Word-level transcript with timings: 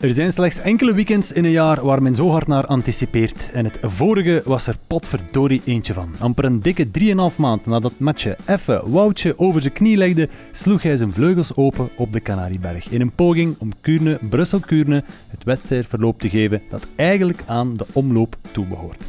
Er 0.00 0.14
zijn 0.14 0.32
slechts 0.32 0.58
enkele 0.58 0.94
weekends 0.94 1.32
in 1.32 1.44
een 1.44 1.50
jaar 1.50 1.84
waar 1.84 2.02
men 2.02 2.14
zo 2.14 2.30
hard 2.30 2.46
naar 2.46 2.66
anticipeert. 2.66 3.50
En 3.52 3.64
het 3.64 3.78
vorige 3.82 4.42
was 4.44 4.66
er 4.66 4.76
potverdorie 4.86 5.62
eentje 5.64 5.94
van. 5.94 6.14
Amper 6.18 6.44
een 6.44 6.60
dikke 6.60 6.86
3,5 7.32 7.36
maand 7.36 7.66
nadat 7.66 7.92
Matje 7.96 8.36
effe 8.44 8.82
Woutje 8.84 9.38
over 9.38 9.60
zijn 9.60 9.72
knie 9.72 9.96
legde, 9.96 10.28
sloeg 10.52 10.82
hij 10.82 10.96
zijn 10.96 11.12
vleugels 11.12 11.56
open 11.56 11.88
op 11.96 12.12
de 12.12 12.20
Canarieberg. 12.20 12.88
In 12.88 13.00
een 13.00 13.10
poging 13.10 13.56
om 13.58 13.72
Kuurne, 13.80 14.18
Brussel-Kuurne, 14.30 15.04
het 15.28 15.44
wedstrijdverloop 15.44 16.20
te 16.20 16.28
geven 16.28 16.62
dat 16.70 16.86
eigenlijk 16.96 17.42
aan 17.46 17.74
de 17.76 17.86
omloop 17.92 18.36
toebehoort. 18.52 19.04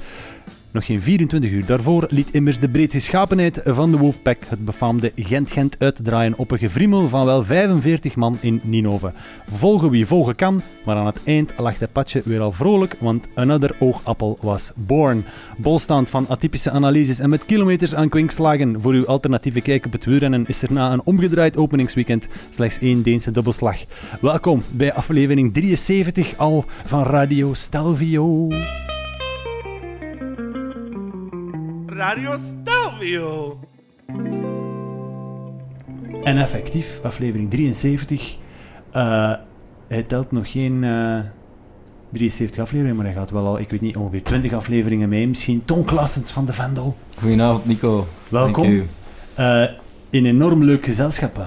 Nog 0.71 0.85
geen 0.85 1.01
24 1.01 1.51
uur 1.51 1.65
daarvoor 1.65 2.07
liet 2.09 2.31
immers 2.31 2.59
de 2.59 2.69
breedgeschapenheid 2.69 3.61
van 3.65 3.91
de 3.91 3.97
Wolfpack 3.97 4.37
het 4.47 4.65
befaamde 4.65 5.11
Gent-Gent 5.15 5.75
uitdraaien 5.79 6.37
op 6.37 6.51
een 6.51 6.57
gevriemel 6.57 7.09
van 7.09 7.25
wel 7.25 7.43
45 7.43 8.15
man 8.15 8.37
in 8.41 8.61
Ninove. 8.63 9.13
Volgen 9.45 9.89
wie 9.89 10.05
volgen 10.05 10.35
kan, 10.35 10.61
maar 10.85 10.95
aan 10.95 11.05
het 11.05 11.23
eind 11.23 11.53
lag 11.57 11.77
de 11.77 11.87
patje 11.87 12.21
weer 12.25 12.39
al 12.39 12.51
vrolijk, 12.51 12.95
want 12.99 13.27
another 13.33 13.75
oogappel 13.79 14.37
was 14.41 14.71
born. 14.75 15.25
Bolstaand 15.57 16.09
van 16.09 16.27
atypische 16.27 16.71
analyses 16.71 17.19
en 17.19 17.29
met 17.29 17.45
kilometers 17.45 17.95
aan 17.95 18.09
kwinkslagen 18.09 18.81
voor 18.81 18.93
uw 18.93 19.05
alternatieve 19.05 19.61
kijk 19.61 19.85
op 19.85 19.91
het 19.91 20.05
wielrennen 20.05 20.47
is 20.47 20.61
er 20.61 20.73
na 20.73 20.91
een 20.91 21.01
omgedraaid 21.03 21.57
openingsweekend 21.57 22.27
slechts 22.49 22.79
één 22.79 23.03
Deense 23.03 23.31
dubbelslag. 23.31 23.77
Welkom 24.21 24.63
bij 24.71 24.93
aflevering 24.93 25.53
73 25.53 26.37
al 26.37 26.65
van 26.83 27.03
Radio 27.03 27.53
Stelvio. 27.53 28.47
Radio 31.99 32.35
Stelvio. 32.37 33.59
En 36.23 36.37
effectief, 36.37 36.99
aflevering 37.03 37.49
73. 37.49 38.37
eh 38.91 39.33
hij 39.87 40.03
telt 40.03 40.31
nog 40.31 40.51
geen 40.51 40.83
eh 40.83 41.19
73 42.11 42.61
afleveringen, 42.61 42.95
maar 42.95 43.05
hij 43.05 43.13
gaat 43.15 43.29
wel 43.31 43.45
al, 43.45 43.59
ik 43.59 43.69
weet 43.69 43.81
niet, 43.81 43.95
ongeveer 43.95 44.23
20 44.23 44.53
afleveringen 44.53 45.09
mee. 45.09 45.27
Misschien 45.27 45.65
Ton 45.65 45.83
Klassens 45.85 46.31
van 46.31 46.45
de 46.45 46.53
Vendel. 46.53 46.97
Goedenavond, 47.19 47.65
Nico. 47.65 48.07
Welkom. 48.27 48.67
U. 48.67 48.87
Eh, 49.33 49.63
in 50.09 50.25
enorm 50.25 50.63
leuk 50.63 50.85
gezelschap, 50.85 51.35
hè? 51.35 51.43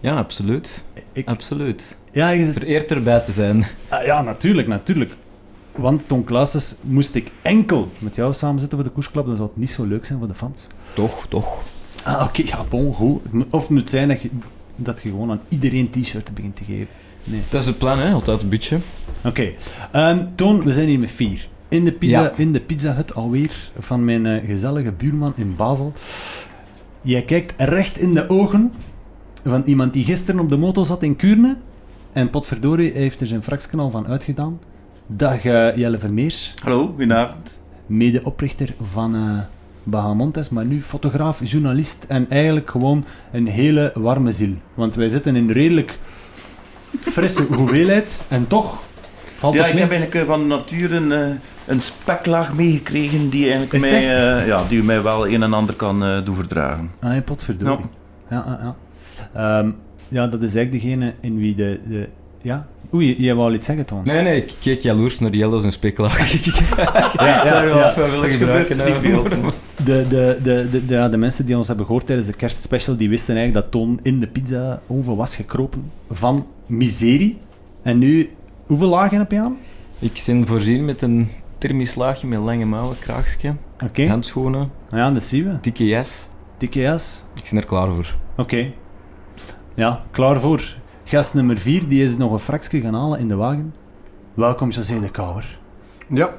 Ja, 0.00 0.16
absoluut. 0.16 0.82
Ik, 1.12 1.26
Absoluut. 1.28 1.96
ja, 2.12 2.28
je 2.30 2.52
Vereerd 2.52 2.90
erbij 2.90 3.20
te 3.20 3.32
zijn. 3.32 3.66
ah, 3.88 4.04
ja, 4.04 4.22
natuurlijk, 4.22 4.68
natuurlijk. 4.68 5.12
Want 5.78 6.08
Ton 6.08 6.24
Klassens 6.24 6.74
moest 6.82 7.14
ik 7.14 7.30
enkel 7.42 7.88
met 7.98 8.14
jou 8.14 8.32
samen 8.32 8.60
zitten 8.60 8.78
voor 8.78 8.86
de 8.86 8.92
koersklap, 8.94 9.26
dan 9.26 9.36
zou 9.36 9.48
het 9.48 9.56
niet 9.58 9.70
zo 9.70 9.84
leuk 9.84 10.04
zijn 10.04 10.18
voor 10.18 10.28
de 10.28 10.34
fans. 10.34 10.66
Toch, 10.94 11.26
toch. 11.28 11.62
Ah, 12.04 12.24
oké, 12.28 12.42
ja, 12.46 12.64
bon, 12.68 12.94
goed. 12.94 13.22
Het 13.22 13.32
moet- 13.32 13.46
Of 13.50 13.60
het 13.60 13.70
moet 13.70 13.90
zijn 13.90 14.08
dat 14.08 14.22
je, 14.22 14.30
dat 14.76 15.02
je 15.02 15.08
gewoon 15.08 15.30
aan 15.30 15.40
iedereen 15.48 15.90
t-shirten 15.90 16.34
begint 16.34 16.56
te 16.56 16.64
geven. 16.64 16.86
Nee. 17.24 17.40
Dat 17.50 17.60
is 17.60 17.66
het 17.66 17.78
plan, 17.78 17.98
hè? 17.98 18.12
Altijd 18.12 18.42
een 18.42 18.48
beetje. 18.48 18.78
Oké. 19.24 19.52
Ehm, 19.92 20.24
Toon, 20.34 20.64
we 20.64 20.72
zijn 20.72 20.88
hier 20.88 20.98
met 20.98 21.10
vier. 21.10 21.48
In 21.68 21.84
de, 21.84 21.92
pizza, 21.92 22.22
Ja. 22.22 22.32
in 22.36 22.52
de 22.52 22.60
Pizza 22.60 22.94
Hut 22.94 23.14
alweer 23.14 23.70
van 23.78 24.04
mijn 24.04 24.26
eh, 24.26 24.46
gezellige 24.46 24.92
buurman 24.92 25.32
in 25.36 25.56
Basel. 25.56 25.92
Jij 27.02 27.22
kijkt 27.22 27.54
recht 27.56 27.98
in 27.98 28.14
de 28.14 28.28
ogen 28.28 28.72
van 29.44 29.62
iemand 29.66 29.92
die 29.92 30.04
gisteren 30.04 30.40
op 30.40 30.50
de 30.50 30.56
moto 30.56 30.82
zat 30.84 31.02
in 31.02 31.16
Kuurne. 31.16 31.56
En 32.12 32.30
potverdorie 32.30 32.92
hij 32.92 33.00
heeft 33.00 33.20
er 33.20 33.26
zijn 33.26 33.42
frakskanaal 33.42 33.90
van 33.90 34.06
uitgedaan. 34.06 34.58
Dag 35.10 35.44
eh, 35.44 35.76
Jelle 35.76 35.98
Vermeers, 35.98 36.54
Hallo, 36.62 36.86
goedenavond. 36.86 37.60
medeoprichter 37.86 38.74
van 38.82 39.14
eh 39.14 39.38
Bahamontes, 39.82 40.48
maar 40.48 40.64
nu 40.64 40.82
fotograaf, 40.82 41.40
journalist 41.44 42.04
en 42.08 42.30
eigenlijk 42.30 42.70
gewoon 42.70 43.04
een 43.32 43.46
hele 43.46 43.92
warme 43.94 44.32
ziel. 44.32 44.54
Want 44.74 44.94
wij 44.94 45.08
zitten 45.08 45.36
in 45.36 45.42
een 45.48 45.52
redelijk 45.52 45.98
frisse 47.00 47.42
hoeveelheid 47.56 48.20
en 48.28 48.46
toch 48.46 48.82
valt 49.36 49.54
Ja, 49.54 49.66
ik 49.66 49.72
mee. 49.72 49.82
heb 49.82 49.90
eigenlijk 49.90 50.20
eh, 50.20 50.28
van 50.30 50.40
de 50.40 50.46
natuur 50.46 50.92
een, 50.92 51.38
een 51.66 51.80
speklaag 51.80 52.54
meegekregen 52.54 53.28
die, 53.28 53.50
eigenlijk 53.50 53.84
mij, 53.84 54.02
ja, 54.46 54.64
die 54.68 54.82
mij 54.82 55.02
wel 55.02 55.28
een 55.28 55.42
en 55.42 55.52
ander 55.52 55.74
kan 55.74 56.22
doen 56.24 56.34
verdragen. 56.36 56.90
Ah, 57.00 57.14
ja, 57.14 57.20
potverdorie. 57.20 57.84
Ja, 58.30 58.44
ja, 58.46 58.58
ja. 58.62 59.58
Ehm, 59.58 59.70
ja, 60.08 60.26
dat 60.26 60.42
is 60.42 60.54
eigenlijk 60.54 60.84
degene 60.84 61.14
in 61.20 61.38
wie 61.38 61.54
de... 61.54 61.80
de 61.88 62.08
ja? 62.42 62.66
Oei, 62.94 63.22
jij 63.22 63.34
wou 63.34 63.48
al 63.48 63.54
iets 63.54 63.66
zeggen, 63.66 63.86
Toon? 63.86 64.00
Nee, 64.04 64.22
nee, 64.22 64.36
ik 64.36 64.52
keek 64.60 64.80
jaloers 64.80 65.18
naar 65.18 65.30
Jelle 65.34 65.60
zijn 65.60 65.72
speklaag. 65.72 66.32
ik 66.32 66.44
Ja, 66.44 67.46
zou 67.46 67.62
er 67.62 67.68
wel 67.68 67.78
ja. 67.78 67.90
even 67.90 68.10
willen 68.10 68.30
gebruiken. 68.30 68.76
niet 68.86 68.94
veel. 68.96 69.22
De, 69.22 70.06
de, 70.08 70.38
de, 70.42 70.68
de, 70.70 70.84
de, 70.86 70.94
ja, 70.94 71.08
de 71.08 71.16
mensen 71.16 71.46
die 71.46 71.56
ons 71.56 71.68
hebben 71.68 71.86
gehoord 71.86 72.06
tijdens 72.06 72.26
de 72.28 72.34
kerstspecial, 72.34 72.96
die 72.96 73.08
wisten 73.08 73.36
eigenlijk 73.36 73.64
dat 73.64 73.80
Toon 73.80 74.00
in 74.02 74.20
de 74.20 74.26
pizza-oven 74.26 75.16
was 75.16 75.36
gekropen 75.36 75.90
van 76.10 76.46
miserie. 76.66 77.38
En 77.82 77.98
nu, 77.98 78.30
hoeveel 78.66 78.88
lagen 78.88 79.18
heb 79.18 79.30
je 79.30 79.40
aan? 79.40 79.56
Ik 79.98 80.22
ben 80.26 80.46
voorzien 80.46 80.84
met 80.84 81.02
een 81.02 81.28
thermisch 81.58 81.94
laagje 81.94 82.26
met 82.26 82.38
lange 82.38 82.64
mouwen, 82.64 82.98
kraagje, 82.98 83.54
Oké. 83.84 84.06
handschoenen, 84.06 84.70
Ja, 84.90 85.10
dat 85.10 85.24
zien 85.24 85.44
we. 85.44 85.56
dikke 85.60 85.86
jas. 85.86 86.26
Dikke 86.58 86.80
jas. 86.80 87.24
Ik 87.34 87.48
ben 87.50 87.60
er 87.60 87.66
klaar 87.66 87.88
voor. 87.92 88.14
Oké. 88.36 88.66
Ja, 89.74 90.02
klaar 90.10 90.40
voor. 90.40 90.76
Gast 91.08 91.34
nummer 91.34 91.58
4, 91.58 91.88
die 91.88 92.02
is 92.02 92.16
nog 92.16 92.32
een 92.32 92.38
fraksje 92.38 92.80
gaan 92.80 92.94
halen 92.94 93.18
in 93.18 93.28
de 93.28 93.34
wagen. 93.34 93.74
Welkom, 94.34 94.70
José 94.70 95.00
de 95.00 95.10
Kouwer. 95.10 95.58
Ja, 96.08 96.34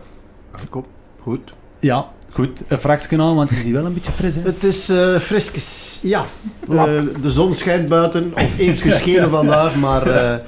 kom. 0.70 0.86
Goed. 1.22 1.54
Ja, 1.80 2.10
goed. 2.32 2.64
Een 2.68 2.78
fraksje 2.78 3.16
halen, 3.16 3.36
want 3.36 3.50
het 3.50 3.58
is 3.58 3.64
hier 3.64 3.74
wel 3.74 3.86
een 3.86 3.94
beetje 3.94 4.12
fris, 4.12 4.36
hè? 4.36 4.42
Het 4.42 4.64
is 4.64 4.90
eh 4.90 5.20
friskes. 5.20 6.00
Ja. 6.02 6.26
Eh, 6.70 6.76
de 7.22 7.32
zon 7.32 7.54
schijnt 7.54 7.88
buiten, 7.88 8.32
of 8.34 8.56
heeft 8.56 8.82
geschenen 8.82 9.30
vandaag, 9.40 9.76
maar 9.76 10.08
eh, 10.08 10.40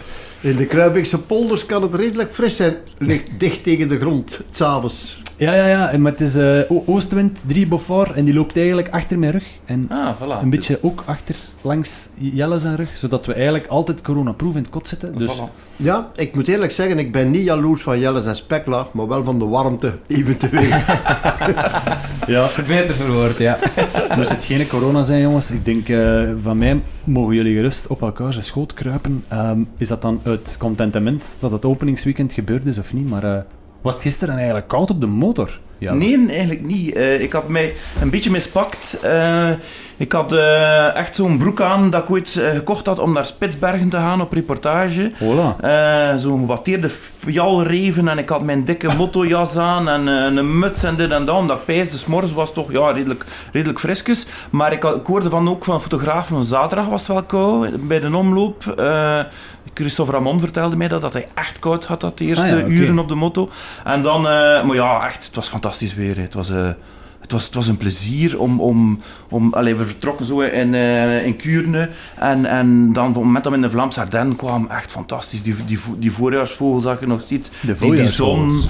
in 0.42 0.56
de 0.56 0.66
Kruibekse 0.66 1.22
polders 1.22 1.66
kan 1.66 1.82
het 1.82 1.94
redelijk 1.94 2.32
fris 2.32 2.56
zijn. 2.56 2.76
Ligt 2.98 3.30
dicht 3.38 3.64
tegen 3.64 3.88
de 3.88 4.00
grond, 4.00 4.42
s'avonds. 4.50 5.22
Ja, 5.42 5.54
ja, 5.54 5.68
ja. 5.68 5.92
En, 5.92 6.02
maar 6.02 6.12
het 6.12 6.22
is 6.22 6.36
eh, 6.36 6.60
oostwind, 6.86 7.40
3 7.48 7.68
Beaufort, 7.68 8.12
en 8.12 8.26
die 8.26 8.34
loopt 8.34 8.58
eigenlijk 8.58 8.90
achter 8.90 9.20
mijn 9.20 9.32
rug. 9.32 9.44
En 9.66 9.86
Ah, 9.90 10.10
voilà. 10.22 10.42
een 10.42 10.50
beetje 10.50 10.74
Dus- 10.74 10.84
ook 10.84 11.04
achter, 11.06 11.36
langs 11.62 12.10
Jelle 12.18 12.60
zijn 12.60 12.76
rug, 12.76 12.98
zodat 12.98 13.26
we 13.26 13.34
eigenlijk 13.34 13.68
altijd 13.68 14.02
coronaproof 14.02 14.56
in 14.56 14.62
het 14.62 14.70
kot 14.70 14.88
zitten. 14.88 15.18
Dus 15.18 15.38
Voilà. 15.40 15.76
Ja, 15.76 16.10
ik 16.16 16.36
moet 16.36 16.48
eerlijk 16.48 16.72
zeggen, 16.72 17.00
ik 17.00 17.12
ben 17.12 17.32
niet 17.32 17.44
jaloers 17.44 17.82
van 17.82 18.00
Jelle 18.00 18.22
en 18.24 18.36
speklaag, 18.36 18.92
maar 18.94 19.08
wel 19.08 19.24
van 19.24 19.40
de 19.40 19.46
warmte, 19.46 19.94
eventueel. 20.08 20.62
ja, 22.28 22.50
Beter 22.68 22.96
verwoord, 22.96 23.38
ja. 23.38 23.58
moest 24.18 24.30
het 24.30 24.44
geen 24.44 24.68
corona 24.68 25.04
zijn, 25.04 25.22
jongens. 25.22 25.52
Ik 25.52 25.66
denk, 25.66 25.90
eh, 25.90 26.32
van 26.42 26.58
mij 26.58 26.82
mogen 27.04 27.36
jullie 27.36 27.56
gerust 27.56 27.88
op 27.88 28.02
elkaar 28.02 28.32
zijn 28.34 28.46
schoot 28.46 28.74
kruipen. 28.74 29.24
Ehm, 29.28 29.60
is 29.78 29.88
dat 29.88 30.02
dan 30.02 30.22
uit 30.24 30.56
contentement 30.60 31.38
dat 31.40 31.52
het 31.52 31.66
openingsweekend 31.66 32.34
gebeurd 32.34 32.66
is 32.66 32.78
of 32.78 32.94
niet? 32.94 33.10
Maar 33.10 33.24
eh, 33.24 33.42
was 33.82 33.94
het 33.94 34.04
gisteren 34.04 34.36
eigenlijk 34.36 34.68
koud 34.68 34.90
op 34.90 35.02
de 35.02 35.08
motor? 35.08 35.60
Ja. 35.78 35.94
Nee, 35.94 36.28
eigenlijk 36.30 36.62
niet. 36.62 36.96
Eh, 36.96 37.22
ik 37.22 37.34
had 37.34 37.48
mij 37.48 37.74
een 38.02 38.10
beetje 38.10 38.32
mispakt. 38.32 38.98
Eh, 39.02 39.50
ik 39.98 40.12
had 40.12 40.32
eh, 40.32 40.96
echt 40.96 41.16
zo'n 41.16 41.38
broek 41.38 41.62
aan 41.62 41.90
dat 41.90 42.04
ik 42.04 42.10
ooit 42.12 42.30
gekocht 42.54 42.86
had 42.86 43.00
om 43.00 43.14
naar 43.14 43.26
Spitsbergen 43.26 43.90
te 43.90 43.98
gaan 43.98 44.22
op 44.22 44.34
reportage. 44.34 45.12
Hola. 45.20 46.18
Zo'n 46.18 46.40
gewatteerde 46.40 46.90
fjalreven 46.90 48.08
en 48.08 48.18
ik 48.18 48.30
had 48.30 48.44
mijn 48.44 48.64
dikke 48.66 48.94
mottojas 48.98 49.56
aan 49.58 49.90
en 49.90 50.08
een 50.08 50.60
muts 50.60 50.84
en 50.84 50.96
dit 50.96 51.12
en 51.12 51.26
dat. 51.26 51.38
Omdat 51.38 51.66
pijs, 51.66 51.92
dus 51.92 52.06
morgens 52.06 52.34
was 52.34 52.54
toch 52.54 52.72
ja, 52.72 52.92
redelijk, 52.92 53.26
redelijk 53.52 53.80
frisjes. 53.80 54.26
Maar 54.50 54.72
ik, 54.72 54.84
had- 54.84 54.96
ik 54.96 55.06
hoorde 55.06 55.30
van 55.30 55.50
ook 55.50 55.64
van 55.64 55.74
een 55.74 55.80
fotograaf 55.82 56.28
van 56.28 56.44
zaterdag 56.44 56.88
was 56.88 57.02
het 57.08 57.10
wel 57.12 57.24
koud 57.24 57.88
bij 57.88 58.00
de 58.00 58.16
omloop. 58.16 58.64
Christophe 59.74 60.12
Ramon 60.12 60.40
vertelde 60.40 60.76
mij 60.76 60.88
dat, 60.88 61.02
dat 61.02 61.14
hij 61.14 61.28
echt 61.34 61.60
koud 61.60 61.86
had 61.86 62.02
dat 62.02 62.18
de 62.18 62.26
eerste 62.26 62.44
Ah 62.44 62.50
ja, 62.50 62.66
uren 62.66 63.00
op 63.00 63.08
de 63.08 63.16
motto. 63.16 63.50
En 63.84 64.02
dan, 64.02 64.18
eh, 64.28 64.66
maar 64.66 64.76
ja, 64.76 65.06
echt, 65.06 65.26
het 65.26 65.36
was 65.36 65.48
fantastisch 65.48 65.94
weer. 65.94 66.18
Het 66.18 66.34
was... 66.34 66.50
eh, 66.50 66.70
het 67.22 67.32
was, 67.32 67.46
het 67.46 67.54
was 67.54 67.68
een 67.68 67.78
plezier 67.78 68.40
om... 68.40 68.60
om, 68.62 69.00
om 69.30 69.54
allee, 69.54 69.76
we 69.76 69.86
vertrokken 69.86 70.26
zo 70.26 70.40
in, 70.40 70.74
eh, 70.74 71.26
in 71.26 71.36
Kuurne. 71.36 71.90
En, 72.16 72.46
en 72.46 72.94
dan 72.94 73.08
op 73.08 73.14
het 73.14 73.24
moment 73.24 73.44
dat 73.44 73.52
we 73.52 73.58
in 73.58 73.66
de 73.66 73.70
Vlaamse 73.70 74.00
Ardennen 74.00 74.36
kwamen, 74.36 74.70
echt 74.70 74.92
fantastisch. 74.92 75.42
Die, 75.44 75.56
die, 75.66 75.80
die 75.98 76.12
voorjaarsvogel 76.12 76.80
zag 76.80 77.00
je 77.00 77.08
nog 77.08 77.22
ziet. 77.22 77.52
De 77.62 77.76
Die, 77.80 77.92
die 77.92 78.08
zon, 78.08 78.62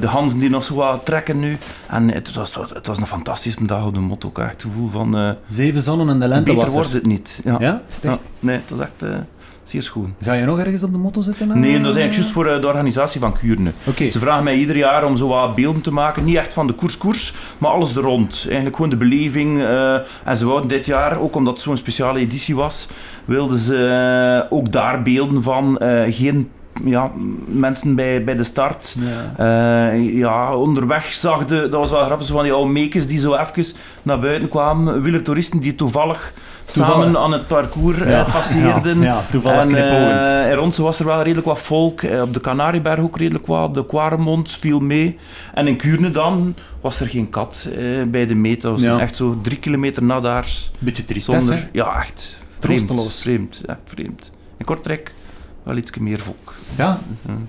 de 0.00 0.08
ganzen 0.08 0.38
die 0.38 0.50
nog 0.50 0.64
zo 0.64 0.74
wat 0.74 1.04
trekken 1.04 1.38
nu. 1.38 1.58
En 1.86 2.10
het 2.10 2.34
was, 2.34 2.54
het 2.54 2.86
was, 2.86 2.98
een 2.98 3.06
fantastische 3.06 3.66
dag 3.66 3.86
op 3.86 3.94
de 3.94 4.00
motto. 4.00 4.30
Echt 4.34 4.50
het 4.50 4.62
gevoel 4.62 4.90
van... 4.90 5.36
Zeven 5.48 5.80
zonnen 5.80 6.08
en 6.08 6.20
de 6.20 6.28
lente 6.28 6.44
beter 6.44 6.60
was 6.60 6.70
er. 6.70 6.74
wordt 6.74 6.92
het 6.92 7.06
niet. 7.06 7.40
Ja. 7.44 7.56
Ja? 7.58 7.82
Is 7.90 7.96
het 7.96 8.04
echt? 8.04 8.14
Ja, 8.14 8.20
nee, 8.38 8.56
het 8.56 8.70
was 8.70 8.78
echt 8.78 9.26
zeer 9.64 9.82
schoon. 9.82 10.14
Ga 10.22 10.32
je 10.32 10.44
nog 10.44 10.58
ergens 10.58 10.82
op 10.82 10.92
de 10.92 10.98
motto 10.98 11.20
zitten? 11.20 11.50
eh? 11.50 11.56
Nee, 11.56 11.70
dat 11.70 11.78
is 11.80 11.84
eigenlijk 11.84 12.12
juist 12.14 12.30
voor 12.30 12.46
eh, 12.46 12.60
de 12.60 12.66
organisatie 12.66 13.20
van 13.20 13.32
Kuurne. 13.32 13.72
Oké. 13.86 14.10
Ze 14.10 14.18
vragen 14.18 14.44
mij 14.44 14.56
ieder 14.56 14.76
jaar 14.76 15.04
om 15.06 15.16
zo 15.16 15.28
wat 15.28 15.54
beelden 15.54 15.82
te 15.82 15.92
maken. 15.92 16.24
Niet 16.24 16.36
echt 16.36 16.52
van 16.54 16.66
de 16.66 16.72
koers-koers, 16.72 17.34
maar 17.58 17.70
alles 17.70 17.96
er 17.96 18.02
rond. 18.02 18.42
Eigenlijk 18.46 18.76
gewoon 18.76 18.90
de 18.90 18.96
beleving. 18.96 19.60
eh, 19.62 19.94
en 20.24 20.36
ze 20.36 20.46
wouden 20.46 20.68
dit 20.68 20.86
jaar, 20.86 21.20
ook 21.20 21.36
omdat 21.36 21.52
het 21.54 21.62
zo'n 21.62 21.76
speciale 21.76 22.18
editie 22.18 22.54
was, 22.56 22.86
wilden 23.24 23.58
ze 23.58 24.46
ook 24.50 24.72
daar 24.72 25.02
beelden 25.02 25.42
van. 25.42 25.76
geen 26.10 26.48
ja, 26.84 27.10
mensen 27.46 27.94
bij, 27.94 28.24
bij 28.24 28.36
de 28.36 28.42
start. 28.42 28.94
Ja. 29.38 29.92
Ja, 29.92 30.56
onderweg 30.56 31.12
zag 31.12 31.44
de, 31.44 31.60
dat 31.60 31.80
was 31.80 31.90
wel 31.90 32.04
grappig, 32.04 32.26
zo 32.26 32.34
van 32.34 32.42
die 32.42 32.52
oude 32.52 32.72
mekers 32.72 33.06
die 33.06 33.20
zo 33.20 33.34
even 33.34 33.64
naar 34.02 34.20
buiten 34.20 34.48
kwamen. 34.48 35.02
Wielertoeristen 35.02 35.60
die 35.60 35.74
Toevallig. 35.74 36.32
Samen 36.66 37.16
aan 37.18 37.32
het 37.32 37.46
parcours 37.46 38.00
eh, 38.00 38.10
Ja, 38.10 38.22
passeerden. 38.32 38.98
ja, 39.00 39.04
ja, 39.04 39.22
toevallig 39.30 39.60
en, 39.60 39.68
knipoogend. 39.68 40.26
eh, 40.26 40.50
en 40.50 40.54
rond 40.54 40.74
zo 40.74 40.82
was 40.82 40.98
er 40.98 41.06
wel 41.06 41.22
redelijk 41.22 41.46
wat 41.46 41.58
volk. 41.58 42.02
Eh, 42.02 42.20
op 42.22 42.32
de 42.32 42.40
Canarieberg 42.40 43.00
ook 43.00 43.18
redelijk 43.18 43.46
wat. 43.46 43.74
De 43.74 43.86
Quaremont 43.86 44.50
viel 44.50 44.80
mee. 44.80 45.18
En 45.54 45.66
in 45.66 45.76
Kuurne 45.76 46.10
dan 46.10 46.54
was 46.80 47.00
er 47.00 47.06
geen 47.06 47.30
kat 47.30 47.66
eh, 47.76 48.02
bij 48.06 48.26
de 48.26 48.34
meet. 48.34 48.62
Dat 48.62 48.72
was 48.72 48.80
Ja. 48.82 48.98
echt 48.98 49.16
zo 49.16 49.38
drie 49.42 49.58
kilometer 49.58 50.02
na 50.02 50.20
daar. 50.20 50.46
Beetje 50.78 51.04
tristesse. 51.04 51.46
Zonder, 51.46 51.68
ja, 51.72 52.00
echt 52.00 52.38
vreemd. 52.58 52.86
Troosteloos. 52.86 53.20
Vreemd, 53.20 53.60
echt 53.66 53.78
vreemd. 53.84 54.30
In 54.56 54.64
Kortrijk 54.64 55.14
wel 55.62 55.76
iets 55.76 55.90
meer 55.98 56.18
volk. 56.18 56.54
Ja. 56.76 56.98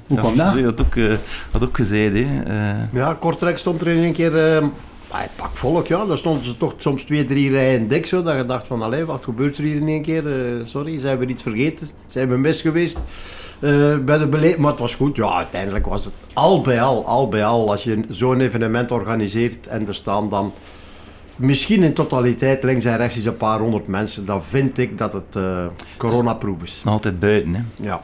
Hoe 0.08 0.18
kwam 0.18 0.38
dat? 0.38 0.54
Je 0.56 0.64
had 0.64 0.82
ook, 0.82 0.96
had 1.52 1.64
ook 1.64 1.76
gezegd, 1.76 2.14
hè. 2.14 2.28
Ja, 2.92 3.14
Kortrijk 3.20 3.58
stond 3.58 3.82
er 3.82 3.88
in 3.88 4.04
één 4.04 4.14
keer... 4.14 4.64
ah, 5.24 5.28
pak 5.36 5.56
volk, 5.58 5.88
ja. 5.88 6.06
Daar 6.06 6.18
stonden 6.18 6.44
ze 6.44 6.58
toch 6.58 6.74
soms 6.78 7.04
twee, 7.04 7.26
drie 7.26 7.50
rijen 7.50 7.88
dik 7.88 8.06
zo. 8.06 8.24
Dat 8.24 8.36
je 8.36 8.46
dacht 8.46 8.68
van, 8.68 8.82
allee, 8.82 9.06
wat 9.06 9.24
gebeurt 9.24 9.58
er 9.58 9.64
hier 9.64 9.76
in 9.76 9.88
één 9.88 10.02
keer? 10.02 10.28
Eh, 10.28 10.66
sorry, 10.66 11.00
zijn 11.00 11.18
we 11.18 11.26
iets 11.26 11.42
vergeten? 11.42 11.88
Zijn 12.08 12.30
we 12.30 12.38
mis 12.38 12.62
geweest? 12.62 12.98
Eh, 13.60 13.98
bij 13.98 14.18
de 14.18 14.28
bele- 14.28 14.56
maar 14.58 14.72
het 14.72 14.80
was 14.80 14.96
goed. 14.96 15.16
Ja, 15.16 15.34
uiteindelijk 15.34 15.86
was 15.86 16.06
het 16.06 16.14
al 16.34 16.62
bij 16.62 16.82
al, 16.82 17.06
al 17.06 17.30
bij 17.30 17.46
al. 17.46 17.72
Als 17.72 17.84
je 17.84 18.04
zo'n 18.10 18.40
evenement 18.42 18.92
organiseert 18.92 19.68
en 19.68 19.88
er 19.88 19.96
staan 19.96 20.30
dan 20.30 20.54
misschien 21.36 21.84
in 21.84 21.94
totaliteit 21.94 22.64
links 22.64 22.86
en 22.86 22.98
rechts 22.98 23.16
eens 23.16 23.26
een 23.26 23.38
paar 23.38 23.60
honderd 23.60 23.88
mensen, 23.88 24.26
dan 24.26 24.44
vind 24.44 24.78
ik 24.78 24.98
dat 24.98 25.14
het 25.14 25.36
eh 25.36 25.66
coronaproof 25.98 26.64
is. 26.64 26.82
altijd 26.86 27.20
buiten, 27.20 27.54
hè. 27.56 27.62
Ja. 27.76 28.02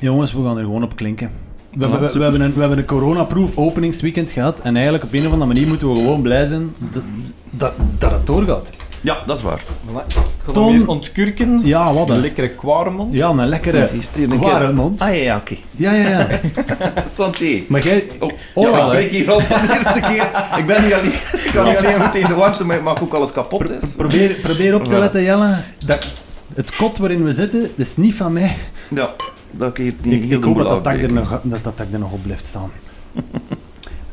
jongens, 0.00 0.32
we 0.32 0.42
gaan 0.44 0.58
er 0.58 0.64
gewoon 0.64 0.82
op 0.82 0.96
klinken. 0.96 1.30
We, 1.74 1.80
hebben- 1.80 2.00
we, 2.00 2.06
super. 2.06 2.18
we 2.18 2.22
hebben 2.22 2.40
een, 2.40 2.54
we 2.54 2.60
hebben 2.60 2.78
een 2.78 2.84
coronaproof 2.84 3.56
openingsweekend 3.56 4.30
gehad 4.30 4.60
en 4.60 4.74
eigenlijk 4.74 5.04
op 5.04 5.12
een 5.12 5.26
of 5.26 5.32
andere 5.32 5.46
manier 5.52 5.66
moeten 5.68 5.92
we 5.92 5.98
gewoon 5.98 6.22
blij 6.22 6.44
zijn 6.46 6.74
dat, 6.78 7.02
dat, 7.50 7.72
dat 7.98 8.10
het 8.10 8.26
doorgaat. 8.26 8.70
Ja, 9.00 9.18
dat 9.26 9.36
is 9.36 9.42
waar. 9.42 9.60
Voilà. 9.60 10.06
Ik 10.06 10.14
ga 10.46 10.52
Tom. 10.52 10.64
dan 10.66 10.78
weer 10.78 10.88
ontkurken. 10.88 11.60
Ja, 11.64 11.92
wat 11.92 12.10
Een 12.10 12.20
lekkere 12.20 12.48
kwaremond. 12.48 13.14
Ja, 13.14 13.28
een 13.28 13.46
lekkere 13.46 13.88
Die 13.90 13.98
is 14.00 14.08
hier 14.14 14.30
een 14.32 14.38
ware 14.38 14.64
keer- 14.66 14.74
mond. 14.74 15.00
Ah 15.00 15.08
ja, 15.08 15.14
ja 15.14 15.36
oké. 15.36 15.54
Ja, 15.76 15.92
ja, 15.92 16.08
ja. 16.08 16.28
Santé. 17.16 17.62
Maar 17.68 17.82
jij... 17.82 18.04
Oh, 18.20 18.30
Oh, 18.54 18.70
ja, 18.70 18.84
ik 18.84 18.90
breek 18.90 19.10
hier 19.10 19.30
al 19.30 19.40
van 19.40 19.66
de 19.66 19.72
eerste 19.74 20.00
keer. 20.00 20.28
Ik 20.60 20.66
ben 20.66 20.82
niet 20.84 20.92
alleen, 20.92 21.12
ik 21.44 21.50
kan 21.54 21.64
niet 21.68 21.76
alleen 21.76 22.00
goed 22.00 22.14
in 22.14 22.26
de 22.26 22.34
warmte, 22.34 22.64
maar 22.64 22.76
ik 22.76 22.82
maak 22.82 23.02
ook 23.02 23.12
alles 23.14 23.32
kapot. 23.32 23.70
Is. 23.70 23.90
Probeer, 23.96 24.34
probeer 24.42 24.74
op 24.74 24.84
te 24.84 24.98
letten, 24.98 25.22
Jelle. 25.22 25.56
Dat, 25.86 26.06
het 26.54 26.76
kot 26.76 26.98
waarin 26.98 27.24
we 27.24 27.32
zitten, 27.32 27.60
dat 27.60 27.70
is 27.86 27.96
niet 27.96 28.14
van 28.14 28.32
mij. 28.32 28.56
Ja, 28.88 29.14
dat 29.58 29.70
ik 29.70 29.76
hier 29.76 29.94
niet 30.02 30.22
Ik, 30.22 30.28
heel 30.28 30.38
ik 30.38 30.44
hoop 30.44 30.56
dat 30.56 30.84
dat 30.84 30.94
er 30.94 31.12
nog, 31.12 31.40
dat 31.42 31.64
dat 31.64 31.80
er 31.92 31.98
nog 31.98 32.12
op 32.12 32.22
blijft 32.22 32.46
staan. 32.46 32.70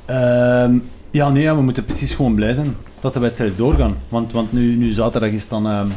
Ehm, 0.06 0.78
ja, 1.12 1.30
nee, 1.30 1.44
ja, 1.44 1.56
we 1.56 1.62
moeten 1.62 1.86
precies 1.86 2.14
gewoon 2.14 2.36
blij 2.36 2.54
zijn 2.54 2.76
dat 3.00 3.14
de 3.14 3.20
wedstrijden 3.20 3.58
doorgaan. 3.58 3.96
Want, 4.10 4.32
want 4.32 4.54
nu, 4.54 4.76
nu 4.76 4.92
zaterdag 4.92 5.30
is 5.30 5.48
dan 5.48 5.68
ehm 5.68 5.88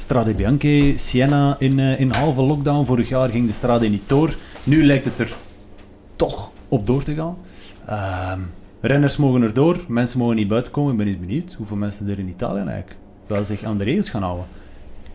Strade 0.00 0.34
Bianche, 0.34 0.92
Siena 0.96 1.56
in, 1.58 1.78
eh, 1.78 2.00
in 2.00 2.10
halve 2.12 2.42
lockdown. 2.42 2.84
Vorig 2.84 3.08
jaar 3.08 3.28
ging 3.28 3.46
de 3.46 3.52
Strade 3.52 3.88
niet 3.88 4.02
door. 4.06 4.34
Nu 4.64 4.84
lijkt 4.84 5.04
het 5.04 5.18
er 5.18 5.32
toch 6.16 6.50
op 6.68 6.86
door 6.86 7.02
te 7.02 7.14
gaan. 7.14 7.36
Ehm, 7.86 8.40
renners 8.80 9.16
mogen 9.16 9.42
er 9.42 9.54
door, 9.54 9.84
mensen 9.88 10.18
mogen 10.18 10.36
niet 10.36 10.48
buiten 10.48 10.72
komen. 10.72 10.92
Ik 10.92 10.98
ben 10.98 11.06
eens 11.06 11.18
benieuwd 11.18 11.52
hoeveel 11.52 11.76
mensen 11.76 12.08
er 12.08 12.18
in 12.18 12.28
Italië 12.28 12.58
eigenlijk 12.58 12.96
wel 13.26 13.44
zich 13.44 13.62
aan 13.62 13.78
de 13.78 13.84
regels 13.84 14.10
gaan 14.10 14.22
houden. 14.22 14.44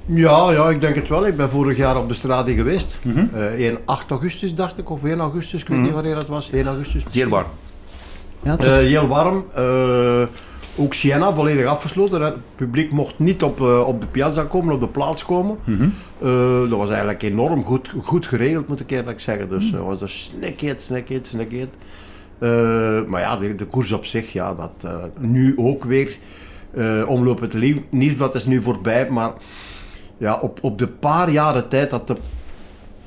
Ja, 0.06 0.52
ja, 0.52 0.70
ik 0.70 0.82
denk 0.82 0.96
het 0.96 1.08
wel. 1.08 1.26
Ik 1.28 1.38
ben 1.38 1.50
vorig 1.50 1.78
jaar 1.78 1.98
op 1.98 2.08
de 2.08 2.14
strade 2.14 2.54
geweest. 2.54 2.98
Mhm. 3.02 3.26
Eh 3.36 3.42
1 3.66 3.78
8 3.86 4.10
augustus 4.10 4.56
dacht 4.56 4.78
ik, 4.78 4.90
of 4.90 5.04
1 5.04 5.20
augustus, 5.20 5.62
ik 5.62 5.68
weet 5.68 5.78
Mhm. 5.78 5.86
niet 5.86 5.96
wanneer 5.96 6.14
dat 6.14 6.28
was. 6.28 6.50
1 6.54 6.66
augustus. 6.68 7.04
Zeer 7.08 7.30
warm. 7.30 7.48
Ja, 8.44 8.58
Eh, 8.58 8.66
heel 8.78 9.08
warm. 9.08 9.46
Eh, 9.54 10.22
ook 10.76 10.94
Siena 10.94 11.34
volledig 11.34 11.66
afgesloten. 11.66 12.22
Het 12.22 12.36
publiek 12.56 12.92
mocht 12.92 13.20
niet 13.20 13.44
op, 13.44 13.62
eh, 13.62 13.88
op 13.88 14.02
de 14.02 14.08
piazza 14.08 14.44
komen, 14.44 14.74
op 14.74 14.80
de 14.80 14.88
plaats 14.88 15.26
komen. 15.26 15.58
Mhm. 15.64 15.90
Dat 16.70 16.78
was 16.78 16.90
eigenlijk 16.90 17.22
enorm 17.24 17.64
goed, 17.64 17.92
goed 18.04 18.26
geregeld, 18.28 18.68
moet 18.68 18.80
ik 18.80 18.92
eerlijk 18.92 19.20
zeggen. 19.20 19.50
Dus 19.50 19.72
dat 19.72 19.82
was 19.82 20.02
er 20.02 20.10
snikheet, 20.10 20.82
snikheet, 20.82 21.28
snikheet. 21.28 21.70
Maar 23.08 23.22
ja, 23.22 23.38
de, 23.38 23.56
de 23.56 23.66
koers 23.66 23.92
op 23.92 24.06
zich, 24.06 24.34
ja, 24.34 24.54
dat 24.54 24.92
nu 25.20 25.54
ook 25.58 25.84
weer. 25.84 26.18
omloop 27.08 27.40
het 27.40 27.54
nieuwsblad 27.92 28.36
is 28.36 28.46
nu 28.46 28.62
voorbij, 28.62 29.08
maar 29.10 29.32
ja, 30.18 30.38
op, 30.42 30.60
op 30.62 30.78
de 30.78 30.88
paar 30.88 31.30
jaren 31.30 31.68
tijd 31.68 31.90
dat 31.90 32.08
de, 32.08 32.16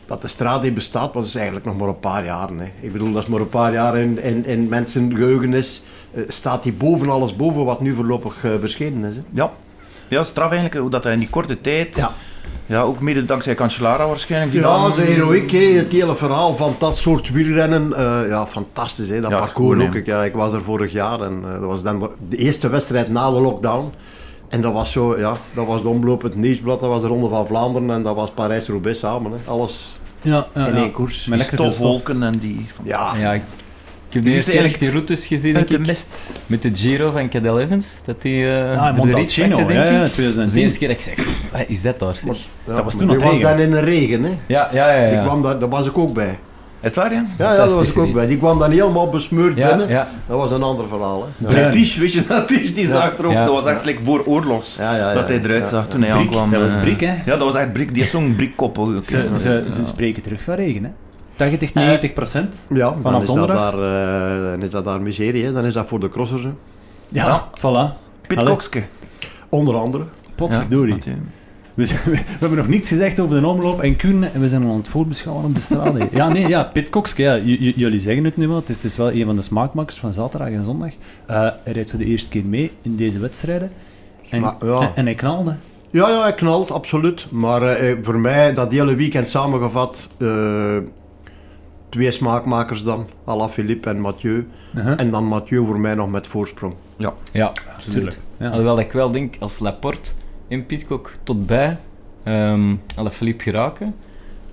dat 0.07 0.23
de 0.23 0.29
Strade 0.29 0.71
bestaat, 0.73 1.15
was 1.15 1.27
het 1.27 1.35
eigenlijk 1.37 1.65
nog 1.67 1.77
maar 1.79 1.89
een 1.89 1.99
paar 2.01 2.25
jaren. 2.25 2.59
Hè. 2.59 2.71
Ik 2.81 2.93
bedoel, 2.93 3.13
dat 3.13 3.23
is 3.23 3.29
maar 3.29 3.41
een 3.41 3.49
paar 3.49 3.73
jaar 3.73 3.97
in, 3.97 4.23
in, 4.23 4.45
in 4.47 4.69
mensen 4.69 5.17
geheugenis. 5.17 5.83
eh, 6.15 6.23
staat 6.29 6.63
die 6.63 6.73
boven 6.73 7.11
alles 7.11 7.37
boven 7.37 7.65
wat 7.65 7.81
nu 7.81 7.95
voorlopig 7.95 8.45
eh, 8.45 8.51
verschenen 8.61 9.11
is. 9.11 9.17
Hè. 9.17 9.23
Ja. 9.31 9.51
Ja, 10.09 10.25
straf 10.25 10.51
eigenlijk 10.51 10.81
hoe 10.81 10.91
dat 10.91 11.05
hij 11.05 11.13
in 11.13 11.19
die 11.19 11.29
korte 11.31 11.61
tijd, 11.61 11.97
Ja. 11.97 12.11
ja, 12.67 12.81
ook 12.81 13.01
mede 13.01 13.25
dankzij 13.25 13.55
Cancellara 13.55 14.07
waarschijnlijk. 14.07 14.53
die 14.53 14.61
Ja, 14.61 14.67
dan- 14.89 14.95
de 14.97 15.03
heroïek, 15.03 15.51
hè, 15.51 15.59
het 15.59 15.93
hele 15.93 16.17
verhaal 16.17 16.55
van 16.55 16.75
dat 16.79 16.97
soort 16.97 17.31
wielrennen. 17.31 17.93
eh, 17.95 18.29
ja, 18.29 18.47
fantastisch. 18.47 19.09
Hè, 19.09 19.21
dat 19.21 19.31
Ja, 19.31 19.39
is 19.39 19.45
parcours 19.45 19.79
goed, 19.81 19.89
ook. 19.89 19.95
Ik, 19.95 20.07
ja, 20.07 20.25
ik 20.25 20.33
was 20.35 20.53
er 20.53 20.63
vorig 20.63 20.93
jaar 20.93 21.21
en 21.21 21.43
dat 21.43 21.61
was 21.61 21.83
dan 21.83 22.11
de 22.29 22.37
eerste 22.37 22.69
wedstrijd 22.69 23.09
na 23.09 23.31
de 23.31 23.41
lockdown. 23.41 23.93
En 24.49 24.61
dat 24.61 24.73
was 24.73 24.93
zo, 24.93 25.19
ja, 25.19 25.33
dat 25.55 25.67
was 25.67 25.83
de 25.83 25.89
omloop, 25.89 26.23
het 26.23 26.35
nieuwsblad, 26.37 26.81
dat 26.81 26.89
was 26.89 27.01
de 27.03 27.09
Ronde 27.09 27.29
van 27.29 27.47
Vlaanderen 27.47 27.91
en 27.91 28.03
dat 28.03 28.15
was 28.17 28.31
Parijs-Roubaix 28.31 28.99
samen. 28.99 29.33
Hè. 29.33 29.51
Alles 29.51 29.99
ja, 30.23 30.47
ja, 30.55 30.67
in 30.67 30.75
ja. 30.75 30.81
één 30.81 30.93
koers. 30.93 31.27
Met 31.27 31.43
stofwolken 31.43 32.23
en 32.23 32.35
die... 32.41 32.67
Ja, 32.83 33.11
Ja, 33.19 33.33
ik, 33.33 33.43
ik 34.09 34.15
heb 34.15 34.23
de 34.25 34.31
Dus 34.31 34.49
echt 34.49 34.81
die 34.81 34.91
routes 34.91 35.27
gezien, 35.27 35.55
denk 35.55 35.69
de 35.69 35.75
ik. 35.79 35.87
mist. 35.87 36.09
Met 36.47 36.63
de 36.63 36.71
Giro 36.75 37.11
van 37.11 37.29
Cadel 37.29 37.61
Evans. 37.61 37.87
Dat 38.05 38.23
die 38.23 38.43
uh, 38.45 38.81
Ah, 38.83 38.97
Montalcino, 38.97 39.59
ja, 39.59 39.85
ja, 39.85 39.91
Dat 39.93 40.03
is 40.03 40.09
de 40.09 40.15
2010. 40.15 40.63
eerste 40.63 40.79
keer 40.79 40.89
dat 40.89 40.97
ik 40.97 41.03
zeg, 41.03 41.27
"Wat 41.53 41.65
is 41.69 41.83
dat 41.83 41.99
daar? 41.99 42.15
zeg?" 42.15 42.25
Maar- 42.25 42.37
ja, 42.67 42.75
Dat 42.75 42.85
was 42.85 42.97
toen 42.97 43.07
nog 43.07 43.17
was 43.17 43.25
regen. 43.33 43.41
dan 43.49 43.59
in 43.59 43.71
de 43.71 43.81
regen. 43.81 44.23
Hè. 44.25 44.31
Ja, 44.47 44.69
ja, 44.73 44.93
ja. 44.93 45.07
Ja. 45.13 45.23
kwam 45.25 45.43
daar, 45.43 45.59
daar 45.59 45.69
was 45.69 45.87
ik 45.87 45.99
ook 45.99 46.13
bij. 46.15 46.39
Is 46.81 46.85
het 46.85 46.95
waar, 46.95 47.13
Jens? 47.13 47.31
Ja, 47.39 47.51
ja 47.51 47.57
daar 47.57 47.69
was 47.71 47.89
ik 47.89 47.99
ook 47.99 48.13
bij. 48.13 48.27
Die 48.27 48.37
kwam 48.39 48.59
dan 48.59 48.71
helemaal 48.71 49.09
besmeurd 49.09 49.57
ja, 49.57 49.69
binnen. 49.69 49.89
ja. 49.89 50.09
Dat 50.27 50.39
was 50.39 50.51
een 50.51 50.63
ander 50.63 50.89
verhaal. 50.89 51.29
Hè. 51.39 51.47
British, 51.47 51.97
weet 51.97 52.13
je 52.13 52.27
dat? 52.27 52.49
Die, 52.49 52.73
die 52.73 52.89
zag 52.89 53.19
er 53.19 53.27
ook, 53.27 53.33
Ja. 53.33 53.45
dat 53.45 53.55
was 53.55 53.65
echt 53.73 53.85
like 53.85 54.05
voor 54.05 54.25
oorlogs. 54.25 54.77
Ja, 54.77 54.93
ja, 54.97 55.09
ja, 55.09 55.15
dat 55.15 55.29
hij 55.29 55.39
eruit 55.43 55.63
ja. 55.63 55.69
zag 55.69 55.87
toen 55.89 56.03
hij 56.03 56.11
Brik, 56.11 56.23
aankwam. 56.23 56.51
dat 56.51 56.63
was 56.63 56.73
eh. 56.73 56.81
Brik, 56.81 57.01
hè? 57.01 57.15
Ja, 57.25 57.37
dat 57.37 57.39
was 57.41 57.55
echt 57.55 57.73
Brik. 57.73 57.89
Die 57.93 57.99
heeft 58.01 58.11
zo'n 58.13 58.35
Brikkop. 58.37 58.77
Ze, 59.03 59.17
hè. 59.17 59.39
ze, 59.39 59.63
Ja. 59.67 59.71
ze 59.73 59.87
spreken 59.87 60.23
terug 60.23 60.43
van 60.43 60.55
regen, 60.55 60.85
hè? 60.85 60.91
80, 61.37 61.75
90 61.75 62.13
procent. 62.13 62.67
Ja, 62.75 62.95
Vanaf 63.03 63.19
dat 63.19 63.27
donderdag? 63.27 63.71
daar, 63.75 63.83
eh, 64.45 64.51
dan 64.51 64.63
is 64.63 64.71
dat 64.71 64.85
daar 64.85 65.01
miserie. 65.03 65.45
Hè. 65.45 65.53
Dan 65.53 65.65
is 65.65 65.75
dat 65.75 65.87
voor 65.87 66.01
de 66.01 66.09
crossers. 66.09 66.43
Hè. 66.45 66.51
Ja, 67.09 67.27
Ja. 67.27 67.49
voilà. 67.59 67.97
Kokske. 68.45 68.83
Onder 69.49 69.75
andere. 69.77 70.05
Potverdorie. 70.35 70.97
Ja, 71.79 71.85
we, 71.85 71.85
zijn- 71.85 72.01
we 72.25 72.39
hebben 72.39 72.59
nog 72.59 72.69
niets 72.69 72.89
gezegd 72.89 73.21
over 73.21 73.41
de 73.41 73.47
omloop 73.47 73.83
en 73.83 73.97
Kuurne 73.97 74.27
en 74.27 74.41
we 74.41 74.49
zijn 74.49 74.63
al 74.65 74.71
aan 74.71 74.77
het 74.77 74.89
voorbeschouwen 74.89 75.45
op 75.45 75.55
de 75.55 75.61
strade. 75.61 76.09
ja, 76.11 76.29
nee, 76.29 76.49
ja, 76.49 76.63
Pit 76.65 76.91
Kokske, 76.91 77.23
ja, 77.23 77.37
jullie 77.75 78.01
zeggen 78.01 78.25
het 78.25 78.37
nu 78.37 78.49
wel. 78.49 78.57
Het 78.57 78.69
is, 78.69 78.77
het 78.77 78.85
is 78.85 78.97
wel 78.97 79.13
een 79.13 79.25
van 79.25 79.37
de 79.37 79.43
smaakmakers 79.43 79.97
van 79.99 80.13
zaterdag 80.13 80.49
en 80.49 80.65
zondag. 80.65 80.91
Eh, 81.27 81.41
hij 81.65 81.73
rijdt 81.73 81.91
voor 81.91 81.99
de 81.99 82.05
eerste 82.05 82.29
keer 82.29 82.45
mee 82.45 82.73
in 82.83 82.97
deze 82.97 83.19
wedstrijden. 83.19 83.71
En, 84.31 84.41
Maar, 84.41 84.55
ja. 84.65 84.81
en, 84.81 84.91
en 84.95 85.05
hij 85.05 85.15
knalde. 85.15 85.57
Ja, 85.91 86.09
ja, 86.09 86.23
hij 86.23 86.35
knalt, 86.35 86.71
absoluut. 86.71 87.27
Maar 87.31 87.63
eh, 87.63 87.97
voor 88.03 88.19
mij, 88.19 88.55
dat 88.55 88.73
hele 88.73 88.95
weekend 88.95 89.31
samengevat, 89.31 90.09
eh, 90.19 90.77
twee 91.89 92.11
smaakmakers 92.11 92.83
dan, 92.83 93.07
Alaphilippe 93.25 93.89
en 93.89 94.01
Mathieu. 94.01 94.47
Uh-huh. 94.77 95.01
En 95.01 95.11
dan 95.11 95.25
Mathieu 95.25 95.67
voor 95.67 95.81
mij 95.81 95.95
nog 95.95 96.11
met 96.11 96.27
voorsprong. 96.27 96.75
Ja, 96.97 97.15
absoluut. 97.75 97.95
Tuurlijk. 97.97 98.19
Ja. 98.39 98.49
Alhoewel 98.49 98.79
ik 98.79 98.93
wel 98.93 99.11
denk, 99.11 99.35
als 99.41 99.59
Laporte 99.59 100.11
en 100.49 100.67
Pitcock 100.67 101.13
tot 101.23 101.47
bij 101.47 101.77
um, 102.25 102.81
Alaphilippe 102.97 103.43
geraken, 103.43 103.95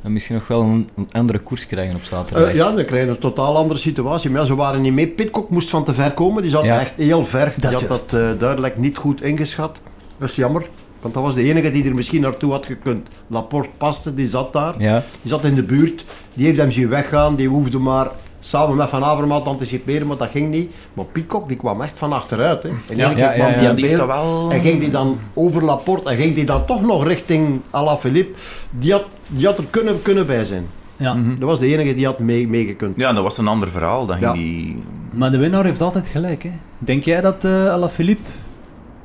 dan 0.01 0.13
misschien 0.13 0.35
nog 0.35 0.47
wel 0.47 0.61
een, 0.61 0.89
een 0.95 1.07
andere 1.11 1.39
koers 1.39 1.67
krijgen 1.67 1.95
op 1.95 2.03
zaterdag. 2.03 2.47
Eh, 2.47 2.55
ja, 2.55 2.71
dan 2.71 2.85
krijg 2.85 3.03
je 3.03 3.09
een 3.09 3.17
totaal 3.17 3.57
andere 3.57 3.79
situatie. 3.79 4.29
Maar 4.29 4.39
ja, 4.39 4.45
ze 4.45 4.55
waren 4.55 4.81
niet 4.81 4.93
mee. 4.93 5.07
Pitcock 5.07 5.49
moest 5.49 5.69
van 5.69 5.83
te 5.83 5.93
ver 5.93 6.11
komen. 6.11 6.41
Die 6.41 6.51
zat 6.51 6.63
Ja. 6.63 6.79
echt 6.79 6.93
heel 6.95 7.25
ver. 7.25 7.51
Die 7.53 7.61
Dat 7.61 7.73
had 7.73 7.87
dat 7.87 8.13
eh, 8.13 8.39
duidelijk 8.39 8.77
niet 8.77 8.97
goed 8.97 9.21
ingeschat. 9.21 9.79
Dat 10.17 10.29
is 10.29 10.35
jammer. 10.35 10.65
Want 11.01 11.13
dat 11.13 11.23
was 11.23 11.33
de 11.33 11.43
enige 11.43 11.71
die 11.71 11.85
er 11.85 11.95
misschien 11.95 12.21
naartoe 12.21 12.51
had 12.51 12.65
gekund. 12.65 13.07
Laporte 13.27 13.69
paste, 13.77 14.13
die 14.13 14.27
zat 14.27 14.53
daar. 14.53 14.75
Ja, 14.81 15.03
Die 15.21 15.31
zat 15.31 15.43
in 15.43 15.55
de 15.55 15.63
buurt. 15.63 16.05
Die 16.33 16.45
heeft 16.45 16.57
hem 16.57 16.71
zien 16.71 16.89
weggaan. 16.89 17.35
Die 17.35 17.47
hoefde 17.47 17.77
maar 17.77 18.07
samen 18.47 18.75
met 18.75 18.89
Van 18.89 19.03
Avermaat 19.03 19.43
te 19.43 19.49
anticiperen, 19.49 20.07
maar 20.07 20.17
dat 20.17 20.29
ging 20.29 20.49
niet. 20.49 20.71
Maar 20.93 21.05
Pitcock 21.05 21.47
die 21.47 21.57
kwam 21.57 21.81
echt 21.81 21.97
van 21.97 22.13
achteruit. 22.13 22.63
Hè. 22.63 22.69
En 22.69 22.75
Ja, 22.97 23.09
ja, 23.09 23.17
ja, 23.17 23.33
ja, 23.33 23.47
ja. 23.49 23.61
Ja, 23.61 23.73
die 23.73 23.85
heeft 23.85 24.05
wel... 24.05 24.51
En 24.51 24.59
ging 24.59 24.79
die 24.79 24.89
dan 24.89 25.17
over 25.33 25.63
Laporte 25.63 26.09
en 26.09 26.17
ging 26.17 26.35
die 26.35 26.45
dan 26.45 26.65
toch 26.65 26.81
nog 26.81 27.05
richting 27.07 27.61
Alaphilippe. 27.69 28.33
Die 28.71 28.91
had, 28.91 29.03
die 29.27 29.45
had 29.45 29.57
er 29.57 29.63
kunnen, 29.69 30.01
kunnen 30.01 30.25
bij 30.25 30.43
zijn. 30.43 30.65
Ja. 30.97 31.13
Mhm. 31.13 31.39
Dat 31.39 31.49
was 31.49 31.59
de 31.59 31.67
enige 31.67 31.95
die 31.95 32.05
had 32.05 32.19
mee- 32.19 32.47
meegekund. 32.47 32.97
Ja, 32.97 33.13
dat 33.13 33.23
was 33.23 33.37
een 33.37 33.47
ander 33.47 33.69
verhaal. 33.69 34.05
Dan 34.05 34.17
ging 34.17 34.31
die... 34.33 34.77
Maar 35.11 35.31
de 35.31 35.37
winnaar 35.37 35.65
heeft 35.65 35.81
altijd 35.81 36.07
gelijk. 36.07 36.43
Hè? 36.43 36.51
Denk 36.77 37.03
jij 37.03 37.21
dat 37.21 37.43
eh 37.43 37.67
Alaphilippe, 37.71 38.29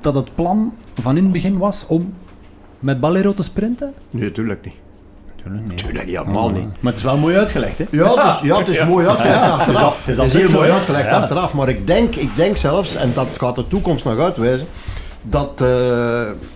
dat 0.01 0.15
het 0.15 0.35
plan 0.35 0.75
van 1.01 1.17
in 1.17 1.23
het 1.23 1.33
begin 1.33 1.59
was 1.59 1.85
om 1.89 2.15
met 2.79 3.01
Ballero 3.01 3.35
te 3.35 3.43
sprinten? 3.43 3.93
Nee, 4.11 4.23
natuurlijk 4.25 4.65
niet. 4.65 4.75
Tuurlijk 5.43 5.67
niet. 5.69 5.79
Tuurlijk, 5.79 6.07
helemaal 6.09 6.49
niet. 6.51 6.67
Maar 6.81 6.93
het 6.93 6.97
is 6.97 7.03
wel 7.03 7.17
mooi 7.17 7.37
uitgelegd, 7.37 7.79
hè? 7.79 7.85
Ja, 7.91 8.09
het 8.09 8.35
is, 8.35 8.49
ja, 8.49 8.59
het 8.59 8.69
is 8.69 8.85
mooi 8.85 9.07
uitgelegd 9.07 9.35
Ja, 9.41 9.59
het 9.59 9.69
is 9.69 9.75
achteraf. 9.75 9.83
af- 9.83 9.99
het 9.99 10.09
is 10.09 10.17
Het 10.17 10.27
is 10.27 10.33
altijd 10.33 10.51
heel 10.51 10.59
mooi 10.61 10.71
uitgelegd 10.71 11.07
Ja. 11.11 11.17
achteraf. 11.21 11.53
Maar 11.53 11.69
ik 11.69 11.87
denk, 11.87 12.15
ik 12.15 12.31
denk 12.37 12.57
zelfs, 12.57 12.95
en 12.95 13.11
dat 13.15 13.27
gaat 13.39 13.57
de 13.57 13.69
toekomst 13.69 14.05
nog 14.05 14.19
uitwijzen, 14.19 14.67
dat 15.23 15.53
eh, 15.61 15.67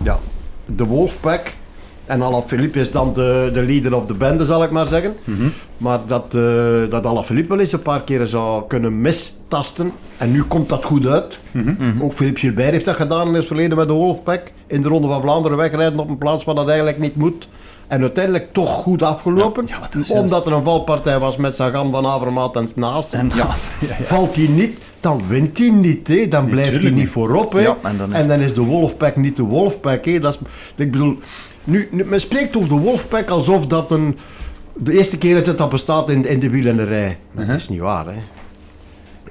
ja, 0.02 0.18
de 0.66 0.84
Wolfpack, 0.84 1.52
en 2.06 2.22
Alaphilippe 2.22 2.80
is 2.80 2.90
dan 2.90 3.12
de, 3.14 3.50
de 3.52 3.62
leader 3.62 3.94
of 3.96 4.06
de 4.06 4.14
bende, 4.14 4.44
zal 4.44 4.62
ik 4.64 4.70
maar 4.70 4.86
zeggen. 4.86 5.14
Mhm. 5.24 5.48
Maar 5.76 5.98
dat, 6.06 6.34
uh, 6.34 6.42
dat 6.90 7.06
Alaphilippe 7.06 7.48
wel 7.48 7.58
eens 7.60 7.72
een 7.72 7.82
paar 7.82 8.02
keren 8.02 8.28
zou 8.28 8.62
kunnen 8.68 9.00
mistasten. 9.00 9.92
En 10.16 10.30
nu 10.32 10.42
komt 10.42 10.68
dat 10.68 10.84
goed 10.84 11.06
uit. 11.06 11.38
Mhm. 11.50 12.02
Ook 12.02 12.12
Philippe 12.12 12.40
Gilbert 12.40 12.70
heeft 12.70 12.84
dat 12.84 12.96
gedaan 12.96 13.26
in 13.28 13.34
het 13.34 13.46
verleden 13.46 13.76
met 13.76 13.88
de 13.88 13.94
Wolfpack. 13.94 14.52
In 14.66 14.80
de 14.82 14.88
Ronde 14.88 15.08
van 15.08 15.20
Vlaanderen 15.20 15.58
wegrijden 15.58 15.98
op 15.98 16.08
een 16.08 16.18
plaats 16.18 16.44
waar 16.44 16.54
dat 16.54 16.68
eigenlijk 16.68 16.98
niet 16.98 17.16
moet. 17.16 17.48
En 17.88 18.00
uiteindelijk 18.00 18.52
toch 18.52 18.70
goed 18.70 19.02
afgelopen. 19.02 19.66
Ja, 19.66 19.88
ja, 20.06 20.20
omdat 20.20 20.46
er 20.46 20.52
een 20.52 20.62
valpartij 20.62 21.18
was 21.18 21.36
met 21.36 21.54
Sagan 21.54 21.90
van 21.90 22.06
Avermaat 22.06 22.56
en 22.56 22.68
naast. 22.74 23.12
En 23.12 23.28
ja, 23.28 23.36
ja, 23.80 23.94
ja. 23.98 24.04
Valt 24.04 24.34
hij 24.34 24.46
niet, 24.46 24.78
dan 25.00 25.22
wint 25.28 25.58
hij 25.58 25.70
niet. 25.70 26.08
Hè. 26.08 26.28
Dan 26.28 26.46
blijft 26.46 26.72
hij 26.72 26.82
niet 26.82 26.94
niet. 26.94 27.08
voorop. 27.08 27.52
Hè. 27.52 27.60
Ja, 27.60 27.76
en 27.82 27.96
dan 27.96 28.10
is 28.14 28.16
en 28.16 28.28
dan 28.28 28.40
is 28.40 28.54
de 28.54 28.60
Wolfpack 28.60 29.16
niet 29.16 29.36
de 29.36 29.42
Wolfpack. 29.42 30.04
Hè. 30.04 30.18
Dat 30.18 30.32
is, 30.34 30.40
ik 30.84 30.90
bedoel, 30.90 31.18
nu, 31.64 31.88
nu, 31.90 32.04
men 32.04 32.20
spreekt 32.20 32.56
over 32.56 32.68
de 32.68 32.74
Wolfpack 32.74 33.28
alsof 33.28 33.66
dat 33.66 33.90
een, 33.90 34.18
de 34.76 34.92
eerste 34.92 35.18
keer 35.18 35.34
dat 35.34 35.46
het 35.46 35.58
dat 35.58 35.70
bestaat 35.70 36.10
in, 36.10 36.26
in 36.26 36.40
de 36.40 36.50
wielrennerij. 36.50 37.18
Maar 37.32 37.46
dat 37.46 37.56
is 37.56 37.68
niet 37.68 37.80
waar. 37.80 38.06
Hè. 38.06 38.18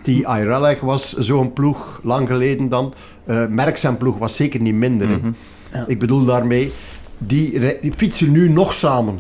Die 0.02 0.20
Irelleg 0.20 0.80
was 0.80 1.14
zo'n 1.14 1.54
ploeg, 1.54 2.00
lang 2.04 2.28
geleden 2.28 2.70
dan. 2.70 2.94
Eh 3.26 3.46
Merck 3.50 3.78
zijn 3.78 3.98
ploeg 3.98 4.18
was 4.18 4.36
zeker 4.36 4.62
niet 4.62 4.74
minder. 4.74 5.10
Ja. 5.72 5.86
Ik 5.88 6.00
bedoel 6.00 6.26
daarmee, 6.26 6.72
die, 7.25 7.77
die 7.82 7.94
fietsen 7.96 8.32
nu 8.32 8.50
nog 8.50 8.74
samen. 8.74 9.20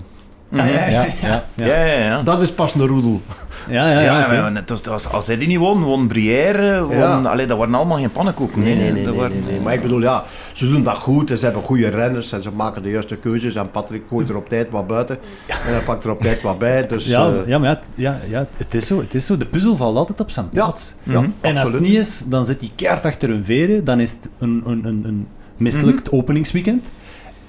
Ja, 0.49 0.65
ja, 0.65 0.87
ja. 0.87 1.05
ja. 1.21 1.43
Ja. 1.55 1.65
Ja, 1.65 1.85
ja, 1.85 2.03
ja. 2.03 2.21
Dat 2.21 2.41
is 2.41 2.51
pas 2.51 2.73
een 2.75 2.87
roedel. 2.87 3.21
Ja, 3.69 3.91
ja, 3.91 3.99
Ja, 4.01 4.41
maar 4.41 4.51
net 4.51 4.87
als, 5.11 5.27
hij 5.27 5.37
die 5.37 5.47
niet 5.47 5.57
won, 5.57 5.83
won 5.83 6.07
Brière, 6.07 6.83
won, 6.85 7.25
allee, 7.25 7.45
dat 7.45 7.57
waren 7.57 7.73
allemaal 7.75 7.97
geen 7.97 8.11
pannenkoeken. 8.11 8.59
Nee, 8.63 8.75
nee, 8.75 8.91
nee, 8.91 9.03
Dat 9.03 9.11
nee, 9.13 9.21
waren- 9.21 9.39
nee, 9.43 9.51
nee. 9.51 9.59
Maar 9.61 9.73
ik 9.73 9.81
bedoel, 9.81 10.01
ja, 10.01 10.23
ze 10.53 10.69
doen 10.69 10.83
dat 10.83 10.97
goed 10.97 11.31
en 11.31 11.37
ze 11.37 11.45
hebben 11.45 11.63
goede 11.63 11.87
renners 11.87 12.31
en 12.31 12.41
ze 12.41 12.51
maken 12.51 12.83
de 12.83 12.89
juiste 12.89 13.15
keuzes. 13.15 13.55
En 13.55 13.71
Patrick 13.71 14.01
gooit 14.09 14.29
er 14.29 14.35
op 14.37 14.49
tijd 14.49 14.69
wat 14.69 14.87
buiten 14.87 15.17
en 15.47 15.55
hij 15.73 15.79
pakt 15.81 16.03
er 16.03 16.09
op 16.11 16.21
tijd 16.21 16.41
wat 16.41 16.59
bij. 16.59 16.87
Dus, 16.87 17.05
Ja, 17.05 17.27
eh, 17.29 17.35
ja, 17.47 17.57
maar 17.57 17.81
ja, 17.95 18.19
ja, 18.29 18.47
het, 18.57 18.73
is 18.73 18.87
zo, 18.87 18.99
het 18.99 19.13
is 19.13 19.25
zo. 19.25 19.37
De 19.37 19.45
puzzel 19.45 19.77
valt 19.77 19.97
altijd 19.97 20.19
op 20.21 20.31
zijn 20.31 20.45
ja, 20.51 20.63
plaats. 20.63 20.95
ja, 21.03 21.19
Mhm. 21.21 21.29
En 21.41 21.57
als 21.57 21.71
het 21.71 21.81
niet 21.81 21.97
is, 21.97 22.23
dan 22.25 22.45
zit 22.45 22.59
hij 22.61 22.71
keihard 22.75 23.05
achter 23.05 23.29
hun 23.29 23.45
veren. 23.45 23.83
Dan 23.83 23.99
is 23.99 24.11
het 24.11 24.29
een, 24.39 24.63
een, 24.65 24.85
een, 24.85 25.01
een 25.05 25.27
mislukt 25.57 26.11
openingsweekend. 26.11 26.91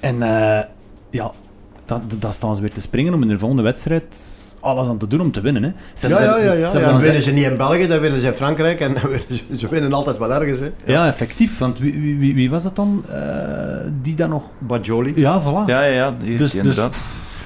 En 0.04 0.23
eh, 0.23 0.64
ja, 1.11 1.30
dan, 1.84 2.02
dan 2.18 2.32
staan 2.32 2.54
ze 2.54 2.61
weer 2.61 2.73
te 2.73 2.80
springen 2.80 3.14
om 3.14 3.23
in 3.23 3.28
de 3.28 3.38
volgende 3.38 3.62
wedstrijd 3.62 4.23
alles 4.61 4.88
aan 4.88 4.99
te 4.99 5.06
doen 5.06 5.20
om 5.20 5.32
te 5.32 5.40
winnen. 5.40 5.62
Hè. 5.62 5.70
Ze 5.94 6.08
Ja, 6.08 6.16
hebben- 6.16 6.44
ja, 6.44 6.52
ja. 6.52 6.58
ja. 6.58 6.70
ze 6.70 6.78
ja 6.78 6.88
dan 6.90 7.00
winnen 7.00 7.23
ze 7.23 7.30
niet 7.30 7.44
in 7.44 7.56
België, 7.56 7.87
dan 7.87 8.00
winnen 8.00 8.20
ze 8.20 8.26
in 8.26 8.32
Frankrijk 8.34 8.80
en 8.80 8.96
ze, 9.50 9.56
ze 9.56 9.68
winnen 9.68 9.92
altijd 9.92 10.18
wel 10.18 10.32
ergens. 10.32 10.58
Hè. 10.58 10.70
Ja, 10.84 11.06
effectief. 11.06 11.58
Want 11.58 11.78
wie, 11.78 11.92
wie, 12.00 12.18
wie, 12.18 12.34
wie 12.34 12.50
was 12.50 12.62
dat 12.62 12.76
dan? 12.76 13.04
eh, 13.12 13.90
die 14.02 14.14
dan 14.14 14.28
nog... 14.28 14.42
Bajoli. 14.58 15.12
Ja, 15.16 15.42
voilà. 15.42 15.66
Ja, 15.66 15.82
ja, 15.84 15.92
ja. 15.94 16.14
die- 16.20 16.37
Dus- 16.37 16.50
die 16.50 16.62
dus- 16.62 16.70
inderdaad. 16.76 16.96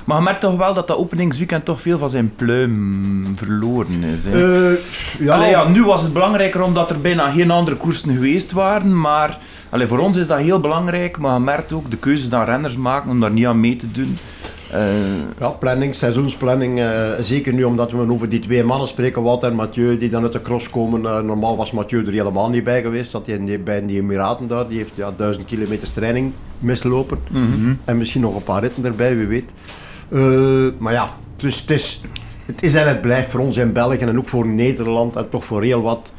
Maar 0.08 0.16
je 0.16 0.22
merkt 0.22 0.40
toch 0.40 0.56
wel 0.56 0.74
dat 0.74 0.86
dat 0.86 0.96
openingsweekend 0.96 1.64
toch 1.64 1.80
veel 1.80 1.98
van 1.98 2.10
zijn 2.10 2.32
pluim 2.36 3.26
verloren 3.36 4.02
is. 4.04 4.24
Hè. 4.24 4.70
Eh, 4.70 4.78
ja, 5.18 5.34
Allee, 5.34 5.50
ja, 5.50 5.68
nu 5.68 5.84
was 5.84 6.02
het 6.02 6.12
belangrijker 6.12 6.62
omdat 6.62 6.90
er 6.90 7.00
bijna 7.00 7.30
geen 7.30 7.50
andere 7.50 7.76
koersen 7.76 8.14
geweest 8.14 8.52
waren. 8.52 9.00
Maar 9.00 9.38
allee, 9.70 9.86
voor 9.86 9.98
ons 9.98 10.16
is 10.16 10.26
dat 10.26 10.38
heel 10.38 10.60
belangrijk. 10.60 11.18
Maar 11.18 11.34
je 11.34 11.40
merkt 11.40 11.72
ook 11.72 11.90
de 11.90 11.96
keuzes 11.96 12.28
dat 12.28 12.46
renners 12.46 12.76
maken 12.76 13.10
om 13.10 13.20
daar 13.20 13.30
niet 13.30 13.46
aan 13.46 13.60
mee 13.60 13.76
te 13.76 13.90
doen. 13.90 14.16
Eh, 14.70 14.80
Ja, 15.38 15.48
planning, 15.48 15.94
seizoensplanning. 15.94 16.78
eh, 16.80 17.10
zeker 17.20 17.52
nu 17.52 17.64
omdat 17.64 17.90
we 17.92 18.10
over 18.10 18.28
die 18.28 18.40
twee 18.40 18.64
mannen 18.64 18.88
spreken, 18.88 19.22
Wout 19.22 19.44
en 19.44 19.54
Mathieu, 19.54 19.98
die 19.98 20.10
dan 20.10 20.22
uit 20.22 20.32
de 20.32 20.42
cross 20.42 20.70
komen. 20.70 21.00
Normaal 21.00 21.56
was 21.56 21.70
Mathieu 21.70 22.06
er 22.06 22.12
helemaal 22.12 22.48
niet 22.50 22.64
bij 22.64 22.82
geweest. 22.82 23.12
Dat 23.12 23.26
hij 23.26 23.34
in 23.34 23.46
die, 23.46 23.58
bij 23.58 23.86
die 23.86 24.00
Emiraten 24.00 24.48
daar, 24.48 24.68
die 24.68 24.78
heeft 24.78 24.92
ja, 24.94 25.12
duizend 25.16 25.46
kilometer 25.46 25.92
training 25.92 26.32
mislopen. 26.58 27.18
En 27.84 27.98
misschien 27.98 28.20
nog 28.20 28.34
een 28.36 28.42
paar 28.42 28.60
ritten 28.62 28.84
erbij, 28.84 29.16
wie 29.16 29.26
weet. 29.26 29.50
Eh, 30.08 30.20
maar 30.78 30.92
ja, 30.92 31.08
dus 31.36 31.60
het 31.60 31.70
is, 31.70 32.00
het 32.46 32.62
is 32.62 32.74
en 32.74 32.88
het 32.88 33.00
blijft 33.00 33.30
voor 33.30 33.40
ons 33.40 33.56
in 33.56 33.72
België 33.72 33.96
en 33.98 34.18
ook 34.18 34.28
voor 34.28 34.46
Nederland 34.46 35.16
en 35.16 35.28
toch 35.30 35.44
voor 35.44 35.62
heel 35.62 35.82
wat 35.82 36.12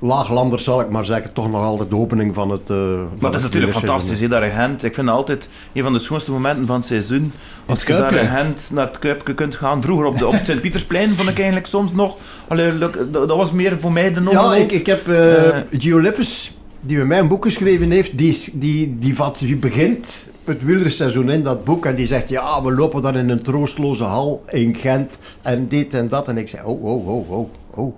laaglanders, 0.00 0.64
zal 0.64 0.80
ik 0.80 0.88
maar 0.90 1.04
zeggen, 1.04 1.32
toch 1.32 1.50
nog 1.50 1.62
altijd 1.62 1.90
de 1.90 1.96
opening 1.96 2.34
van 2.34 2.50
het. 2.50 2.70
eh, 2.70 2.76
van 2.76 3.08
maar 3.18 3.30
het 3.30 3.34
is 3.40 3.42
natuurlijk 3.46 3.72
fantastisch, 3.72 4.20
hè, 4.20 4.28
dat 4.28 4.42
Gent. 4.52 4.84
Ik 4.84 4.94
vind 4.94 5.06
dat 5.06 5.16
altijd 5.16 5.48
een 5.72 5.82
van 5.82 5.92
de 5.92 5.98
schoonste 5.98 6.30
momenten 6.30 6.66
van 6.66 6.76
het 6.76 6.84
seizoen. 6.84 7.32
Als 7.66 7.82
je 7.82 7.92
daar 7.92 8.14
in 8.14 8.28
Gent 8.28 8.68
naar 8.72 8.86
het 8.86 8.98
Kuipke 8.98 9.34
kunt 9.34 9.54
gaan. 9.54 9.82
Vroeger 9.82 10.06
op, 10.06 10.18
de, 10.18 10.26
op 10.26 10.32
het 10.32 10.46
Sint-Pietersplein 10.46 11.16
vond 11.16 11.28
ik 11.28 11.36
eigenlijk 11.36 11.66
soms 11.66 11.92
nog... 11.92 12.16
Allee, 12.48 12.72
luk- 12.72 12.96
dat, 13.12 13.28
dat 13.28 13.36
was 13.36 13.52
meer 13.52 13.76
voor 13.80 13.92
mij 13.92 14.08
de 14.12 14.20
Ja, 14.20 14.20
normal. 14.20 14.56
ik, 14.56 14.72
ik 14.72 14.86
heb 14.86 15.08
Eh. 15.08 15.56
Gio 15.70 15.98
Lippes, 16.00 16.56
die 16.80 16.96
bij 16.96 17.06
mij 17.06 17.18
een 17.18 17.28
boek 17.28 17.44
geschreven 17.44 17.90
heeft, 17.90 18.18
die, 18.18 18.44
die, 18.52 18.96
die, 18.98 19.14
vat, 19.14 19.38
die 19.38 19.56
begint 19.56 20.08
het 20.48 20.64
wielerseizoen 20.64 21.30
in 21.30 21.42
dat 21.42 21.64
boek 21.64 21.86
en 21.86 21.94
die 21.94 22.06
zegt, 22.06 22.28
ja, 22.28 22.62
we 22.62 22.72
lopen 22.72 23.02
dan 23.02 23.16
in 23.16 23.28
een 23.28 23.42
troostloze 23.42 24.04
hal 24.04 24.42
in 24.50 24.74
Gent 24.74 25.18
en 25.42 25.68
dit 25.68 25.94
en 25.94 26.08
dat. 26.08 26.28
En 26.28 26.38
ik 26.38 26.48
zei, 26.48 26.62
oh, 26.64 26.84
oh, 26.84 27.08
oh, 27.08 27.30
oh, 27.30 27.48
oh, 27.74 27.94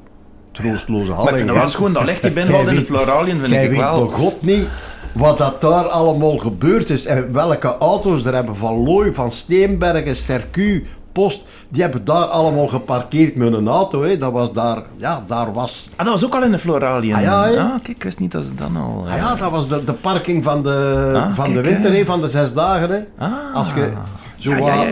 troostloze 0.53 1.13
hal 1.13 1.25
Maar 1.25 1.39
ik 1.39 1.49
Gent. 1.51 1.71
schoon, 1.71 1.93
dat 1.93 2.05
ligt 2.05 2.23
die 2.23 2.33
Jij 2.35 2.45
binnenvalt 2.45 2.67
in 2.69 2.75
de 2.75 2.81
weet- 2.81 2.87
Floraliën, 2.87 3.39
vind 3.41 3.53
ik 3.53 3.71
weet 3.71 3.79
wel. 3.79 4.07
begot 4.07 4.43
niet 4.43 4.67
wat 5.13 5.39
dat 5.39 5.61
daar 5.61 5.85
allemaal 5.85 6.39
gebeurd 6.39 6.91
is 6.91 7.05
en 7.07 7.33
welke 7.33 7.77
auto's 7.79 8.25
er 8.25 8.35
hebben 8.35 8.57
van 8.57 8.75
Looy, 8.85 9.15
van 9.15 9.33
Steenbergen, 9.33 10.17
Sercu, 10.17 10.87
Post, 11.13 11.45
die 11.69 11.83
hebben 11.83 12.05
daar 12.05 12.25
allemaal 12.25 12.67
geparkeerd 12.67 13.37
met 13.37 13.53
een 13.53 13.69
auto. 13.69 14.03
Hè. 14.03 14.19
Dat 14.19 14.33
was 14.33 14.53
daar, 14.53 14.83
ja, 14.97 15.25
daar 15.27 15.53
was 15.53 15.89
Ah, 15.97 16.05
dat 16.05 16.15
was 16.15 16.25
ook 16.25 16.35
al 16.35 16.43
in 16.43 16.51
de 16.51 16.59
Floraliën. 16.59 17.15
Ah, 17.15 17.23
ja, 17.23 17.45
hè? 17.45 17.55
kijk, 17.55 17.89
ik 17.89 18.03
wist 18.03 18.19
niet 18.19 18.33
dat 18.33 18.45
ze 18.45 18.55
dan 18.55 18.77
al... 18.77 19.05
eh, 19.07 19.13
Ah 19.13 19.19
ja, 19.19 19.35
dat 19.35 19.51
was 19.51 19.69
de, 19.69 19.85
de 19.85 19.93
parking 19.93 20.45
van 20.45 20.63
de, 20.63 21.13
Ah, 21.17 21.35
van 21.35 21.53
de 21.53 21.61
winter, 21.63 21.93
hè. 21.93 22.05
van 22.05 22.21
de 22.21 22.29
zes 22.29 22.53
dagen. 22.55 22.91
Hè. 22.91 23.25
Ah. 23.25 23.55
Als 23.55 23.69
je 23.75 23.93
zo 24.39 24.51
Ja, 24.55 24.85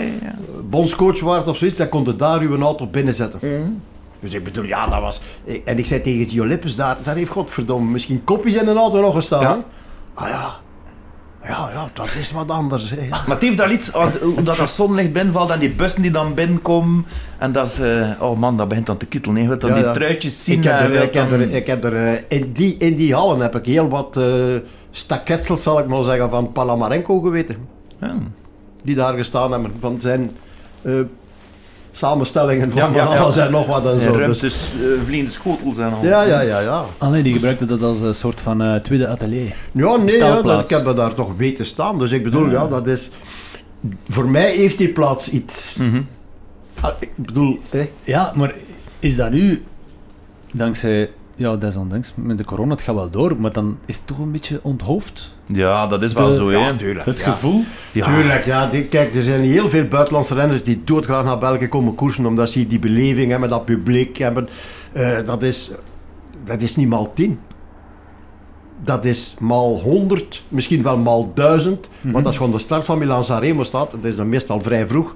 bondscoach 0.71 1.21
waard 1.21 1.49
of 1.49 1.57
zoiets, 1.57 1.77
dan 1.79 1.89
kon 1.89 2.05
je 2.05 2.17
daar 2.17 2.41
uw 2.41 2.61
auto 2.61 2.87
binnenzetten. 2.87 3.39
Mhm. 3.43 3.71
Dus 4.21 4.33
ik 4.35 4.45
bedoel, 4.45 4.65
ja, 4.65 4.87
dat 4.87 5.01
was... 5.01 5.21
En 5.65 5.79
ik 5.79 5.87
zei 5.87 6.01
tegen 6.03 6.47
Lippes, 6.47 6.77
daar, 6.77 6.97
daar 7.05 7.15
heeft 7.15 7.31
godverdomme 7.31 7.91
misschien 7.91 8.25
kopjes 8.25 8.55
in 8.55 8.69
een 8.69 8.77
auto 8.77 9.01
nog 9.01 9.15
gestaan. 9.15 9.65
Ah 10.15 10.29
ja, 10.29 10.51
ja, 11.49 11.71
ja, 11.73 11.89
dat 11.93 12.09
is 12.19 12.33
wat 12.33 12.49
anders. 12.51 12.91
Hè. 12.91 13.09
Maar 13.09 13.25
het 13.27 13.41
heeft 13.41 13.57
daar 13.57 13.73
iets, 13.73 13.91
dat 14.43 14.57
dat 14.57 14.71
zonlicht 14.71 15.13
binnenvalt 15.13 15.51
en 15.51 15.59
die 15.59 15.71
bussen 15.71 16.03
die 16.03 16.11
dan 16.11 16.35
binnenkomen. 16.35 17.07
En 17.39 17.53
dat 17.53 17.67
is, 17.67 17.79
eh, 17.79 18.11
oh 18.21 18.39
man, 18.39 18.57
dat 18.57 18.69
begint 18.69 18.87
dan 18.87 18.97
te 18.97 19.07
kittelen. 19.07 19.43
Je 19.43 19.49
wilt 19.49 19.61
dan 19.61 19.71
Ja, 19.71 19.77
die 19.77 19.85
ja. 19.85 19.93
truitjes 19.93 20.45
zien. 20.45 20.59
Ik 20.59 20.65
heb 20.65 20.81
er, 20.81 21.03
ik 21.03 21.15
heb 21.15 21.31
er, 21.31 21.41
ik 21.41 21.67
heb 21.67 21.85
er 21.85 22.25
in, 22.29 22.53
die, 22.53 22.77
in 22.77 22.97
die 22.97 23.15
hallen 23.15 23.41
heb 23.41 23.55
ik 23.57 23.67
heel 23.67 23.89
wat 23.89 24.17
eh 24.17 24.25
staketsels, 24.91 25.63
zal 25.63 25.79
ik 25.79 25.87
maar 25.87 26.03
zeggen, 26.03 26.31
van 26.31 26.53
Palamarenko 26.53 27.21
geweten. 27.21 27.57
Ja. 28.01 28.15
die 28.83 28.95
daar 28.95 29.17
gestaan 29.17 29.53
hebben. 29.53 29.73
Van 29.81 30.01
zijn 30.01 30.31
eh, 30.83 30.93
samenstellingen 31.91 32.71
van, 32.73 32.79
Ja, 32.81 32.97
ja, 32.97 33.05
van 33.07 33.15
ja. 33.15 33.21
alles 33.23 33.37
en 33.37 33.51
nog 33.51 33.67
wat 33.67 33.85
en 33.85 34.01
Zijn 34.01 34.01
zo. 34.01 34.07
Dus, 34.13 34.19
ruimtes, 34.19 34.55
eh, 34.55 35.05
vliegende 35.05 35.33
schotels 35.33 35.77
en 35.79 35.93
al. 35.93 36.05
ja, 36.05 36.23
ja, 36.23 36.41
ja, 36.41 36.61
ja. 36.61 36.85
Ah 36.99 37.11
nee, 37.11 37.23
die 37.23 37.33
gebruikte 37.33 37.67
dat 37.67 37.83
als 37.83 38.01
een 38.01 38.15
soort 38.15 38.41
van 38.41 38.63
eh, 38.63 38.75
tweede 38.75 39.09
atelier. 39.09 39.55
Ja, 39.73 39.97
nee, 39.97 40.17
ja, 40.17 40.43
dat, 40.43 40.61
ik 40.61 40.69
heb 40.77 40.85
me 40.85 40.93
daar 40.93 41.15
toch 41.15 41.37
weten 41.37 41.67
staan. 41.67 41.99
Dus 41.99 42.11
ik 42.11 42.23
bedoel, 42.23 42.51
ja, 42.51 42.67
dat 42.67 42.87
is... 42.87 43.11
Voor 44.09 44.29
mij 44.29 44.51
heeft 44.57 44.79
die 44.79 44.93
plaats 44.93 45.29
iets. 45.29 45.75
Mhm. 45.79 46.01
Ah, 46.81 46.91
Ik 46.99 47.13
bedoel, 47.17 47.59
hè, 47.71 47.89
Ja, 48.05 48.33
maar 48.35 48.55
is 48.99 49.17
dat 49.17 49.31
nu, 49.31 49.63
dankzij, 50.53 51.11
ja, 51.35 51.57
desondanks, 51.57 52.13
met 52.15 52.39
de 52.39 52.45
corona, 52.45 52.71
het 52.73 52.83
gaat 52.83 52.95
wel 52.95 53.11
door, 53.11 53.41
maar 53.41 53.53
dan 53.53 53.79
is 53.87 53.97
het 53.97 54.07
toch 54.07 54.19
een 54.19 54.33
beetje 54.33 54.61
onthoofd? 54.63 55.37
Ja, 55.53 55.87
dat 55.87 56.03
is 56.03 56.13
wel 56.13 56.29
De- 56.29 56.35
zo, 56.35 56.49
hè. 56.49 56.57
ja, 56.57 56.73
tuurlijk. 56.73 57.07
Het 57.07 57.19
ja. 57.19 57.33
gevoel? 57.33 57.65
Ja. 57.93 58.07
Tuurlijk, 58.07 58.45
ja. 58.45 58.67
Die, 58.67 58.85
kijk, 58.85 59.15
er 59.15 59.23
zijn 59.23 59.41
heel 59.43 59.69
veel 59.69 59.85
buitenlandse 59.85 60.35
renners 60.35 60.63
die 60.63 60.81
doodgraag 60.85 61.25
naar 61.25 61.39
België 61.39 61.69
komen 61.69 61.95
koersen, 61.95 62.27
omdat 62.27 62.51
ze 62.51 62.67
die 62.67 62.79
beleving 62.79 63.31
hebben, 63.31 63.49
dat 63.49 63.65
publiek 63.65 64.17
hebben. 64.19 64.49
Eh, 64.93 65.17
dat, 65.27 65.43
is, 65.43 65.71
dat 66.45 66.61
is 66.61 66.77
niet 66.77 66.89
maal 66.89 67.13
tien. 67.15 67.39
Dat 68.85 69.05
is 69.05 69.35
maal 69.41 69.81
honderd, 69.81 70.43
misschien 70.49 70.83
wel 70.83 70.97
maal 70.99 71.31
duizend. 71.35 71.89
Want 72.01 72.27
als 72.27 72.37
je 72.37 72.43
aan 72.45 72.51
de 72.51 72.59
start 72.59 72.85
van 72.85 72.99
Milan 72.99 73.25
Sanremo 73.25 73.63
staat, 73.63 73.91
dat 73.91 74.05
is 74.05 74.17
dan 74.17 74.29
meestal 74.29 74.61
vrij 74.61 74.87
vroeg, 74.87 75.15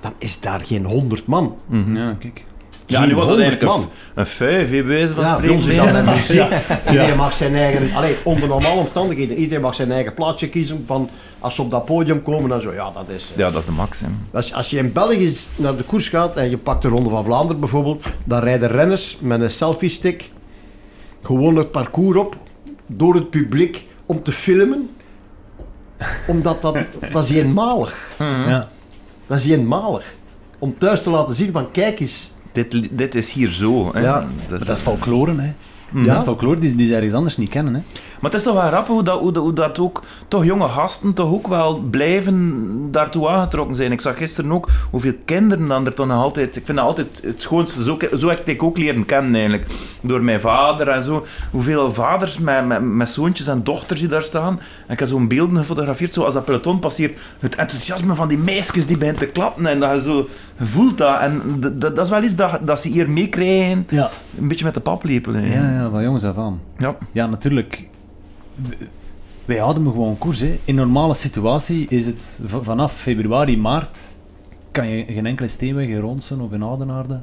dan 0.00 0.12
is 0.18 0.40
daar 0.40 0.60
geen 0.64 0.84
honderd 0.84 1.26
man. 1.26 1.56
Mhm. 1.66 1.96
Ja, 1.96 2.16
kijk. 2.18 2.44
Ja, 2.88 3.04
nu 3.04 3.14
was 3.14 3.28
het 3.28 3.36
100 3.38 3.48
eigenlijk 3.62 3.72
een, 3.82 3.88
een 4.14 4.26
vijf, 4.26 4.84
wijze 4.86 5.14
van 5.14 5.24
Ja, 5.24 5.30
bij 5.30 5.38
spreken. 5.38 5.56
ons 5.56 5.66
is 5.66 5.76
dat 5.76 5.86
hè. 5.86 5.92
met 6.02 6.14
muziek. 6.14 6.44
Iedereen 6.90 7.16
mag 7.16 7.32
zijn 7.32 7.54
eigen, 7.54 7.92
allee, 7.94 8.16
onder 8.22 8.48
normale 8.48 8.80
omstandigheden, 8.80 9.36
iedereen 9.36 9.62
mag 9.62 9.74
zijn 9.74 9.92
eigen 9.92 10.14
plaatsje 10.14 10.48
kiezen 10.48 10.84
van 10.86 11.10
als 11.38 11.54
ze 11.54 11.62
op 11.62 11.70
dat 11.70 11.84
podium 11.84 12.22
komen 12.22 12.52
en 12.52 12.62
zo. 12.62 12.72
Ja, 12.72 12.90
dat 12.94 13.04
is... 13.08 13.30
eh, 13.32 13.38
Ja, 13.38 13.50
dat 13.50 13.60
is 13.60 13.66
de 13.66 13.72
max, 13.72 14.00
hè. 14.00 14.06
Als, 14.32 14.52
als 14.54 14.70
je 14.70 14.76
in 14.78 14.92
België 14.92 15.36
naar 15.56 15.76
de 15.76 15.82
koers 15.82 16.08
gaat 16.08 16.36
en 16.36 16.50
je 16.50 16.58
pakt 16.58 16.82
de 16.82 16.88
Ronde 16.88 17.10
van 17.10 17.24
Vlaanderen 17.24 17.60
bijvoorbeeld, 17.60 18.04
dan 18.24 18.40
rijden 18.40 18.68
renners 18.68 19.16
met 19.20 19.40
een 19.40 19.50
selfie-stick 19.50 20.30
gewoon 21.22 21.56
het 21.56 21.70
parcours 21.70 22.18
op 22.18 22.36
door 22.86 23.14
het 23.14 23.30
publiek 23.30 23.84
om 24.06 24.22
te 24.22 24.32
filmen. 24.32 24.90
Omdat 26.26 26.62
dat, 26.62 26.76
dat 27.12 27.24
is 27.24 27.30
eenmalig. 27.36 27.96
Ja. 28.18 28.68
Dat 29.26 29.38
is 29.38 29.50
eenmalig. 29.50 30.12
Om 30.58 30.78
thuis 30.78 31.02
te 31.02 31.10
laten 31.10 31.34
zien 31.34 31.52
van, 31.52 31.70
kijk 31.70 32.00
eens. 32.00 32.30
Dit, 32.52 32.88
dit 32.90 33.14
is 33.14 33.32
hier 33.32 33.48
zo. 33.48 33.90
Hè. 33.92 34.00
Ja. 34.00 34.26
Dat 34.48 34.68
is 34.68 34.80
folklore, 34.80 35.34
hè. 35.40 35.52
Dat 36.04 36.16
is 36.16 36.22
folklore 36.22 36.60
die, 36.60 36.74
die 36.74 36.86
ze 36.86 36.94
ergens 36.94 37.14
anders 37.14 37.36
niet 37.36 37.48
kennen, 37.48 37.74
hè. 37.74 37.80
Maar 38.20 38.30
het 38.30 38.40
is 38.40 38.46
toch 38.46 38.54
wel 38.54 38.66
grappig 38.68 38.92
hoe 38.94 39.02
dat, 39.02 39.20
hoe, 39.20 39.32
dat, 39.32 39.42
hoe 39.42 39.52
dat 39.52 39.78
ook 39.78 40.02
toch 40.28 40.44
jonge 40.44 40.68
gasten 40.68 41.12
toch 41.14 41.32
ook 41.32 41.46
wel 41.48 41.78
blijven 41.90 42.88
daartoe 42.90 43.28
aangetrokken 43.28 43.76
zijn. 43.76 43.92
Ik 43.92 44.00
zag 44.00 44.16
gisteren 44.16 44.52
ook 44.52 44.68
hoeveel 44.90 45.12
kinderen 45.24 45.68
dan 45.68 45.86
er 45.86 45.94
toch 45.94 46.06
nog 46.06 46.22
altijd... 46.22 46.56
Ik 46.56 46.64
vind 46.64 46.78
dat 46.78 46.86
altijd 46.86 47.20
het 47.22 47.42
schoonste. 47.42 47.84
Zo, 47.84 47.98
zo 48.18 48.28
heb 48.28 48.48
ik 48.48 48.62
ook 48.62 48.78
leren 48.78 49.04
kennen 49.04 49.34
eigenlijk. 49.34 49.66
Door 50.00 50.22
mijn 50.22 50.40
vader 50.40 50.88
en 50.88 51.02
zo. 51.02 51.26
Hoeveel 51.50 51.94
vaders 51.94 52.38
met, 52.38 52.66
met, 52.66 52.82
met 52.82 53.08
zoontjes 53.08 53.46
en 53.46 53.64
dochters 53.64 54.00
die 54.00 54.08
daar 54.08 54.22
staan. 54.22 54.60
En 54.86 54.92
ik 54.92 54.98
heb 54.98 55.08
zo'n 55.08 55.28
beelden 55.28 55.56
gefotografeerd, 55.56 56.14
zo 56.14 56.22
als 56.24 56.34
dat 56.34 56.44
peloton 56.44 56.78
passeert. 56.78 57.18
Het 57.38 57.54
enthousiasme 57.56 58.14
van 58.14 58.28
die 58.28 58.38
meisjes 58.38 58.86
die 58.86 58.96
beginnen 58.98 59.22
te 59.22 59.26
klappen. 59.32 59.66
En 59.66 59.80
dat 59.80 59.94
je 59.94 60.02
zo 60.02 60.28
voelt 60.60 60.98
dat. 60.98 61.18
En 61.20 61.42
dat 61.78 61.98
is 61.98 62.08
wel 62.08 62.22
iets 62.22 62.34
dat, 62.34 62.58
dat 62.62 62.80
ze 62.80 62.88
hier 62.88 63.10
meekrijgen. 63.10 63.86
Ja. 63.88 64.10
Een 64.38 64.48
beetje 64.48 64.64
met 64.64 64.74
de 64.74 64.80
paplepel. 64.80 65.32
hè. 65.32 65.54
Ja, 65.54 65.70
ja, 65.82 65.90
van 65.90 66.02
jongens 66.02 66.24
af 66.24 66.36
aan. 66.38 66.60
ja. 66.78 66.96
Ja, 67.12 67.26
natuurlijk. 67.26 67.88
Wij 69.44 69.58
houden 69.58 69.82
me 69.82 69.90
gewoon 69.90 70.18
koers. 70.18 70.40
Hè. 70.40 70.58
In 70.64 70.74
normale 70.74 71.14
situatie 71.14 71.86
is 71.88 72.06
het 72.06 72.40
vanaf 72.44 72.96
februari, 72.96 73.58
maart 73.58 73.98
kan 74.70 74.88
je 74.88 75.04
geen 75.04 75.26
enkele 75.26 75.48
steenweg 75.48 75.86
in 75.86 75.98
Ronsen 75.98 76.40
of 76.40 76.52
in 76.52 76.62
Oudenaarde 76.62 77.20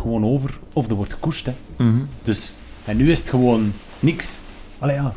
gewoon 0.00 0.24
over 0.24 0.58
of 0.72 0.88
er 0.88 0.94
wordt 0.94 1.12
gekoerst. 1.12 1.46
Hè. 1.46 1.52
Mhm. 1.76 2.00
Dus, 2.22 2.54
en 2.84 2.96
nu 2.96 3.10
is 3.10 3.18
het 3.18 3.28
gewoon 3.28 3.72
niks. 4.00 4.36
Allee 4.78 4.94
ja. 4.94 5.12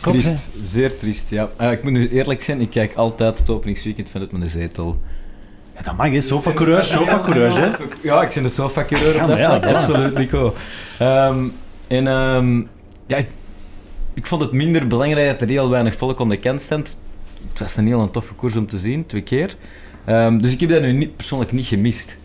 Klopt, 0.00 0.24
hè. 0.24 0.24
Triest, 0.24 0.48
zeer 0.62 0.98
triest, 0.98 1.30
ja. 1.30 1.48
Eh, 1.56 1.72
ik 1.72 1.82
moet 1.82 1.92
nu 1.92 2.08
eerlijk 2.08 2.42
zijn, 2.42 2.60
ik 2.60 2.70
kijk 2.70 2.94
altijd 2.94 3.38
het 3.38 3.50
openingsweekend 3.50 4.10
vanuit 4.10 4.32
mijn 4.32 4.50
zetel. 4.50 5.00
Ja, 5.74 5.82
dat 5.82 5.96
mag, 5.96 6.10
hè. 6.10 6.20
Sofa-coureur, 6.20 6.82
sofa-coureur, 6.82 7.56
hè. 7.56 7.70
Ja, 8.02 8.22
ik 8.22 8.34
ben 8.34 8.42
de 8.42 8.48
sofa-coureur 8.48 9.14
Ja, 9.14 9.22
op 9.22 9.28
maar 9.28 9.38
dat 9.38 9.38
ja, 9.38 9.60
vlak, 9.60 9.74
absoluut, 9.74 10.18
Nico. 10.18 10.54
Ehm, 10.98 11.48
en 11.86 12.06
ehm, 12.06 12.58
ja, 13.06 13.16
ik, 13.16 13.28
ik 14.16 14.26
vond 14.26 14.40
het 14.42 14.52
minder 14.52 14.86
belangrijk 14.86 15.30
dat 15.30 15.40
er 15.40 15.48
heel 15.54 15.68
weinig 15.70 15.96
volk 15.96 16.20
aan 16.20 16.28
de 16.28 16.38
kant 16.38 16.60
stond. 16.60 16.98
Het 17.48 17.58
was 17.58 17.76
een 17.76 17.86
heel 17.86 18.10
toffe 18.10 18.34
koers 18.34 18.56
om 18.56 18.66
te 18.66 18.78
zien, 18.78 19.06
twee 19.06 19.22
keer. 19.22 19.56
Ehm, 20.04 20.38
dus 20.38 20.52
ik 20.52 20.60
heb 20.60 20.68
dat 20.68 20.82
nu 20.82 20.92
niet, 20.92 21.16
persoonlijk 21.16 21.52
niet 21.52 21.66
gemist. 21.66 22.16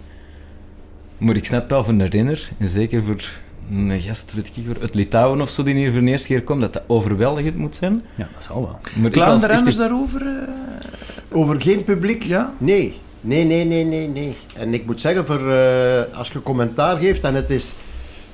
Maar 1.17 1.35
ik 1.35 1.45
snap 1.45 1.69
wel 1.69 1.83
voor 1.83 1.93
een 1.93 2.07
renner, 2.07 2.49
en 2.57 2.67
zeker 2.67 3.03
voor 3.03 3.23
een 3.71 4.01
gast, 4.01 4.33
weet 4.33 4.47
ik, 4.47 4.63
voor 4.65 4.81
uit 4.81 4.93
Litouwen 4.95 5.41
of 5.41 5.49
zo, 5.49 5.63
die 5.63 5.75
hier 5.75 5.91
voor 5.91 6.01
de 6.01 6.07
eerste 6.07 6.27
keer 6.27 6.43
komt, 6.43 6.61
dat 6.61 6.73
dat 6.73 6.83
overweldigend 6.87 7.55
moet 7.57 7.75
zijn. 7.75 8.01
Ja, 8.15 8.29
dat 8.33 8.43
zal 8.43 8.61
wel. 8.61 8.77
Maar 9.11 9.23
als 9.23 9.41
de 9.41 9.47
renners 9.47 9.75
daarover? 9.75 10.21
eh? 10.27 11.37
Over 11.37 11.61
geen 11.61 11.83
publiek? 11.83 12.23
Ja? 12.23 12.53
Nee. 12.57 12.93
Nee, 13.21 13.45
nee, 13.45 13.65
nee, 13.65 13.85
nee, 13.85 14.07
nee. 14.07 14.35
En 14.55 14.73
ik 14.73 14.85
moet 14.85 15.01
zeggen, 15.01 15.25
voor, 15.25 15.51
eh, 15.51 16.17
als 16.17 16.29
je 16.29 16.41
commentaar 16.41 16.97
geeft 16.97 17.23
en 17.23 17.35
het 17.35 17.49
is, 17.49 17.65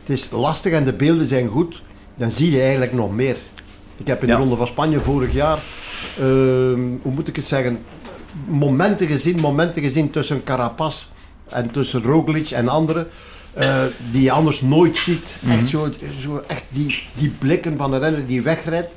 het 0.04 0.10
is 0.18 0.30
lastig 0.32 0.74
en 0.74 0.86
de 0.86 0.94
beelden 0.94 1.26
zijn 1.26 1.48
goed, 1.48 1.82
dan 2.18 2.32
zie 2.32 2.52
je 2.52 2.62
eigenlijk 2.62 2.94
nog 2.94 3.16
meer. 3.16 3.36
Ik 3.98 4.08
heb 4.08 4.22
in 4.22 4.28
Ja. 4.28 4.34
de 4.36 4.40
Ronde 4.42 4.56
van 4.56 4.68
Spanje 4.68 5.00
vorig 5.00 5.34
jaar, 5.34 5.58
ehm, 6.20 6.80
hoe 7.02 7.12
moet 7.14 7.28
ik 7.28 7.36
het 7.36 7.46
zeggen, 7.46 7.80
momenten 8.46 9.08
gezien, 9.08 9.40
momenten 9.40 9.82
gezien 9.82 10.10
tussen 10.10 10.44
Carapaz 10.44 11.06
en 11.50 11.72
tussen 11.72 12.02
Roglic 12.04 12.50
en 12.50 12.68
anderen, 12.68 13.08
eh, 13.54 13.84
die 14.12 14.22
je 14.22 14.32
anders 14.32 14.62
nooit 14.62 14.98
ziet. 14.98 15.26
Echt 15.50 15.70
zo, 15.70 15.88
zo 16.22 16.44
echt 16.48 16.64
die, 16.70 17.04
die 17.14 17.30
blikken 17.40 17.78
van 17.78 17.94
een 17.94 18.00
renner 18.00 18.28
die 18.28 18.42
wegrijdt. 18.42 18.90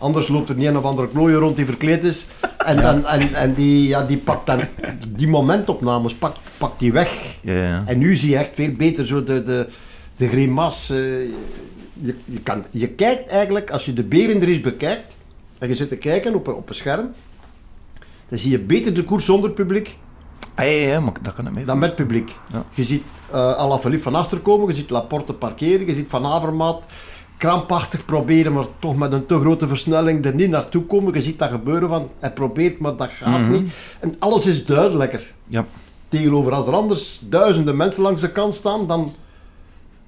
Anders 0.00 0.28
loopt 0.28 0.48
er 0.48 0.54
niet 0.54 0.66
een 0.68 0.76
of 0.76 0.84
andere 0.84 1.08
klooier 1.08 1.38
rond 1.38 1.56
die 1.56 1.64
verkleed 1.64 2.04
is. 2.04 2.26
En, 2.58 2.80
dan, 2.80 3.06
en, 3.06 3.34
en 3.34 3.54
die, 3.54 3.88
ja, 3.88 4.02
die 4.04 4.16
pakt 4.16 4.46
dan 4.46 4.60
die 5.08 5.28
momentopnames 5.28 6.14
pakt, 6.14 6.38
pakt 6.58 6.78
die 6.78 6.92
weg. 6.92 7.10
Ja, 7.40 7.52
ja. 7.54 7.82
En 7.86 7.98
nu 7.98 8.16
zie 8.16 8.30
je 8.30 8.36
echt 8.36 8.50
veel 8.54 8.72
beter 8.72 9.06
zo 9.06 9.24
de, 9.24 9.42
de, 9.42 9.66
de 10.16 10.28
grimas. 10.28 10.90
eh, 10.90 10.98
je, 12.00 12.14
je, 12.24 12.40
kan, 12.40 12.64
je 12.70 12.88
kijkt 12.88 13.28
eigenlijk, 13.30 13.70
als 13.70 13.84
je 13.84 13.92
de 13.92 14.04
Berendries 14.04 14.60
bekijkt, 14.60 15.16
en 15.58 15.68
je 15.68 15.74
zit 15.74 15.88
te 15.88 15.96
kijken 15.96 16.34
op, 16.34 16.46
een- 16.46 16.54
op 16.54 16.68
een 16.68 16.74
scherm, 16.74 17.10
dan 18.28 18.38
zie 18.38 18.50
je 18.50 18.58
beter 18.58 18.94
de 18.94 19.04
koers 19.04 19.24
zonder 19.24 19.50
publiek 19.50 19.96
Ah, 20.54 20.64
ja, 20.64 20.70
ja, 20.72 21.00
maar 21.00 21.12
dat 21.22 21.34
kan 21.34 21.52
mee 21.52 21.64
dan 21.64 21.78
met 21.78 21.94
publiek. 21.94 22.32
Ja. 22.52 22.64
Je 22.74 22.84
ziet 22.84 23.02
eh 23.32 23.52
Alaphilippe 23.54 24.02
van 24.02 24.14
achter 24.14 24.38
komen, 24.38 24.68
je 24.68 24.74
ziet 24.74 24.90
Laporte 24.90 25.32
parkeren, 25.32 25.86
je 25.86 25.92
ziet 25.94 26.08
Van 26.08 26.26
Avermaat 26.26 26.86
krampachtig 27.36 28.04
proberen, 28.04 28.52
maar 28.52 28.64
toch 28.78 28.96
met 28.96 29.12
een 29.12 29.26
te 29.26 29.38
grote 29.40 29.68
versnelling 29.68 30.24
er 30.24 30.34
niet 30.34 30.50
naartoe 30.50 30.82
komen. 30.84 31.14
Je 31.14 31.22
ziet 31.22 31.38
dat 31.38 31.50
gebeuren 31.50 31.88
van, 31.88 32.08
hij 32.18 32.32
probeert, 32.32 32.78
maar 32.78 32.96
dat 32.96 33.08
gaat 33.10 33.40
Mhm. 33.40 33.50
niet. 33.52 33.70
En 34.00 34.16
alles 34.18 34.46
is 34.46 34.64
duidelijker. 34.66 35.32
Ja. 35.46 35.66
Tegenover 36.08 36.52
als 36.52 36.66
er 36.66 36.74
anders 36.74 37.20
duizenden 37.24 37.76
mensen 37.76 38.02
langs 38.02 38.20
de 38.20 38.32
kant 38.32 38.54
staan, 38.54 38.86
dan... 38.86 39.14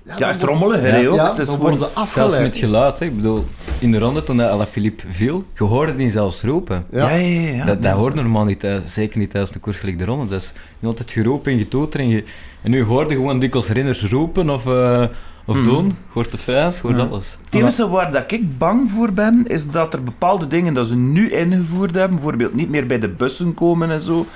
Ja, 0.05 0.17
dan 0.17 0.29
is 0.29 0.37
wordt- 0.37 0.41
trommelen, 0.41 0.81
hè, 0.83 0.97
Ja, 0.97 1.09
ook. 1.09 1.15
ja, 1.17 1.35
gewoon- 1.35 1.59
worden 1.59 1.79
Zelfs 1.79 1.95
afgeleid. 1.95 2.43
met 2.43 2.57
geluid, 2.57 2.99
hè. 2.99 3.05
ik 3.05 3.17
bedoel, 3.17 3.45
in 3.79 3.93
de 3.93 3.99
ronde 3.99 4.23
toen 4.23 4.41
Alaphilippe 4.43 5.03
viel, 5.11 5.45
je 5.59 5.65
hoorde 5.65 5.97
die 5.97 6.11
zelfs 6.11 6.43
roepen. 6.43 6.87
Ja, 6.91 7.11
ja, 7.11 7.17
ja. 7.17 7.51
ja. 7.57 7.65
dat 7.65 7.83
dat 7.83 7.97
hoort 7.97 8.15
normaal 8.15 8.45
niet, 8.45 8.61
thuis, 8.61 8.95
zeker 8.95 9.19
niet 9.19 9.31
tijdens 9.31 9.55
een 9.55 9.61
koers 9.61 9.79
gelijk 9.79 9.99
de 9.99 10.05
ronde. 10.05 10.29
Dat 10.31 10.41
is 10.41 10.53
niet 10.79 10.91
altijd 10.91 11.11
geroepen 11.11 11.53
en 11.53 11.59
getoeter. 11.59 12.01
En, 12.01 12.09
je, 12.09 12.25
en 12.63 12.71
nu 12.71 12.83
hoorde 12.85 13.11
je 13.11 13.17
gewoon 13.17 13.39
dikwijls 13.39 13.69
renners 13.69 14.05
roepen 14.11 14.51
of, 14.51 14.67
eh, 14.67 15.03
of 15.47 15.55
Mhm. 15.57 15.65
doen. 15.65 15.87
Je 15.87 15.93
hoort 16.13 16.31
de 16.31 16.39
je 16.47 16.71
hoort 16.83 16.97
Ja. 16.97 17.05
alles. 17.05 17.37
Het 17.45 17.55
enige 17.55 17.89
waar 17.89 18.13
dat 18.13 18.33
ik 18.33 18.59
bang 18.59 18.91
voor 18.91 19.13
ben, 19.13 19.45
is 19.47 19.71
dat 19.71 19.95
er 19.95 20.03
bepaalde 20.03 20.47
dingen 20.47 20.75
dat 20.75 20.87
ze 20.87 20.97
nu 20.97 21.31
ingevoerd 21.31 21.95
hebben, 21.95 22.15
bijvoorbeeld 22.15 22.55
niet 22.55 22.71
meer 22.71 22.87
bij 22.87 22.99
de 22.99 23.09
bussen 23.09 23.55
komen 23.55 23.91
en 23.91 24.01
zo, 24.01 24.27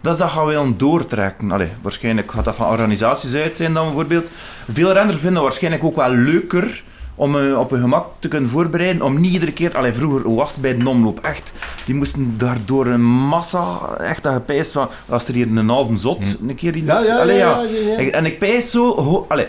dat 0.00 0.16
ze 0.16 0.22
dat 0.22 0.30
gaan 0.30 0.46
willen 0.46 0.78
doortrekken. 0.78 1.50
Allee, 1.50 1.68
waarschijnlijk 1.82 2.30
gaat 2.32 2.44
dat 2.44 2.54
van 2.54 2.66
organisaties 2.68 3.34
uit 3.34 3.56
zijn 3.56 3.72
dan 3.72 3.84
bijvoorbeeld. 3.84 4.26
Veel 4.72 4.92
renners 4.92 5.16
vinden 5.18 5.42
waarschijnlijk 5.42 5.84
ook 5.84 5.96
wel 5.96 6.10
leuker 6.10 6.82
om 7.14 7.38
eh, 7.38 7.58
op 7.58 7.70
hun 7.70 7.80
gemak 7.80 8.06
te 8.18 8.28
kunnen 8.28 8.50
voorbereiden, 8.50 9.02
om 9.02 9.20
niet 9.20 9.32
iedere 9.32 9.52
keer, 9.52 9.76
allee, 9.76 9.92
vroeger 9.92 10.34
was 10.34 10.52
het 10.52 10.60
bij 10.62 10.76
de 10.76 10.88
omloop, 10.88 11.20
echt, 11.24 11.52
die 11.84 11.94
moesten 11.94 12.34
daardoor 12.38 12.86
een 12.86 13.02
massa, 13.04 13.78
echt 13.98 14.22
dat 14.22 14.32
gepijst 14.32 14.72
van, 14.72 14.88
als 15.08 15.28
er 15.28 15.34
hier 15.34 15.46
een 15.46 15.68
halve 15.68 15.96
zot 15.96 16.24
een 16.48 16.54
keer 16.54 16.74
iets... 16.74 16.86
Ja, 16.92 17.00
ja, 17.00 17.18
allee, 17.18 17.36
ja, 17.36 17.50
ja, 17.60 17.62
ja, 17.80 17.88
ja. 17.90 17.96
Ik- 17.98 18.12
En 18.14 18.26
ik 18.26 18.38
pijs 18.38 18.70
zo, 18.70 18.94
ho- 19.00 19.24
allee, 19.28 19.46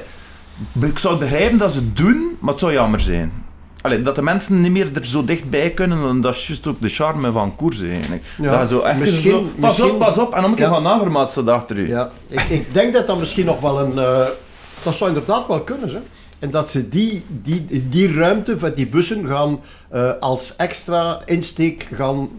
ik 0.82 0.98
zou 0.98 1.18
begrijpen 1.18 1.58
dat 1.58 1.72
ze 1.72 1.78
het 1.80 1.98
doen, 1.98 2.38
maar 2.40 2.50
het 2.52 2.60
zou 2.60 2.74
jammer 2.74 3.00
zijn. 3.00 3.32
Allee, 3.82 4.02
dat 4.02 4.16
de 4.16 4.22
mensen 4.22 4.62
niet 4.62 4.72
meer 4.72 4.90
er 4.96 5.06
zo 5.06 5.24
dichtbij 5.24 5.72
kunnen, 5.72 6.10
en 6.10 6.22
dat 6.22 6.36
is 6.36 6.48
juist 6.48 6.68
ook 6.68 6.82
de 6.82 6.90
charme 6.90 7.32
van 7.32 7.56
koers 7.56 7.82
eigenlijk. 7.82 8.24
Ja, 8.42 8.60
dat 8.60 8.70
zo 8.70 8.80
echt 8.80 9.00
misschien- 9.00 9.22
zo, 9.32 9.42
pas 9.42 9.52
misschien- 9.60 9.92
op, 9.92 10.00
pas 10.00 10.18
op, 10.18 10.34
en 10.34 10.42
dan 10.42 10.50
moet 10.50 10.60
je 10.60 10.66
Ja. 10.66 10.70
van 10.70 10.88
Avermaat 10.88 11.30
staat 11.30 11.48
achter 11.48 11.78
u. 11.78 11.88
Ja, 11.88 12.12
ik, 12.28 12.42
ik 12.50 12.74
denk 12.74 12.94
dat 12.94 13.08
dat 13.08 13.20
misschien 13.20 13.46
nog 13.46 13.60
wel 13.60 13.80
een... 13.82 13.98
eh, 13.98 14.26
dat 14.84 14.94
zou 14.94 15.10
inderdaad 15.10 15.48
wel 15.48 15.60
kunnen, 15.62 15.90
hè. 15.90 16.00
En 16.40 16.50
dat 16.50 16.70
ze 16.70 16.90
die, 16.90 17.24
die, 17.28 17.66
die 17.90 18.14
ruimte 18.14 18.60
van 18.60 18.72
die 18.76 18.88
bussen 18.88 19.28
gaan 19.28 19.60
eh, 19.90 20.10
als 20.20 20.56
extra 20.56 21.22
insteek 21.26 21.88
gaan 21.94 22.30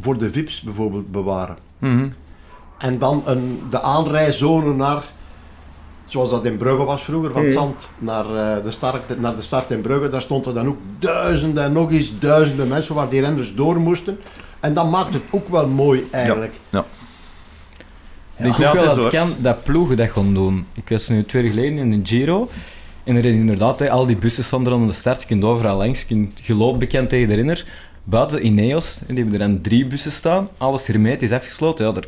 voor 0.00 0.18
de 0.18 0.32
VIP's 0.32 0.60
bijvoorbeeld 0.60 1.12
bewaren. 1.12 1.56
Mhm. 1.78 2.08
En 2.78 2.98
dan 2.98 3.22
een, 3.26 3.62
de 3.70 3.82
aanrijzone 3.82 4.74
naar, 4.74 5.02
zoals 6.04 6.30
dat 6.30 6.44
in 6.44 6.56
Brugge 6.56 6.84
was 6.84 7.04
vroeger, 7.04 7.32
van 7.32 7.42
het 7.42 7.52
Zand 7.52 7.88
naar, 7.98 8.24
eh, 8.24 8.64
de 8.64 8.70
start, 8.70 9.20
naar 9.20 9.36
de 9.36 9.42
start 9.42 9.70
in 9.70 9.80
Brugge. 9.80 10.08
Daar 10.08 10.22
stonden 10.22 10.54
dan 10.54 10.66
ook 10.66 10.78
duizenden 10.98 11.64
en 11.64 11.72
nog 11.72 11.92
eens 11.92 12.18
duizenden 12.18 12.68
mensen 12.68 12.94
waar 12.94 13.08
die 13.08 13.20
renners 13.20 13.54
door 13.54 13.76
moesten. 13.80 14.18
En 14.60 14.74
dat 14.74 14.90
maakt 14.90 15.12
het 15.12 15.22
ook 15.30 15.48
wel 15.48 15.66
mooi 15.66 16.06
eigenlijk. 16.10 16.52
Ik 18.36 18.42
denk 18.42 18.56
Ja, 18.56 18.72
wel 18.72 18.84
dat 18.84 18.96
het 18.96 19.08
kan 19.08 19.34
dat 19.38 19.62
ploegen 19.62 19.96
dat 19.96 20.10
gaan 20.10 20.34
doen. 20.34 20.66
Ik 20.74 20.88
was 20.88 21.08
nu 21.08 21.24
twee 21.24 21.42
jaar 21.42 21.52
geleden 21.52 21.78
in 21.78 21.92
een 21.92 22.06
Giro. 22.06 22.48
En 23.04 23.16
er 23.16 23.22
reden 23.22 23.40
inderdaad, 23.40 23.78
hè, 23.78 23.90
al 23.90 24.06
die 24.06 24.16
bussen 24.16 24.44
stonden 24.44 24.72
aan 24.72 24.86
de 24.86 24.92
start. 24.92 25.20
Je 25.20 25.26
kunt 25.26 25.44
overal 25.44 25.76
langs, 25.76 26.00
je 26.00 26.06
kunt 26.06 26.40
geloop 26.42 26.78
bekend 26.78 27.08
tegen 27.08 27.28
de 27.28 27.34
renner. 27.34 27.64
Buiten 28.04 28.46
Ineos, 28.46 28.98
en 29.06 29.14
die 29.14 29.24
hebben 29.24 29.40
er 29.40 29.48
dan 29.48 29.60
drie 29.60 29.86
bussen 29.86 30.12
staan. 30.12 30.48
Alles 30.58 30.86
hermetisch 30.86 31.32
afgesloten. 31.32 31.86
Ja, 31.86 31.92
daar 31.92 32.04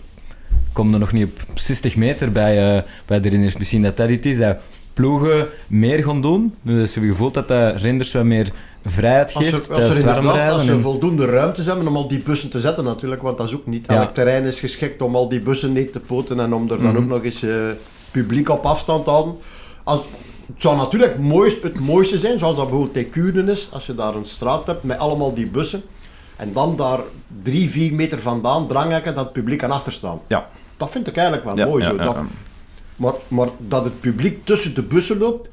komen 0.77 0.93
er 0.93 0.99
nog 0.99 1.13
niet 1.13 1.27
op 1.49 1.59
60 1.59 1.97
meter 1.97 2.33
bij, 2.33 2.77
eh, 2.77 2.83
bij 3.07 3.21
de 3.21 3.29
renners. 3.29 3.57
Misschien 3.57 3.83
dat 3.83 3.97
dat 3.97 4.11
iets 4.11 4.27
is 4.27 4.39
dat 4.39 4.57
ploegen 4.95 5.47
meer 5.67 6.03
gaan 6.05 6.21
doen. 6.23 6.55
Dus 6.63 6.95
we 6.95 7.07
gevoeld 7.07 7.35
dat 7.35 7.49
dat 7.49 7.81
renners 7.81 8.13
wat 8.13 8.25
meer 8.25 8.53
vrijheid 8.85 9.35
Als 9.35 9.45
geeft 9.45 9.71
als 9.71 9.79
ze 9.83 9.87
het 9.87 9.97
inderdaad 9.97 10.49
als 10.51 10.65
ze 10.65 10.71
en- 10.71 10.81
voldoende 10.83 11.25
ruimtes 11.27 11.67
hebben 11.67 11.87
om 11.89 11.97
al 11.97 12.09
die 12.09 12.19
bussen 12.23 12.51
te 12.51 12.61
zetten 12.61 12.85
natuurlijk, 12.85 13.23
want 13.23 13.39
dat 13.39 13.49
is 13.49 13.55
ook 13.55 13.67
niet. 13.67 13.87
Ja. 13.89 14.01
Elk 14.01 14.15
terrein 14.15 14.45
is 14.45 14.59
geschikt 14.59 15.03
om 15.03 15.15
al 15.17 15.29
die 15.29 15.41
bussen 15.41 15.73
neer 15.73 15.91
te 15.93 16.01
poten 16.01 16.41
en 16.41 16.55
om 16.55 16.63
er 16.71 16.81
dan 16.81 16.87
Mhm. 16.93 16.97
ook 16.97 17.07
nog 17.09 17.25
eens 17.25 17.43
eh, 17.43 17.51
publiek 18.11 18.49
op 18.49 18.65
afstand 18.65 19.05
te 19.05 19.11
houden. 19.11 19.35
Als, 19.85 20.01
het 20.47 20.63
zou 20.63 20.77
natuurlijk 20.77 21.19
mooist, 21.19 21.63
het 21.63 21.81
mooiste 21.81 22.19
zijn, 22.19 22.39
zoals 22.39 22.57
dat 22.57 22.69
bijvoorbeeld 22.69 22.97
in 22.97 23.11
Kuurne 23.11 23.51
is, 23.53 23.69
als 23.73 23.87
je 23.87 23.95
daar 23.95 24.15
een 24.15 24.27
straat 24.27 24.67
hebt 24.67 24.83
met 24.83 24.99
allemaal 24.99 25.35
die 25.35 25.47
bussen. 25.51 25.83
En 26.37 26.53
dan 26.53 26.77
daar 26.77 26.99
drie, 27.43 27.71
vier 27.71 27.93
meter 27.95 28.21
vandaan 28.21 28.67
dranghekken 28.69 29.15
dat 29.15 29.25
het 29.25 29.33
publiek 29.33 29.59
kan 29.59 29.71
achterstaan. 29.71 30.21
Ja. 30.27 30.49
Dat 30.77 30.89
vind 30.91 31.07
ik 31.07 31.17
eigenlijk 31.17 31.47
wel 31.47 31.57
Ja, 31.59 31.67
mooi. 31.67 31.83
ja, 31.85 31.91
zo. 31.91 31.97
ja, 31.97 32.05
Dat, 32.05 32.15
ja. 32.15 32.27
maar, 32.97 33.13
maar 33.29 33.49
dat 33.59 33.85
het 33.85 34.01
publiek 34.01 34.45
tussen 34.45 34.75
de 34.75 34.83
bussen 34.83 35.19
loopt, 35.19 35.49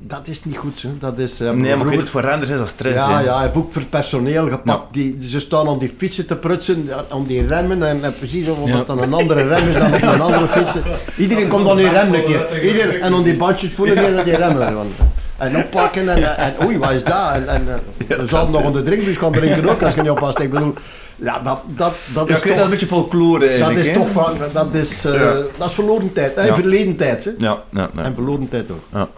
dat 0.00 0.26
is 0.26 0.44
niet 0.44 0.56
goed. 0.56 0.82
Hè. 0.82 0.88
Dat 0.98 1.18
is, 1.18 1.40
eh, 1.40 1.46
Nee, 1.46 1.54
maar 1.56 1.64
vroeger- 1.68 1.88
weet 1.90 1.98
het, 1.98 2.10
voor 2.10 2.20
renders 2.20 2.50
is 2.50 2.58
dat 2.58 2.68
stress. 2.68 2.96
ja, 2.96 3.16
hè. 3.18 3.20
ja, 3.24 3.34
hij 3.34 3.42
heeft 3.42 3.56
ook 3.56 3.72
voor 3.72 3.82
personeel 3.82 4.48
gepakt. 4.48 4.92
Die, 4.92 5.18
ze 5.28 5.40
staan 5.40 5.68
aan 5.68 5.78
die 5.78 5.94
fietsen 5.96 6.26
te 6.26 6.36
prutsen, 6.36 6.88
aan 7.10 7.24
die 7.26 7.46
remmen. 7.46 7.82
En, 7.82 8.04
en 8.04 8.14
precies 8.18 8.48
of 8.48 8.58
Ja. 8.68 8.76
dat 8.76 8.86
dan 8.86 9.02
een 9.02 9.12
andere 9.12 9.42
rem 9.48 9.68
is 9.68 9.74
dan 9.74 9.94
op 9.94 10.02
een 10.02 10.20
andere 10.20 10.46
fiets. 10.56 10.70
Iedereen 11.16 11.48
komt 11.48 11.68
aan 11.68 11.76
die 11.76 11.88
rem 11.88 12.14
een 12.14 12.24
keer. 12.24 12.62
Iedereen, 12.66 13.00
en 13.00 13.14
aan 13.14 13.22
die 13.22 13.36
bandjes 13.36 13.72
voelen 13.72 13.94
weer 13.94 14.18
aan 14.18 14.24
die 14.24 14.36
remmen. 14.36 14.74
want- 14.74 14.92
En 15.36 15.56
oppakken 15.56 16.08
en, 16.08 16.36
en 16.36 16.54
oei, 16.64 16.78
wat 16.78 16.90
is 16.90 17.04
dat? 17.04 17.32
En, 17.32 17.48
en 17.48 17.66
eh, 18.08 18.16
we 18.18 18.26
zouden 18.26 18.62
nog 18.62 18.72
de 18.72 18.82
drinkbus 18.82 19.16
gaan 19.16 19.32
drinken 19.32 19.68
ook 19.68 19.82
als 19.82 19.94
je 19.94 20.00
niet 20.00 20.10
oppast. 20.10 20.38
Ik 20.38 20.50
bedoel, 20.50 20.74
ja, 21.22 21.38
dat, 21.40 21.60
dat, 21.66 21.94
dat 22.14 22.28
Ja, 22.28 22.36
is 22.36 22.42
weet, 22.42 22.42
dat 22.42 22.52
een 22.52 22.58
toch... 22.60 22.70
beetje 22.70 22.86
folklore 22.86 23.58
Dat 23.58 23.70
is 23.70 23.92
toch 23.92 24.10
van, 24.10 24.32
dat 24.52 24.74
is, 24.74 25.04
eh, 25.04 25.12
Ja. 25.14 25.34
dat 25.58 25.68
is 25.68 25.74
verloren 25.74 26.12
tijd. 26.12 26.34
hè. 26.36 26.42
Ja. 26.42 26.54
Verleden 26.54 26.96
tijd. 26.96 27.24
Hè. 27.24 27.30
Ja, 27.38 27.58
ja, 27.72 27.90
ja. 27.94 28.02
En 28.02 28.14
verloren 28.14 28.48
tijd 28.48 28.70
ook. 28.70 29.08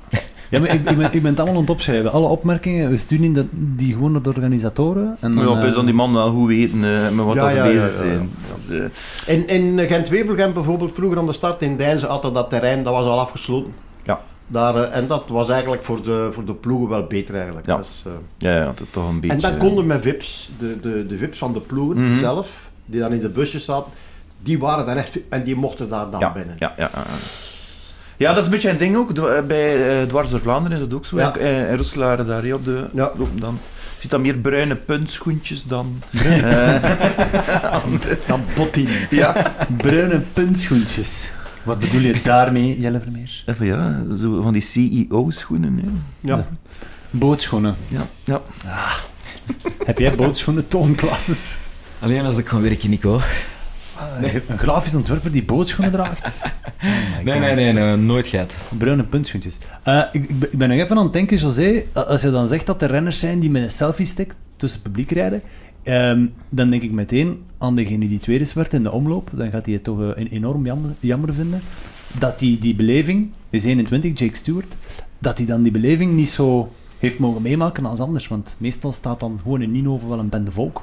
Ja, 0.50 0.58
maar 0.60 0.68
ik, 0.68 0.90
ik, 0.90 0.96
ben, 0.96 1.12
ik 1.12 1.22
ben 1.22 1.30
het 1.30 1.36
allemaal 1.40 1.56
aan 1.56 1.60
het 1.62 1.70
opschrijven. 1.70 2.12
Alle 2.12 2.26
opmerkingen, 2.26 2.90
we 2.90 2.96
sturen 2.96 3.32
dat, 3.32 3.46
die 3.50 3.92
gewoon 3.92 4.12
naar 4.12 4.22
de 4.22 4.28
organisatoren. 4.28 5.16
En 5.20 5.34
Maar 5.34 5.44
dan, 5.44 5.54
ja, 5.54 5.60
best 5.60 5.70
eh, 5.70 5.76
dan 5.76 5.84
die 5.84 5.94
man 5.94 6.12
wel 6.14 6.30
goed 6.30 6.46
weten 6.48 6.84
eh, 6.84 7.10
met 7.10 7.24
wat 7.24 7.34
Ja, 7.34 7.40
dat 7.40 7.50
ze 7.50 7.56
ja, 7.56 7.62
bezig 7.62 7.98
ja, 7.98 8.04
ja, 8.04 8.10
ja. 8.12 8.16
zijn. 8.68 8.90
Dus, 9.26 9.26
In, 9.26 9.48
in 9.48 9.86
Gent-Wevelgem 9.88 10.52
bijvoorbeeld, 10.52 10.92
vroeger 10.94 11.18
aan 11.18 11.26
de 11.26 11.32
start 11.32 11.62
in 11.62 11.76
Deinzen 11.76 12.08
hadden 12.08 12.32
dat 12.32 12.50
terrein, 12.50 12.82
dat 12.84 12.92
was 12.94 13.04
al 13.04 13.20
afgesloten. 13.20 13.72
Ja. 14.02 14.20
Daar, 14.52 14.76
eh, 14.76 14.96
en 14.96 15.06
dat 15.06 15.24
was 15.28 15.48
eigenlijk 15.48 15.82
voor 15.82 16.02
de, 16.02 16.28
voor 16.32 16.44
de 16.44 16.54
ploegen 16.54 16.88
wel 16.88 17.04
beter 17.06 17.34
eigenlijk. 17.34 17.66
Ja. 17.66 17.76
Dat 17.76 17.84
is, 17.84 18.02
eh, 18.06 18.12
ja, 18.38 18.54
ja, 18.56 18.64
dat 18.64 18.80
is 18.80 18.86
toch 18.90 19.08
een 19.08 19.20
beetje... 19.20 19.36
en 19.36 19.42
dan 19.42 19.56
konden 19.58 19.86
met 19.86 20.02
VIPs, 20.02 20.50
de, 20.58 20.80
de, 20.80 21.06
de 21.06 21.16
VIPs 21.18 21.38
van 21.38 21.52
de 21.52 21.60
ploegen 21.60 22.08
Mhm. 22.10 22.16
zelf, 22.18 22.48
die 22.86 23.00
dan 23.00 23.12
in 23.12 23.20
de 23.20 23.28
busjes 23.28 23.64
zaten, 23.64 23.92
die 24.42 24.58
waren 24.58 24.86
dan 24.86 24.96
echt, 24.96 25.18
en 25.28 25.42
die 25.44 25.56
mochten 25.56 25.88
daar 25.88 26.10
dan 26.10 26.20
ja, 26.20 26.32
binnen. 26.32 26.54
Ja, 26.58 26.72
ja, 26.76 26.90
ja. 26.94 27.02
Ja, 28.16 28.28
dat 28.28 28.38
is 28.38 28.44
een 28.44 28.50
beetje 28.50 28.70
een 28.70 28.76
ding 28.78 28.96
ook. 28.96 29.14
Dwa- 29.14 29.42
Bij 29.42 30.00
eh, 30.02 30.06
Dwars 30.08 30.30
door 30.30 30.40
Vlaanderen 30.40 30.78
is 30.78 30.84
dat 30.84 30.94
ook 30.94 31.04
zo. 31.04 31.18
Ja. 31.18 31.74
Roeselaar 31.74 32.24
daar 32.26 32.42
hier 32.42 32.54
op 32.54 32.64
de 32.64 32.86
Ja. 32.92 33.10
lopen 33.18 33.40
dan. 33.40 33.58
Je 33.94 34.00
ziet 34.00 34.10
dan 34.10 34.20
meer 34.20 34.36
bruine 34.36 34.76
puntschoentjes 34.76 35.64
dan... 35.64 36.02
eh, 36.12 36.82
Dan 38.28 38.40
Botin. 38.56 38.88
ja. 39.10 39.52
Bruine 39.76 40.20
puntschoentjes. 40.32 41.30
Wat 41.62 41.79
bedoel 41.79 42.01
je 42.01 42.20
daarmee, 42.23 42.81
Jelle 42.81 43.01
Vermeer? 43.01 43.42
Even 43.46 43.66
ja, 43.66 44.03
zo 44.20 44.42
van 44.42 44.53
die 44.53 44.62
CEO-schoenen. 44.62 45.79
Hè. 45.83 45.88
Ja. 46.20 46.46
Bootschoenen. 47.11 47.75
Ja, 47.88 48.07
ja. 48.25 48.40
Heb 49.85 49.99
jij 49.99 50.14
bootschoenen, 50.14 50.68
toonklasses? 50.68 51.57
Alleen 51.99 52.25
als 52.25 52.37
ik 52.37 52.49
ga 52.49 52.61
werken, 52.61 52.90
Nico. 52.90 53.20
Een 54.49 54.59
grafisch 54.59 54.94
ontwerper 54.94 55.33
die 55.33 55.42
bootschoenen 55.44 55.92
draagt? 55.92 56.25
Oh 56.25 57.25
Nee, 57.25 57.38
nee, 57.38 57.55
nee, 57.55 57.73
nee, 57.73 57.96
nooit 57.96 58.27
gehad. 58.27 58.53
Bruine 58.79 59.03
puntschoentjes. 59.03 59.59
Eh, 59.83 60.03
ik, 60.12 60.38
ben- 60.38 60.49
ik 60.53 60.59
ben 60.59 60.68
nog 60.68 60.79
even 60.79 60.96
aan 60.96 61.03
het 61.03 61.12
denken, 61.12 61.37
José. 61.37 61.83
Als 61.92 62.20
je 62.23 62.31
dan 62.31 62.46
zegt 62.49 62.66
dat 62.66 62.83
er 62.83 62.90
renners 62.90 63.18
zijn 63.18 63.38
die 63.40 63.51
met 63.51 63.62
een 63.62 63.70
selfie-stick 63.70 64.33
tussen 64.57 64.81
het 64.83 64.92
publiek 64.92 65.11
rijden, 65.11 65.42
ehm, 65.90 66.26
dan 66.48 66.70
denk 66.70 66.83
ik 66.83 66.92
meteen 66.92 67.42
aan 67.59 67.76
degene 67.76 68.09
die 68.09 68.18
tweede 68.20 68.44
is 68.44 68.53
werd 68.53 68.72
in 68.72 68.83
de 68.83 68.92
omloop. 68.92 69.31
Dan 69.33 69.50
gaat 69.50 69.64
hij 69.64 69.74
het 69.74 69.85
toch 69.85 70.03
eh, 70.03 70.33
enorm 70.33 70.66
jammer, 70.66 70.90
jammer 71.00 71.35
vinden. 71.35 71.61
Dat 72.18 72.38
die, 72.38 72.59
die 72.59 72.74
beleving, 72.74 73.31
is 73.50 73.64
21, 73.64 74.18
Jake 74.18 74.37
Stewart, 74.37 74.76
dat 75.18 75.38
hij 75.38 75.46
dan 75.46 75.62
die 75.62 75.72
beleving 75.72 76.12
niet 76.12 76.31
zo 76.31 76.72
heeft 76.98 77.18
mogen 77.18 77.42
meemaken 77.42 77.87
als 77.87 78.00
anders. 78.00 78.29
Want 78.29 78.57
meestal 78.59 78.92
staat 78.92 79.20
dan 79.20 79.38
gewoon 79.42 79.62
in 79.62 79.70
Nino 79.70 80.00
wel 80.09 80.18
een 80.18 80.29
bende 80.29 80.50
volk. 80.50 80.83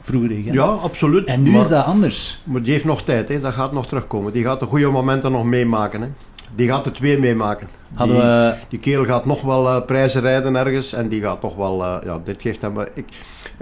Vroeger 0.00 0.52
ja, 0.52 0.64
absoluut. 0.64 1.24
En 1.24 1.42
nu 1.42 1.50
maar, 1.50 1.60
is 1.60 1.68
dat 1.68 1.84
anders. 1.84 2.40
maar 2.44 2.62
die 2.62 2.72
heeft 2.72 2.84
nog 2.84 3.02
tijd, 3.02 3.28
hè. 3.28 3.40
dat 3.40 3.52
gaat 3.52 3.72
nog 3.72 3.86
terugkomen. 3.86 4.32
Die 4.32 4.42
gaat 4.44 4.60
de 4.60 4.66
goede 4.66 4.90
momenten 4.90 5.32
nog 5.32 5.44
meemaken. 5.44 6.00
Hè. 6.00 6.08
Die 6.54 6.68
gaat 6.68 6.84
het 6.84 6.98
weer 6.98 7.20
meemaken. 7.20 7.68
Die- 7.96 8.06
we... 8.06 8.54
Die 8.68 8.78
kerel 8.78 9.04
gaat 9.04 9.26
nog 9.26 9.40
wel 9.40 9.68
eh, 9.68 9.84
prijzen 9.84 10.20
rijden 10.20 10.56
ergens 10.56 10.92
en 10.92 11.08
die 11.08 11.20
gaat 11.20 11.40
toch 11.40 11.54
wel, 11.56 11.84
eh, 11.84 11.96
ja, 12.04 12.20
dit 12.24 12.42
geeft 12.42 12.62
hem, 12.62 12.80
ik, 12.94 13.04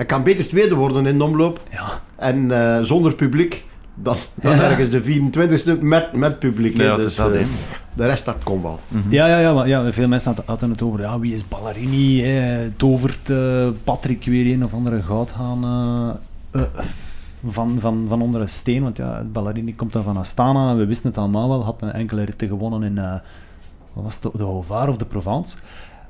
hij 0.01 0.09
kan 0.09 0.23
beter 0.23 0.49
tweede 0.49 0.75
worden 0.75 1.07
in 1.07 1.19
de 1.19 1.25
omloop 1.25 1.61
Ja, 1.71 2.01
en 2.17 2.51
eh, 2.51 2.83
zonder 2.85 3.15
publiek 3.15 3.65
dan, 3.95 4.17
dan 4.35 4.57
Ja. 4.57 4.63
ergens 4.63 4.91
de 4.91 5.03
24e 5.03 5.81
met, 5.81 6.13
met 6.13 6.39
publiek. 6.39 6.77
Ja, 6.77 6.87
dat 6.87 6.97
dus 6.97 7.15
dat, 7.15 7.33
eh, 7.33 7.45
de 7.95 8.07
rest 8.07 8.25
dat 8.25 8.37
komt 8.43 8.63
wel. 8.63 8.79
Ja, 9.09 9.27
ja, 9.27 9.39
ja, 9.39 9.53
maar 9.55 9.69
ja, 9.69 9.93
veel 9.93 10.09
mensen 10.09 10.35
hadden, 10.47 10.71
het 10.71 10.83
over 10.83 11.01
ja, 11.01 11.19
wie 11.19 11.35
is 11.35 11.49
Ballerini, 11.49 12.23
hè, 12.23 12.71
tovert 12.71 13.31
eh, 13.31 13.69
Patrick 13.85 14.25
weer 14.25 14.53
een 14.55 14.65
of 14.65 14.75
andere 14.75 15.03
goudhaan 15.03 15.65
eh, 15.65 16.61
eh, 16.61 16.85
van, 17.47 17.77
van, 17.81 18.05
van 18.09 18.23
onder 18.23 18.41
een 18.41 18.49
steen, 18.49 18.83
want 18.83 18.97
ja, 18.97 19.25
Ballerini 19.33 19.75
komt 19.75 19.93
dan 19.93 20.03
van 20.03 20.17
Astana, 20.17 20.77
we 20.77 20.87
wisten 20.87 21.09
het 21.09 21.19
allemaal 21.19 21.49
wel, 21.49 21.65
had 21.65 21.83
een 21.83 21.93
enkele 21.93 22.25
ritten 22.25 22.49
gewonnen 22.49 22.83
in, 22.83 22.99
eh, 22.99 23.13
wat 23.93 24.05
was 24.05 24.19
het, 24.23 24.33
de 24.37 24.43
Hovaar 24.43 24.89
of 24.89 24.97
de 24.97 25.05
Provence. 25.05 25.57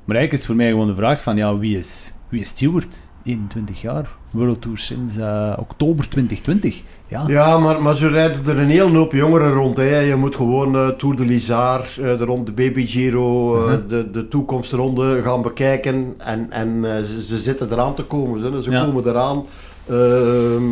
Maar 0.05 0.15
eigenlijk 0.15 0.33
is 0.33 0.45
voor 0.45 0.55
mij 0.55 0.69
gewoon 0.69 0.87
de 0.87 0.95
vraag 0.95 1.23
van, 1.23 1.35
ja, 1.37 1.57
wie 1.57 1.77
is, 1.77 2.13
wie 2.29 2.41
is 2.41 2.49
Stewart? 2.49 3.09
21 3.23 3.81
jaar, 3.81 4.09
World 4.31 4.61
Tour 4.61 4.77
sinds 4.77 5.17
eh, 5.17 5.53
oktober 5.59 6.09
2020. 6.09 6.81
Ja, 7.07 7.23
Ja, 7.27 7.57
maar, 7.57 7.81
maar 7.81 7.95
zo 7.95 8.07
rijden 8.07 8.39
er 8.47 8.57
een 8.59 8.69
hele 8.69 8.97
hoop 8.97 9.11
jongeren 9.11 9.51
rond. 9.51 9.77
Hè. 9.77 9.99
Je 9.99 10.15
moet 10.15 10.35
gewoon 10.35 10.75
eh, 10.75 10.87
Tour 10.87 11.15
de 11.15 11.25
Lizard, 11.25 11.85
eh, 11.97 12.17
de, 12.17 12.25
rond, 12.25 12.45
de 12.45 12.51
Baby 12.51 12.85
Giro, 12.85 13.55
Mhm. 13.67 13.87
de, 13.87 14.11
de 14.11 14.27
toekomstronde 14.27 15.21
gaan 15.23 15.41
bekijken. 15.41 16.13
En, 16.17 16.51
en 16.51 16.83
ze, 17.05 17.21
ze 17.21 17.37
zitten 17.39 17.71
eraan 17.71 17.93
te 17.95 18.03
komen. 18.03 18.53
Hè. 18.53 18.61
Ze 18.61 18.71
Ja. 18.71 18.85
komen 18.85 19.07
eraan. 19.07 19.43
Ehm, 19.89 20.63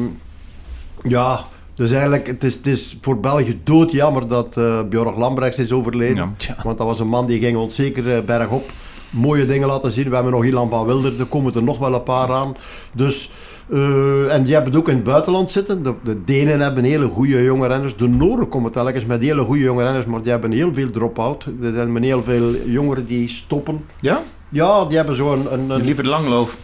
ja, 1.04 1.40
dus 1.74 1.92
eigenlijk, 1.92 2.28
het 2.28 2.44
is, 2.44 2.56
het 2.56 2.68
is 2.68 2.98
voor 3.02 3.20
België 3.20 3.60
doodjammer 3.64 4.28
dat 4.28 4.54
Björn 4.90 5.18
Lambrechts 5.18 5.58
is 5.60 5.72
overleden. 5.72 6.34
Ja. 6.38 6.56
Want 6.64 6.78
dat 6.78 6.88
was 6.88 7.00
een 7.00 7.08
man 7.08 7.26
die 7.28 7.40
ging 7.40 7.58
ons 7.58 7.76
zeker 7.76 8.16
eh, 8.16 8.24
bergop 8.24 8.70
mooie 9.10 9.46
dingen 9.46 9.68
laten 9.68 9.92
zien. 9.92 10.10
We 10.10 10.16
hebben 10.16 10.34
nog 10.34 10.46
Ilan 10.46 10.70
van 10.70 10.86
Wilder, 10.86 11.20
er 11.20 11.26
komen 11.26 11.54
er 11.54 11.64
nog 11.64 11.78
wel 11.78 11.94
een 11.94 12.04
paar 12.04 12.32
aan. 12.32 12.56
Dus, 12.94 13.32
eh, 13.70 14.34
en 14.34 14.44
die 14.44 14.54
hebben 14.54 14.72
het 14.72 14.82
ook 14.82 14.90
in 14.90 14.96
het 14.96 15.04
buitenland 15.04 15.52
zitten. 15.52 15.84
De, 15.84 15.94
de 16.04 16.24
Denen 16.24 16.60
hebben 16.60 16.84
hele 16.84 17.08
goede 17.08 17.44
jonge 17.44 17.68
renners. 17.68 17.96
De 17.98 18.08
Noren 18.08 18.50
komen 18.50 18.72
telkens 18.72 19.06
met 19.06 19.22
hele 19.22 19.42
goede 19.44 19.64
jonge 19.64 19.84
renners, 19.84 20.06
maar 20.06 20.22
die 20.22 20.32
hebben 20.32 20.52
heel 20.52 20.74
veel 20.74 20.90
drop-out. 20.92 21.46
Er 21.62 21.72
zijn 21.72 22.04
heel 22.04 22.24
veel 22.24 22.52
jongeren 22.66 23.06
die 23.06 23.28
stoppen. 23.30 23.86
Ja? 24.00 24.22
Ja, 24.50 24.86
die 24.86 24.98
hebben 24.98 25.16
zo'n... 25.16 25.54
Een, 25.54 25.70
een, 25.70 25.82
Liever 25.86 26.08
langloof. 26.08 26.58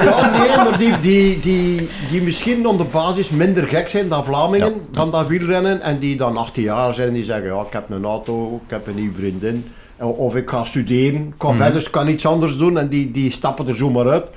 ja, 0.00 0.38
nee, 0.38 0.56
maar 0.56 0.78
die, 0.78 1.00
die, 1.00 1.40
die, 1.40 1.88
die 2.10 2.22
misschien 2.22 2.66
op 2.66 2.78
de 2.78 2.84
basis 2.84 3.28
minder 3.30 3.68
gek 3.68 3.88
zijn 3.88 4.08
dan 4.08 4.24
Vlamingen 4.24 4.68
Ja. 4.68 4.80
van 4.92 5.10
dat 5.10 5.26
wielrennen. 5.26 5.80
En 5.80 5.98
die 5.98 6.16
dan 6.16 6.36
18 6.36 6.62
jaar 6.62 6.94
zijn 6.94 7.08
en 7.08 7.14
die 7.14 7.24
zeggen, 7.24 7.46
ja, 7.54 7.60
ik 7.60 7.72
heb 7.72 7.90
een 7.90 8.04
auto, 8.04 8.60
ik 8.64 8.70
heb 8.70 8.86
een 8.86 8.94
nieuwe 8.94 9.14
vriendin. 9.14 9.64
Of 10.00 10.36
ik 10.36 10.50
ga 10.50 10.64
studeren, 10.64 11.20
ik 11.26 11.34
ga 11.38 11.48
Mhm. 11.48 11.56
verder, 11.56 11.82
ik 11.82 11.90
kan 11.90 12.08
iets 12.08 12.26
anders 12.26 12.56
doen. 12.56 12.78
En 12.78 12.88
die, 12.88 13.10
die 13.10 13.30
stappen 13.32 13.68
er 13.68 13.76
zomaar 13.76 14.08
uit. 14.08 14.30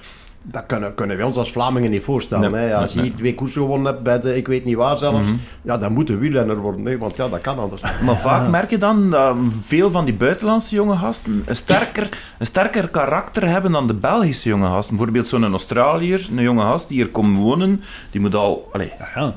Dat 0.43 0.65
kunnen, 0.65 0.93
kunnen 0.93 1.17
we 1.17 1.25
ons 1.25 1.37
als 1.37 1.51
Vlamingen 1.51 1.91
niet 1.91 2.03
voorstellen. 2.03 2.51
Nee, 2.51 2.65
hè. 2.65 2.75
Als 2.75 2.93
je 2.93 3.01
hier 3.01 3.15
twee 3.15 3.35
koersen 3.35 3.61
gewonnen 3.61 3.91
hebt 3.91 4.03
bij 4.03 4.19
de, 4.19 4.37
ik 4.37 4.47
weet 4.47 4.65
niet 4.65 4.75
waar 4.75 4.97
zelfs, 4.97 5.27
Mhm. 5.27 5.35
ja, 5.61 5.77
dan 5.77 5.93
moet 5.93 6.09
een 6.09 6.19
wielrenner 6.19 6.57
worden. 6.57 6.85
Hè, 6.85 6.97
want 6.97 7.15
ja, 7.15 7.27
dat 7.29 7.41
kan 7.41 7.59
anders. 7.59 7.81
Maar 8.05 8.17
vaak 8.17 8.49
merk 8.49 8.69
je 8.69 8.77
dan 8.77 9.09
dat 9.09 9.35
veel 9.61 9.91
van 9.91 10.05
die 10.05 10.13
buitenlandse 10.13 10.75
jonge 10.75 10.95
gasten 10.97 11.43
een 11.45 11.55
sterker, 11.55 12.09
een 12.37 12.45
sterker 12.45 12.89
karakter 12.89 13.47
hebben 13.47 13.71
dan 13.71 13.87
de 13.87 13.93
Belgische 13.93 14.49
jonge 14.49 14.67
gasten. 14.67 14.95
Bijvoorbeeld 14.95 15.27
zo'n 15.27 15.43
Australiër, 15.51 16.27
een 16.35 16.43
jonge 16.43 16.61
gast 16.63 16.87
die 16.87 16.97
hier 16.97 17.09
komt 17.09 17.37
wonen, 17.37 17.81
die 18.11 18.21
moet 18.21 18.35
al... 18.35 18.69
Allee, 18.71 18.91
ja. 19.15 19.33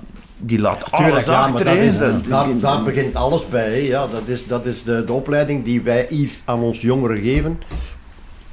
Die 0.47 0.59
laat 0.59 0.91
alles 0.91 1.25
ja, 1.25 1.43
achter. 1.43 1.65
dat 1.65 1.75
hè. 1.75 1.83
is, 1.83 1.99
Dat- 1.99 2.25
daar, 2.25 2.59
daar 2.61 2.83
begint 2.83 3.15
alles 3.15 3.49
bij. 3.49 3.83
Ja, 3.83 4.07
dat 4.07 4.23
is, 4.27 4.47
dat 4.47 4.67
is 4.67 4.83
de, 4.83 5.05
de 5.05 5.13
opleiding 5.13 5.65
die 5.65 5.81
wij 5.81 6.07
hier 6.09 6.31
aan 6.45 6.61
ons 6.61 6.81
jongeren 6.81 7.23
geven. 7.23 7.61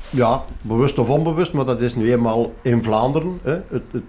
Ja, 0.10 0.44
bewust 0.62 0.98
of 1.00 1.10
onbewust, 1.10 1.54
maar 1.54 1.66
dat 1.66 1.82
is 1.82 1.96
nu 1.96 2.12
eenmaal 2.12 2.52
in 2.62 2.84
Vlaanderen. 2.84 3.40
Hè. 3.42 3.52
Het, 3.52 3.84
het 3.92 4.04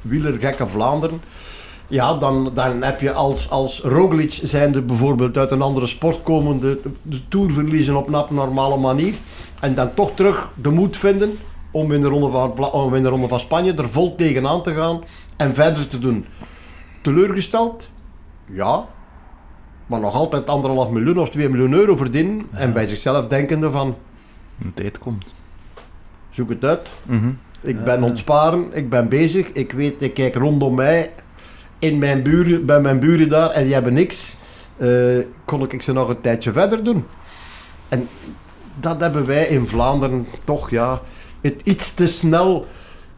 wielergekke 0.00 0.66
Vlaanderen. 0.66 1.20
Ja, 1.88 2.14
dan, 2.14 2.50
dan 2.54 2.82
heb 2.82 3.00
je 3.00 3.12
als, 3.12 3.50
als 3.50 3.80
Roglic 3.80 4.38
zijnde 4.42 4.82
bijvoorbeeld 4.82 5.36
uit 5.36 5.50
een 5.50 5.62
andere 5.62 5.86
sport 5.86 6.22
komende 6.22 6.78
de 7.02 7.28
Tour 7.28 7.52
verliezen 7.52 7.96
op 7.96 8.08
een 8.08 8.14
abnormale 8.14 8.76
manier. 8.76 9.14
En 9.60 9.74
dan 9.74 9.94
toch 9.94 10.10
terug 10.14 10.50
de 10.54 10.70
moed 10.70 10.96
vinden 10.96 11.38
om 11.70 11.92
in 11.92 12.00
de 12.00 12.08
Ronde 12.08 12.30
van, 12.30 12.70
om 12.72 12.94
in 12.94 13.02
de 13.02 13.08
ronde 13.08 13.28
van 13.28 13.40
Spanje 13.40 13.74
er 13.74 13.88
vol 13.88 14.14
tegenaan 14.14 14.62
te 14.62 14.74
gaan 14.74 15.00
en 15.36 15.54
verder 15.54 15.88
te 15.88 15.98
doen. 15.98 16.26
Teleurgesteld? 17.02 17.88
Ja. 18.44 18.86
Maar 19.86 20.00
nog 20.00 20.14
altijd 20.14 20.46
anderhalf 20.48 20.90
miljoen 20.90 21.18
of 21.18 21.30
2 21.30 21.48
miljoen 21.48 21.72
euro 21.72 21.96
verdienen. 21.96 22.46
En 22.52 22.72
bij 22.72 22.86
zichzelf 22.86 23.26
denkende 23.26 23.70
van, 23.70 23.96
Een 24.62 24.74
tijd 24.74 24.98
komt. 24.98 25.24
zoek 26.30 26.48
het 26.48 26.64
uit. 26.64 26.88
Mhm. 27.02 27.30
Ik 27.60 27.84
ben 27.84 28.02
ontsparen, 28.02 28.66
ik 28.72 28.88
ben 28.90 29.08
bezig. 29.08 29.52
Ik 29.52 29.72
weet, 29.72 30.02
ik 30.02 30.14
kijk 30.14 30.34
rondom 30.34 30.74
mij. 30.74 31.12
In 31.78 31.98
mijn 31.98 32.22
buren, 32.22 32.66
bij 32.66 32.80
mijn 32.80 33.00
buren 33.00 33.28
daar 33.28 33.50
en 33.50 33.64
die 33.64 33.72
hebben 33.72 33.92
niks. 33.94 34.36
Eh, 34.76 34.88
kon 35.44 35.62
ik 35.70 35.82
ze 35.82 35.92
nog 35.92 36.08
een 36.08 36.20
tijdje 36.20 36.52
verder 36.52 36.84
doen. 36.84 37.04
En 37.88 38.08
dat 38.80 39.00
hebben 39.00 39.26
wij 39.26 39.46
in 39.46 39.68
Vlaanderen 39.68 40.26
toch, 40.44 40.70
ja, 40.70 41.00
het 41.40 41.60
iets 41.64 41.94
te 41.94 42.06
snel 42.06 42.66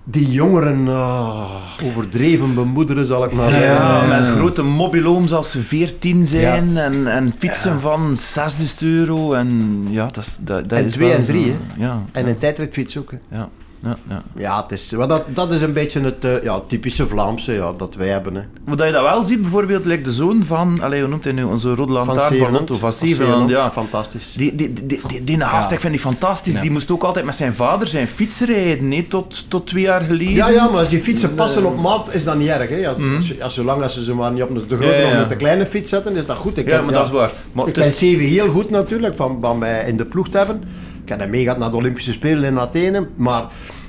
die 0.05 0.31
jongeren 0.31 0.89
ah, 0.89 1.51
overdreven 1.85 2.55
bemoederen, 2.55 3.07
zal 3.07 3.25
ik 3.25 3.33
maar 3.33 3.51
zeggen. 3.51 3.69
Ja, 3.75 4.07
met 4.07 4.27
grote 4.37 4.63
mobilooms 4.63 5.33
als 5.33 5.51
ze 5.51 5.59
14 5.63 6.27
zijn 6.27 6.77
en, 6.77 7.07
en 7.07 7.33
fietsen 7.39 7.81
van 7.81 8.17
6000 8.17 8.83
euro. 8.83 9.33
En 9.33 9.81
ja, 9.91 10.07
dat 10.07 10.17
is, 10.17 10.37
dat, 10.41 10.69
dat 10.69 10.79
En 10.79 10.85
is 10.85 10.93
twee 10.93 11.13
en 11.13 11.25
drie, 11.25 11.47
hè? 11.47 11.85
Ja, 11.85 12.03
En 12.13 12.27
een 12.29 12.39
tijdritfiets 12.39 12.97
ook. 12.99 13.11
hè. 13.11 13.37
ja, 13.37 13.49
ja, 13.85 13.97
ja. 14.09 14.23
Ja, 14.37 14.63
het 14.63 14.73
is, 14.73 14.91
maar 14.91 15.09
dat, 15.09 15.25
dat 15.27 15.53
is 15.53 15.61
een 15.61 15.73
beetje 15.73 16.01
het 16.01 16.25
eh, 16.25 16.43
ja, 16.43 16.61
typische 16.69 17.07
Vlaamse 17.07 17.53
ja, 17.53 17.73
dat 17.77 17.95
wij 17.95 18.09
hebben. 18.09 18.35
Hè. 18.35 18.43
Wat 18.65 18.79
je 18.87 18.93
dat 18.93 19.03
wel 19.03 19.23
ziet, 19.23 19.41
bijvoorbeeld, 19.41 19.85
lijkt 19.85 20.05
de 20.05 20.13
zoon 20.13 20.45
van, 20.45 20.79
allee, 20.83 21.01
hoe 21.01 21.09
noemt 21.09 21.25
hij 21.25 21.33
nu, 21.33 21.43
onze 21.43 21.75
rode 21.75 21.93
lantaarn 21.93 22.39
van. 22.39 22.53
Lotto, 22.53 22.79
van 22.79 22.93
Zevenand, 22.93 23.49
ja. 23.49 23.73
Fantastisch. 23.73 24.33
Die, 24.37 24.55
die, 24.55 24.73
die, 24.73 24.87
die, 24.87 25.25
die 25.25 25.37
ik 25.71 25.81
vind 25.81 25.93
die 25.93 26.03
fantastisch. 26.03 26.61
Die 26.61 26.71
moest 26.71 26.91
ook 26.91 27.03
altijd 27.03 27.25
met 27.25 27.35
zijn 27.35 27.55
vader 27.55 27.87
zijn 27.87 28.09
fiets 28.09 28.41
rijden, 28.41 28.89
nee, 28.89 29.09
tot, 29.09 29.45
tot 29.49 29.67
twee 29.67 29.83
jaar 29.83 30.01
geleden. 30.01 30.33
Ja, 30.35 30.49
ja, 30.49 30.69
maar 30.69 30.81
als 30.81 30.89
die 30.89 31.01
fietsen 31.01 31.35
passen 31.35 31.65
op 31.65 31.81
maat, 31.81 32.15
is 32.15 32.25
dat 32.25 32.37
niet 32.37 32.49
erg. 32.49 32.69
Hè? 32.69 32.89
Als, 32.89 32.97
Mhm. 32.97 33.15
als, 33.15 33.41
als- 33.41 33.55
zolang 33.55 33.83
als 33.83 33.95
ze 33.95 34.05
ze 34.05 34.15
maar 34.15 34.33
niet 34.33 34.43
op 34.43 34.69
de 34.69 34.77
grote 34.77 35.05
of 35.07 35.13
met 35.19 35.29
de 35.29 35.37
kleine 35.37 35.67
fiets 35.67 35.91
zetten, 35.91 36.17
is 36.17 36.27
dat 36.27 36.37
goed. 36.37 36.59
Ik 36.59 36.69
Ja, 36.69 36.77
ken- 36.77 36.85
maar 36.85 36.95
dat 36.95 37.07
is 37.07 37.13
waar. 37.13 37.33
Maar 37.53 37.67
Ik 37.69 37.77
het 37.77 37.97
ken 37.99 38.19
heel 38.19 38.49
goed 38.49 38.71
natuurlijk, 38.71 39.17
van, 39.17 39.39
van 39.41 39.59
mij 39.59 39.85
in 39.89 39.97
de 39.97 40.05
ploeg 40.05 40.29
te 40.29 40.37
hebben. 40.39 40.63
Ik 41.05 41.11
heb 41.11 41.19
hem 41.19 41.31
meegaat 41.31 41.59
naar 41.59 41.71
de 41.71 41.77
Olympische 41.77 42.13
Spelen 42.13 42.45
in 42.45 42.59
Athene. 42.59 43.07
Maar 43.17 43.45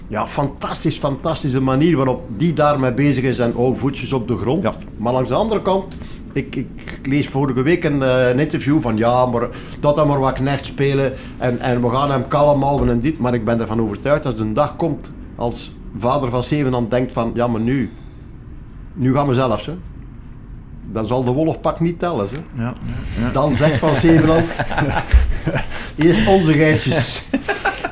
ja, 0.07 0.27
fantastisch, 0.27 0.97
fantastische 0.97 1.61
manier 1.61 1.95
waarop 1.95 2.21
die 2.37 2.53
daarmee 2.53 2.93
bezig 2.93 3.23
is 3.23 3.39
en 3.39 3.55
ook 3.55 3.77
voetjes 3.77 4.13
op 4.13 4.27
de 4.27 4.37
grond. 4.37 4.63
Ja. 4.63 4.71
Maar 4.97 5.13
langs 5.13 5.29
de 5.29 5.35
andere 5.35 5.61
kant, 5.61 5.95
ik, 6.33 6.55
ik 6.55 6.99
lees 7.03 7.27
vorige 7.27 7.61
week 7.61 7.83
een, 7.83 8.03
eh, 8.03 8.29
een 8.29 8.39
interview 8.39 8.81
van 8.81 8.97
ja, 8.97 9.25
maar 9.25 9.47
dat 9.79 9.95
hij 9.95 10.05
maar 10.05 10.19
wat 10.19 10.33
knecht 10.33 10.65
spelen 10.65 11.13
en, 11.37 11.59
en 11.59 11.81
we 11.81 11.89
gaan 11.89 12.11
hem 12.11 12.27
kalm 12.27 12.63
houden 12.63 12.89
en 12.89 12.99
dit. 12.99 13.19
Maar 13.19 13.33
ik 13.33 13.45
ben 13.45 13.59
ervan 13.59 13.81
overtuigd 13.81 14.25
als 14.25 14.35
de 14.35 14.53
dag 14.53 14.75
komt 14.75 15.11
als 15.35 15.71
vader 15.97 16.29
van 16.29 16.43
Zevenand 16.43 16.89
denkt 16.89 17.13
van 17.13 17.31
ja, 17.33 17.47
maar 17.47 17.61
nu, 17.61 17.91
nu 18.93 19.13
gaan 19.13 19.27
we 19.27 19.33
zelfs. 19.33 19.65
Hè. 19.65 19.73
Dan 20.91 21.05
zal 21.05 21.23
de 21.23 21.31
wolfpak 21.31 21.79
niet 21.79 21.99
tellen. 21.99 22.27
Hè. 22.53 22.63
ja, 22.63 22.73
Dan 23.33 23.55
zegt 23.55 23.79
Van 23.79 23.95
Zevenand, 23.95 24.45
eerst 25.95 26.27
onze 26.27 26.53
geitjes. 26.53 27.21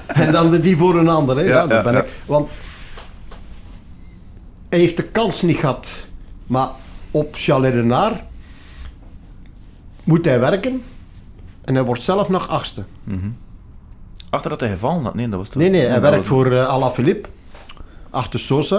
En 0.07 0.31
dan 0.31 0.49
de 0.49 0.59
die 0.59 0.77
voor 0.77 0.95
een 0.99 1.09
ander. 1.09 1.35
Hè. 1.37 1.41
Ja, 1.43 1.49
Ja, 1.49 1.61
dat 1.61 1.69
ja, 1.69 1.81
ben 1.83 1.93
ja. 1.93 1.99
ik. 2.03 2.09
Want 2.25 2.49
hij 4.69 4.79
heeft 4.79 4.97
de 4.97 5.03
kans 5.03 5.41
niet 5.41 5.57
gehad. 5.57 5.87
Maar 6.47 6.67
op 7.11 7.35
Chalet 7.35 7.73
de 7.73 7.83
Naar 7.83 8.23
moet 10.03 10.25
hij 10.25 10.39
werken. 10.39 10.83
En 11.63 11.75
hij 11.75 11.83
wordt 11.83 12.03
zelf 12.03 12.29
nog 12.29 12.47
achtste. 12.47 12.83
Achter 14.29 14.49
dat 14.49 14.59
hij 14.59 14.69
gevallen 14.69 15.03
had, 15.03 15.13
nee, 15.15 15.29
dat 15.29 15.39
was 15.39 15.49
toch... 15.49 15.61
Nee, 15.61 15.69
nee, 15.69 15.85
hij 15.85 16.01
werkt 16.01 16.17
was- 16.17 16.27
voor 16.27 16.47
uh, 16.51 16.67
Alaphilippe. 16.67 17.29
Achter 18.09 18.39
Sosa. 18.39 18.75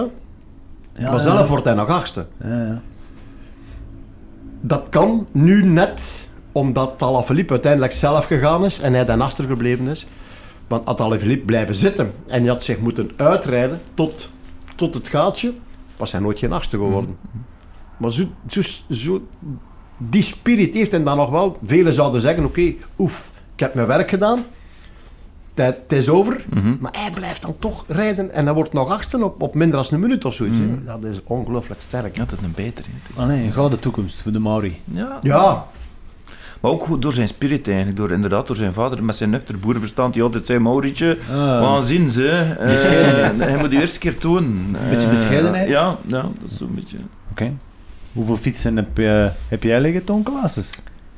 Ja, 0.97 1.03
maar 1.03 1.11
ja. 1.13 1.19
zelf 1.19 1.47
wordt 1.47 1.65
hij 1.65 1.73
nog 1.73 1.87
achtste. 1.89 2.25
Ja, 2.43 2.47
ja. 2.65 2.81
Dat 4.67 4.89
kan 4.89 5.27
nu 5.31 5.63
net 5.63 6.01
omdat 6.51 7.01
Alaphilippe 7.01 7.53
uiteindelijk 7.53 7.91
zelf 7.91 8.25
gegaan 8.25 8.65
is 8.65 8.79
en 8.79 8.93
hij 8.93 9.05
dan 9.05 9.21
achtergebleven 9.21 9.87
is. 9.87 10.07
Want 10.67 10.85
had 10.85 11.01
Alaphilippe 11.01 11.45
blijven 11.45 11.75
zitten 11.75 12.13
en 12.27 12.41
hij 12.41 12.51
had 12.51 12.63
zich 12.63 12.79
moeten 12.79 13.11
uitrijden 13.15 13.81
tot, 13.93 14.29
tot 14.75 14.93
het 14.93 15.07
gaatje, 15.07 15.53
was 15.97 16.11
hij 16.11 16.21
nooit 16.21 16.39
geen 16.39 16.51
achtste 16.51 16.77
geworden. 16.77 17.17
Maar 17.97 18.11
zo, 18.11 18.23
zo, 18.47 18.61
zo, 18.89 19.27
die 19.97 20.23
spirit 20.23 20.73
heeft 20.73 20.93
en 20.93 21.03
dan 21.03 21.17
nog 21.17 21.29
wel. 21.29 21.57
Velen 21.63 21.93
zouden 21.93 22.21
zeggen, 22.21 22.45
oké, 22.45 22.73
oef, 22.97 23.31
ik 23.53 23.59
heb 23.59 23.73
mijn 23.73 23.87
werk 23.87 24.09
gedaan. 24.09 24.39
Het 25.55 25.77
is 25.87 26.09
over, 26.09 26.45
Mhm. 26.53 26.73
maar 26.79 26.93
hij 26.99 27.11
blijft 27.13 27.41
dan 27.41 27.55
toch 27.59 27.83
rijden 27.87 28.31
en 28.31 28.45
hij 28.45 28.53
wordt 28.53 28.73
nog 28.73 28.89
achtste 28.89 29.23
op, 29.23 29.41
op 29.41 29.55
minder 29.55 29.77
dan 29.83 29.85
een 29.91 29.99
minuut 29.99 30.25
of 30.25 30.33
zoiets. 30.33 30.57
hè. 30.57 30.83
Dat 30.85 31.03
is 31.11 31.19
ongelooflijk 31.23 31.81
sterk. 31.81 32.15
Ja, 32.15 32.21
het 32.21 32.31
is 32.31 32.37
een 32.43 32.53
beter. 32.55 32.85
is- 33.11 33.17
Ah, 33.17 33.27
nee, 33.27 33.45
een 33.45 33.53
gouden 33.53 33.79
toekomst 33.79 34.21
voor 34.21 34.31
de 34.31 34.39
Mauri. 34.39 34.81
Ja. 34.91 35.19
Ja, 35.21 35.65
Maar 36.61 36.71
ook 36.71 36.83
goed 36.83 37.01
door 37.01 37.13
zijn 37.13 37.27
spirit 37.27 37.67
eigenlijk, 37.67 37.97
door, 37.97 38.11
inderdaad 38.11 38.47
door 38.47 38.55
zijn 38.55 38.73
vader 38.73 39.03
met 39.03 39.15
zijn 39.15 39.29
nuchter 39.29 39.59
boerenverstand 39.59 40.13
die 40.13 40.23
altijd 40.23 40.45
zei, 40.45 40.59
Maurietje, 40.59 41.17
we 41.27 41.59
gaan 41.61 41.83
zien 41.83 42.09
ze. 42.09 42.55
eh, 42.59 42.65
Bescheidenheid. 42.67 43.39
hij 43.39 43.57
moet 43.57 43.69
de 43.69 43.79
eerste 43.79 43.99
keer 43.99 44.17
tonen. 44.17 44.75
Beetje 44.89 45.05
Eh, 45.05 45.09
bescheidenheid? 45.11 45.67
Ja, 45.69 45.97
ja, 46.07 46.21
dat 46.21 46.49
is 46.49 46.57
zo'n 46.57 46.71
beetje... 46.75 46.97
Oké. 47.31 47.53
Hoeveel 48.13 48.35
fietsen 48.37 48.75
heb, 48.75 48.97
je, 48.97 49.29
heb 49.47 49.63
jij 49.63 49.81
liggen, 49.81 50.03
Toon 50.03 50.23
Klaassen? 50.23 50.63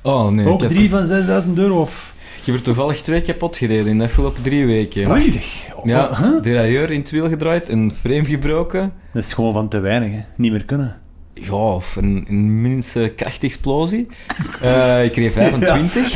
Oh 0.02 0.28
nee, 0.30 0.48
Ook 0.48 0.62
heb, 0.62 0.70
drie 0.70 0.90
van 0.90 1.06
6000 1.06 1.58
euro 1.58 1.82
of... 1.82 2.14
ik 2.48 2.54
heb 2.54 2.62
er 2.62 2.74
toevallig 2.74 3.02
twee 3.02 3.22
kapot 3.22 3.58
gereden 3.58 3.88
in 3.88 3.98
de 3.98 4.04
afgelopen 4.04 4.44
drie 4.44 4.66
weken. 4.66 5.04
Prachtig. 5.04 5.66
Ja, 5.84 6.10
Huh? 6.18 6.42
derailleur 6.42 6.92
in 6.92 7.00
het 7.00 7.10
wiel 7.10 7.28
gedraaid, 7.30 7.70
een 7.70 7.92
frame 7.92 8.26
gebroken. 8.26 8.94
Dat 9.14 9.24
is 9.24 9.34
gewoon 9.34 9.54
van 9.54 9.68
te 9.68 9.80
weinig, 9.80 10.12
hè. 10.12 10.22
Niet 10.36 10.52
meer 10.52 10.66
kunnen. 10.66 10.96
Ja, 11.34 11.52
of 11.54 11.96
een, 11.96 12.26
een 12.30 12.62
minste 12.62 13.14
krachtexplosie. 13.16 14.08
Eh 14.62 15.04
ik 15.04 15.16
reed 15.16 15.32
25. 15.32 16.14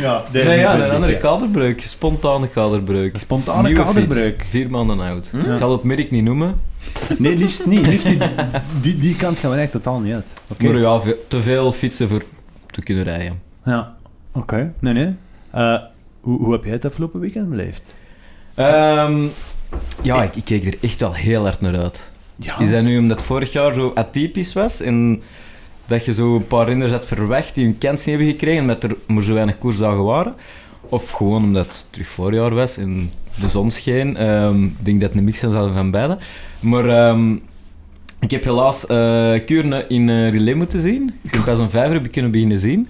Ja, 0.00 0.22
nee, 0.32 0.58
ja, 0.58 0.74
een 0.84 0.90
andere 0.90 1.16
kaderbreuk. 1.18 1.82
Spontane 1.82 2.48
kaderbreuk. 2.48 3.14
Een 3.14 3.20
spontane 3.20 3.68
Nieuwe 3.68 3.84
kaderbreuk. 3.84 4.36
fiets, 4.38 4.50
vier 4.50 4.70
maanden 4.70 5.00
oud. 5.00 5.28
Hm? 5.30 5.50
Ik 5.50 5.56
zal 5.56 5.72
het 5.72 5.82
merk 5.82 6.10
niet 6.10 6.24
noemen. 6.24 6.60
Nee, 7.18 7.36
liefst 7.36 7.66
niet. 7.66 7.86
Liefst 7.86 8.08
niet. 8.08 8.22
Die, 8.80 8.98
die 8.98 9.16
kant 9.16 9.38
gaan 9.38 9.50
we 9.50 9.56
eigenlijk 9.56 9.84
totaal 9.84 10.00
niet 10.00 10.14
uit. 10.14 10.34
Maar 10.58 10.78
ja, 10.78 11.00
te 11.28 11.42
veel 11.42 11.72
fietsen 11.72 12.08
voor 12.08 12.22
te 12.70 12.82
kunnen 12.82 13.04
rijden. 13.04 13.40
Ja. 13.64 13.96
Oké. 14.38 14.72
Nee, 14.78 14.92
nee. 14.92 15.14
Eh, 15.50 15.78
hoe, 16.20 16.38
hoe 16.38 16.52
heb 16.52 16.64
jij 16.64 16.72
het 16.72 16.84
afgelopen 16.84 17.20
weekend 17.20 17.48
beleefd? 17.48 17.96
Ehm, 18.54 19.26
ja, 20.02 20.22
ik, 20.22 20.36
ik 20.36 20.44
keek 20.44 20.66
er 20.66 20.78
echt 20.80 21.00
wel 21.00 21.14
heel 21.14 21.42
hard 21.42 21.60
naar 21.60 21.78
uit. 21.78 22.10
Ja. 22.36 22.58
Is 22.58 22.70
dat 22.70 22.82
nu 22.82 22.98
omdat 22.98 23.16
het 23.16 23.26
vorig 23.26 23.52
jaar 23.52 23.74
zo 23.74 23.92
atypisch 23.94 24.52
was 24.52 24.80
en 24.80 25.22
dat 25.86 26.04
je 26.04 26.14
zo 26.14 26.36
een 26.36 26.46
paar 26.46 26.66
renners 26.66 26.92
had 26.92 27.06
verwacht 27.06 27.54
die 27.54 27.66
een 27.66 27.78
kans 27.78 28.04
niet 28.04 28.16
hebben 28.16 28.26
gekregen 28.34 28.60
omdat 28.60 28.82
er 28.82 28.96
maar 29.06 29.22
zo 29.22 29.34
weinig 29.34 29.58
koersdagen 29.58 30.04
waren? 30.04 30.34
Of 30.80 31.10
gewoon 31.10 31.42
omdat 31.42 31.66
het 31.66 31.86
terug 31.90 32.08
voorjaar 32.08 32.54
was 32.54 32.76
en 32.76 33.10
de 33.40 33.48
zon 33.48 33.70
scheen? 33.70 34.16
Ehm, 34.16 34.64
ik 34.64 34.84
denk 34.84 35.00
dat 35.00 35.08
het 35.08 35.18
een 35.18 35.24
mix 35.24 35.42
is 35.42 35.52
van 35.52 35.90
beide. 35.90 36.18
Maar 36.60 36.88
ehm, 36.88 37.32
ik 38.20 38.30
heb 38.30 38.44
helaas 38.44 38.86
eh 38.86 39.34
Kuurne 39.46 39.84
in 39.88 40.28
relais 40.28 40.54
moeten 40.54 40.80
zien. 40.80 41.14
Ik 41.22 41.30
heb 41.30 41.44
pas 41.44 41.58
heb 41.72 42.04
ik 42.04 42.12
kunnen 42.12 42.30
beginnen 42.30 42.58
zien. 42.58 42.88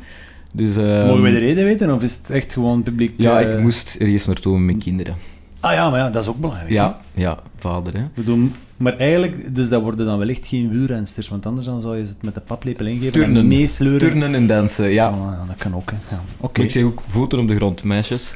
Dus, 0.58 0.76
ehm, 0.76 1.06
Mogen 1.06 1.22
we 1.22 1.30
de 1.30 1.38
reden 1.38 1.64
weten 1.64 1.94
of 1.94 2.02
is 2.02 2.14
het 2.16 2.30
echt 2.30 2.52
gewoon 2.52 2.82
publiek? 2.82 3.12
Ja, 3.16 3.40
eh, 3.40 3.52
ik 3.52 3.58
moest 3.60 3.96
ergens 3.98 4.26
naartoe 4.26 4.54
met 4.56 4.64
mijn 4.64 4.78
kinderen. 4.78 5.14
Ah 5.60 5.72
ja, 5.72 5.90
maar 5.90 5.98
ja, 5.98 6.10
dat 6.10 6.22
is 6.22 6.28
ook 6.28 6.36
belangrijk. 6.40 6.68
hè. 6.70 6.74
Ja, 6.74 6.98
ja, 7.14 7.38
vader. 7.58 7.92
Hè. 7.92 7.98
Ik 8.00 8.14
bedoel, 8.14 8.48
maar 8.76 8.96
eigenlijk, 8.96 9.54
dus 9.54 9.68
dat 9.68 9.82
worden 9.82 10.06
dan 10.06 10.18
wellicht 10.18 10.46
geen 10.46 10.70
wielrensters, 10.70 11.28
want 11.28 11.46
anders 11.46 11.66
dan 11.66 11.80
zou 11.80 11.96
je 11.96 12.02
het 12.02 12.16
met 12.22 12.34
de 12.34 12.40
paplepel 12.40 12.86
ingeven 12.86 13.12
Turnen. 13.12 13.36
en 13.36 13.48
meesleuren. 13.48 13.98
Turnen 13.98 14.34
en 14.34 14.46
dansen, 14.46 14.88
ja. 14.90 15.06
Ah, 15.06 15.16
ja, 15.16 15.44
dat 15.46 15.56
kan 15.56 15.74
ook, 15.74 15.90
hè. 15.90 15.96
Ja. 16.16 16.62
Ik 16.62 16.70
zeg 16.70 16.82
ook 16.82 17.02
voeten 17.08 17.38
op 17.38 17.48
de 17.48 17.56
grond, 17.56 17.84
meisjes. 17.84 18.34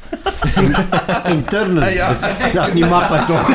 in 1.25 1.43
turnen. 1.49 1.83
Ah, 1.83 1.93
ja. 2.01 2.09
Dus, 2.09 2.19
dat 2.53 2.67
is 2.67 2.73
niet 2.73 2.89
makkelijk 2.89 3.25
toch? 3.25 3.49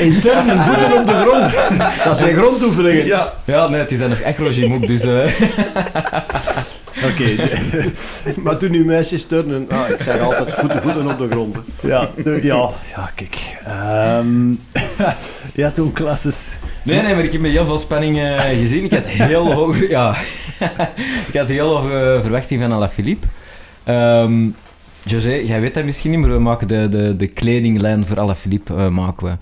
In 0.00 0.20
turnen, 0.20 0.64
voeten 0.64 1.00
op 1.00 1.06
de 1.06 1.24
grond. 1.26 1.74
Dat 2.04 2.18
zijn 2.18 2.36
grondoefeningen. 2.36 3.06
Ja, 3.06 3.32
Ja, 3.44 3.68
nee, 3.68 3.80
het 3.80 3.92
is 3.92 3.98
dan 3.98 4.08
nog 4.08 4.22
acrogym 4.22 4.72
ook, 4.72 4.86
dus... 4.86 5.00
eh, 5.02 5.32
Oké. 7.04 7.34
Maar 8.44 8.56
toen 8.56 8.70
nu 8.70 8.84
meisjes 8.84 9.26
turnen, 9.26 9.66
ah, 9.70 9.88
ik 9.88 10.00
zeg 10.02 10.20
altijd 10.20 10.54
voeten, 10.54 10.82
voeten 10.82 11.06
op 11.10 11.18
de 11.18 11.28
grond. 11.30 11.54
hè. 11.54 11.88
ja, 11.88 12.08
de- 12.24 12.40
ja, 12.42 12.70
ja, 12.96 13.10
kijk. 13.14 13.38
Ehm 13.64 14.50
ja, 15.62 15.70
toen 15.70 15.92
klasses. 15.92 16.52
Nee, 16.82 17.02
nee, 17.02 17.14
maar 17.14 17.24
ik 17.24 17.32
heb 17.32 17.40
met 17.40 17.50
heel 17.50 17.64
veel 17.64 17.78
spanning 17.78 18.20
eh, 18.20 18.40
gezien. 18.58 18.84
Ik 18.84 18.92
had 18.92 19.06
heel 19.06 19.52
hoog... 19.58 19.88
Ja, 19.88 20.16
ik 21.28 21.34
had 21.36 21.48
heel 21.48 21.76
hoge 21.76 22.18
verwachting 22.22 22.60
van 22.60 22.72
Alaphilippe. 22.72 23.26
Ehm 23.84 24.48
José, 25.04 25.32
jij 25.34 25.60
weet 25.60 25.74
dat 25.74 25.84
misschien 25.84 26.10
niet, 26.10 26.20
maar 26.20 26.30
we 26.32 26.38
maken 26.38 26.68
de, 26.68 26.88
de, 26.88 27.16
de 27.16 27.26
kledinglijn 27.26 28.06
voor 28.06 28.20
Alaphilippe 28.20 28.74
uh, 28.74 28.88
maken 28.88 29.26
we. 29.26 29.32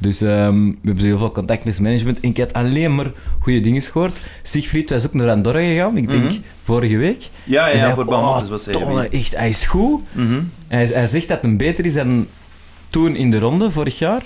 Dus 0.00 0.20
ehm, 0.20 0.64
we 0.66 0.76
hebben 0.84 1.04
heel 1.04 1.18
veel 1.18 1.32
contact 1.32 1.64
met 1.64 1.74
zijn 1.74 1.86
management. 1.86 2.20
En 2.20 2.28
ik 2.28 2.38
had 2.38 2.52
alleen 2.52 2.94
maar 2.94 3.10
goede 3.40 3.60
dingen 3.60 3.82
gehoord. 3.82 4.16
Siegfried 4.42 4.90
was 4.90 5.06
ook 5.06 5.14
naar 5.14 5.30
Andorra 5.30 5.60
gegaan, 5.60 5.96
ik 5.96 6.10
denk 6.10 6.24
Mhm. 6.24 6.34
vorige 6.62 6.96
week. 6.96 7.28
ja, 7.44 7.62
Hij 7.62 7.72
ja, 7.72 7.78
zei, 7.78 7.94
voor 7.94 8.02
oh, 8.04 8.08
Balmatis 8.08 8.48
was 8.48 8.64
hij 8.64 8.74
Tonne, 8.74 9.08
echt, 9.08 9.36
hij 9.36 9.48
is 9.48 9.64
goed. 9.64 10.00
Mhm. 10.12 10.40
Hij, 10.68 10.86
hij 10.86 11.06
zegt 11.06 11.28
dat 11.28 11.42
hij 11.42 11.56
beter 11.56 11.84
is 11.84 11.94
dan 11.94 12.26
toen 12.90 13.16
in 13.16 13.30
de 13.30 13.38
ronde, 13.38 13.70
vorig 13.70 13.98
jaar. 13.98 14.22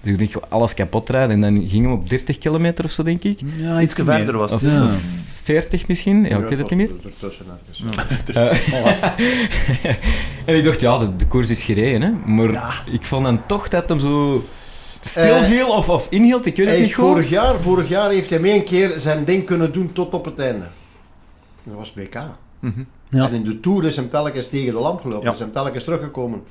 Dus 0.00 0.12
ik 0.12 0.18
denk, 0.18 0.32
alles 0.48 0.74
kapot 0.74 1.10
rijden. 1.10 1.30
En 1.44 1.54
dan 1.54 1.68
ging 1.68 1.82
hem 1.84 1.92
op 1.92 2.08
30 2.08 2.38
kilometer 2.38 2.84
of 2.84 2.90
zo, 2.90 3.02
denk 3.02 3.22
ik. 3.22 3.38
Ja, 3.56 3.80
Iets 3.80 3.94
verder 3.94 4.36
was 4.36 4.52
Of. 4.52 4.60
Ja. 4.62 4.84
of 4.84 4.90
40 5.42 5.88
misschien, 5.88 6.24
ja, 6.24 6.38
ik 6.38 6.48
weet 6.48 6.58
het 6.58 6.70
niet 6.70 6.78
meer. 6.78 6.90
En 10.44 10.56
ik 10.56 10.64
dacht, 10.64 10.80
ja, 10.80 10.98
de, 10.98 11.16
de 11.16 11.26
koers 11.26 11.48
is 11.48 11.62
gereden, 11.62 12.02
hè. 12.02 12.32
Maar 12.32 12.52
Ja. 12.52 12.72
ik 12.90 13.02
vond 13.02 13.24
dan 13.24 13.40
toch 13.46 13.68
dat 13.68 13.88
hem 13.88 14.00
zo 14.00 14.44
stil 15.08 15.34
Eh, 15.34 15.42
viel 15.42 15.68
of, 15.68 15.88
of 15.88 16.06
inhield, 16.10 16.46
ik 16.46 16.56
weet 16.56 16.66
Hij 16.66 16.76
het 16.76 16.84
niet 16.84 16.94
goed. 16.94 17.04
vorig, 17.04 17.28
jaar, 17.28 17.60
vorig 17.60 17.88
jaar 17.88 18.10
heeft 18.10 18.30
hij 18.30 18.42
één 18.42 18.64
keer 18.64 18.92
zijn 18.96 19.24
ding 19.24 19.44
kunnen 19.44 19.72
doen 19.72 19.92
tot 19.92 20.14
op 20.14 20.24
het 20.24 20.38
einde. 20.38 20.66
Dat 21.62 21.74
was 21.76 21.92
BK. 21.92 22.16
Mhm. 22.58 22.82
Ja. 23.08 23.26
En 23.28 23.34
in 23.34 23.44
de 23.44 23.60
Tour 23.60 23.84
is 23.84 23.96
hem 23.96 24.10
telkens 24.10 24.48
tegen 24.48 24.72
de 24.72 24.80
lamp 24.80 25.00
gelopen. 25.00 25.24
Ja. 25.26 25.32
Is 25.32 25.38
hem 25.38 25.52
telkens 25.52 25.84
teruggekomen. 25.84 26.42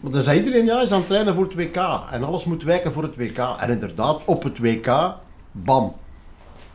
Maar 0.00 0.12
dan 0.12 0.22
zei 0.22 0.38
iedereen, 0.38 0.64
ja, 0.64 0.80
is 0.80 0.90
aan 0.90 0.98
het 0.98 1.06
trainen 1.06 1.34
voor 1.34 1.44
het 1.44 1.54
WK. 1.54 1.76
En 2.10 2.24
alles 2.24 2.44
moet 2.44 2.62
wijken 2.62 2.92
voor 2.92 3.02
het 3.02 3.16
WK. 3.16 3.38
En 3.60 3.70
inderdaad, 3.70 4.20
op 4.24 4.42
het 4.42 4.58
WK, 4.58 5.14
bam. 5.52 5.94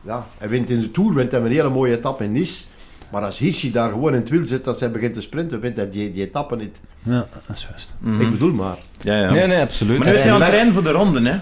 Ja, 0.01 0.25
hij 0.37 0.49
wint 0.49 0.69
in 0.69 0.79
de 0.79 0.91
Tour, 0.91 1.13
wint 1.13 1.31
hij 1.31 1.41
een 1.41 1.51
hele 1.51 1.69
mooie 1.69 1.95
etappe 1.95 2.23
in 2.23 2.31
Nice. 2.31 2.63
Maar 3.13 3.23
als 3.23 3.37
Hirschi 3.37 3.71
daar 3.71 3.89
gewoon 3.89 4.13
in 4.13 4.19
het 4.19 4.29
wiel 4.29 4.47
zit, 4.47 4.63
dat 4.63 4.77
zij 4.77 4.91
begint 4.91 5.13
te 5.13 5.21
sprinten, 5.21 5.59
wint 5.59 5.77
hij 5.77 5.89
die, 5.89 6.11
die 6.11 6.23
etappe 6.23 6.55
niet. 6.55 6.79
Ja, 7.03 7.27
dat 7.47 7.55
is 7.55 7.65
juist. 7.69 7.93
Mhm. 7.99 8.21
Ik 8.21 8.31
bedoel 8.31 8.53
maar, 8.53 8.77
Ja, 9.01 9.15
ja. 9.19 9.31
Nee, 9.31 9.47
nee, 9.47 9.61
absoluut. 9.61 9.97
Maar 9.97 10.07
nu 10.07 10.13
is 10.13 10.21
hij 10.23 10.31
aan 10.31 10.35
het 10.37 10.43
En- 10.45 10.49
trainen 10.53 10.73
voor 10.73 10.83
de 10.83 10.91
ronde, 10.91 11.29
hè? 11.29 11.37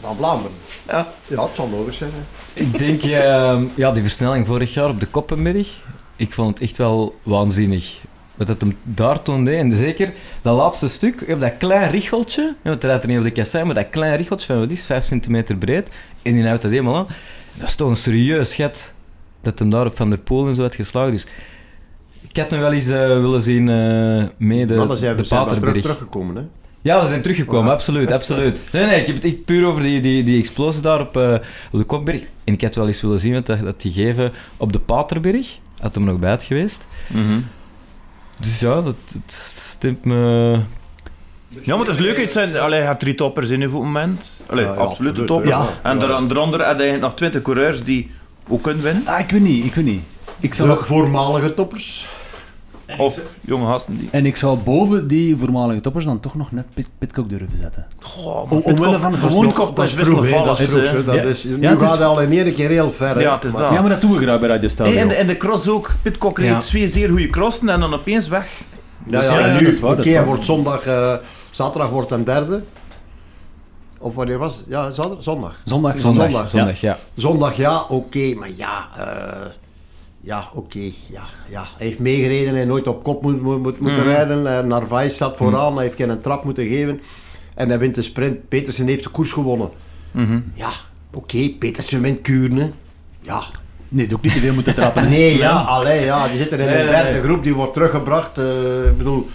van 0.00 0.16
Vlaanderen. 0.16 0.56
Ja. 0.86 1.06
Ja, 1.26 1.42
het 1.42 1.54
zal 1.54 1.68
nodig 1.68 1.94
zijn. 1.94 2.10
hè. 2.14 2.62
Ik 2.62 2.78
denk, 2.78 3.02
ehm, 3.02 3.64
ja, 3.74 3.90
die 3.92 4.02
versnelling 4.02 4.46
vorig 4.46 4.74
jaar 4.74 4.88
op 4.88 5.00
de 5.00 5.06
Koppenberg, 5.06 5.68
ik 6.16 6.32
vond 6.32 6.54
het 6.58 6.68
echt 6.68 6.76
wel 6.76 7.18
waanzinnig. 7.22 7.98
Wat 8.34 8.48
het 8.48 8.60
hem 8.60 8.76
daar 8.82 9.22
toen 9.22 9.44
deed. 9.44 9.58
En 9.58 9.72
zeker 9.72 10.12
dat 10.42 10.56
laatste 10.56 10.88
stuk, 10.88 11.20
je 11.20 11.26
hebt 11.26 11.40
dat 11.40 11.56
klein 11.58 11.90
richeltje, 11.90 12.54
het 12.62 12.84
rijdt 12.84 13.02
er 13.02 13.08
niet 13.08 13.18
op 13.18 13.24
de 13.24 13.30
kassei, 13.30 13.64
maar 13.64 13.74
dat 13.74 13.88
klein 13.90 14.16
richeltje 14.16 14.46
van 14.46 14.58
wat 14.58 14.70
is, 14.70 14.82
5 14.82 15.04
centimeter 15.04 15.56
breed, 15.56 15.88
en 16.22 16.32
die 16.34 16.46
houdt 16.46 16.62
dat 16.62 16.70
helemaal 16.70 16.96
aan. 16.96 17.06
Dat 17.54 17.68
is 17.68 17.74
toch 17.74 17.88
een 17.90 17.96
serieus 17.96 18.50
schat 18.50 18.92
dat 19.42 19.58
hem 19.58 19.70
daar 19.70 19.86
op 19.86 19.96
Van 19.96 20.10
der 20.10 20.18
Poel 20.18 20.48
en 20.48 20.54
zo 20.54 20.62
had 20.62 20.74
geslagen. 20.74 21.12
Dus 21.12 21.26
ik 22.28 22.36
had 22.36 22.50
hem 22.50 22.60
wel 22.60 22.72
eens 22.72 22.88
eh, 22.88 23.06
willen 23.06 23.42
zien 23.42 23.68
eh 23.68 24.24
mee 24.36 24.66
de, 24.66 24.74
Maar 24.74 24.86
dan 24.86 24.96
zijn 24.96 25.16
de 25.16 25.24
zijn 25.24 25.40
terug, 25.46 25.58
Paterberg. 25.60 25.82
teruggekomen. 25.82 26.36
Hè. 26.36 26.42
Ja, 26.82 27.02
we 27.02 27.08
zijn 27.08 27.22
teruggekomen, 27.22 27.72
absoluut, 27.72 28.12
absoluut. 28.12 28.64
Nee, 28.72 28.86
nee, 28.86 29.00
ik 29.00 29.06
heb 29.06 29.14
het 29.16 29.24
echt 29.24 29.44
puur 29.44 29.66
over 29.66 29.82
die, 29.82 30.00
die, 30.00 30.24
die 30.24 30.38
explosie 30.38 30.82
daar 30.82 31.00
op, 31.00 31.16
eh, 31.16 31.34
op 31.72 31.78
de 31.78 31.84
Kopberg. 31.84 32.20
En 32.44 32.52
ik 32.52 32.60
had 32.62 32.74
wel 32.74 32.86
eens 32.86 33.00
willen 33.00 33.18
zien 33.18 33.32
wat 33.32 33.46
dat, 33.46 33.60
dat 33.64 33.80
die 33.80 33.92
geven 33.92 34.32
op 34.56 34.72
de 34.72 34.78
Paterberg. 34.78 35.58
Had 35.80 35.94
hem 35.94 36.04
nog 36.04 36.18
bij 36.18 36.30
het 36.30 36.42
geweest. 36.42 36.86
Mhm. 37.08 37.40
Dus 38.40 38.60
ja, 38.60 38.74
dat, 38.74 38.84
dat 39.12 39.32
stemt 39.66 40.04
me... 40.04 40.14
Ja, 41.48 41.76
maar 41.76 41.86
het 41.86 41.96
is 41.96 42.02
leuk. 42.02 42.16
Het 42.20 42.32
zijn, 42.32 42.56
allee, 42.56 42.78
hij 42.78 42.88
had 42.88 43.00
drie 43.00 43.14
toppers 43.14 43.48
in 43.48 43.56
op 43.66 43.72
het 43.72 43.82
moment. 43.82 44.42
Allee, 44.46 44.64
Ja, 44.64 44.72
ja, 44.72 44.76
absolute 44.76 45.10
absoluut, 45.10 45.26
topper. 45.26 45.48
ja. 45.48 45.66
En 45.82 45.96
Ja. 45.98 46.02
er- 46.02 46.28
daaronder 46.28 46.64
had 46.64 46.78
hij 46.78 46.96
nog 46.96 47.14
twintig 47.14 47.42
coureurs 47.42 47.84
die 47.84 48.10
ook 48.48 48.62
kunnen 48.62 48.82
winnen. 48.82 49.02
Ah, 49.06 49.20
ik 49.20 49.30
weet 49.30 49.40
niet, 49.40 49.64
ik 49.64 49.74
weet 49.74 49.84
niet. 49.84 50.02
Ik 50.40 50.54
zou 50.54 50.68
De 50.68 50.74
nog... 50.74 50.86
voormalige 50.86 51.54
toppers. 51.54 52.08
Of 52.98 53.18
jonge 53.40 53.66
gasten 53.66 53.98
die... 53.98 54.08
En 54.10 54.26
ik 54.26 54.36
zou 54.36 54.58
boven 54.58 55.08
die 55.08 55.36
voormalige 55.36 55.80
toppers 55.80 56.04
dan 56.04 56.20
toch 56.20 56.34
nog 56.34 56.52
net 56.52 56.64
Pit, 56.74 56.88
Pitcock 56.98 57.28
durven 57.28 57.56
zetten. 57.60 57.86
Goh, 58.00 58.52
Om- 58.52 58.60
omwille 58.64 58.98
van 58.98 59.14
gewoon- 59.14 59.46
Pitcock, 59.46 59.76
dat 59.76 59.84
is 59.84 59.94
wisselvallig. 59.94 60.44
dat 60.46 60.60
is 60.60 60.68
vroeg. 60.68 61.04
Dat 61.04 61.14
is, 61.24 61.44
nu 61.44 61.78
gaat 61.78 61.98
hij 61.98 62.06
al 62.06 62.20
in 62.20 62.32
één 62.32 62.52
keer 62.52 62.68
heel 62.68 62.90
ver. 62.90 63.20
Ja, 63.20 63.34
het 63.34 63.44
is 63.44 63.52
Maar- 63.52 63.62
dat. 63.62 63.72
Ja, 63.72 63.80
maar 63.80 63.90
dat 63.90 64.00
doen 64.00 64.12
we 64.12 64.22
graag 64.22 64.40
bij 64.40 64.48
Radio 64.48 64.68
Stelvio. 64.68 64.98
en, 65.00 65.08
de, 65.08 65.14
en 65.14 65.26
de 65.26 65.36
cross 65.36 65.68
ook. 65.68 65.90
Pitcock 66.02 66.38
reed 66.38 66.48
Ja. 66.48 66.60
twee 66.60 66.88
zeer 66.88 67.08
goede 67.08 67.30
crossen 67.30 67.68
en 67.68 67.80
dan 67.80 67.94
opeens 67.94 68.28
weg. 68.28 68.48
Ja, 69.06 69.22
ja, 69.22 69.38
Ja, 69.38 69.46
ja, 69.46 69.52
nu, 69.58 69.64
dat 69.64 69.72
is 69.72 69.80
waar, 69.80 69.98
oké, 69.98 70.24
wordt 70.24 70.44
zondag, 70.44 70.86
eh, 70.86 71.12
zaterdag 71.50 71.90
wordt 71.90 72.10
een 72.10 72.24
derde. 72.24 72.62
Of 74.02 74.14
wanneer 74.14 74.38
was 74.38 74.56
het? 74.56 74.64
Ja, 74.68 74.90
zaterdag, 74.90 75.22
zondag. 75.22 75.60
Zondag, 75.64 75.98
Zondag, 75.98 76.24
zondag, 76.30 76.50
zondag, 76.50 76.80
ja. 76.80 76.98
Zondag, 77.14 77.56
ja, 77.56 77.82
oké, 77.88 78.34
maar 78.34 78.48
ja, 78.56 78.88
eh, 78.96 79.50
ja, 80.20 80.48
oké, 80.54 80.78
ja, 81.08 81.22
ja. 81.48 81.64
Hij 81.76 81.86
heeft 81.86 81.98
meegereden, 81.98 82.46
hij 82.48 82.56
heeft 82.56 82.68
nooit 82.68 82.86
op 82.86 83.02
kop 83.02 83.22
moet, 83.22 83.42
moet, 83.42 83.62
moet- 83.62 83.80
moeten 83.80 84.00
Mhm. 84.00 84.08
rijden. 84.08 84.46
Uh, 84.46 84.58
Narvaez 84.60 85.16
zat 85.16 85.36
vooraan, 85.36 85.74
hij 85.74 85.84
heeft 85.84 85.96
geen 85.96 86.20
trap 86.20 86.44
moeten 86.44 86.66
geven. 86.66 87.00
En 87.54 87.68
hij 87.68 87.78
wint 87.78 87.94
de 87.94 88.02
sprint. 88.02 88.48
Petersen 88.48 88.86
heeft 88.86 89.02
de 89.02 89.08
koers 89.10 89.32
gewonnen. 89.32 89.68
Mhm. 90.10 90.40
Ja, 90.54 90.68
oké, 91.14 91.48
Petersen 91.58 92.00
wint 92.00 92.20
Kuurne. 92.20 92.70
Ja, 93.20 93.42
Nee, 93.88 94.08
ook 94.14 94.22
niet 94.22 94.32
te 94.32 94.40
veel 94.40 94.54
moeten 94.54 94.74
trappen. 94.74 95.08
Nee, 95.08 95.36
ja, 95.36 95.50
allee, 95.52 96.04
ja, 96.04 96.28
die 96.28 96.36
zitten 96.36 96.58
in 96.58 96.64
Nee, 96.64 96.74
een 96.74 96.84
nee, 96.84 96.90
derde 96.94 97.10
nee. 97.12 97.22
groep, 97.22 97.42
die 97.42 97.54
wordt 97.54 97.72
teruggebracht. 97.72 98.38
eh, 98.38 98.84
ik 98.86 98.98
bedoel, 98.98 99.28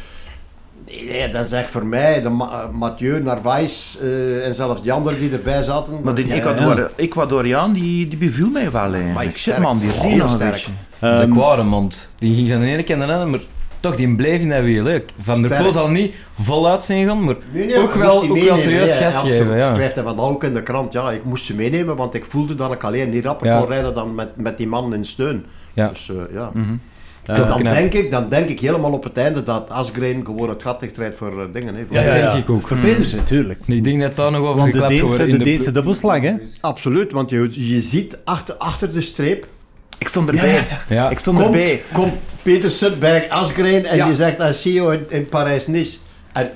nee, 0.88 1.06
nee, 1.10 1.30
dat 1.30 1.46
is 1.46 1.52
echt 1.52 1.70
voor 1.70 1.86
mij, 1.86 2.22
de 2.22 2.30
Ma- 2.30 2.52
eh, 2.52 2.70
Mathieu, 2.80 3.22
Narvaez 3.24 3.96
eh, 4.02 4.46
en 4.48 4.56
zelfs 4.56 4.82
die 4.82 4.92
anderen 4.92 5.20
die 5.20 5.32
erbij 5.32 5.64
zaten. 5.64 6.00
Maar 6.04 6.16
die 6.16 6.28
Ja, 6.28 6.36
Ecuador, 6.36 6.92
Ecuadoriaan, 6.96 7.74
die, 7.74 8.08
die 8.08 8.18
beviel 8.18 8.50
mij 8.50 8.72
wel 8.72 8.82
eigenlijk. 8.82 9.14
Maar 9.14 9.28
Shit 9.36 9.58
man, 9.58 9.80
die 9.80 9.90
heel 9.92 10.28
sterk. 10.28 10.52
beetje. 10.52 10.72
De 11.00 11.28
Quaremont. 11.32 12.12
Die 12.16 12.36
ging 12.36 12.50
van 12.50 12.60
de 12.60 12.66
ene 12.66 12.84
kant 12.84 12.98
naar 13.00 13.08
de 13.08 13.14
andere, 13.14 13.32
maar 13.32 13.40
toch, 13.80 13.96
die 13.96 14.16
bleef 14.16 14.42
in 14.42 14.50
dat 14.50 14.62
wiel. 14.64 14.86
hè. 14.86 15.00
Van 15.22 15.42
der. 15.42 15.62
Poel 15.62 15.72
zal 15.72 15.90
niet 15.90 16.14
voluit 16.42 16.84
zijn 16.84 17.08
gaan, 17.08 17.24
maar 17.24 17.36
Nee, 17.52 17.66
nee, 17.66 17.78
ook 17.80 17.94
wel, 17.94 18.22
ook 18.22 18.38
serieus 18.38 18.92
geven. 19.16 19.58
Ja. 19.58 19.74
schrijft 19.74 19.96
hij 19.96 20.04
van 20.04 20.20
ook 20.20 20.44
in 20.44 20.54
de 20.54 20.64
krant, 20.64 20.94
ja, 20.94 21.12
ik 21.12 21.24
moest 21.24 21.46
ze 21.46 21.56
meenemen, 21.56 21.96
want 21.96 22.14
ik 22.14 22.26
voelde 22.26 22.56
dat 22.56 22.72
ik 22.72 22.84
alleen 22.84 23.10
niet 23.10 23.26
rapper 23.26 23.48
Ja. 23.48 23.60
kon 23.60 23.68
rijden 23.68 23.94
dan 23.94 24.16
met, 24.16 24.30
met 24.36 24.58
die 24.58 24.68
man 24.68 24.94
in 24.94 25.06
steun. 25.06 25.46
Ja. 25.74 25.88
Dus 25.88 26.10
eh, 26.10 26.16
ja. 26.34 26.50
Mhm. 26.54 26.74
Dan, 27.36 27.60
knap. 27.60 27.74
denk 27.74 27.94
ik, 27.94 28.12
dan 28.12 28.30
denk 28.30 28.50
ik 28.50 28.60
helemaal 28.60 28.92
op 28.92 29.04
het 29.04 29.18
einde 29.18 29.44
dat 29.44 29.70
Asgreen 29.70 30.26
gewoon 30.26 30.50
het 30.50 30.62
gat 30.62 30.80
dichtrijdt 30.80 31.18
voor 31.18 31.42
eh, 31.42 31.46
dingen. 31.54 31.76
Hè, 31.76 31.84
voor- 31.88 31.96
ja, 31.96 32.02
ja, 32.04 32.12
denk 32.12 32.24
ja. 32.24 32.34
ik 32.34 32.50
ook. 32.50 32.68
Voor 32.68 32.78
Pedersen, 32.78 33.18
natuurlijk. 33.18 33.60
Ik 33.66 33.84
denk 33.84 34.02
dat 34.02 34.16
daar 34.16 34.32
nog 34.32 34.42
over 34.42 34.56
Want 34.60 34.74
de 34.74 34.80
geklapt 34.80 35.02
wordt 35.02 35.18
de 35.18 35.28
in 35.28 35.38
de 35.38 35.44
Deense 35.44 35.72
dubbelslag, 35.72 36.22
hè? 36.22 36.34
Absoluut, 36.62 37.12
want 37.12 37.30
je, 37.30 37.48
je 37.52 37.82
ziet 37.82 38.18
achter, 38.24 38.56
achter 38.56 38.94
de 38.94 39.02
streep 39.02 39.48
Ik 39.98 40.08
stond 40.08 40.30
erbij. 40.30 40.50
Ja, 40.54 40.56
ja, 40.56 40.96
Ja. 40.96 41.10
Ik 41.10 41.20
stond 41.20 41.38
komt, 41.38 41.54
erbij. 41.56 41.82
komt 41.94 42.14
Petersen 42.42 43.00
bij 43.00 43.32
Asgreen 43.32 43.86
en 43.86 43.96
Ja. 43.98 44.06
die 44.06 44.16
zegt, 44.16 44.40
I 44.40 44.54
see 44.54 44.74
you 44.74 44.94
in, 44.94 45.06
in 45.10 45.26
Parijs-Nice. 45.26 45.98
En 46.34 46.50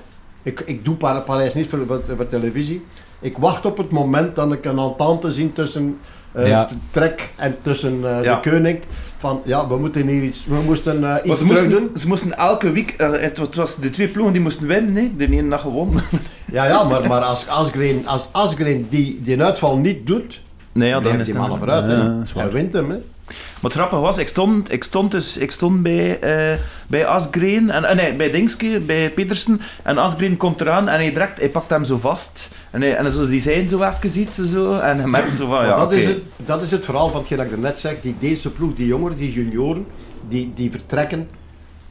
ik, 0.43 0.59
ik 0.65 0.85
doe 0.85 0.95
Pa- 0.95 1.19
Parijs-Nice 1.19 1.69
voor, 1.69 1.79
voor, 1.87 2.01
voor 2.15 2.27
televisie. 2.29 2.85
Ik 3.19 3.37
wacht 3.37 3.65
op 3.65 3.77
het 3.77 3.91
moment 3.91 4.35
dat 4.35 4.51
ik 4.53 4.65
een 4.65 4.77
entente 4.79 5.31
zie 5.31 5.53
tussen 5.53 5.97
eh, 6.31 6.63
Trek 6.91 7.29
en 7.35 7.55
tussen 7.61 8.17
eh, 8.17 8.23
Ja. 8.23 8.39
de 8.39 8.49
koning. 8.49 8.79
Van, 9.21 9.41
ja, 9.45 9.67
we 9.67 9.77
moeten 9.77 10.07
hier 10.07 10.23
iets, 10.23 10.45
we 10.47 10.55
moesten 10.65 10.95
eh, 10.95 11.01
Maar 11.01 11.25
iets 11.25 11.39
ze, 11.39 11.45
terug 11.45 11.61
moesten, 11.61 11.69
doen. 11.87 11.97
ze 11.97 12.07
moesten 12.07 12.37
elke 12.37 12.71
week, 12.71 12.89
eh, 12.91 13.11
het, 13.11 13.37
het 13.37 13.55
was 13.55 13.75
de 13.75 13.89
twee 13.89 14.07
ploegen 14.07 14.33
die 14.33 14.41
moesten 14.41 14.67
winnen, 14.67 14.95
hè. 14.95 15.11
de 15.17 15.31
ene 15.31 15.49
dag 15.49 15.61
gewonnen. 15.61 16.03
Ja, 16.51 16.65
ja, 16.65 16.83
maar, 16.83 17.07
maar 17.07 17.21
als 17.21 17.47
Asgreen, 17.47 18.07
als 18.07 18.27
Asgreen 18.31 18.87
die, 18.89 19.19
die 19.23 19.43
uitval 19.43 19.77
niet 19.77 20.07
doet, 20.07 20.41
Nee, 20.71 20.89
ja, 20.89 20.99
dan 20.99 21.19
is 21.19 21.25
die 21.25 21.33
mannen 21.35 21.49
dan- 21.49 21.59
vooruit. 21.85 22.27
Ja. 22.33 22.39
Hij 22.41 22.51
wint 22.51 22.73
hem, 22.73 22.89
hè. 22.89 22.97
Maar 23.27 23.71
het 23.71 23.73
grappige 23.73 24.01
was, 24.01 24.17
ik 24.17 24.27
stond, 24.27 24.71
ik 24.71 24.83
stond, 24.83 25.11
dus, 25.11 25.37
ik 25.37 25.51
stond 25.51 25.81
bij, 25.81 26.19
eh, 26.19 26.59
bij 26.87 27.05
Asgreen, 27.05 27.69
en, 27.69 27.83
eh, 27.83 27.95
nee, 27.95 28.13
bij 28.13 28.31
Dingske, 28.31 28.79
bij 28.79 29.09
Petersen, 29.09 29.61
en 29.83 29.97
Asgreen 29.97 30.37
komt 30.37 30.61
eraan 30.61 30.89
en 30.89 30.99
hij, 30.99 31.11
direct, 31.11 31.39
hij 31.39 31.49
pakt 31.49 31.69
hem 31.69 31.83
zo 31.83 31.97
vast. 31.97 32.49
En, 32.71 32.81
hij, 32.81 32.95
en 32.95 33.11
zo, 33.11 33.27
die 33.27 33.41
zijn 33.41 33.69
zo 33.69 33.83
even 33.83 34.19
iets, 34.19 34.35
zo, 34.35 34.77
en 34.77 34.97
hij 34.97 35.07
merkt 35.07 35.35
zo 35.35 35.47
van, 35.47 35.65
ja, 35.65 35.75
dat, 35.75 35.93
is 35.93 36.05
het, 36.05 36.21
dat 36.45 36.63
is 36.63 36.71
het 36.71 36.85
verhaal 36.85 37.09
van 37.09 37.19
hetgeen 37.19 37.37
dat 37.37 37.51
ik 37.51 37.57
net 37.57 37.79
zeg. 37.79 38.01
Die 38.01 38.15
Deense 38.19 38.49
ploeg, 38.49 38.75
die 38.75 38.87
jongeren, 38.87 39.17
die 39.17 39.31
junioren, 39.31 39.85
die, 40.27 40.51
die 40.55 40.71
vertrekken 40.71 41.29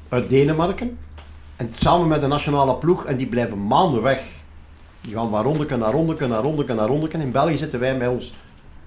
uit 0.09 0.29
Denemarken. 0.29 0.99
En 1.57 1.71
samen 1.79 2.09
met 2.09 2.21
de 2.21 2.27
nationale 2.27 2.75
ploeg, 2.75 3.05
en 3.05 3.17
die 3.17 3.27
blijven 3.27 3.67
maanden 3.67 4.03
weg. 4.03 4.21
Die 5.01 5.15
gaan 5.15 5.31
van 5.31 5.43
rondeken 5.43 5.79
naar 5.79 5.93
rondeken 5.93 6.29
naar 6.29 6.43
rondeken 6.43 6.77
naar 6.77 6.89
rondeken. 6.89 7.21
In 7.21 7.31
België 7.31 7.57
zitten 7.57 7.81
wij 7.81 7.97
met 7.97 8.09
ons 8.09 8.35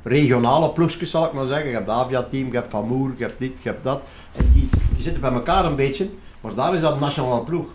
regionale 0.03 0.69
ploegjes, 0.69 1.09
zal 1.11 1.25
ik 1.25 1.33
maar 1.33 1.45
zeggen. 1.45 1.67
Je 1.67 1.73
hebt 1.75 1.87
het 1.87 1.95
Avia-team, 1.95 2.47
je 2.47 2.53
hebt 2.53 2.71
Van 2.71 2.87
Moer, 2.87 3.11
je 3.17 3.23
hebt 3.23 3.39
dit, 3.39 3.51
je 3.61 3.69
hebt 3.69 3.83
dat. 3.83 4.01
En 4.35 4.49
die, 4.53 4.69
die 4.93 5.03
zitten 5.03 5.21
bij 5.21 5.31
elkaar 5.31 5.65
een 5.65 5.75
beetje, 5.75 6.09
maar 6.41 6.53
daar 6.53 6.73
is 6.73 6.81
dat 6.81 6.93
de 6.93 6.99
nationale 6.99 7.41
ploeg. 7.41 7.65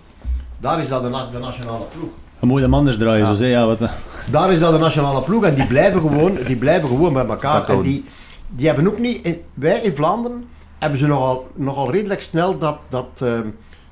Daar 0.61 0.83
is 0.83 0.89
dat 0.89 1.03
de, 1.03 1.09
na- 1.09 1.29
de 1.33 1.39
nationale 1.39 1.85
ploeg. 1.97 2.09
Een 2.41 2.49
mooie 2.49 2.69
man 2.69 2.85
draaien, 2.85 3.19
Ja. 3.19 3.27
zo 3.27 3.35
zei 3.35 3.51
ja, 3.51 3.67
wat. 3.67 3.81
eh. 3.81 3.91
Daar 4.31 4.53
is 4.53 4.59
dat 4.59 4.73
de 4.73 4.79
nationale 4.79 5.23
ploeg 5.23 5.45
en 5.45 5.55
die 5.55 5.67
blijven 5.67 6.01
gewoon, 6.01 6.39
die 6.47 6.57
blijven 6.57 6.89
gewoon 6.89 7.13
bij 7.13 7.27
elkaar. 7.27 7.53
Dat 7.53 7.67
En 7.69 7.73
houden. 7.73 7.93
die, 7.93 8.05
die 8.49 8.67
hebben 8.67 8.87
ook 8.87 8.99
niet, 8.99 9.25
in- 9.25 9.41
wij 9.55 9.81
in 9.81 9.95
Vlaanderen 9.95 10.45
hebben 10.79 10.99
ze 10.99 11.07
nogal, 11.07 11.47
nogal 11.55 11.91
redelijk 11.91 12.21
snel 12.21 12.59
dat, 12.59 12.79
dat 12.89 13.07
ehm, 13.21 13.47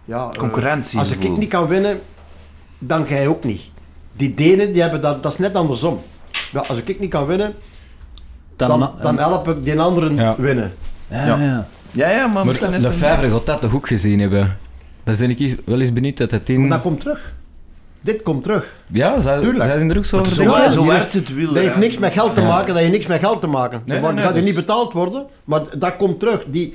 ja, 0.04 0.28
eh, 0.32 0.38
Concurrentie. 0.38 0.98
als 0.98 1.10
ik 1.10 1.36
niet 1.38 1.48
kan 1.48 1.66
winnen, 1.66 2.00
dan 2.78 3.04
jij 3.08 3.26
ook 3.28 3.44
niet. 3.44 3.62
Die 4.12 4.34
Denen, 4.34 4.72
die 4.72 4.82
hebben 4.82 5.00
dat, 5.00 5.22
dat 5.22 5.32
is 5.32 5.38
net 5.38 5.54
andersom. 5.54 6.00
Ja, 6.52 6.64
als 6.68 6.78
ik 6.82 7.00
niet 7.00 7.10
kan 7.10 7.26
winnen, 7.26 7.54
dan, 8.56 8.90
dan 9.02 9.18
help 9.18 9.48
ik 9.48 9.64
die 9.64 9.80
anderen 9.80 10.14
Ja. 10.14 10.34
winnen. 10.38 10.72
ja, 11.10 11.26
Ja. 11.26 11.38
ja. 11.42 11.66
Ja, 11.92 12.10
ja, 12.10 12.26
maar 12.26 12.44
Maar 12.46 12.54
de 12.80 12.92
vijver 12.92 13.30
gaat 13.30 13.46
dat 13.46 13.60
toch 13.60 13.74
ook 13.74 13.86
gezien 13.86 14.20
hebben? 14.20 14.56
Daar 15.04 15.16
ben 15.18 15.30
ik 15.30 15.38
eens- 15.40 15.54
wel 15.64 15.80
eens 15.80 15.92
benieuwd 15.92 16.16
dat 16.16 16.30
dat 16.30 16.40
in... 16.48 16.68
Dat 16.68 16.80
komt 16.80 17.00
terug. 17.00 17.34
Dit 18.00 18.22
komt 18.22 18.42
terug. 18.42 18.74
Ja, 18.86 19.18
zou, 19.20 19.42
Tuurlijk. 19.42 19.64
zou 19.64 19.84
je 19.84 19.90
er 19.90 19.96
ook 19.98 20.04
zo 20.04 20.18
over 20.18 20.34
Zo, 20.34 20.42
denken? 20.42 20.62
Ja, 20.62 20.68
zo 20.70 20.80
die 20.80 20.90
werkt 20.90 21.12
het 21.12 21.34
wiel. 21.34 21.52
Dat 21.52 21.62
heeft 21.62 21.76
niks 21.76 21.98
met 21.98 22.12
geld 22.12 22.34
te 22.34 22.40
Ja. 22.40 22.46
maken, 22.46 22.66
dat 22.66 22.76
heeft 22.76 22.92
niks 22.92 23.06
met 23.06 23.18
geld 23.18 23.40
te 23.40 23.46
maken. 23.46 23.82
Nee, 23.84 24.00
nee, 24.00 24.06
gaat 24.06 24.14
nee, 24.14 24.24
er 24.24 24.34
niet 24.34 24.44
dus- 24.44 24.54
betaald 24.54 24.92
worden, 24.92 25.26
maar 25.44 25.60
dat 25.78 25.96
komt 25.96 26.20
terug. 26.20 26.44
Die, 26.46 26.74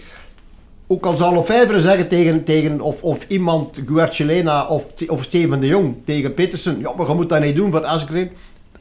ook 0.88 1.06
al 1.06 1.18
zal 1.18 1.34
Lefebvre 1.34 1.82
zeggen 1.82 2.08
tegen, 2.08 2.44
tegen 2.44 2.82
of, 2.82 3.02
of 3.02 3.26
iemand, 3.28 3.82
Guerchelena 3.86 4.66
of, 4.68 4.84
of 5.08 5.24
Steven 5.24 5.60
de 5.60 5.68
Jong 5.68 5.96
tegen 6.06 6.34
Petersen, 6.34 6.80
ja, 6.80 6.92
maar 6.98 7.08
je 7.08 7.14
moet 7.14 7.30
dat 7.30 7.42
niet 7.42 7.56
doen 7.56 7.72
voor 7.72 7.86
Asgreen. 7.86 8.30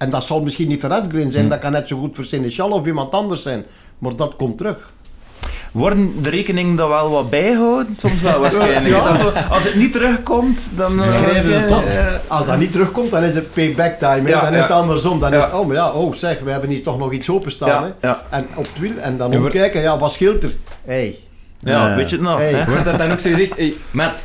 En 0.00 0.10
dat 0.10 0.24
zal 0.24 0.42
misschien 0.42 0.68
niet 0.68 0.80
voor 0.80 0.92
Asgreen 0.92 1.30
zijn, 1.30 1.44
Hm. 1.44 1.50
dat 1.50 1.58
kan 1.58 1.72
net 1.72 1.88
zo 1.88 1.98
goed 1.98 2.16
voor 2.16 2.24
Seneschal 2.24 2.70
of 2.70 2.86
iemand 2.86 3.12
anders 3.12 3.42
zijn. 3.42 3.64
Maar 3.98 4.16
dat 4.16 4.36
komt 4.36 4.58
terug. 4.58 4.90
Worden 5.72 6.22
de 6.22 6.30
rekeningen 6.30 6.76
dan 6.76 6.88
wel 6.88 7.10
wat 7.10 7.30
bijgehouden? 7.30 7.94
Soms 7.94 8.20
wel 8.20 8.40
waarschijnlijk. 8.40 8.94
Ja. 8.94 9.04
Dat 9.12 9.18
zo- 9.18 9.32
als 9.50 9.62
het 9.62 9.74
niet 9.74 9.92
terugkomt, 9.92 10.68
dan... 10.76 11.00
eh, 11.02 11.06
Schrijven 11.12 11.50
ze 11.50 11.54
het 11.56 11.70
op. 11.70 11.84
eh, 11.84 12.06
Als 12.28 12.46
dat 12.46 12.58
niet 12.58 12.72
terugkomt, 12.72 13.10
dan 13.10 13.22
is 13.22 13.34
het 13.34 13.52
payback 13.52 13.98
time. 13.98 14.28
Ja, 14.28 14.40
dan 14.40 14.50
ja. 14.52 14.56
is 14.56 14.62
het 14.62 14.70
andersom. 14.72 15.20
Dan 15.20 15.30
Ja. 15.32 15.38
is 15.38 15.44
het, 15.44 15.54
oh, 15.54 15.66
maar 15.66 15.76
ja, 15.76 15.90
oh 15.90 16.14
zeg, 16.14 16.40
we 16.40 16.50
hebben 16.50 16.70
hier 16.70 16.82
toch 16.82 16.98
nog 16.98 17.12
iets 17.12 17.30
openstaan. 17.30 17.68
ja, 17.68 17.94
Hè. 18.00 18.08
ja, 18.08 18.22
En 18.30 18.46
op 18.54 18.64
het 18.64 18.78
wiel, 18.78 18.96
en 19.00 19.16
dan 19.16 19.30
Ja, 19.30 19.36
maar- 19.38 19.46
omkijken, 19.46 19.80
ja, 19.80 19.98
wat 19.98 20.12
scheelt 20.12 20.42
er? 20.42 20.52
Hey. 20.84 21.18
ja, 21.58 21.88
Ja. 21.88 21.94
weet 21.96 22.10
je 22.10 22.16
het 22.16 22.24
nog? 22.24 22.38
Hey. 22.38 22.52
hè? 22.52 22.64
Wordt 22.70 22.84
dat 22.84 22.98
dan 22.98 23.12
ook 23.12 23.18
zo 23.18 23.30
gezegd? 23.30 23.56
Hey, 23.56 23.74
Mats, 23.90 24.20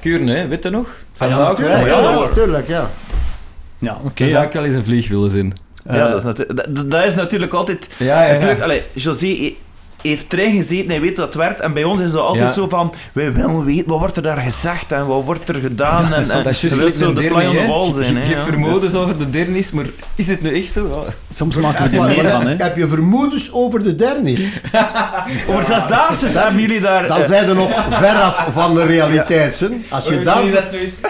Kuurne, 0.00 0.34
hè, 0.34 0.48
weet 0.48 0.62
je 0.62 0.70
nog? 0.70 0.86
Ah, 1.16 1.28
ja, 1.28 1.36
Vandaag. 1.36 1.58
natuurlijk. 1.58 1.86
Ja, 1.88 2.10
natuurlijk, 2.20 2.68
ja. 2.68 2.90
Ja, 3.80 3.98
oké. 4.04 4.24
Ja. 4.24 4.30
zou 4.30 4.46
ik 4.46 4.52
wel 4.52 4.64
eens 4.64 4.74
een 4.74 4.84
vlieg 4.84 5.08
willen 5.08 5.30
zien. 5.30 5.52
Ja, 5.84 5.92
Eh, 5.92 6.22
dat 6.22 6.38
is, 6.38 6.46
dat, 6.54 6.90
dat 6.90 7.04
is 7.04 7.14
natuurlijk 7.14 7.52
altijd... 7.52 7.88
Ja, 7.98 8.22
ja, 8.26 8.32
Natuurlijk, 8.32 8.58
ja. 8.58 8.64
allee, 8.64 8.82
José 8.92 9.52
heeft 10.02 10.32
erin 10.32 10.56
gezeten, 10.56 10.90
hij 10.90 11.00
weet 11.00 11.16
dat 11.16 11.26
het 11.26 11.34
werkt. 11.34 11.60
En 11.60 11.72
bij 11.72 11.84
ons 11.84 12.00
is 12.00 12.12
het 12.12 12.20
altijd 12.20 12.44
Ja. 12.44 12.50
zo 12.52 12.68
van, 12.68 12.94
wij 13.12 13.32
willen 13.32 13.64
weten, 13.64 13.86
wat 13.88 13.98
wordt 13.98 14.16
er 14.16 14.22
daar 14.22 14.36
gezegd 14.40 14.92
en 14.92 15.06
wat 15.06 15.24
wordt 15.24 15.48
er 15.48 15.54
gedaan. 15.54 16.08
Ja, 16.08 16.14
en, 16.16 16.22
dat 16.28 16.44
en 16.44 16.50
is 16.50 16.60
wilt 16.60 16.74
gelijk 16.74 16.96
zo 16.96 17.12
de 17.12 17.22
fly 17.22 17.46
on 17.46 17.52
the 17.54 17.58
hè. 17.60 17.66
wall 17.66 17.92
zijn. 17.92 18.14
Je, 18.14 18.20
hè, 18.20 18.28
je 18.28 18.34
ja. 18.36 18.42
vermoedens 18.42 18.80
Dus- 18.80 18.94
over 18.94 19.18
de 19.18 19.30
dernis, 19.30 19.70
maar 19.70 19.84
is 20.14 20.26
het 20.28 20.42
nu 20.42 20.62
echt 20.62 20.72
zo? 20.72 21.04
Soms 21.34 21.56
maken 21.56 21.90
we 21.90 21.96
Ja, 21.96 22.02
er 22.02 22.08
meer 22.08 22.30
van, 22.30 22.46
hè. 22.46 22.54
Heb 22.56 22.76
je 22.76 22.88
vermoedens 22.88 23.52
over 23.52 23.82
de 23.82 23.96
dernis? 23.96 24.40
Over 25.48 25.64
zesdaagse 25.64 26.26
hebben 26.26 26.60
jullie 26.60 26.80
daar... 26.80 27.06
Dan 27.06 27.20
eh, 27.20 27.28
zijn 27.28 27.46
ze 27.46 27.54
nog 27.54 27.70
veraf 27.90 28.46
van 28.52 28.74
de 28.74 28.84
realiteit. 28.84 29.60
hè. 29.60 29.66
Als, 29.88 30.04
je 30.04 30.18
daar, 30.18 30.36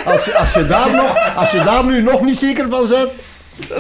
als, 0.05 0.25
je, 0.25 0.37
als, 0.39 0.53
je 0.55 0.67
daar 0.67 0.91
nog, 0.95 1.37
als 1.37 1.51
je 1.51 1.63
daar 1.65 1.85
nu 1.85 2.03
nog 2.03 2.21
niet 2.21 2.39
zeker 2.39 2.67
van 2.71 2.87
bent, 2.89 3.09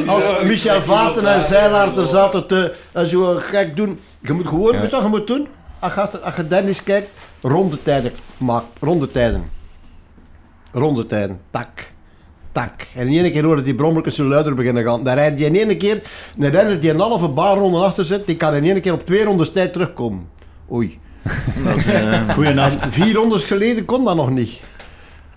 als 0.08 0.22
Michel 0.44 0.82
Vaarten 0.82 1.26
en 1.26 1.46
Zeilaert 1.48 1.96
er 1.96 2.06
zaten 2.06 2.46
te 2.46 2.72
en 2.92 3.06
zo 3.06 3.40
gek 3.50 3.76
doen. 3.76 3.98
Je 4.20 4.32
moet 4.32 4.48
gewoon, 4.48 4.72
Ja. 4.72 4.80
weet 4.80 4.90
wat 4.90 5.02
je 5.02 5.08
moet 5.08 5.26
doen? 5.26 5.46
Als 5.78 5.94
je, 5.94 6.20
als 6.20 6.34
je 6.36 6.48
Dennis 6.48 6.82
kijkt, 6.82 7.08
rondetijden 7.42 8.12
maak, 8.36 8.64
rondetijden. 8.80 9.44
Rondetijden, 10.72 11.40
tak, 11.50 11.92
tak. 12.52 12.70
En 12.94 13.08
in 13.08 13.24
één 13.24 13.32
keer 13.32 13.44
horen 13.44 13.64
die 13.64 13.74
brommertjes 13.74 14.14
zo 14.14 14.24
luider 14.24 14.54
beginnen 14.54 14.84
gaan. 14.84 15.04
Dan 15.04 15.14
rijdt 15.14 15.36
die 15.36 15.46
in 15.46 15.56
één 15.68 15.78
keer, 15.78 16.02
een 16.38 16.50
renner 16.50 16.80
die 16.80 16.90
een 16.90 17.00
halve 17.00 17.28
baanronde 17.28 17.78
achter 17.78 18.04
zit, 18.04 18.26
die 18.26 18.36
kan 18.36 18.54
in 18.54 18.64
één 18.64 18.80
keer 18.80 18.92
op 18.92 19.06
twee 19.06 19.24
rondes 19.24 19.52
tijd 19.52 19.72
terugkomen. 19.72 20.28
Oei. 20.72 20.98
Goeienacht. 22.34 22.86
Vier 22.88 23.14
rondes 23.14 23.44
geleden 23.44 23.84
kon 23.84 24.04
dat 24.04 24.16
nog 24.16 24.30
niet. 24.30 24.60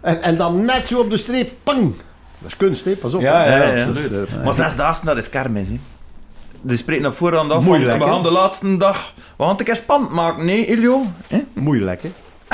En, 0.02 0.22
en 0.22 0.38
dan 0.38 0.66
net 0.66 0.86
zo 0.86 1.00
op 1.00 1.10
de 1.10 1.18
streep, 1.18 1.50
pang. 1.64 1.94
Dat 2.40 2.48
is 2.52 2.58
kunst, 2.58 2.86
hè? 2.86 2.96
pas 2.96 3.14
op. 3.14 3.22
Ja, 3.22 3.46
ja, 3.46 3.74
ja. 3.76 3.86
Dat 3.86 3.96
is, 3.98 4.10
eh, 4.10 4.44
Maar 4.44 4.54
zesdaagse, 4.54 5.06
dat 5.06 5.18
is 5.18 5.30
kermis, 5.30 5.70
hè. 5.70 5.80
Die 6.66 6.78
spreken 6.78 7.06
op 7.06 7.16
voorhand 7.16 7.52
af 7.52 7.56
van, 7.56 7.66
Moeilijk, 7.66 7.98
we 8.04 8.10
gaan 8.10 8.24
de 8.24 8.32
laatste 8.32 8.78
dag... 8.78 9.14
We 9.16 9.44
gaan 9.44 9.50
het 9.50 9.60
een 9.60 9.66
keer 9.66 9.76
spannend 9.76 10.12
maken, 10.12 10.46
nee, 10.46 10.66
Iljo? 10.66 11.02
Hè? 11.28 11.44
moeilijk, 11.54 12.02
hè? 12.02 12.12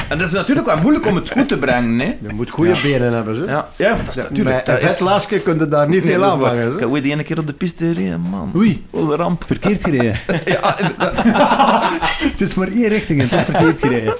En 0.09 0.17
dat 0.17 0.27
is 0.27 0.33
natuurlijk 0.33 0.67
wel 0.67 0.77
moeilijk 0.77 1.05
om 1.05 1.15
het 1.15 1.31
goed 1.31 1.47
te 1.47 1.57
brengen, 1.57 1.99
hè. 1.99 2.05
Je 2.05 2.33
moet 2.33 2.49
goede 2.49 2.75
benen 2.83 3.13
hebben, 3.13 3.35
ze. 3.35 3.45
Ja, 3.45 3.67
ja 3.75 3.89
dat 3.95 4.07
is 4.07 4.15
natuurlijk... 4.15 4.55
Met 4.67 4.99
een 5.27 5.41
kun 5.43 5.57
je 5.59 5.65
daar 5.65 5.89
niet 5.89 6.03
Nee, 6.03 6.13
veel 6.13 6.23
aan 6.23 6.39
vangen. 6.39 6.73
Ik 6.73 6.79
heb 6.79 6.89
ooit 6.89 7.03
die 7.03 7.11
ene 7.11 7.23
keer 7.23 7.39
op 7.39 7.47
de 7.47 7.53
piste 7.53 7.85
gereden, 7.85 8.19
man. 8.19 8.51
Oei, 8.55 8.85
Dat 8.91 8.99
was 9.01 9.09
een 9.09 9.15
ramp. 9.15 9.43
verkeerd 9.45 9.83
gereden. 9.83 10.15
Ja, 10.45 10.79
inderdaad. 10.79 11.23
Het 12.31 12.41
is 12.41 12.53
maar 12.53 12.67
één 12.67 12.87
richting 12.87 13.21
en 13.21 13.29
toch 13.29 13.43
verkeerd 13.43 13.79
gereden. 13.79 14.13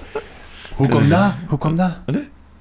Hoe 0.76 0.88
kwam 0.88 1.10
dat? 1.10 1.32
Hoe 1.48 1.58
kwam 1.58 1.76
dat? 1.76 1.92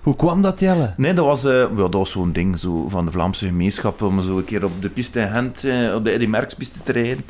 Hoe 0.02 0.16
kwam 0.16 0.42
dat, 0.42 0.60
Jelle? 0.60 0.92
Nee, 0.96 1.12
dat 1.12 1.24
was, 1.24 1.44
eh, 1.44 1.52
ja, 1.52 1.66
dat 1.76 1.92
was 1.94 2.10
zo'n 2.10 2.32
ding 2.32 2.58
zo, 2.58 2.88
van 2.88 3.04
de 3.04 3.10
Vlaamse 3.10 3.46
gemeenschap 3.46 4.02
om 4.02 4.20
zo 4.20 4.36
een 4.38 4.44
keer 4.44 4.64
op 4.64 4.82
de 4.82 4.88
piste 4.88 5.20
in 5.20 5.28
Gent, 5.32 5.64
eh, 5.64 5.94
op 5.94 6.04
de 6.04 6.10
Eddy 6.10 6.26
Merckx 6.26 6.54
piste 6.54 6.78
te 6.84 6.92
rijden. 6.92 7.24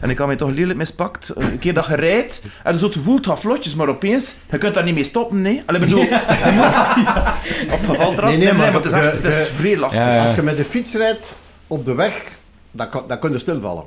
En 0.00 0.10
ik 0.10 0.18
had 0.18 0.26
mij 0.26 0.36
toch 0.36 0.50
lelijk 0.50 0.78
mispakt. 0.78 1.32
Een 1.36 1.58
keer 1.58 1.74
dat 1.74 1.86
je 1.86 1.94
rijdt, 1.94 2.42
en 2.64 2.78
zo 2.78 2.84
het 2.86 2.94
gevoel, 2.94 3.16
het 3.16 3.26
gaat 3.26 3.40
vlotjes, 3.40 3.74
maar 3.74 3.88
opeens, 3.88 4.32
je 4.50 4.58
kunt 4.58 4.74
daar 4.74 4.84
niet 4.84 4.94
mee 4.94 5.04
stoppen, 5.04 5.42
nee. 5.42 5.62
Allee, 5.66 5.80
bedoel, 5.80 6.00
je 6.02 6.50
moet- 6.54 7.72
of 7.74 7.86
je 7.86 7.94
valt 7.94 8.18
eraf, 8.18 8.28
Nee, 8.30 8.38
nee, 8.38 8.46
nee, 8.46 8.52
maar 8.56 8.72
maar 8.72 8.74
het 8.74 8.84
is 8.84 8.92
echt, 8.92 9.16
je- 9.16 9.22
het 9.22 9.34
is 9.34 9.48
vrij 9.48 9.76
lastig. 9.76 10.04
Ja, 10.04 10.14
ja. 10.14 10.24
Als 10.26 10.34
je 10.34 10.42
met 10.42 10.56
de 10.56 10.64
fiets 10.64 10.94
rijdt 10.94 11.34
op 11.66 11.84
de 11.84 11.94
weg, 11.94 12.22
dan, 12.70 12.88
kan- 12.88 13.04
dan 13.08 13.18
kun 13.18 13.32
je 13.32 13.38
stilvallen. 13.38 13.84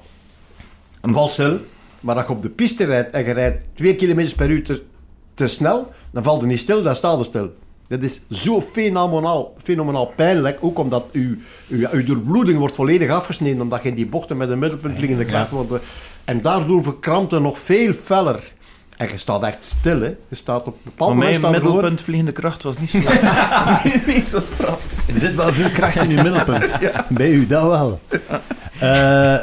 Een 1.02 1.14
val 1.14 1.28
stil, 1.28 1.58
maar 2.00 2.16
als 2.16 2.26
je 2.28 2.32
op 2.32 2.42
de 2.42 2.50
piste 2.50 2.84
rijdt 2.86 3.12
en 3.14 3.26
je 3.26 3.32
rijdt 3.32 3.58
2 3.74 3.96
km 3.96 4.36
per 4.36 4.50
uur 4.50 4.64
te, 4.64 4.84
te 5.34 5.48
snel, 5.48 5.92
dan 6.12 6.24
valt 6.24 6.42
je 6.42 6.48
niet 6.48 6.60
stil, 6.60 6.82
dan 6.82 6.96
staat 6.96 7.18
je 7.18 7.24
stil. 7.24 7.56
Dat 7.88 8.02
is 8.02 8.22
zo 8.30 8.62
fenomenaal, 8.72 9.54
fenomenaal 9.64 10.06
pijnlijk, 10.06 10.58
ook 10.62 10.80
omdat 10.80 11.06
uw, 11.12 11.36
uw, 11.68 11.88
uw 11.92 12.04
doorbloeding 12.04 12.60
wordt 12.60 12.76
volledig 12.76 13.10
afgesneden, 13.10 13.62
omdat 13.62 13.84
je 13.84 13.90
in 13.90 13.96
die 13.96 14.06
bochten 14.06 14.38
met 14.38 14.50
een 14.50 14.60
middelpunt 14.60 14.96
vliegende 14.96 15.26
kracht 15.26 15.50
wordt. 15.50 15.84
En 16.26 16.42
daardoor 16.42 16.84
verkrampt 16.84 17.32
het 17.32 17.42
nog 17.42 17.60
veel 17.60 17.94
feller. 17.94 18.56
En 18.98 19.08
je 19.08 19.18
staat 19.18 19.44
echt 19.44 19.64
stil, 19.64 20.02
hè. 20.02 20.16
Je 20.28 20.36
staat 20.36 20.60
op 20.60 20.68
een 20.68 20.82
bepaald 20.84 21.14
Maar 21.14 21.24
moment 21.24 21.42
mijn 21.42 21.54
middelpunt 21.54 22.02
vliegende 22.02 22.32
kracht 22.32 22.64
was 22.64 22.80
niet 22.80 22.90
zo, 22.90 22.98
niet 24.14 24.28
zo 24.28 24.40
straf. 24.46 25.08
Er 25.08 25.20
zit 25.20 25.36
wel 25.36 25.54
veel 25.54 25.70
kracht 25.70 25.96
in 25.96 26.10
uw 26.10 26.24
middelpunt. 26.24 26.72
Bij 27.10 27.32
u, 27.32 27.48
dat 27.48 27.64
wel. 27.64 28.00
Eh, 28.80 29.38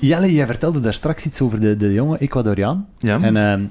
Jelle, 0.00 0.32
jij 0.32 0.46
vertelde 0.46 0.80
daar 0.80 0.92
straks 0.92 1.24
iets 1.24 1.40
over 1.40 1.60
de, 1.60 1.76
de 1.76 1.92
jonge 1.92 2.18
Ecuadoriaan. 2.18 2.88
Ja, 2.98 3.20
En 3.20 3.36
ehm, 3.36 3.62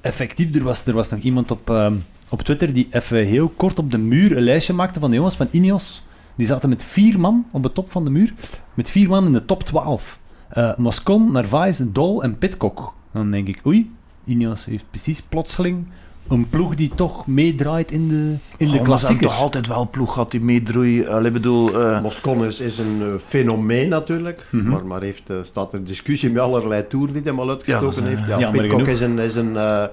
effectief, 0.00 0.54
er 0.54 0.62
was, 0.62 0.86
er 0.86 0.94
was 0.94 1.10
nog 1.10 1.20
iemand 1.20 1.50
op, 1.50 1.70
ehm, 1.70 1.94
op 2.32 2.42
Twitter 2.42 2.72
die 2.72 2.88
even 2.90 3.24
heel 3.26 3.48
kort 3.56 3.78
op 3.78 3.90
de 3.90 3.98
muur 3.98 4.36
een 4.36 4.42
lijstje 4.42 4.72
maakte 4.72 5.00
van 5.00 5.10
de 5.10 5.16
jongens 5.16 5.36
van 5.36 5.48
Ineos. 5.50 6.02
Die 6.34 6.46
zaten 6.46 6.68
met 6.68 6.84
vier 6.84 7.20
man 7.20 7.46
op 7.50 7.62
de 7.62 7.72
top 7.72 7.90
van 7.90 8.04
de 8.04 8.10
muur. 8.10 8.34
Met 8.74 8.90
vier 8.90 9.08
man 9.08 9.26
in 9.26 9.32
de 9.32 9.44
top 9.44 9.62
12. 9.62 10.18
Eh 10.48 10.76
Moscon, 10.76 11.32
Narvaez, 11.32 11.80
Dol 11.84 12.22
en 12.22 12.38
Pitcock. 12.38 12.92
Dan 13.12 13.30
denk 13.30 13.48
ik, 13.48 13.60
oei, 13.66 13.90
Ineos 14.24 14.64
heeft 14.64 14.84
precies 14.90 15.22
plotseling 15.22 15.84
een 16.28 16.48
ploeg 16.48 16.74
die 16.74 16.90
toch 16.94 17.26
meedraait 17.26 17.90
in 17.90 18.08
de, 18.08 18.36
in 18.56 18.70
de 18.70 18.78
Oh, 18.78 18.82
klassiekers. 18.84 19.32
toch 19.32 19.40
altijd 19.42 19.66
wel 19.66 19.88
ploeg 19.90 20.12
gehad 20.12 20.30
die 20.30 20.40
meedroeit. 20.40 21.06
Allee, 21.08 21.30
bedoel... 21.30 21.80
eh, 21.80 22.02
Moscon 22.02 22.44
is, 22.44 22.60
is 22.60 22.78
een 22.78 22.98
eh, 23.00 23.06
fenomeen 23.26 23.88
natuurlijk, 23.88 24.46
Mhm. 24.50 24.68
maar, 24.68 24.86
maar 24.86 25.02
heeft, 25.02 25.30
staat 25.42 25.72
er 25.72 25.84
discussie 25.84 26.30
met 26.30 26.42
allerlei 26.42 26.86
toeren 26.86 27.12
die 27.14 27.22
hij 27.22 27.32
al 27.32 27.48
uitgestoken 27.50 28.06
heeft. 28.06 28.26
Ja, 28.26 28.50
Pitcock 28.50 28.70
genoeg. 28.70 28.88
is 28.88 29.00
een, 29.00 29.18
is 29.18 29.34
een, 29.34 29.56
eh, 29.56 29.84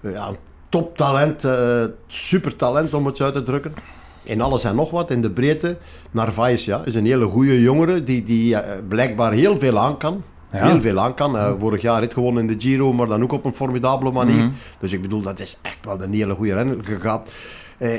ja, 0.00 0.26
een 0.28 0.36
toptalent, 0.68 1.44
eh 1.44 1.84
supertalent 2.06 2.94
om 2.94 3.06
het 3.06 3.16
zo 3.16 3.24
uit 3.24 3.34
te 3.34 3.42
drukken. 3.42 3.72
In 4.22 4.40
alles 4.40 4.64
en 4.64 4.74
nog 4.74 4.90
wat, 4.90 5.10
in 5.10 5.20
de 5.20 5.30
breedte. 5.30 5.76
Narvaez 6.10 6.64
ja, 6.64 6.82
is 6.84 6.94
een 6.94 7.06
hele 7.06 7.24
goede 7.24 7.60
jongere 7.60 8.04
die, 8.04 8.22
die 8.22 8.56
eh, 8.56 8.78
blijkbaar 8.88 9.32
heel 9.32 9.58
veel 9.58 9.78
aan 9.78 9.96
kan. 9.96 10.22
Ja. 10.52 10.66
Heel 10.70 10.80
veel 10.80 10.98
aan 10.98 11.14
kan. 11.14 11.36
Eh, 11.36 11.52
vorig 11.58 11.82
jaar 11.82 12.00
rit 12.00 12.12
gewonnen 12.12 12.48
in 12.48 12.58
de 12.58 12.66
Giro, 12.66 12.92
maar 12.92 13.06
dan 13.06 13.22
ook 13.22 13.32
op 13.32 13.44
een 13.44 13.54
formidabele 13.54 14.12
manier. 14.12 14.42
Mhm. 14.42 14.50
Dus 14.80 14.92
ik 14.92 15.02
bedoel, 15.02 15.20
dat 15.20 15.40
is 15.40 15.58
echt 15.62 15.78
wel 15.82 16.02
een 16.02 16.12
hele 16.12 16.34
goede 16.34 16.54
renner. 16.54 16.76
Gaat, 17.00 17.30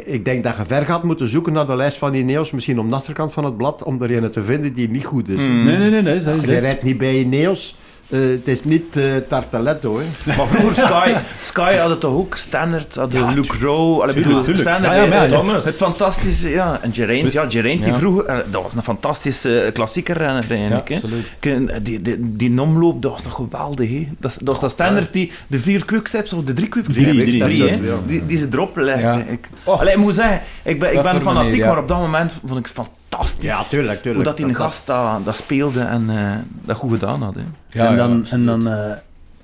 ik 0.06 0.26
denk 0.26 0.44
dat 0.44 0.56
je 0.58 0.66
ver 0.66 0.86
gaat 0.86 1.04
moeten 1.04 1.28
zoeken 1.28 1.54
naar 1.54 1.66
de 1.66 1.76
lijst 1.76 1.98
van 1.98 2.12
die 2.12 2.22
Ineos, 2.22 2.52
misschien 2.52 2.80
om 2.80 2.90
de 2.90 2.96
achterkant 2.96 3.34
van 3.34 3.46
het 3.46 3.58
blad, 3.58 3.84
om 3.84 4.02
er 4.02 4.24
een 4.24 4.32
te 4.32 4.44
vinden 4.44 4.74
die 4.74 4.90
niet 4.90 5.06
goed 5.06 5.30
is. 5.30 5.40
Mm. 5.40 5.66
Nee, 5.66 5.78
nee, 5.78 5.90
nee, 5.90 6.04
dat 6.04 6.16
is, 6.16 6.24
dat 6.24 6.36
is, 6.36 6.46
Je 6.46 6.58
rijdt 6.58 6.84
niet 6.84 6.98
bij 6.98 7.20
Ineos. 7.20 7.78
Eh, 8.10 8.20
het 8.20 8.48
is 8.48 8.64
niet 8.64 8.98
eh 8.98 9.04
Tartaletto, 9.30 10.00
hè. 10.00 10.06
Maar 10.38 10.48
vroeger 10.48 10.76
Sky, 10.86 11.14
Sky 11.42 11.76
had 11.76 11.90
het 11.90 12.00
toch 12.00 12.14
ook 12.14 12.36
Standard, 12.36 12.96
had 12.96 13.12
de 13.12 13.26
Luke 13.34 13.58
Rowe, 13.62 14.02
allee, 14.02 14.16
bedoel, 14.16 14.42
tuurlijk. 14.42 14.68
Standard, 14.68 14.94
Ja, 14.96 15.02
ja, 15.02 15.08
maar 15.08 15.16
ja, 15.16 15.22
het, 15.22 15.30
Thomas. 15.30 15.66
het 15.66 15.76
fantastische, 15.76 16.50
ja, 16.50 16.80
en 16.82 16.94
Geraint, 16.94 17.32
ja, 17.32 17.46
Geraint 17.50 17.84
die 17.84 17.94
Ja. 17.94 18.00
vroeger, 18.00 18.26
eh, 18.26 18.38
dat 18.52 18.64
was 18.64 18.74
een 18.76 18.84
fantastische 18.84 19.70
klassieker 19.74 20.18
renner 20.18 20.46
eigenlijk, 20.50 20.90
hè. 20.90 20.96
absoluut. 20.96 21.36
Die, 21.84 22.02
die, 22.02 22.16
die 22.36 22.62
omloop, 22.62 23.02
dat 23.02 23.12
was 23.12 23.24
nog 23.24 23.36
geweldig, 23.36 23.90
hè. 23.90 24.08
Dat, 24.20 24.32
dat 24.40 24.48
was 24.48 24.60
dat 24.60 24.72
Standard, 24.72 25.14
die, 25.14 25.32
de 25.48 25.60
vier 25.60 25.86
quicksteps, 25.86 26.34
of 26.34 26.44
de 26.44 26.54
drie 26.54 26.68
quicksteps, 26.68 26.98
Drie, 27.00 27.22
drie, 27.22 27.44
drie, 27.44 27.62
hè. 27.70 27.76
ja. 27.76 27.94
Die, 28.08 28.26
die 28.26 28.38
ze 28.38 28.48
erop 28.52 28.78
legde. 28.78 29.02
Ja. 29.02 29.24
Ik, 29.28 29.50
allee, 29.64 29.94
ik 29.94 30.00
moet 30.00 30.16
zeggen, 30.16 30.42
ik 30.64 30.80
ben, 30.80 30.94
ik 30.94 31.02
ben 31.02 31.22
fanatiek, 31.22 31.34
manier, 31.50 31.58
ja. 31.58 31.66
maar 31.68 31.78
op 31.82 31.88
dat 31.88 31.98
moment 32.00 32.32
vond 32.32 32.60
ik 32.60 32.66
het 32.66 32.74
fantastisch. 32.74 32.98
Ja, 33.40 33.64
tuurlijk, 33.64 34.02
tuurlijk. 34.02 34.26
Hoe 34.26 34.36
dat 34.36 34.38
die 34.48 34.56
gast 34.56 34.86
dat, 34.88 35.26
dat 35.26 35.36
speelde 35.36 35.82
en 35.82 36.10
eh, 36.10 36.36
dat 36.66 36.78
goed 36.78 36.92
gedaan 36.92 37.22
had, 37.22 37.36
hè. 37.36 37.42
Ja, 37.70 37.86
en 37.88 37.92
ja, 37.92 37.98
dan, 37.98 38.26
en 38.26 38.46
dan 38.46 38.68
eh, 38.68 38.98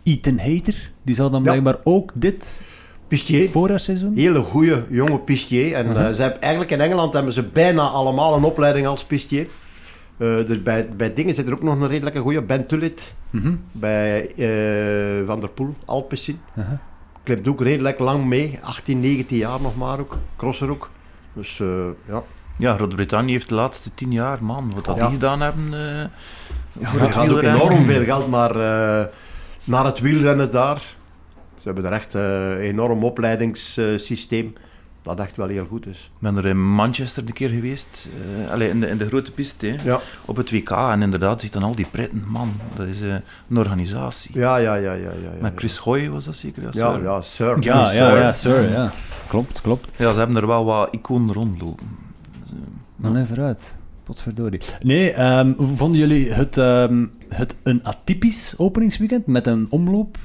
Ethan 0.04 0.38
Hater, 0.40 0.92
die 1.04 1.16
zal 1.16 1.30
dan 1.30 1.40
Ja. 1.44 1.46
blijkbaar 1.50 1.78
ook 1.84 2.12
dit 2.14 2.64
Pistier. 3.08 3.50
voorjaarseizoen... 3.50 4.16
Hele 4.16 4.40
goede 4.42 4.84
jonge 4.90 5.20
pistier. 5.20 5.74
En 5.74 5.86
Mhm. 5.88 5.98
eh, 5.98 6.12
ze 6.12 6.22
hebben, 6.22 6.42
eigenlijk 6.42 6.72
in 6.72 6.82
Engeland 6.82 7.14
hebben 7.14 7.34
ze 7.34 7.44
bijna 7.44 7.82
allemaal 7.88 8.36
een 8.36 8.44
opleiding 8.44 8.88
als 8.88 9.04
pistier. 9.04 9.48
Eh, 10.18 10.46
dus 10.46 10.64
bij, 10.64 10.90
bij 10.98 11.14
dingen 11.14 11.36
zit 11.36 11.48
er 11.48 11.54
ook 11.54 11.64
nog 11.64 11.80
een 11.80 11.88
redelijke 11.88 12.20
goede. 12.20 12.42
Ben 12.42 12.66
Tullit 12.68 13.14
Mhm. 13.30 13.54
bij 13.72 14.32
eh, 14.36 15.26
Van 15.26 15.40
der 15.40 15.50
Poel, 15.50 15.76
Alpecin. 15.86 16.40
Aha. 16.58 16.80
Klimt 17.24 17.48
ook 17.48 17.62
redelijk 17.62 18.00
lang 18.00 18.26
mee. 18.26 18.60
18, 18.64 19.00
19 19.00 19.38
jaar 19.38 19.62
nog 19.62 19.78
maar 19.78 20.00
ook. 20.00 20.18
Crosser 20.38 20.70
ook. 20.70 20.90
Dus 21.34 21.60
eh, 21.60 21.68
ja. 22.08 22.24
Ja, 22.58 22.76
Groot-Brittannië 22.76 23.32
heeft 23.32 23.50
de 23.50 23.56
laatste 23.56 23.90
tien 23.96 24.12
jaar, 24.12 24.44
man, 24.44 24.72
wat 24.76 24.86
dat 24.86 24.96
Ja. 24.96 25.04
die 25.04 25.14
gedaan 25.14 25.42
hebben 25.42 25.64
eh 25.74 26.06
voor 26.82 27.00
Er 27.00 27.06
het 27.06 27.16
gaat 27.16 27.24
ook 27.24 27.30
wielrennen. 27.30 27.62
enorm 27.62 27.86
veel 27.86 28.04
geld 28.04 28.30
naar, 28.30 28.50
eh, 28.52 29.06
naar 29.64 29.86
het 29.86 30.00
wielrennen 30.00 30.52
daar. 30.52 30.78
Ze 31.58 31.62
hebben 31.64 31.86
er 31.86 31.92
echt 31.92 32.14
een 32.14 32.58
enorm 32.58 33.04
opleidingssysteem. 33.04 34.54
Dat 35.04 35.20
echt 35.20 35.36
wel 35.36 35.48
heel 35.48 35.66
goed 35.70 35.86
is. 35.86 36.00
Ik 36.14 36.20
ben 36.20 36.38
er 36.38 36.46
in 36.46 36.74
Manchester 36.76 37.24
een 37.26 37.34
keer 37.34 37.50
geweest, 37.50 38.08
eh, 38.46 38.52
allee, 38.52 38.70
in, 38.70 38.80
de, 38.80 38.88
in 38.88 38.98
de 38.98 39.08
grote 39.08 39.32
piste, 39.32 39.68
hè, 39.68 39.76
Ja, 39.90 40.00
op 40.26 40.36
het 40.36 40.52
WK. 40.52 40.70
En 40.72 41.02
inderdaad, 41.02 41.42
zit 41.42 41.54
dan 41.54 41.64
al 41.64 41.76
die 41.76 41.88
pritten, 41.92 42.24
man, 42.28 42.52
dat 42.76 42.88
is 42.88 43.02
eh, 43.02 43.14
een 43.50 43.58
organisatie. 43.58 44.40
ja, 44.40 44.58
ja, 44.58 44.76
ja. 44.76 44.92
ja, 44.94 44.94
ja, 44.94 45.10
ja, 45.36 45.42
Met 45.42 45.54
Chris 45.56 45.78
Hoy 45.78 46.10
was 46.10 46.26
dat 46.26 46.36
zeker? 46.36 46.62
Ja, 46.64 46.70
Ja, 46.72 46.92
sir. 46.94 47.04
ja, 47.04 47.22
sir. 47.22 47.58
Ja, 47.64 47.86
Sir. 47.86 47.96
ja, 47.96 48.16
ja, 48.18 48.34
sir, 48.34 48.72
ja. 48.72 48.92
Klopt, 49.28 49.62
klopt. 49.62 49.88
Ja, 49.98 50.12
ze 50.12 50.18
hebben 50.18 50.36
er 50.38 50.48
wel 50.48 50.66
wat 50.66 50.88
iconen 50.92 51.34
rondlopen. 51.34 51.88
Dan 53.06 53.22
even 53.22 53.44
uit. 53.44 53.76
Potverdorie. 54.04 54.60
Nee, 54.82 55.12
ehm, 55.12 55.54
hoe 55.58 55.76
vonden 55.76 56.00
jullie 56.00 56.32
het, 56.32 56.58
ehm, 56.58 57.06
het 57.30 57.56
een 57.64 57.84
atypisch 57.84 58.54
openingsweekend 58.58 59.28
met 59.28 59.48
een 59.48 59.68
omloop 59.70 60.18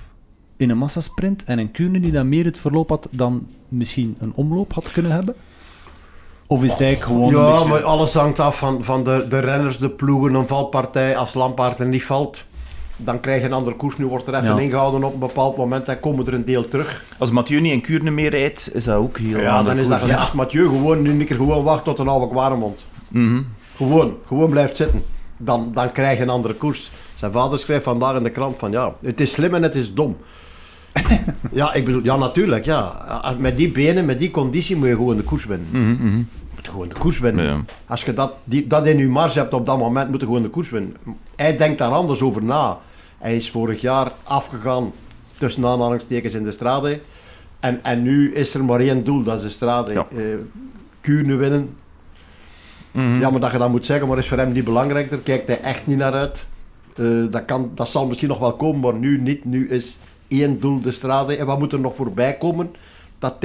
in 0.57 0.71
een 0.71 0.79
massasprint 0.79 1.45
en 1.45 1.59
een 1.59 1.71
Kuurne 1.71 2.01
die 2.01 2.13
dan 2.13 2.29
meer 2.29 2.45
het 2.45 2.59
verloop 2.59 2.89
had 2.89 3.09
dan 3.11 3.47
misschien 3.69 4.17
een 4.19 4.33
omloop 4.35 4.73
had 4.73 4.93
kunnen 4.93 5.13
hebben? 5.13 5.35
Of 6.47 6.63
is 6.63 6.73
het 6.73 6.81
eigenlijk 6.81 7.13
gewoon 7.13 7.31
Ja, 7.31 7.49
een 7.49 7.53
beetje... 7.53 7.69
maar 7.69 7.83
alles 7.83 8.15
hangt 8.15 8.41
af 8.41 8.59
van, 8.59 8.85
van 8.85 9.05
de, 9.05 9.27
de 9.29 9.39
renners, 9.39 9.79
de 9.79 9.91
ploegen, 9.91 10.35
een 10.35 10.47
valpartij. 10.47 11.17
Als 11.17 11.35
Lampaard 11.35 11.79
er 11.79 11.87
niet 11.87 12.05
valt, 12.05 12.45
dan 13.05 13.21
krijg 13.21 13.41
je 13.41 13.47
een 13.47 13.53
andere 13.53 13.77
koers. 13.77 13.97
Nu 13.99 14.07
wordt 14.07 14.27
er 14.27 14.35
even 14.35 14.55
Ja. 14.55 14.59
ingehouden 14.61 15.05
op 15.05 15.13
een 15.13 15.19
bepaald 15.19 15.57
moment 15.57 15.89
en 15.89 16.01
komen 16.01 16.27
er 16.27 16.35
een 16.35 16.45
deel 16.45 16.69
terug. 16.69 17.05
Als 17.19 17.31
Mathieu 17.31 17.61
niet 17.61 17.73
in 17.73 17.81
Kuurne 17.81 18.11
meer 18.11 18.31
rijdt, 18.31 18.71
is 18.75 18.85
dat 18.85 18.97
ook 18.97 19.19
heel 19.19 19.39
Ja, 19.39 19.63
dan 19.63 19.79
is 19.79 19.89
dat 19.89 20.07
ja. 20.07 20.17
Als 20.17 20.33
Mathieu 20.33 20.65
gewoon 20.69 21.03
nu 21.03 21.11
een 21.11 21.27
keer 21.27 21.37
gewoon 21.37 21.65
wacht 21.65 21.85
tot 21.85 21.99
een 21.99 22.09
oude 22.09 22.29
kwaremond. 22.29 22.85
Mhm. 23.09 23.43
Gewoon, 23.77 24.15
gewoon 24.27 24.51
blijft 24.51 24.77
zitten. 24.77 25.03
Dan, 25.37 25.71
dan 25.75 25.93
krijg 25.93 26.17
je 26.17 26.23
een 26.23 26.31
andere 26.31 26.55
koers. 26.55 26.91
Zijn 27.15 27.33
vader 27.33 27.59
schrijft 27.59 27.85
vandaag 27.85 28.17
in 28.17 28.23
de 28.23 28.31
krant 28.31 28.59
van 28.59 28.71
ja, 28.71 28.95
het 29.03 29.21
is 29.21 29.33
slim 29.33 29.55
en 29.55 29.63
het 29.63 29.75
is 29.75 29.95
dom. 29.95 30.17
ja, 31.53 31.73
ik 31.75 31.85
bedoel, 31.85 32.03
ja 32.03 32.17
natuurlijk, 32.17 32.65
ja. 32.65 33.35
Met 33.39 33.57
die 33.57 33.71
benen, 33.71 34.05
met 34.05 34.19
die 34.19 34.31
conditie 34.31 34.77
moet 34.77 34.89
je 34.89 34.95
gewoon 34.95 35.17
de 35.17 35.23
koers 35.23 35.45
winnen. 35.45 35.69
Mhm, 35.71 36.07
mhm. 36.07 36.17
Je 36.17 36.25
moet 36.55 36.69
gewoon 36.69 36.89
de 36.89 36.95
koers 36.99 37.19
winnen. 37.19 37.45
Ja. 37.45 37.61
Als 37.87 38.05
je 38.05 38.13
dat, 38.13 38.33
die, 38.45 38.67
dat 38.67 38.87
in 38.87 38.99
je 38.99 39.09
marge 39.09 39.39
hebt 39.39 39.55
op 39.55 39.67
dat 39.67 39.79
moment, 39.79 40.11
moet 40.11 40.21
je 40.21 40.27
gewoon 40.27 40.43
de 40.43 40.49
koers 40.49 40.71
winnen. 40.71 40.97
Hij 41.37 41.57
denkt 41.57 41.79
daar 41.79 41.91
anders 41.91 42.21
over 42.21 42.45
na. 42.45 42.79
Hij 43.21 43.37
is 43.37 43.51
vorig 43.51 43.81
jaar 43.81 44.13
afgegaan 44.23 44.93
tussen 45.39 45.67
aanhalingstekens 45.67 46.35
in 46.35 46.45
de 46.45 46.53
strade. 46.53 47.01
En, 47.61 47.85
en 47.85 48.03
nu 48.03 48.35
is 48.35 48.55
er 48.55 48.65
maar 48.65 48.81
één 48.81 49.05
doel, 49.05 49.23
dat 49.23 49.37
is 49.37 49.43
de 49.43 49.49
strade. 49.49 49.93
Ja. 49.93 50.07
Kuurne 51.01 51.35
winnen. 51.37 51.77
Mhm. 52.91 53.21
Ja, 53.21 53.31
maar 53.31 53.41
dat 53.41 53.53
je 53.53 53.59
dat 53.59 53.71
moet 53.71 53.87
zeggen, 53.87 54.09
maar 54.09 54.19
is 54.19 54.29
voor 54.29 54.39
hem 54.39 54.53
niet 54.53 54.65
belangrijk. 54.65 55.11
Daar 55.11 55.19
kijkt 55.19 55.47
hij 55.47 55.61
echt 55.61 55.87
niet 55.87 55.97
naar 55.97 56.13
uit. 56.13 56.45
Eh, 56.97 57.07
dat, 57.31 57.45
kan, 57.45 57.71
dat 57.75 57.89
zal 57.89 58.07
misschien 58.07 58.29
nog 58.29 58.39
wel 58.39 58.57
komen, 58.57 58.81
maar 58.81 58.95
nu 58.95 59.21
niet. 59.21 59.45
Nu 59.45 59.69
is 59.69 59.99
één 60.29 60.61
doel 60.61 60.81
de 60.81 60.93
strade. 60.93 61.37
En 61.37 61.47
wat 61.47 61.59
moet 61.59 61.73
er 61.73 61.81
nog 61.81 61.95
voorbij 61.95 62.37
komen? 62.37 62.75
Dat 63.19 63.41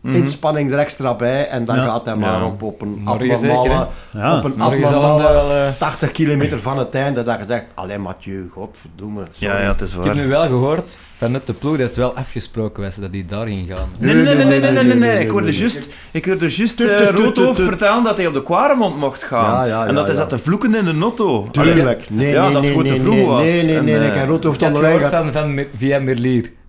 Mhm. 0.00 0.14
inspanning 0.14 0.72
er 0.72 0.78
extra 0.78 1.14
bij. 1.14 1.48
En 1.48 1.64
dan 1.64 1.76
Ja. 1.76 1.84
gaat 1.84 2.04
hij 2.04 2.16
maar 2.16 2.40
Ja. 2.40 2.44
op, 2.46 2.62
op 2.62 2.82
een 2.82 3.00
Morgen 3.04 3.30
abnormale... 3.34 3.86
Ja. 4.12 4.36
op 4.36 4.44
een 4.44 4.60
abnormale 4.60 5.22
wel, 5.22 5.50
eh, 5.52 5.68
80 5.78 6.10
kilometer 6.10 6.60
van 6.60 6.78
het 6.78 6.94
einde 6.94 7.22
dat 7.24 7.38
je 7.38 7.44
zegt, 7.48 7.64
alleen 7.74 8.00
Mathieu, 8.00 8.48
godverdomme. 8.52 9.22
sorry. 9.32 9.54
Ja, 9.54 9.60
ja, 9.62 9.68
het 9.68 9.80
is 9.80 9.88
Ik 9.90 9.96
heb 9.96 10.04
waar. 10.04 10.14
nu 10.16 10.28
wel 10.28 10.46
gehoord 10.46 10.98
vanuit 11.16 11.46
de 11.46 11.52
ploeg 11.52 11.76
dat 11.76 11.86
het 11.86 11.96
wel 11.96 12.14
afgesproken 12.16 12.82
was 12.82 12.96
dat 12.96 13.12
die 13.12 13.24
daarin 13.24 13.66
gaan. 13.68 13.88
Nee, 13.98 14.14
nee, 14.14 14.24
nee, 14.24 14.34
nee, 14.34 14.44
nee, 14.60 14.60
nee, 14.60 14.82
nee, 14.84 14.94
nee. 14.94 15.12
Ik 15.12 15.18
nee, 15.18 15.30
hoorde 15.30 15.46
nee. 15.46 15.58
juist, 15.58 15.88
ik 16.12 16.24
hoorde 16.24 16.48
juist 16.56 16.76
Tut, 16.76 16.88
eh, 16.90 17.08
Roodhoofd 17.08 17.60
vertellen 17.62 18.02
dat 18.04 18.16
hij 18.16 18.26
op 18.26 18.34
de 18.34 18.42
Quaremont 18.42 18.98
mocht 18.98 19.22
gaan. 19.22 19.44
Ja, 19.52 19.64
ja, 19.64 19.86
en 19.86 19.94
dat 19.94 19.96
ja, 19.96 20.02
hij 20.02 20.12
ja. 20.12 20.18
zat 20.20 20.28
te 20.28 20.38
vloeken 20.38 20.74
in 20.74 20.84
de 20.84 20.92
notto. 20.92 21.48
Tuurlijk. 21.50 22.04
Nee, 22.10 22.30
Ja, 22.32 22.42
nee, 22.44 22.52
dat 22.52 22.62
nee, 22.62 22.72
goed 22.72 22.84
te 22.84 22.90
nee, 22.90 23.00
vroeg 23.00 23.14
nee, 23.14 23.26
was. 23.26 23.42
Nee, 23.42 23.62
nee, 23.64 23.76
En, 23.76 23.84
nee. 23.84 23.94
eh, 23.98 24.06
Ik 24.06 24.14
heb 24.14 24.28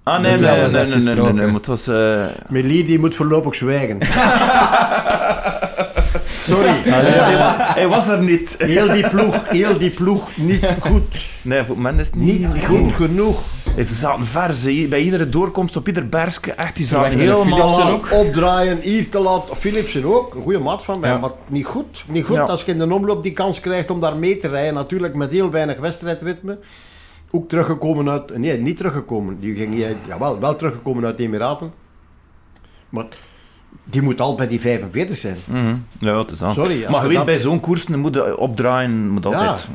Ah, 0.04 0.20
nee, 0.22 0.32
Dat 0.32 0.42
nee, 0.42 0.52
nee, 0.52 0.62
was 0.62 0.72
nee, 0.72 0.82
nee, 0.86 0.92
nee, 0.94 1.04
nee, 1.04 1.14
afgesproken. 1.14 1.36
maar 1.46 1.54
het 1.54 1.66
was... 1.68 1.86
Melie, 2.50 2.86
die 2.86 3.00
moet 3.00 3.16
voorlopig 3.16 3.56
zwijgen. 3.56 3.98
Sorry. 6.48 6.70
hij, 6.84 7.38
was, 7.38 7.56
hij 7.58 7.88
was 7.88 8.08
er 8.08 8.22
niet. 8.22 8.56
Heel 8.58 8.88
die 8.94 9.10
ploeg, 9.10 9.50
heel 9.50 9.78
die 9.78 9.90
ploeg 9.90 10.30
niet 10.38 10.66
goed. 10.80 11.26
Nee, 11.42 11.64
voor 11.64 11.76
moment 11.76 12.00
is 12.00 12.06
het 12.06 12.16
niet, 12.16 12.54
Niet 12.54 12.66
goed 12.66 12.78
goed. 12.78 12.94
genoeg. 12.94 13.40
Ze 13.78 13.94
zaten 13.94 14.26
ver, 14.26 14.54
ze. 14.54 14.86
bij 14.90 15.00
iedere 15.02 15.30
doorkomst 15.30 15.76
op 15.78 15.88
ieder 15.88 16.10
bergske. 16.10 16.52
Echt, 16.52 16.76
die 16.76 16.86
zaten 16.86 17.20
helemaal... 17.20 17.78
Laat 17.78 18.12
opdraaien, 18.12 18.80
hier 18.82 19.10
te 19.10 19.20
laat. 19.20 19.44
Philipsen 19.60 20.06
ook, 20.06 20.36
een 20.36 20.42
goede 20.42 20.60
maat 20.60 20.84
van 20.84 21.00
mij, 21.00 21.10
Ja. 21.10 21.18
maar 21.18 21.30
niet 21.48 21.66
goed. 21.66 22.04
Niet 22.08 22.26
goed 22.26 22.36
Ja. 22.36 22.42
als 22.44 22.64
je 22.64 22.72
in 22.72 22.78
de 22.80 22.94
omloop 22.94 23.24
die 23.24 23.34
kans 23.34 23.60
krijgt 23.60 23.90
om 23.90 24.00
daar 24.00 24.16
mee 24.16 24.38
te 24.38 24.48
rijden. 24.48 24.74
Natuurlijk 24.74 25.16
met 25.16 25.32
heel 25.32 25.52
weinig 25.52 25.78
wedstrijdritme. 25.80 26.58
Ook 27.32 27.50
teruggekomen 27.50 28.10
uit... 28.10 28.38
Nee, 28.38 28.58
niet 28.58 28.78
teruggekomen. 28.78 29.40
Die 29.40 29.56
ging, 29.56 29.78
ja, 29.78 29.88
jawel, 30.08 30.40
wel 30.40 30.56
teruggekomen 30.56 31.06
uit 31.06 31.18
de 31.18 31.24
Emiraten. 31.24 31.72
Maar 32.90 33.06
die 33.84 34.02
moet 34.02 34.22
al 34.22 34.36
bij 34.36 34.48
die 34.48 34.60
45 34.60 35.18
zijn. 35.18 35.38
Mhm. 35.46 35.76
Ja, 36.00 36.18
het 36.20 36.32
is 36.32 36.38
dat. 36.38 36.54
Sorry, 36.54 36.86
Maar 36.90 37.02
je 37.02 37.08
weet, 37.08 37.16
dat- 37.18 37.26
bij 37.26 37.40
zo'n 37.40 37.60
koers 37.60 37.86
dan 37.86 38.00
moet 38.00 38.14
je 38.14 38.38
opdraaien, 38.38 39.10
moet 39.10 39.26
altijd... 39.26 39.68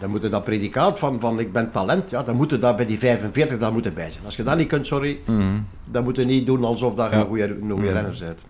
Dan 0.00 0.10
moet 0.10 0.22
je 0.22 0.28
dat 0.28 0.44
predicaat 0.44 0.98
van, 0.98 1.20
van 1.20 1.38
ik 1.38 1.52
ben 1.52 1.70
talent, 1.70 2.10
ja, 2.10 2.22
dan 2.22 2.36
moet 2.36 2.50
je 2.50 2.58
daar 2.58 2.74
bij 2.74 2.86
die 2.86 2.98
45 2.98 3.58
daar 3.58 3.72
moeten 3.72 3.94
bij 3.94 4.10
zijn. 4.10 4.24
Als 4.24 4.36
je 4.36 4.42
dat 4.42 4.56
niet 4.56 4.68
kunt, 4.68 4.86
sorry, 4.86 5.18
Mhm. 5.26 5.58
dan 5.84 6.04
moet 6.04 6.16
je 6.16 6.24
niet 6.24 6.46
doen 6.46 6.64
alsof 6.64 6.94
dat 6.94 7.10
je 7.10 7.16
Ja. 7.16 7.20
een 7.22 7.28
goede, 7.28 7.42
een 7.44 7.56
goede 7.58 7.74
Mhm. 7.74 7.82
renner 7.84 8.16
bent. 8.20 8.44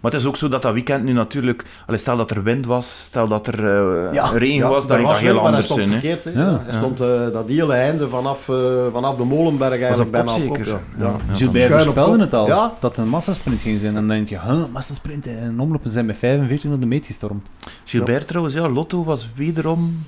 Maar 0.00 0.10
het 0.12 0.20
is 0.20 0.26
ook 0.26 0.36
zo 0.36 0.48
dat 0.48 0.62
dat 0.62 0.72
weekend 0.72 1.04
nu 1.04 1.12
natuurlijk... 1.12 1.64
Allee, 1.86 2.00
stel 2.00 2.16
dat 2.16 2.30
er 2.30 2.42
wind 2.42 2.66
was, 2.66 3.02
stel 3.04 3.28
dat 3.28 3.46
er 3.46 3.64
eh, 4.06 4.12
Ja. 4.12 4.30
regen 4.34 4.68
was, 4.68 4.86
dan 4.86 4.96
ging 4.96 5.08
dat 5.08 5.18
heel 5.18 5.38
anders 5.46 5.64
stond 5.64 5.80
zijn. 5.80 6.00
verkeerd. 6.00 6.24
Ja, 6.34 6.62
Ja, 6.68 6.72
stond 6.76 7.00
eh, 7.00 7.08
dat 7.32 7.48
hele 7.48 7.72
einde 7.72 8.08
vanaf, 8.08 8.48
eh, 8.48 8.56
vanaf 8.92 9.16
de 9.16 9.24
Molenberg 9.24 9.80
eigenlijk 9.80 10.10
bijna 10.10 10.32
op 10.34 10.40
zeker? 10.40 10.66
ja. 10.98 11.16
Gilbert 11.32 11.82
voorspelde 11.82 12.20
het 12.20 12.34
al, 12.34 12.46
Ja. 12.46 12.72
dat 12.80 12.96
het 12.96 13.04
een 13.06 13.08
massasprint 13.08 13.62
ging 13.62 13.80
zijn. 13.80 13.96
En 13.96 14.06
dan 14.06 14.16
denk 14.16 14.28
je, 14.28 14.38
huh, 14.40 14.62
massasprint 14.72 15.26
en 15.26 15.60
omlopen 15.60 15.90
zijn 15.90 16.06
met 16.06 16.18
45 16.18 16.70
naar 16.70 16.78
de 16.78 16.86
meet 16.86 17.06
gestormd. 17.06 17.46
Gilbert 17.84 18.26
trouwens, 18.26 18.54
ja, 18.54 18.68
Lotto 18.68 19.04
was 19.04 19.28
wederom... 19.34 20.04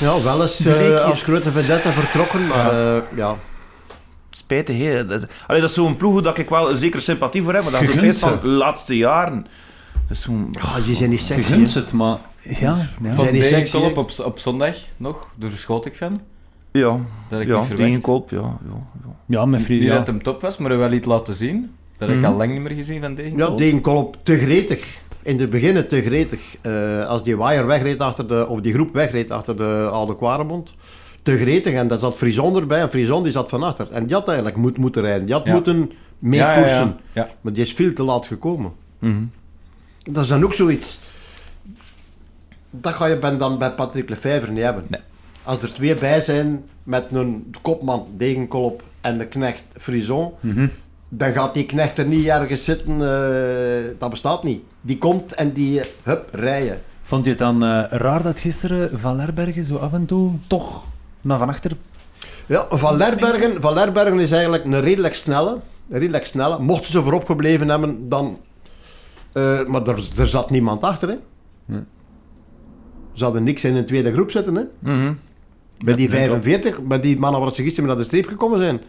Ja, 0.00 0.22
wel 0.22 0.42
eens 0.42 0.64
eh, 0.66 1.04
als 1.04 1.22
grote 1.22 1.48
vedette 1.50 1.92
vertrokken, 1.92 2.46
maar 2.46 2.70
eh, 2.96 3.02
ja. 3.16 3.36
Spijtig, 4.44 4.78
hè. 4.78 5.06
Dat 5.06 5.22
is, 5.22 5.28
allee, 5.46 5.60
dat 5.60 5.70
is 5.70 5.76
zo'n 5.76 5.96
ploeg 5.96 6.22
dat 6.22 6.38
ik 6.38 6.48
wel 6.48 6.70
een 6.70 6.76
zekere 6.76 7.02
sympathie 7.02 7.42
voor 7.42 7.54
heb, 7.54 7.62
maar 7.70 7.72
dat 7.72 8.02
is 8.02 8.18
van 8.18 8.38
de 8.42 8.48
laatste 8.48 8.96
jaren. 8.96 9.46
Dat 9.92 10.16
is 10.16 10.22
zo'n... 10.22 10.48
ja, 10.60 10.80
die 10.80 10.94
zijn 10.94 11.10
niet 11.10 11.18
Je 11.18 11.24
sexy. 11.24 11.52
gunt 11.52 11.74
het, 11.74 11.92
maar 11.92 12.18
ja. 12.42 12.76
ja. 13.02 13.12
Van 13.12 13.24
die 13.32 13.40
Degenkolp 13.40 13.96
op, 13.96 14.10
op 14.24 14.38
zondag 14.38 14.76
nog, 14.96 15.28
daar 15.36 15.50
schoot 15.50 15.86
ik 15.86 15.96
van. 15.96 16.20
Ja, 16.72 16.98
Dat 17.28 17.40
ik 17.40 17.46
ja 17.46 17.58
niet 17.60 17.68
ja, 18.30 18.38
ja, 18.38 18.58
ja. 19.26 19.44
Niet 19.44 19.62
Friede. 19.62 19.86
dat 19.88 20.06
Ja. 20.06 20.12
hem 20.12 20.22
top 20.22 20.40
was, 20.40 20.56
maar 20.56 20.78
wel 20.78 20.92
iets 20.92 21.06
laten 21.06 21.34
zien. 21.34 21.70
Dat 21.98 22.08
heb 22.08 22.16
ik 22.16 22.22
Mhm. 22.22 22.32
al 22.32 22.38
lang 22.38 22.52
niet 22.52 22.60
meer 22.60 22.72
gezien 22.76 23.00
van 23.00 23.10
Ja, 23.10 23.16
Degenkolp. 23.16 23.58
Degenkolp 23.58 24.16
te 24.22 24.38
gretig. 24.38 25.02
In 25.22 25.40
het 25.40 25.50
begin 25.50 25.88
te 25.88 26.02
gretig. 26.02 26.40
Eh, 26.60 27.06
als 27.06 27.22
die 27.22 27.36
waaier 27.36 27.66
wegreed 27.66 27.98
achter 27.98 28.28
de, 28.28 28.46
of 28.48 28.60
die 28.60 28.72
groep 28.72 28.92
wegreed 28.94 29.30
achter 29.30 29.56
de 29.56 29.88
oude 29.92 30.16
Kwaremond. 30.16 30.74
Te 31.24 31.38
gretig. 31.38 31.74
En 31.74 31.88
daar 31.88 31.98
zat 31.98 32.16
Frison 32.16 32.56
erbij. 32.56 32.80
En 32.80 32.90
Frison 32.90 33.22
die 33.22 33.32
zat 33.32 33.48
van 33.48 33.62
achter. 33.62 33.90
En 33.90 34.06
die 34.06 34.14
had 34.14 34.26
eigenlijk 34.26 34.56
moet, 34.56 34.76
moeten 34.78 35.02
rijden. 35.02 35.24
Die 35.26 35.34
had 35.34 35.44
Ja. 35.46 35.52
moeten 35.52 35.92
mee 36.18 36.38
Ja. 36.40 36.96
Maar 37.40 37.52
die 37.52 37.62
is 37.64 37.72
veel 37.72 37.92
te 37.92 38.02
laat 38.02 38.26
gekomen. 38.26 38.72
Mhm. 38.98 39.22
Dat 40.02 40.22
is 40.22 40.28
dan 40.28 40.44
ook 40.44 40.54
zoiets. 40.54 41.00
Dat 42.70 42.92
ga 42.92 43.06
je 43.06 43.18
bij- 43.18 43.36
dan 43.36 43.58
bij 43.58 43.70
Patrick 43.70 44.08
Lefevre 44.08 44.50
niet 44.50 44.62
hebben. 44.62 44.84
Nee. 44.88 45.00
Als 45.42 45.62
er 45.62 45.72
twee 45.74 45.94
bij 45.94 46.20
zijn 46.20 46.64
met 46.82 47.04
een 47.12 47.54
kopman 47.62 48.06
Degenkolp 48.16 48.82
en 49.00 49.18
de 49.18 49.26
knecht 49.26 49.62
Frison. 49.76 50.32
Mhm. 50.40 50.66
Dan 51.08 51.32
gaat 51.32 51.54
die 51.54 51.66
knecht 51.66 51.98
er 51.98 52.04
niet 52.06 52.26
ergens 52.26 52.64
zitten, 52.64 52.92
eh, 52.92 53.84
dat 53.98 54.10
bestaat 54.10 54.42
niet. 54.42 54.62
Die 54.80 54.98
komt 54.98 55.34
en 55.34 55.52
die, 55.52 55.80
eh, 55.80 55.86
hup, 56.02 56.28
rijden. 56.34 56.80
Vond 57.02 57.24
je 57.24 57.30
het 57.30 57.38
dan 57.38 57.62
eh, 57.64 57.84
raar 57.90 58.22
dat 58.22 58.40
gisteren 58.40 58.98
Van 59.00 59.16
Lerbergen 59.16 59.64
zo 59.64 59.76
af 59.76 59.92
en 59.92 60.06
toe 60.06 60.30
toch 60.46 60.84
naar 61.24 61.38
van 61.38 61.48
achter... 61.48 61.72
Ja, 62.46 62.66
Van 62.70 62.96
Lerbergen, 62.96 63.60
Van 63.60 63.74
Lerbergen 63.74 64.18
is 64.20 64.30
eigenlijk 64.32 64.64
een 64.64 64.80
redelijk 64.80 65.14
snelle. 65.14 65.58
Een 65.88 65.98
redelijk 65.98 66.26
snelle. 66.26 66.58
Mochten 66.58 66.90
ze 66.90 67.02
voorop 67.02 67.24
gebleven 67.26 67.68
hebben, 67.68 68.08
dan... 68.08 68.38
eh, 69.32 69.66
maar 69.66 69.86
er, 69.86 70.08
er 70.18 70.26
zat 70.26 70.50
niemand 70.50 70.82
achter, 70.82 71.08
hè. 71.08 71.14
Nee. 71.64 71.80
Ze 73.12 73.24
hadden 73.24 73.44
niks 73.44 73.64
in 73.64 73.76
een 73.76 73.86
tweede 73.86 74.12
groep 74.12 74.30
zitten, 74.30 74.54
hè. 74.54 74.62
Mhm. 74.78 75.12
Bij 75.78 75.94
die 75.94 76.10
Ja, 76.10 76.16
ja, 76.18 76.26
45, 76.26 76.82
bij 76.82 77.00
die 77.00 77.18
mannen 77.18 77.40
waar 77.40 77.54
ze 77.54 77.62
gisteren 77.62 77.88
naar 77.88 77.96
de 77.98 78.04
streep 78.04 78.26
gekomen 78.26 78.58
zijn, 78.58 78.80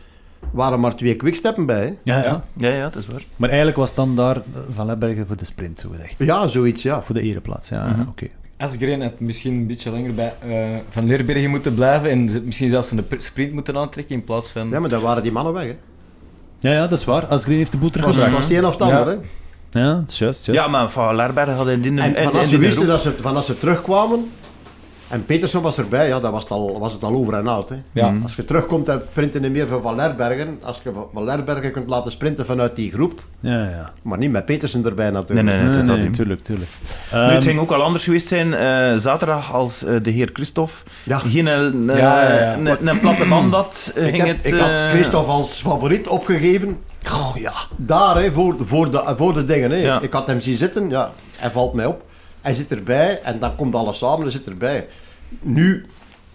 waren 0.52 0.80
maar 0.80 0.96
twee 0.96 1.16
quicksteppen 1.16 1.66
bij. 1.66 1.98
Ja, 2.04 2.18
ja. 2.18 2.24
Ja. 2.24 2.44
Ja, 2.54 2.70
ja, 2.76 2.84
dat 2.84 2.96
is 2.96 3.08
waar. 3.08 3.24
Maar 3.36 3.50
eigenlijk 3.50 3.78
was 3.78 3.96
dan 3.96 4.16
daar 4.16 4.42
Van 4.70 4.86
Lerbergen 4.86 5.28
voor 5.28 5.38
de 5.38 5.46
sprint, 5.46 5.80
zo 5.80 5.90
gezegd. 5.90 6.20
Ja, 6.24 6.48
zoiets, 6.48 6.84
ja. 6.84 7.02
Voor 7.02 7.16
de 7.16 7.22
ereplaats, 7.22 7.70
ja. 7.70 7.88
Mhm. 7.88 8.08
Oké. 8.08 8.28
Asgreen 8.58 9.02
had 9.02 9.20
misschien 9.20 9.54
een 9.54 9.68
beetje 9.68 9.92
langer 9.92 10.14
bij 10.14 10.34
eh, 10.48 10.78
Van 10.90 11.06
Leerbergen 11.06 11.50
moeten 11.50 11.74
blijven 11.74 12.10
en 12.10 12.30
ze- 12.30 12.42
misschien 12.42 12.70
zelfs 12.70 12.92
een 12.92 13.08
pr- 13.08 13.16
sprint 13.18 13.54
moeten 13.54 13.78
aantrekken 13.78 14.16
in 14.16 14.24
plaats 14.24 14.50
van... 14.52 14.70
Ja, 14.70 14.80
maar 14.80 14.90
dan 14.90 15.02
waren 15.02 15.24
die 15.24 15.32
mannen 15.32 15.54
weg, 15.54 15.64
hè. 15.66 15.76
Ja, 16.60 16.72
ja, 16.72 16.88
dat 16.88 17.00
is 17.00 17.06
waar. 17.06 17.26
Asgreen 17.26 17.58
heeft 17.58 17.72
de 17.72 17.78
boel 17.78 17.90
was, 17.92 17.98
teruggebracht. 18.02 18.34
was 18.34 18.44
het 18.44 18.52
een 18.52 18.66
of 18.66 18.78
het 18.80 18.88
Ja. 18.90 18.98
ander, 19.00 19.14
hè. 19.72 19.80
Ja, 19.80 19.94
dat 19.94 20.10
is 20.10 20.18
juist, 20.20 20.46
juist. 20.46 20.62
Ja, 20.62 20.68
maar 20.68 20.90
Van 20.90 21.16
Lerberg 21.16 21.56
had 21.56 21.68
in 21.68 21.82
die... 21.82 22.00
En 22.02 22.32
als 22.32 22.44
ze 22.44 22.50
die 22.50 22.58
wisten 22.68 22.88
dat 22.88 23.02
ze, 23.02 23.12
van 23.22 23.36
als 23.36 23.46
ze 23.46 23.60
terugkwamen, 23.60 24.32
en 25.08 25.26
Petersen 25.26 25.62
was 25.62 25.78
erbij, 25.78 26.08
ja, 26.08 26.20
dan 26.20 26.32
was 26.32 26.44
het 26.44 26.52
al, 26.52 26.80
was 26.80 26.94
het 26.94 27.04
al 27.04 27.14
over 27.14 27.34
en 27.34 27.48
out. 27.48 27.70
Hè. 27.70 27.76
Ja. 27.92 28.10
Mhm. 28.10 28.24
Als 28.24 28.36
je 28.36 28.46
terugkomt 28.46 28.88
en 28.90 29.02
sprinten 29.12 29.42
niet 29.42 29.52
meer 29.52 29.68
van 29.68 29.82
Van 29.82 29.96
Lerbergen, 29.96 30.60
als 30.64 30.82
je 30.84 30.92
Van 31.14 31.24
Lerbergen 31.24 31.72
kunt 31.72 31.88
laten 31.90 32.12
sprinten 32.12 32.46
vanuit 32.46 32.76
die 32.76 32.92
groep, 32.92 33.22
Ja, 33.40 33.64
ja. 33.70 33.92
maar 34.02 34.18
niet 34.18 34.32
met 34.32 34.46
Petersen 34.46 34.86
erbij 34.86 35.06
Nee, 35.06 35.14
natuurlijk. 35.14 35.48
nee, 35.48 35.70
nee, 35.70 35.86
dat 35.86 35.98
niet. 35.98 36.14
tuurlijk, 36.14 36.44
tuurlijk. 36.44 36.70
Nu, 37.12 37.18
het 37.20 37.32
Ehm, 37.32 37.42
ging 37.42 37.60
ook 37.60 37.72
al 37.72 37.82
anders 37.84 38.04
geweest 38.04 38.28
zijn 38.28 38.54
eh, 38.54 38.98
zaterdag 38.98 39.54
als 39.54 39.84
eh, 39.84 39.96
de 40.02 40.10
heer 40.10 40.30
Christophe 40.34 40.74
Ja. 41.04 41.18
geen 41.20 41.46
een, 41.46 41.90
eh, 41.90 41.98
Ja, 41.98 42.22
ja, 42.34 42.40
ja. 42.40 42.78
een, 42.84 43.00
platte 43.00 43.26
man 43.26 43.54
eh, 43.54 43.60
Ik, 44.08 44.14
ging 44.14 44.26
heb, 44.26 44.38
het... 44.44 44.54
ik 44.54 44.60
had 44.60 44.70
Christophe 44.92 45.32
als 45.32 45.52
favoriet 45.52 46.08
opgegeven, 46.08 46.78
Oh, 47.14 47.32
ja. 47.36 47.54
daar 47.78 48.16
hè, 48.22 48.32
voor, 48.32 48.56
voor, 48.60 48.92
de, 48.92 49.14
voor 49.18 49.34
de 49.34 49.46
dingen. 49.46 49.72
Hè. 49.72 49.78
Ja. 49.78 50.02
Ik 50.02 50.14
had 50.14 50.28
hem 50.28 50.42
zien 50.42 50.58
zitten, 50.58 50.90
ja, 50.90 51.12
hij 51.38 51.52
valt 51.52 51.74
mij 51.74 51.86
op. 51.86 52.04
Hij 52.46 52.54
zit 52.54 52.72
erbij 52.72 53.20
en 53.24 53.40
dan 53.40 53.56
komt 53.56 53.76
alles 53.76 53.98
samen, 53.98 54.22
hij 54.22 54.32
zit 54.32 54.48
erbij. 54.48 54.88
Nu, 55.42 55.86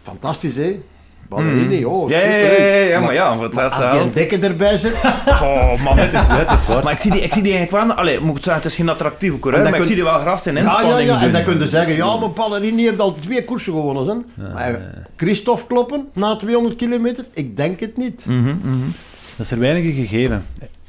fantastisch 0.02 0.56
hè. 0.56 0.80
Ballerini, 1.28 1.84
oh, 1.84 2.10
Ja, 2.10 2.18
ja, 2.18 2.24
super. 2.24 2.66
ja, 2.66 2.74
ja, 2.74 2.82
ja, 2.82 3.00
maar 3.00 3.14
ja, 3.14 3.36
wat 3.36 3.56
als 3.56 3.90
die 3.90 4.00
een 4.00 4.12
dikke 4.12 4.38
erbij 4.38 4.78
zit, 4.78 4.94
Oh 5.42 5.82
man, 5.84 5.98
het 5.98 6.12
is, 6.12 6.26
Het 6.26 6.50
is 6.50 6.66
waar. 6.66 6.84
Maar 6.84 6.92
ik 6.92 6.98
zie 6.98 7.10
die, 7.10 7.20
ik 7.20 7.32
zie 7.32 7.42
die 7.42 7.54
eigenlijk 7.54 7.86
wel... 7.86 7.96
Allee, 7.96 8.20
moet 8.20 8.36
ik 8.36 8.44
zeggen, 8.44 8.62
het 8.62 8.70
is 8.72 8.76
geen 8.76 8.88
attractieve 8.88 9.38
coureur, 9.38 9.64
En 9.64 9.70
maar 9.70 9.80
ik 9.80 9.86
zie 9.86 9.94
die 9.94 10.04
wel 10.04 10.18
graag 10.18 10.40
zijn 10.40 10.54
ja, 10.54 10.62
inspanning 10.62 10.98
ja, 10.98 11.04
ja. 11.04 11.12
doen. 11.12 11.26
En 11.26 11.32
dan 11.32 11.42
kun 11.42 11.58
je 11.58 11.68
zeggen, 11.68 11.96
ja, 11.96 12.16
maar 12.16 12.30
Ballerini 12.30 12.84
heeft 12.84 13.00
al 13.00 13.14
twee 13.14 13.44
koersen 13.44 13.72
gewonnen. 13.72 14.24
Hè. 14.40 14.52
Maar 14.52 14.80
Christophe 15.16 15.66
kloppen 15.66 16.08
na 16.12 16.36
200 16.36 16.76
kilometer? 16.76 17.24
Ik 17.34 17.56
denk 17.56 17.80
het 17.80 17.96
niet. 17.96 18.24
Mhm, 18.26 18.56
mhm. 18.62 18.86
Dat 19.36 19.46
is 19.46 19.50
er 19.50 19.58
weinig 19.58 19.94
gegeven. 19.94 20.46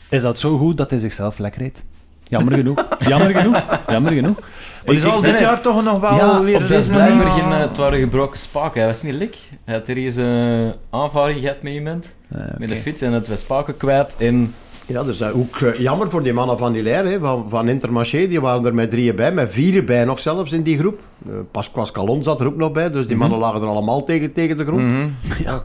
Is 0.10 0.22
dat 0.22 0.40
zo 0.40 0.58
goed 0.58 0.78
dat 0.78 0.90
hij 0.90 1.00
zichzelf 1.00 1.38
lekker 1.38 1.62
reed? 1.62 1.84
Jammer 2.34 2.54
genoeg. 2.58 2.86
Jammer 3.08 3.36
genoeg. 3.36 3.64
Jammer 3.88 4.12
genoeg. 4.12 4.40
Maar 4.86 4.96
die 4.96 5.04
Ik- 5.04 5.10
zal 5.12 5.18
ik- 5.18 5.24
dit 5.32 5.40
jaar 5.40 5.62
toch 5.62 5.84
nog 5.84 6.00
wel 6.00 6.14
Ja, 6.16 6.42
weer... 6.44 6.56
op 6.56 6.62
Dat 6.62 6.72
is 6.72 6.78
deze 6.78 6.90
blijkbaar 6.90 7.32
geen, 7.32 7.52
eh, 7.52 7.60
het 7.60 7.78
waren 7.78 8.00
gebroken 8.00 8.40
spaken. 8.40 8.80
Hij 8.82 8.90
was 8.90 9.02
niet 9.02 9.14
lik. 9.14 9.38
Hij 9.66 9.76
had 9.76 9.88
er 9.88 9.98
eens 9.98 10.16
een 10.16 10.74
aanvaring 10.90 11.40
gehad 11.40 11.62
met 11.62 11.74
iemand. 11.74 12.14
Eh, 12.30 12.42
Met 12.58 12.70
de 12.70 12.76
fiets 12.78 13.02
en 13.02 13.12
het 13.14 13.28
was 13.28 13.40
spaken 13.40 13.78
kwijt. 13.78 14.16
En 14.18 14.54
Ja, 14.86 14.94
dat 15.04 15.08
is 15.08 15.22
eh, 15.22 15.38
ook 15.38 15.56
eh, 15.56 15.80
jammer 15.80 16.10
voor 16.10 16.24
die 16.24 16.34
mannen 16.34 16.58
van 16.58 16.74
Hilaire, 16.74 17.10
hè, 17.10 17.20
van, 17.20 17.46
van 17.50 17.68
Intermarché. 17.68 18.28
Die 18.28 18.42
waren 18.42 18.66
er 18.66 18.74
met 18.74 18.90
drieën 18.90 19.16
bij, 19.16 19.32
met 19.32 19.54
vieren 19.54 19.86
bij 19.86 20.06
nog 20.06 20.20
zelfs 20.20 20.52
in 20.52 20.62
die 20.62 20.78
groep. 20.78 21.00
Uh, 21.30 21.34
Pasquas 21.52 21.92
Calon 21.92 22.24
zat 22.24 22.40
er 22.40 22.46
ook 22.46 22.56
nog 22.56 22.72
bij, 22.72 22.90
dus 22.92 23.08
die 23.08 23.16
mannen 23.18 23.40
lagen 23.40 23.62
er 23.62 23.68
allemaal 23.68 24.04
tegen, 24.04 24.34
tegen 24.34 24.58
de 24.58 24.66
grond. 24.66 24.82
Mhm. 24.82 25.08
Dat 25.46 25.64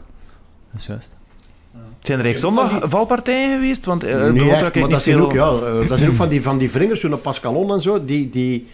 is 0.75 0.85
juist. 0.87 1.15
Zijn 1.99 2.19
er 2.19 2.25
eigenlijk 2.25 2.37
zondag 2.37 2.89
valpartijen 2.89 3.49
geweest? 3.59 3.85
Want 3.85 4.03
uh, 4.03 4.09
Nee, 4.15 4.31
nee, 4.31 4.51
echt, 4.51 4.65
ik 4.67 4.73
maar 4.73 4.83
niet 4.83 4.91
dat 4.91 5.01
zijn 5.01 5.15
veel... 5.17 5.25
ook, 5.25 5.33
ja, 5.33 5.47
eh, 5.49 5.87
dat 5.89 5.97
zijn 5.97 6.09
ook 6.09 6.15
van 6.15 6.27
die, 6.29 6.41
van 6.41 6.57
die 6.57 6.71
vringers, 6.71 6.99
zo'n 6.99 7.21
Pascalon 7.21 7.71
en 7.71 7.81
zo, 7.81 8.05
die, 8.05 8.29
die, 8.29 8.67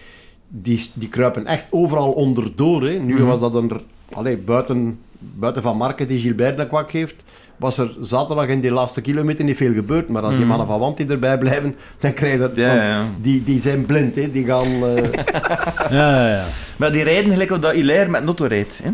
die, 0.55 0.89
die 0.93 1.09
kruipen 1.09 1.45
echt 1.45 1.65
overal 1.69 2.11
onderdoor. 2.11 2.81
Hè. 2.83 2.93
Nu 2.93 3.13
Mhm. 3.13 3.23
was 3.25 3.39
dat 3.39 3.55
een, 3.55 3.71
allee, 4.13 4.37
buiten, 4.37 4.99
buiten 5.19 5.61
van 5.61 5.77
Marken 5.77 6.07
die 6.07 6.19
Gilbert 6.19 6.59
een 6.59 6.67
kwak 6.67 6.91
heeft, 6.91 7.15
was 7.57 7.77
er 7.77 7.91
zaterdag 8.01 8.47
in 8.47 8.61
die 8.61 8.71
laatste 8.71 9.01
kilometer 9.01 9.43
niet 9.43 9.57
veel 9.57 9.73
gebeurd. 9.73 10.09
Maar 10.09 10.21
als 10.21 10.31
die 10.31 10.39
Mhm. 10.39 10.47
mannen 10.49 10.67
van 10.67 10.79
Wanty 10.79 11.05
erbij 11.09 11.37
blijven, 11.37 11.75
dan 11.99 12.13
krijg 12.13 12.33
je 12.33 12.39
dat... 12.39 12.55
Ja, 12.55 12.67
want 12.67 12.79
ja. 12.81 13.05
Die, 13.21 13.43
die 13.43 13.61
zijn 13.61 13.85
blind, 13.85 14.15
hè. 14.15 14.31
die 14.31 14.45
gaan... 14.45 14.65
eh, 14.65 15.03
Ja, 15.97 16.25
ja, 16.25 16.27
ja. 16.29 16.43
Maar 16.77 16.91
die 16.91 17.03
rijden 17.03 17.31
gelijk 17.31 17.51
op 17.51 17.61
dat 17.61 17.73
Hilaire 17.73 18.09
met 18.09 18.23
Notto 18.23 18.45
rijdt. 18.45 18.79
Hè? 18.83 18.89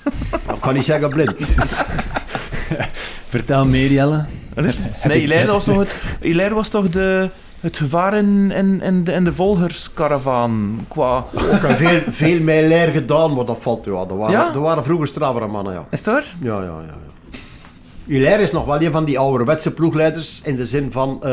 ik 0.54 0.60
kan 0.60 0.74
niet 0.74 0.84
zeggen 0.84 1.08
blind. 1.10 1.34
Vertel 3.28 3.64
meer, 3.66 3.90
Jelle. 3.92 4.24
Nee, 5.04 5.18
Hilaire 5.18 5.52
was 5.52 5.64
toch, 5.64 5.78
het, 5.78 5.94
Hilaire 6.20 6.54
was 6.54 6.68
toch 6.68 6.88
de, 6.88 7.28
het 7.64 7.76
gevaar 7.76 8.14
in, 8.14 8.48
de, 9.04 9.12
in 9.12 9.24
de 9.24 9.32
volgerskaravaan 9.32 10.84
qua... 10.88 11.24
Ook 11.52 11.64
al 11.68 11.74
veel, 11.74 12.00
veel 12.08 12.40
leer 12.40 12.88
gedaan, 12.88 13.34
maar 13.34 13.44
dat 13.44 13.56
valt 13.60 13.84
ja. 13.84 13.90
Dat 14.04 14.16
waren, 14.16 14.30
Ja? 14.32 14.52
dat 14.52 14.62
waren 14.62 14.84
vroeger 14.84 15.06
stravere 15.06 15.46
mannen, 15.46 15.72
ja. 15.72 15.84
Is 15.90 15.98
het 15.98 16.08
waar? 16.08 16.34
Ja, 16.40 16.54
ja, 16.56 16.62
ja. 16.62 16.80
ja. 16.86 17.38
Hilaire 18.06 18.42
is 18.42 18.52
nog 18.52 18.64
wel 18.64 18.82
een 18.82 18.92
van 18.92 19.04
die 19.04 19.18
ouderwetse 19.18 19.70
ploegleiders 19.74 20.40
in 20.44 20.56
de 20.56 20.66
zin 20.66 20.92
van... 20.92 21.18
eh, 21.22 21.30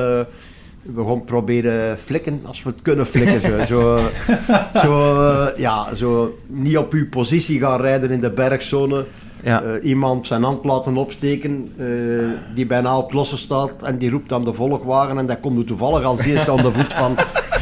we 0.81 1.05
gaan 1.07 1.23
proberen 1.23 1.97
flikken 1.99 2.41
als 2.45 2.63
we 2.63 2.69
het 2.69 2.81
kunnen 2.81 3.05
flikken. 3.05 3.41
Zo, 3.41 3.63
zo, 3.63 3.99
zo, 4.83 5.15
eh, 5.29 5.57
ja, 5.57 5.93
zo 5.95 6.37
niet 6.47 6.77
op 6.77 6.93
uw 6.93 7.09
positie 7.09 7.59
gaan 7.59 7.81
rijden 7.81 8.09
in 8.11 8.19
de 8.21 8.31
bergzone. 8.31 9.05
Ja. 9.43 9.61
Eh, 9.63 9.83
iemand 9.89 10.27
zijn 10.27 10.43
hand 10.43 10.63
laten 10.65 10.97
opsteken 10.97 11.71
eh, 11.77 11.85
die 12.55 12.65
bijna 12.65 12.97
op 12.97 13.03
het 13.05 13.13
losse 13.13 13.37
staat 13.37 13.71
en 13.83 13.97
die 13.97 14.09
roept 14.09 14.31
aan 14.33 14.43
de 14.43 14.53
volgwagen 14.53 15.17
en 15.17 15.25
dat 15.27 15.39
komt 15.39 15.55
nu 15.57 15.63
toevallig 15.65 16.03
als 16.03 16.19
eerste 16.25 16.51
aan 16.51 16.57
de 16.57 16.71
voet 16.71 16.93
van, 16.93 17.15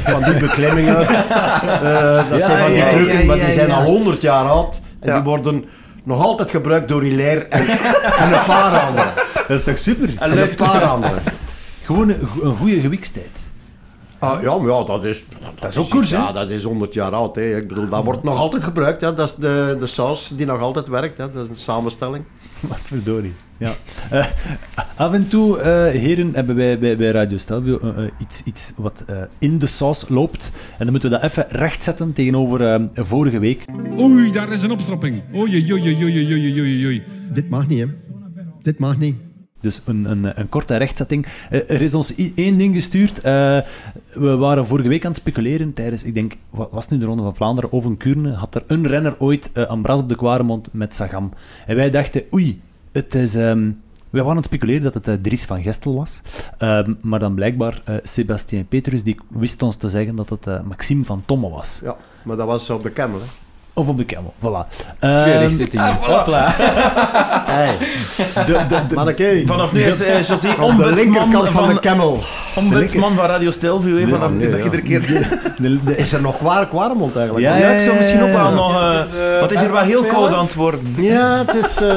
van 0.05 0.23
die 0.23 0.39
beklimmingen. 0.39 0.99
Eh, 1.07 2.29
dat 2.29 2.39
Ja, 2.39 2.45
zijn 2.45 2.59
van 2.59 2.67
die 2.67 2.77
ja, 2.77 2.89
trucken, 2.89 3.17
ja, 3.19 3.25
maar 3.25 3.37
ja, 3.37 3.45
die 3.45 3.53
zijn 3.53 3.67
ja. 3.67 3.75
al 3.75 3.83
honderd 3.83 4.21
jaar 4.21 4.45
oud 4.49 4.81
en 4.99 5.07
Ja. 5.09 5.15
die 5.15 5.23
worden 5.23 5.65
nog 6.03 6.23
altijd 6.23 6.49
gebruikt 6.49 6.87
door 6.89 7.01
Hilaire 7.01 7.41
en, 7.41 7.67
en 8.19 8.33
een 8.33 8.45
paar 8.45 8.79
anderen. 8.79 9.11
Dat 9.47 9.57
is 9.59 9.63
toch 9.63 9.77
super? 9.77 10.09
En 10.19 10.37
een 10.41 10.55
paar 10.55 10.81
anderen. 10.83 11.19
Gewoon 11.83 12.09
een, 12.09 12.27
go- 12.27 12.41
een 12.49 12.55
goede 12.57 12.79
gewikstijd. 12.81 13.39
Ah, 14.19 14.41
ja, 14.41 14.57
maar 14.57 14.71
ja, 14.71 14.83
dat 14.83 15.05
is... 15.05 15.23
Dat 15.59 15.69
is 15.71 15.77
ook 15.77 15.89
koers, 15.89 16.09
hè? 16.09 16.17
Ja, 16.17 16.31
dat 16.31 16.49
is 16.49 16.63
100 16.63 16.93
jaar 16.93 17.11
oud. 17.11 17.35
Hè. 17.35 17.57
Ik 17.57 17.67
bedoel, 17.67 17.89
dat 17.89 18.03
wordt 18.03 18.23
nog 18.23 18.37
altijd 18.37 18.63
gebruikt. 18.63 19.01
Ja. 19.01 19.11
Dat 19.11 19.29
is 19.29 19.35
de, 19.35 19.77
de 19.79 19.87
saus 19.87 20.31
die 20.35 20.45
nog 20.45 20.61
altijd 20.61 20.87
werkt. 20.87 21.17
Hè. 21.17 21.31
Dat 21.31 21.43
is 21.43 21.49
een 21.49 21.55
samenstelling. 21.55 22.23
Wat 22.59 22.79
verdorie. 22.81 23.33
Ja. 23.57 23.71
Eh, 24.09 24.25
af 24.95 25.13
en 25.13 25.27
toe, 25.27 25.59
eh, 25.59 26.01
heren, 26.01 26.33
hebben 26.33 26.55
wij 26.55 26.79
bij, 26.79 26.97
bij 26.97 27.11
Radio 27.11 27.37
Stelvio 27.37 27.79
eh, 27.79 28.03
iets, 28.19 28.43
iets 28.43 28.73
wat 28.75 29.03
eh, 29.07 29.17
in 29.39 29.59
de 29.59 29.67
saus 29.67 30.09
loopt. 30.09 30.51
En 30.71 30.77
dan 30.77 30.91
moeten 30.91 31.09
we 31.09 31.19
dat 31.19 31.29
even 31.29 31.45
rechtzetten 31.49 32.13
tegenover 32.13 32.73
eh, 32.73 32.83
vorige 32.93 33.39
week. 33.39 33.65
Oei, 33.99 34.31
daar 34.31 34.51
is 34.51 34.63
een 34.63 34.71
opstopping. 34.71 35.21
Oei, 35.35 35.71
oei, 35.71 35.71
oei, 35.71 36.03
oei, 36.03 36.33
oei, 36.33 36.59
oei, 36.61 36.85
oei. 36.85 37.03
Dit 37.33 37.49
mag 37.49 37.67
niet, 37.67 37.79
hè. 37.79 37.85
Dit 38.61 38.79
mag 38.79 38.97
niet. 38.97 39.15
Dus 39.61 39.81
een, 39.85 40.05
een, 40.11 40.39
een 40.39 40.49
korte 40.49 40.75
rechtzetting. 40.77 41.25
Eh, 41.49 41.69
er 41.69 41.81
is 41.81 41.93
ons 41.93 42.15
één 42.35 42.57
ding 42.57 42.75
gestuurd. 42.75 43.19
Eh, 43.19 43.57
we 44.13 44.35
waren 44.37 44.65
vorige 44.67 44.89
week 44.89 45.05
aan 45.05 45.11
het 45.11 45.19
speculeren 45.19 45.73
tijdens, 45.73 46.03
ik 46.03 46.13
denk, 46.13 46.35
wa- 46.49 46.67
was 46.71 46.83
het 46.83 46.91
nu 46.93 46.97
de 46.99 47.05
Ronde 47.05 47.23
van 47.23 47.35
Vlaanderen 47.35 47.71
of 47.71 47.85
een 47.85 47.97
Kuurne? 47.97 48.33
Had 48.33 48.55
er 48.55 48.63
een 48.67 48.87
renner 48.87 49.15
ooit 49.19 49.49
uh, 49.53 49.63
een 49.67 49.81
bras 49.81 49.99
op 49.99 50.09
de 50.09 50.15
Kwaremond 50.15 50.69
met 50.71 50.95
Sagam? 50.95 51.31
En 51.65 51.75
wij 51.75 51.89
dachten, 51.89 52.23
oei, 52.33 52.61
het 52.91 53.15
is... 53.15 53.35
ehm, 53.35 53.71
wij 54.09 54.21
waren 54.21 54.29
aan 54.29 54.35
het 54.37 54.45
speculeren 54.45 54.91
dat 54.91 55.05
het 55.05 55.23
Dries 55.23 55.45
van 55.45 55.61
Gestel 55.63 55.95
was. 55.95 56.21
Ehm, 56.57 56.93
maar 57.01 57.19
dan 57.19 57.33
blijkbaar 57.35 57.81
uh, 57.89 57.95
Sebastien 58.03 58.67
Petrus, 58.67 59.03
die 59.03 59.17
wist 59.27 59.61
ons 59.61 59.75
te 59.75 59.87
zeggen 59.87 60.15
dat 60.15 60.29
het 60.29 60.45
Maxime 60.67 61.03
van 61.03 61.23
Tomme 61.25 61.49
was. 61.49 61.79
Ja, 61.83 61.95
maar 62.23 62.37
dat 62.37 62.47
was 62.47 62.69
op 62.69 62.83
de 62.83 62.91
hè. 62.95 63.25
Of 63.79 63.87
op 63.87 63.97
de 63.97 64.05
Camel, 64.05 64.33
voilà. 64.39 64.67
Ehm, 64.99 65.37
richtzittingen. 65.37 65.95
Hopla. 66.01 66.53
Hey, 67.45 67.77
de, 68.45 68.65
de, 68.67 68.85
de, 68.87 68.95
manneke. 68.95 69.43
Vanaf 69.45 69.73
nu 69.73 69.81
is 69.81 70.01
uh, 70.01 70.21
José 70.21 70.49
Op 70.59 70.77
de 70.77 70.85
linkerkant 70.91 71.33
van, 71.51 71.65
van, 71.65 71.67
de 71.73 71.79
Camel. 71.79 72.19
ombudsman 72.55 73.15
van 73.15 73.25
Radio 73.25 73.51
Stelvio. 73.51 73.97
hè, 73.97 74.07
Vanaf 74.07 74.29
nee, 74.29 74.37
nu 74.39 74.49
dat 74.49 74.57
ja. 74.59 74.63
iedere 74.65 74.81
keer... 74.81 75.07
de- 75.57 75.77
de- 75.83 75.97
Is 75.97 76.13
er 76.13 76.21
nog 76.21 76.37
kwaar, 76.37 76.67
Kwaremond 76.67 77.15
eigenlijk? 77.15 77.45
Ja, 77.47 77.55
Ja, 77.57 77.69
ik 77.69 77.79
zou 77.79 77.95
misschien 77.95 78.21
ook 78.21 78.29
wel 78.29 78.51
nog... 78.51 78.81
eh, 78.81 78.99
is, 78.99 79.05
eh, 79.35 79.41
het 79.41 79.51
is 79.51 79.59
hier 79.59 79.71
wel 79.71 79.81
heel 79.83 80.03
spelen. 80.03 80.15
koud 80.15 80.33
aan 80.33 80.45
het 80.45 80.53
worden. 80.53 80.79
Ja, 80.95 81.43
het 81.45 81.53
is... 81.55 81.75
eh, 81.83 81.95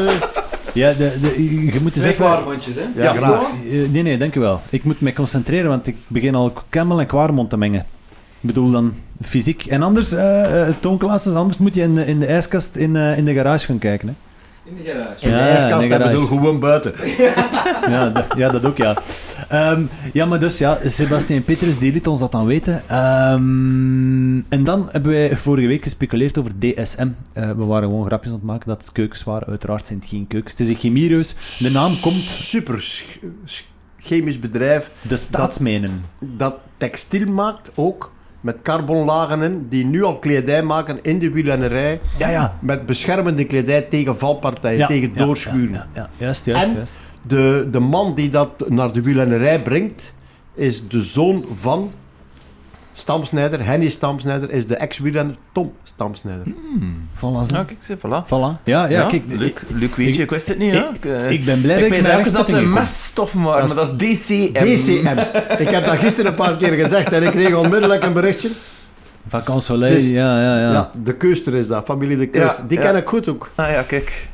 ja, 0.73 0.93
de, 0.93 1.19
de, 1.21 1.45
je 1.73 1.79
moet 1.83 1.95
eens 1.95 2.01
Twee 2.01 2.13
even... 2.13 2.25
kwaremondjes, 2.25 2.75
hè? 2.75 3.03
Ja, 3.03 3.13
graag. 3.13 3.33
Eh, 3.71 3.89
nee, 3.91 4.03
nee, 4.03 4.19
dank 4.19 4.35
u 4.35 4.41
wel. 4.41 4.61
Ik 4.71 4.85
moet 4.85 5.01
me 5.01 5.13
concentreren, 5.13 5.69
want 5.69 5.87
ik 5.87 5.97
begin 6.07 6.35
al 6.35 6.53
Camel 6.71 7.01
en 7.01 7.07
Kwaremond 7.07 7.51
te 7.51 7.57
mengen. 7.57 7.81
Ik 8.41 8.49
bedoel 8.49 8.71
dan 8.71 8.95
fysiek. 9.25 9.67
En 9.67 9.83
anders, 9.83 10.13
eh 10.13 10.21
uh, 10.55 10.69
toonklasses, 10.81 11.35
anders 11.35 11.59
moet 11.59 11.75
je 11.75 11.81
in 11.83 11.95
de, 11.95 12.07
in 12.07 12.19
de 12.19 12.27
ijskast 12.27 12.77
in, 12.77 12.95
uh, 12.95 13.19
in 13.19 13.25
de 13.25 13.35
garage 13.35 13.67
gaan 13.67 13.79
kijken. 13.79 14.09
Hè. 14.09 14.15
In 14.65 14.77
de 14.77 14.91
garage. 14.91 15.25
in 15.25 15.31
de 15.31 15.37
Ja, 15.37 15.49
ijskast, 15.49 15.83
in 15.83 15.89
de 15.89 15.95
ik 15.95 16.03
bedoel 16.03 16.27
gewoon 16.27 16.61
buiten. 16.61 16.93
Ja, 17.89 18.09
dat, 18.11 18.25
ja, 18.37 18.49
dat 18.51 18.65
ook, 18.65 18.77
ja. 18.77 18.97
Um, 19.53 19.89
ja, 20.13 20.27
maar 20.27 20.41
dus, 20.41 20.59
ja, 20.59 20.79
Sebastien 20.87 21.45
Petrus, 21.45 21.79
die 21.79 21.93
liet 21.93 22.07
ons 22.07 22.21
dat 22.21 22.33
dan 22.33 22.47
weten. 22.47 22.75
Um, 23.33 24.45
en 24.49 24.65
dan 24.65 24.89
hebben 24.91 25.13
wij 25.13 25.37
vorige 25.37 25.67
week 25.67 25.83
gespeculeerd 25.83 26.39
over 26.39 26.53
DSM. 26.59 27.09
Uh, 27.35 27.51
we 27.51 27.65
waren 27.65 27.89
gewoon 27.89 28.07
grapjes 28.07 28.31
aan 28.33 28.39
het 28.39 28.47
maken 28.47 28.69
dat 28.69 28.81
het 28.81 28.93
keukens 28.93 29.25
waren. 29.25 29.49
Uiteraard 29.49 29.87
zijn 29.87 29.99
het 29.99 30.09
geen 30.09 30.27
keukens. 30.27 30.53
Het 30.53 30.61
is 30.61 30.69
een 30.69 30.81
chemiereus. 30.81 31.35
De 31.59 31.71
naam 31.71 32.01
komt... 32.01 32.29
Super 32.29 32.83
sch- 32.83 33.03
sch- 33.45 33.63
chemisch 33.99 34.39
bedrijf 34.39 34.91
De 35.09 35.17
staatsmenen. 35.17 36.05
dat 36.19 36.55
textiel 36.77 37.27
maakt, 37.27 37.71
ook 37.75 38.13
met 38.43 38.63
carbonlagen 38.63 39.43
in, 39.43 39.67
die 39.69 39.85
nu 39.85 40.03
al 40.03 40.19
kledij 40.19 40.63
maken 40.63 40.99
in 41.03 41.19
de 41.19 41.31
wielrennerij. 41.31 42.01
Ja, 42.19 42.29
ja. 42.29 42.59
Met 42.61 42.87
beschermende 42.87 43.45
kledij 43.45 43.83
tegen 43.83 44.19
valpartijen, 44.19 44.79
ja 44.79 44.87
tegen 44.87 45.13
doorschuren. 45.13 45.73
Ja, 45.73 45.87
ja, 45.93 46.01
ja, 46.01 46.11
juist, 46.17 46.45
juist, 46.45 46.67
En- 46.67 46.75
juist. 46.75 46.97
De, 47.23 47.69
de 47.71 47.81
man 47.81 48.15
die 48.15 48.31
dat 48.31 48.69
naar 48.69 48.93
de 48.93 49.03
wielrennerij 49.03 49.59
brengt, 49.59 50.13
is 50.55 50.89
de 50.89 51.03
zoon 51.03 51.45
van 51.61 51.91
Stamsnijder. 52.93 53.65
Henny 53.65 53.89
Stamsnijder 53.91 54.51
is 54.51 54.67
de 54.67 54.77
ex-wielrenner 54.77 55.37
Tom 55.53 55.73
Stamsnijder. 55.83 56.47
Voilà, 57.17 57.21
zo. 57.21 57.55
Ja, 57.57 57.65
kijk, 57.65 57.79
zie, 57.79 57.97
voilà. 57.97 58.25
Voilà. 58.27 58.63
Ja, 58.65 58.87
ja, 58.87 59.07
kijk. 59.07 59.23
Luc, 59.29 59.53
Luc 59.75 59.95
weet 59.95 60.15
je, 60.17 60.23
ik 60.23 60.31
wist 60.31 60.49
het 60.49 60.59
niet, 60.59 60.73
hè? 60.73 60.85
Ik, 60.95 61.05
eh, 61.05 61.31
Ik 61.31 61.45
ben 61.45 61.61
blij 61.61 61.77
dat 61.77 61.87
ik 62.21 62.27
ik 62.27 62.33
dat 62.33 62.47
het 62.47 62.57
heb. 62.57 62.65
meststoffen 62.65 63.43
waren, 63.43 63.67
maar 63.67 63.77
Dat 63.77 63.99
dat 63.99 64.03
is 64.09 64.21
DCM. 64.27 64.53
DCM. 64.53 65.19
ik 65.59 65.69
heb 65.69 65.85
dat 65.85 65.97
gisteren 65.97 66.31
een 66.31 66.37
paar 66.37 66.57
keer 66.57 66.73
gezegd 66.73 67.13
en 67.13 67.23
ik 67.23 67.31
kreeg 67.31 67.55
onmiddellijk 67.55 68.03
een 68.05 68.13
berichtje. 68.13 68.51
Vacances 69.29 69.65
Soleil, 69.65 69.95
Dus- 69.95 70.05
ja, 70.09 70.41
ja, 70.43 70.59
ja. 70.61 70.73
Ja, 70.73 70.91
de 71.05 71.15
Keuster 71.15 71.55
is 71.55 71.67
dat, 71.67 71.85
familie 71.85 72.17
de 72.17 72.27
Keuster. 72.27 72.61
Ja, 72.61 72.69
die 72.69 72.79
ja. 72.79 72.85
ken 72.85 72.97
ik 72.97 73.09
goed 73.09 73.29
ook. 73.29 73.51
Ah 73.55 73.71
ja, 73.71 73.83
kijk. 73.83 74.27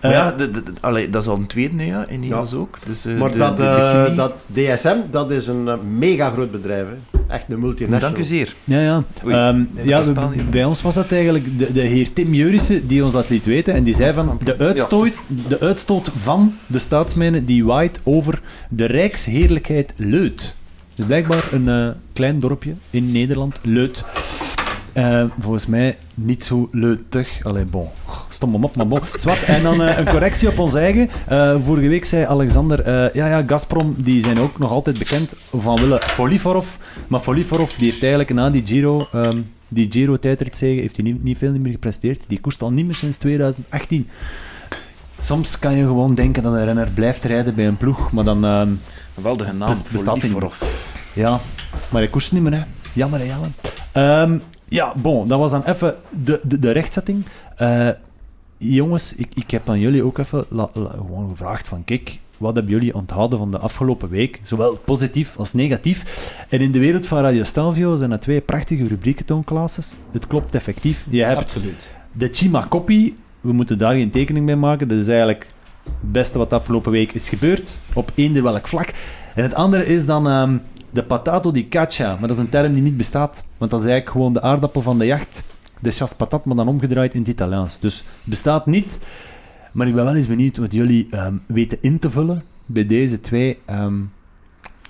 Eh, 0.00 0.10
ja, 0.10 0.32
de, 0.32 0.50
de, 0.50 0.62
de- 0.62 0.72
allee, 0.80 1.10
dat 1.10 1.22
is 1.22 1.28
al 1.28 1.36
een 1.36 1.46
tweede, 1.46 1.86
ja, 1.86 2.04
in 2.08 2.20
Niels 2.20 2.54
ook. 2.54 2.78
Dus, 2.86 3.04
eh, 3.04 3.14
Maar 3.16 3.30
de, 3.32 3.38
dat, 3.38 3.56
de, 3.56 3.62
de 3.62 4.02
chemie. 4.04 4.16
dat 4.16 4.32
DSM, 4.46 4.96
dat 5.10 5.30
is 5.30 5.46
een 5.46 5.68
mega 5.98 6.30
groot 6.30 6.50
bedrijf. 6.50 6.84
Hè. 6.86 7.11
Echt 7.32 7.44
een 7.48 7.60
multinational. 7.60 8.00
Dank 8.00 8.16
u 8.16 8.28
zeer. 8.28 8.54
Ja, 8.64 8.80
ja. 8.80 9.02
Oei, 9.24 9.34
Ehm, 9.34 9.60
ja 9.82 10.04
we- 10.04 10.42
bij 10.50 10.64
ons 10.64 10.82
was 10.82 10.94
dat 10.94 11.12
eigenlijk 11.12 11.58
de, 11.58 11.72
de 11.72 11.80
heer 11.80 12.12
Tim 12.12 12.34
Jurissen 12.34 12.86
die 12.86 13.04
ons 13.04 13.12
dat 13.12 13.28
liet 13.28 13.44
weten. 13.44 13.74
En 13.74 13.82
die 13.82 13.94
zei 13.94 14.14
van 14.14 14.38
de 14.44 14.58
uitstoot, 14.58 15.24
de 15.48 15.60
uitstoot 15.60 16.10
van 16.16 16.54
de 16.66 16.78
staatsmijnen 16.78 17.44
die 17.44 17.64
waait 17.64 18.00
over 18.04 18.40
de 18.68 18.84
rijksheerlijkheid 18.84 19.92
Leut. 19.96 20.54
Dus 20.94 21.06
blijkbaar 21.06 21.48
een 21.52 21.68
eh, 21.68 21.88
klein 22.12 22.38
dorpje 22.38 22.72
in 22.90 23.12
Nederland, 23.12 23.58
Leut. 23.62 24.04
Eh, 24.92 25.24
volgens 25.38 25.66
mij 25.66 25.96
niet 26.14 26.44
zo 26.44 26.68
leutig. 26.72 27.44
Allee, 27.44 27.64
bon. 27.64 27.88
Stom 28.28 28.52
hem 28.52 28.64
op, 28.64 28.76
maar 28.76 28.86
bon. 28.88 29.00
Zwat. 29.14 29.38
En 29.38 29.62
dan 29.62 29.82
eh, 29.82 29.98
een 29.98 30.04
correctie 30.08 30.48
op 30.48 30.58
ons 30.58 30.74
eigen. 30.74 31.08
Eh, 31.26 31.54
vorige 31.60 31.88
week 31.88 32.04
zei 32.04 32.24
Alexander, 32.24 32.86
ja, 33.16 33.26
ja, 33.26 33.42
Gazprom, 33.46 33.94
die 33.98 34.22
zijn 34.22 34.40
ook 34.40 34.58
nog 34.58 34.70
altijd 34.70 34.98
bekend 34.98 35.34
van 35.56 35.76
willen 35.80 36.00
Foliforov. 36.02 36.66
Maar 37.08 37.20
Foliforov, 37.20 37.76
die 37.76 37.84
heeft 37.84 38.00
eigenlijk 38.00 38.32
na 38.32 38.50
die 38.50 38.66
Giro, 38.66 39.06
ehm, 39.12 39.38
die 39.68 39.90
Giro 39.90 40.16
tijdritzege, 40.16 40.80
heeft 40.80 40.96
hij 40.96 41.04
niet, 41.04 41.22
niet 41.24 41.38
veel 41.38 41.52
meer 41.58 41.72
gepresteerd. 41.72 42.24
Die 42.28 42.40
koerst 42.40 42.62
al 42.62 42.70
niet 42.70 42.84
meer 42.84 42.94
sinds 42.94 43.16
2018. 43.16 44.08
Soms 45.20 45.58
kan 45.58 45.76
je 45.76 45.82
gewoon 45.84 46.14
denken 46.14 46.42
dat 46.42 46.52
een 46.52 46.64
renner 46.64 46.88
blijft 46.94 47.24
rijden 47.24 47.54
bij 47.54 47.66
een 47.66 47.76
ploeg, 47.76 48.12
maar 48.12 48.24
dan... 48.24 48.44
ehm, 48.44 48.68
Geweldige 49.14 49.52
naam 49.52 49.68
Bes- 49.68 49.78
voor 49.78 49.92
bestaat 49.92 50.14
die 50.14 50.22
Liforov. 50.24 50.62
ja, 51.12 51.30
maar 51.88 52.00
hij 52.02 52.08
koerst 52.10 52.32
niet 52.32 52.42
meer, 52.42 52.52
hè. 52.52 52.62
Jammer, 52.92 53.18
hè, 53.18 53.24
jammer. 53.26 53.48
Ehm, 53.92 54.38
ja, 54.72 54.94
bon, 54.96 55.28
dat 55.28 55.38
was 55.38 55.50
dan 55.50 55.64
even 55.64 55.96
de, 56.24 56.40
de, 56.46 56.58
de 56.58 56.70
rechtzetting. 56.70 57.24
Eh, 57.56 57.88
jongens, 58.58 59.14
ik, 59.14 59.28
ik 59.34 59.50
heb 59.50 59.68
aan 59.68 59.78
jullie 59.80 60.02
ook 60.04 60.18
even 60.18 60.44
la- 60.48 60.70
la- 60.72 60.90
gewoon 60.90 61.28
gevraagd 61.30 61.68
van, 61.68 61.84
kijk, 61.84 62.18
wat 62.38 62.54
hebben 62.54 62.72
jullie 62.72 62.94
onthouden 62.94 63.38
van 63.38 63.50
de 63.50 63.58
afgelopen 63.58 64.08
week? 64.08 64.40
Zowel 64.42 64.76
positief 64.84 65.36
als 65.36 65.52
negatief. 65.52 66.04
En 66.48 66.60
in 66.60 66.72
de 66.72 66.78
wereld 66.78 67.06
van 67.06 67.18
Radio 67.22 67.44
Stelvio 67.44 67.96
zijn 67.96 68.10
er 68.12 68.20
twee 68.20 68.40
prachtige 68.40 68.84
rubrieken, 68.86 69.24
Toon 69.24 69.44
Klaassen. 69.44 69.82
Het 70.10 70.26
klopt 70.26 70.54
effectief. 70.54 71.06
Je 71.08 71.22
hebt 71.24 71.40
Absoluut. 71.40 71.90
de 72.12 72.28
Chima 72.32 72.66
Copy, 72.68 73.12
we 73.40 73.52
moeten 73.52 73.78
daar 73.78 73.92
geen 73.94 74.10
tekening 74.10 74.46
bij 74.46 74.56
maken. 74.56 74.88
Dat 74.88 74.98
is 74.98 75.08
eigenlijk 75.08 75.46
het 75.84 76.12
beste 76.12 76.38
wat 76.38 76.50
de 76.50 76.56
afgelopen 76.56 76.92
week 76.92 77.12
is 77.12 77.28
gebeurd. 77.28 77.78
Op 77.92 78.12
eender 78.14 78.42
welk 78.42 78.68
vlak. 78.68 78.92
En 79.34 79.42
het 79.42 79.54
andere 79.54 79.86
is 79.86 80.06
dan 80.06 80.28
ehm, 80.28 80.56
de 80.92 81.02
patato 81.04 81.50
di 81.50 81.68
caccia. 81.68 82.08
Maar 82.08 82.28
dat 82.28 82.36
is 82.36 82.38
een 82.38 82.48
term 82.48 82.72
die 82.72 82.82
niet 82.82 82.96
bestaat. 82.96 83.44
Want 83.58 83.70
dat 83.70 83.80
is 83.80 83.86
eigenlijk 83.86 84.16
gewoon 84.16 84.32
de 84.32 84.42
aardappel 84.42 84.82
van 84.82 84.98
de 84.98 85.06
jacht. 85.06 85.42
De 85.80 85.90
chasse 85.90 86.16
patat, 86.16 86.44
maar 86.44 86.56
dan 86.56 86.68
omgedraaid 86.68 87.14
in 87.14 87.20
het 87.20 87.28
Italiaans. 87.28 87.80
Dus 87.80 88.04
bestaat 88.24 88.66
niet. 88.66 88.98
Maar 89.72 89.86
ik 89.86 89.94
ben 89.94 90.04
wel 90.04 90.14
eens 90.14 90.26
benieuwd 90.26 90.56
wat 90.56 90.72
jullie 90.72 91.06
ehm, 91.10 91.34
weten 91.46 91.78
in 91.80 91.98
te 91.98 92.10
vullen 92.10 92.42
bij 92.66 92.86
deze 92.86 93.20
twee 93.20 93.58
ehm, 93.64 94.00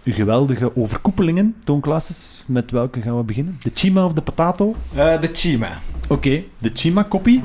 geweldige 0.04 0.76
overkoepelingen. 0.76 1.54
Toonklasses, 1.64 2.44
met 2.46 2.70
welke 2.70 3.00
gaan 3.00 3.16
we 3.16 3.22
beginnen? 3.22 3.56
De 3.62 3.70
chima 3.74 4.04
of 4.04 4.12
de 4.12 4.22
patato? 4.22 4.74
Eh, 4.94 5.20
de 5.20 5.30
Chima. 5.32 5.78
Oké, 6.08 6.42
de 6.58 6.70
chima 6.74 7.06
copy. 7.08 7.40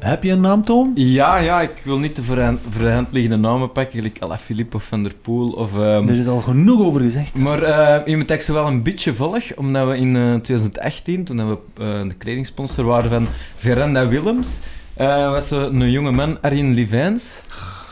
Heb 0.00 0.22
je 0.22 0.30
een 0.30 0.40
naam, 0.40 0.64
Toon? 0.64 0.92
Ja, 0.94 1.36
ja, 1.36 1.60
ik 1.60 1.70
wil 1.82 1.98
niet 1.98 2.16
de 2.16 2.22
voor 2.22 2.58
voor 2.70 2.82
de 2.82 2.90
hand 2.90 3.08
liggende 3.10 3.36
namen 3.36 3.72
pakken, 3.72 3.94
gelijk 3.98 4.16
Alaphilippe 4.20 4.76
of 4.76 4.84
Van 4.84 5.02
der 5.02 5.14
Poel. 5.22 5.52
Of, 5.52 5.74
ehm, 5.74 6.08
Er 6.08 6.18
is 6.18 6.26
al 6.26 6.40
genoeg 6.40 6.80
over 6.80 7.00
gezegd. 7.00 7.38
Maar 7.38 7.62
eh 7.62 8.06
je 8.06 8.16
moet 8.16 8.30
echt 8.30 8.46
wel 8.46 8.66
een 8.66 8.82
beetje 8.82 9.14
volg, 9.14 9.54
omdat 9.56 9.88
we 9.88 9.96
in 9.96 10.16
eh, 10.16 10.34
2018, 10.34 11.24
toen 11.24 11.48
we 11.48 11.58
eh, 11.78 12.02
de 12.08 12.14
kledingsponsor 12.18 12.84
waren 12.84 13.10
van 13.10 13.26
Veranda 13.56 14.08
Willems, 14.08 14.58
eh, 14.94 15.30
was 15.30 15.50
er 15.50 15.62
een 15.62 15.90
jonge 15.90 16.10
man, 16.10 16.38
Arjen 16.42 16.74
Livijns. 16.74 17.40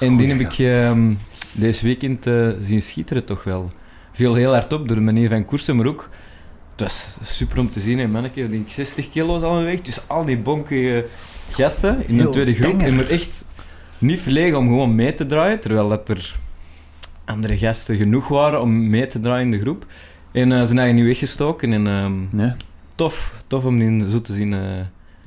En 0.01 0.17
die 0.17 0.29
heb 0.29 0.41
ik 0.41 0.59
ehm, 0.59 1.13
deze 1.55 1.85
weekend 1.85 2.27
eh, 2.27 2.49
zien 2.61 2.83
schitteren 2.83 3.25
toch 3.25 3.45
wel. 3.45 3.71
Viel 4.13 4.35
heel 4.35 4.53
hard 4.53 4.73
op 4.73 4.89
door 4.89 4.97
de 4.97 5.03
manier 5.03 5.29
van 5.29 5.45
koersen, 5.45 5.77
maar 5.77 5.87
ook... 5.87 6.09
Het 6.71 6.81
was 6.87 7.19
super 7.23 7.59
om 7.59 7.71
te 7.71 7.81
zien, 7.81 7.99
een 7.99 8.11
manneke, 8.11 8.43
ik 8.43 8.51
denk 8.51 8.71
60 8.71 9.11
kilo 9.11 9.41
al 9.41 9.63
weg. 9.63 9.81
Dus 9.83 10.01
al 10.07 10.25
die 10.25 10.39
bonkige 10.39 11.07
gasten 11.53 12.09
in 12.09 12.17
de 12.17 12.23
tweede 12.31 12.55
groep. 12.55 12.81
maar 12.95 13.09
echt 13.09 13.45
niet 13.99 14.21
verlegen 14.21 14.59
om 14.59 14.67
gewoon 14.67 14.95
mee 14.95 15.15
te 15.15 15.27
draaien, 15.27 15.61
terwijl 15.61 15.89
dat 15.89 16.09
er 16.09 16.37
andere 17.25 17.59
gasten 17.59 17.97
genoeg 17.97 18.29
waren 18.29 18.61
om 18.61 18.89
mee 18.89 19.07
te 19.07 19.21
draaien 19.21 19.45
in 19.45 19.51
de 19.51 19.59
groep. 19.61 19.87
En 20.33 20.53
eh, 20.53 20.61
ze 20.61 20.67
zijn 20.67 20.95
niet 20.95 21.05
weggestoken. 21.05 21.73
En 21.73 21.87
ehm, 21.87 22.13
tof, 22.95 23.35
tof 23.47 23.65
om 23.65 23.79
die 23.79 24.11
zo 24.11 24.21
te 24.21 24.33
zien. 24.35 24.53
eh, 24.53 24.61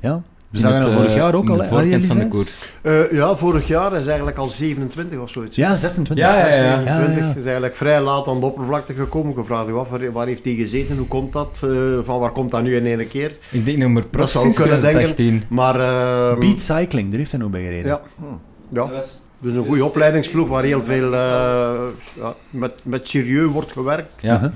Ja. 0.00 0.22
We 0.52 0.58
zagen 0.58 0.76
het, 0.76 0.84
dat 0.84 0.94
vorig 0.94 1.10
eh, 1.10 1.16
jaar 1.16 1.34
ook 1.34 1.44
in 1.44 1.50
al, 1.50 1.56
de 1.56 1.64
voorkant 1.64 2.06
van 2.06 2.18
de 2.18 2.28
koers. 2.28 2.62
Eh, 2.82 3.12
ja, 3.12 3.36
vorig 3.36 3.66
jaar 3.68 3.92
is 3.96 4.06
eigenlijk 4.06 4.38
al 4.38 4.48
27 4.48 5.18
of 5.18 5.30
zoiets. 5.30 5.56
Ja, 5.56 5.76
26. 5.76 6.26
Ja, 6.26 6.38
ja, 6.38 6.54
ja. 6.54 6.76
27 6.76 7.18
Ja, 7.18 7.24
ja. 7.26 7.30
is 7.30 7.42
eigenlijk 7.44 7.74
vrij 7.74 8.00
laat 8.00 8.26
aan 8.28 8.40
de 8.40 8.46
oppervlakte 8.46 8.94
gekomen. 8.94 9.38
Ik 9.38 9.44
vraag 9.44 9.66
je 9.66 9.72
af, 9.72 9.88
waar, 10.12 10.26
heeft 10.26 10.44
hij 10.44 10.54
gezeten? 10.54 10.96
Hoe 10.96 11.06
komt 11.06 11.32
dat? 11.32 11.58
Eh, 11.62 11.70
van 12.02 12.18
waar 12.20 12.30
komt 12.30 12.50
dat 12.50 12.62
nu 12.62 12.76
in 12.76 12.86
één 12.86 13.08
keer? 13.08 13.36
Ik 13.50 13.64
denk 13.64 13.78
nummer 13.78 14.04
prof 14.06 14.30
zou 14.30 14.42
sinds 14.44 14.58
kunnen 14.58 14.80
denken. 14.80 15.14
2018. 15.14 15.56
Maar 15.56 15.80
eh, 16.32 16.38
Beat 16.38 16.60
Cycling, 16.60 17.08
daar 17.10 17.18
heeft 17.18 17.30
hij 17.30 17.40
nog 17.40 17.50
bij 17.50 17.62
gereden. 17.62 17.86
ja, 17.86 18.00
ja. 18.68 18.90
Dus 19.38 19.52
een 19.52 19.66
goede 19.66 19.84
opleidingsploeg 19.84 20.48
waar 20.48 20.62
heel 20.62 20.84
veel 20.84 21.12
eh, 21.14 21.80
ja, 22.16 22.34
met, 22.50 22.72
met 22.82 23.08
serieus 23.08 23.52
wordt 23.52 23.72
gewerkt. 23.72 24.20
Ja. 24.20 24.52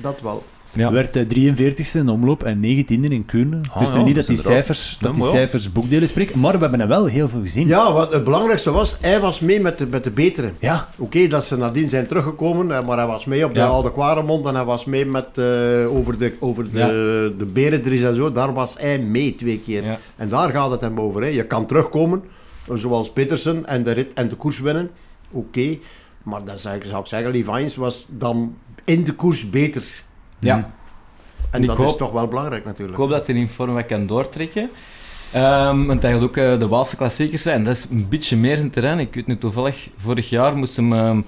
Dat 0.00 0.20
wel. 0.22 0.44
Ja. 0.76 0.92
Werd 0.92 1.12
de 1.12 1.26
43ste 1.26 1.98
in 1.98 2.08
omloop 2.08 2.42
en 2.42 2.56
19e 2.56 2.84
in 2.86 3.24
Kuurne. 3.26 3.60
Ah, 3.72 3.80
nu 3.80 3.86
ja, 3.98 4.04
niet 4.04 4.14
dat 4.14 4.14
dat 4.14 4.26
die, 4.26 4.36
cijfers, 4.44 4.96
dat 5.00 5.14
die 5.14 5.24
cijfers 5.24 5.72
boekdelen 5.72 6.08
spreken, 6.08 6.40
maar 6.40 6.52
we 6.52 6.58
hebben 6.58 6.80
er 6.80 6.88
wel 6.88 7.06
heel 7.06 7.28
veel 7.28 7.40
gezien. 7.40 7.66
Ja, 7.66 7.92
wat 7.92 8.12
het 8.12 8.24
belangrijkste 8.24 8.70
was, 8.70 8.96
hij 9.00 9.20
was 9.20 9.40
mee 9.40 9.60
met 9.60 9.78
de, 9.78 9.86
met 9.86 10.04
de 10.04 10.10
betere. 10.10 10.52
Ja. 10.58 10.88
Oké, 10.96 11.26
dat 11.28 11.44
ze 11.44 11.56
nadien 11.56 11.88
zijn 11.88 12.06
teruggekomen, 12.06 12.76
eh, 12.76 12.86
maar 12.86 12.96
hij 12.96 13.06
was 13.06 13.24
mee 13.24 13.44
op 13.44 13.54
de 13.54 13.60
Ja. 13.60 13.66
Oude 13.66 13.92
Kwaremond 13.92 14.46
en 14.46 14.54
hij 14.54 14.64
was 14.64 14.84
mee 14.84 15.06
met, 15.06 15.38
eh, 15.38 15.96
over, 15.96 16.18
de, 16.18 16.32
over 16.40 16.70
de, 16.70 16.78
Ja. 16.78 16.86
de 17.38 17.48
Berendries 17.52 18.02
en 18.02 18.14
zo. 18.14 18.32
Daar 18.32 18.52
was 18.52 18.74
hij 18.78 18.98
mee 18.98 19.34
twee 19.34 19.60
keer. 19.64 19.84
Ja. 19.84 19.98
En 20.16 20.28
daar 20.28 20.50
gaat 20.50 20.70
het 20.70 20.80
hem 20.80 21.00
over. 21.00 21.22
Hè. 21.22 21.28
Je 21.28 21.44
kan 21.44 21.66
terugkomen, 21.66 22.22
eh, 22.70 22.76
zoals 22.76 23.10
Petersen, 23.12 23.66
en 23.66 23.82
de 23.82 23.90
rit 23.92 24.14
en 24.14 24.28
de 24.28 24.34
koers 24.34 24.60
winnen. 24.60 24.90
Oké, 25.30 25.78
maar 26.22 26.44
dan 26.44 26.58
zou 26.58 26.76
ik, 26.76 26.84
zou 26.84 27.00
ik 27.00 27.06
zeggen, 27.06 27.30
Levines 27.30 27.76
was 27.76 28.06
dan 28.10 28.54
in 28.84 29.04
de 29.04 29.12
koers 29.12 29.50
beter. 29.50 30.04
Ja. 30.38 30.70
En 31.50 31.62
Ik 31.62 31.66
dat 31.66 31.78
is 31.78 31.96
toch 31.96 32.12
wel 32.12 32.28
belangrijk 32.28 32.60
Ik 32.60 32.66
natuurlijk. 32.66 32.98
hoop 32.98 33.10
dat 33.10 33.26
hij 33.26 33.36
in 33.36 33.48
vorm 33.48 33.74
wat 33.74 33.86
kan 33.86 34.06
doortrekken. 34.06 34.70
Ehm 35.32 35.86
want 35.86 36.02
hij 36.02 36.12
gaat 36.12 36.22
ook 36.22 36.36
eh, 36.36 36.58
de 36.58 36.68
Waalse 36.68 36.96
klassiekers 36.96 37.42
zijn. 37.42 37.64
Dat 37.64 37.74
is 37.74 37.86
een 37.90 38.08
beetje 38.08 38.36
meer 38.36 38.56
zijn 38.56 38.70
terrein. 38.70 38.98
Ik 38.98 39.14
weet 39.14 39.26
nu 39.26 39.38
toevallig, 39.38 39.88
vorig 39.96 40.28
jaar 40.30 40.56
moest 40.56 40.76
hem 40.76 40.92
ehm, 40.92 41.20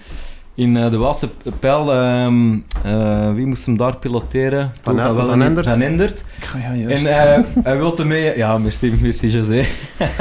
in 0.58 0.76
eh, 0.76 0.90
de 0.90 0.96
Waalse 0.96 1.28
pijl, 1.58 1.92
ehm, 1.92 2.58
eh, 2.84 3.32
wie 3.32 3.46
moest 3.46 3.66
hem 3.66 3.76
daar 3.76 3.96
piloteren? 3.96 4.72
Van 4.82 4.96
wel 4.96 5.26
Van 5.26 5.42
Endert. 5.42 5.66
Van 5.66 5.80
Endert. 5.80 6.24
Ik 6.36 6.44
ga 6.44 6.58
ja, 6.58 6.74
juist. 6.74 7.04
En 7.04 7.34
eh, 7.34 7.44
hij 7.62 7.78
wil 7.78 7.96
hem 7.96 8.06
mee... 8.06 8.36
Ja, 8.36 8.58
merci, 8.58 8.98
merci 9.00 9.28
José. 9.28 9.66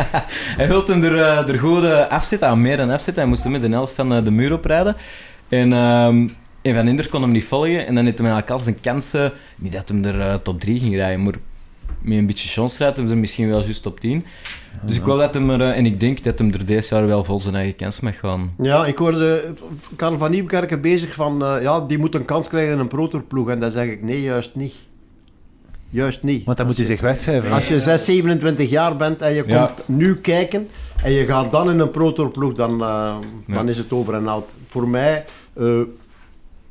hij 0.60 0.68
wil 0.68 0.86
hem 0.86 1.04
er, 1.04 1.18
er 1.50 1.60
goed 1.60 2.10
afzetten, 2.10 2.48
aan 2.48 2.62
meer 2.62 2.78
dan 2.78 2.90
afzetten. 2.90 3.22
Hij 3.22 3.32
moest 3.32 3.44
hem 3.44 3.52
met 3.52 3.62
de 3.62 3.70
helft 3.70 3.94
van 3.96 4.24
de 4.24 4.32
muur 4.32 4.54
oprijden. 4.54 4.96
En, 5.50 5.74
ehm, 5.74 6.28
en 6.68 6.76
Van 6.76 6.88
Endert 6.88 7.10
kon 7.10 7.22
hem 7.22 7.32
niet 7.32 7.46
volgen. 7.46 7.88
En 7.88 7.96
dan 7.96 8.06
heeft 8.06 8.18
hij 8.18 8.28
eigenlijk 8.28 8.58
al 8.58 8.64
zijn 8.64 8.80
kansen... 8.82 9.34
Niet 9.56 9.72
dat 9.74 9.88
hem 9.88 10.04
er 10.06 10.20
eh, 10.22 10.34
top 10.36 10.60
3 10.60 10.80
ging 10.80 10.96
rijden, 10.96 11.24
maar 11.24 11.34
met 12.02 12.18
een 12.18 12.26
beetje 12.26 12.48
chance 12.50 12.78
rijdt 12.78 12.98
hem 12.98 13.10
er 13.10 13.18
misschien 13.18 13.48
wel 13.48 13.62
juist 13.64 13.84
top 13.84 14.00
10. 14.00 14.26
Dus 14.84 14.96
ik 14.96 15.02
hoop 15.02 15.20
dat 15.20 15.34
hem 15.34 15.50
er... 15.50 15.62
eh, 15.62 15.78
en 15.78 15.86
ik 15.86 16.00
denk 16.00 16.24
dat 16.24 16.40
hem 16.40 16.54
er 16.54 16.66
deze 16.66 16.96
jaar 16.96 17.08
wel 17.08 17.24
vol 17.24 17.42
zijn 17.42 17.56
eigen 17.56 17.76
kans 17.76 18.00
mag 18.00 18.20
gaan. 18.20 18.52
Ja, 18.62 18.86
ik 18.86 18.98
hoorde 18.98 19.54
Karel 19.96 20.18
van 20.18 20.32
Nieuwkerken 20.32 20.82
bezig 20.82 21.14
van, 21.14 21.44
eh, 21.44 21.62
ja, 21.62 21.80
die 21.80 21.98
moet 21.98 22.16
een 22.16 22.26
kans 22.26 22.48
krijgen 22.48 22.74
in 22.74 22.80
een 22.80 22.88
protorploeg. 22.88 23.50
En 23.50 23.60
dan 23.60 23.72
zeg 23.72 23.88
ik, 23.90 24.04
nee, 24.04 24.22
juist 24.22 24.56
niet. 24.56 24.74
Juist 25.90 26.24
niet. 26.24 26.46
Want 26.46 26.58
dan 26.58 26.66
moet 26.68 26.76
hij 26.76 26.86
zich 26.86 27.02
wegschrijven. 27.02 27.52
Als 27.52 27.68
je 27.68 27.80
6, 27.80 28.06
27 28.06 28.70
jaar 28.70 28.98
bent 28.98 29.22
en 29.22 29.34
je 29.34 29.44
komt 29.44 29.72
nu 29.86 30.16
kijken 30.16 30.68
en 31.04 31.12
je 31.12 31.26
gaat 31.26 31.52
dan 31.52 31.70
in 31.70 31.80
een 31.80 31.92
protorploeg, 31.92 32.54
dan, 32.54 32.78
Ja. 32.78 33.20
dan 33.48 33.70
is 33.70 33.78
het 33.78 33.92
over 33.92 34.14
en 34.14 34.28
out. 34.28 34.52
Voor 34.68 34.88
mij, 34.88 35.26
eh, 35.54 35.66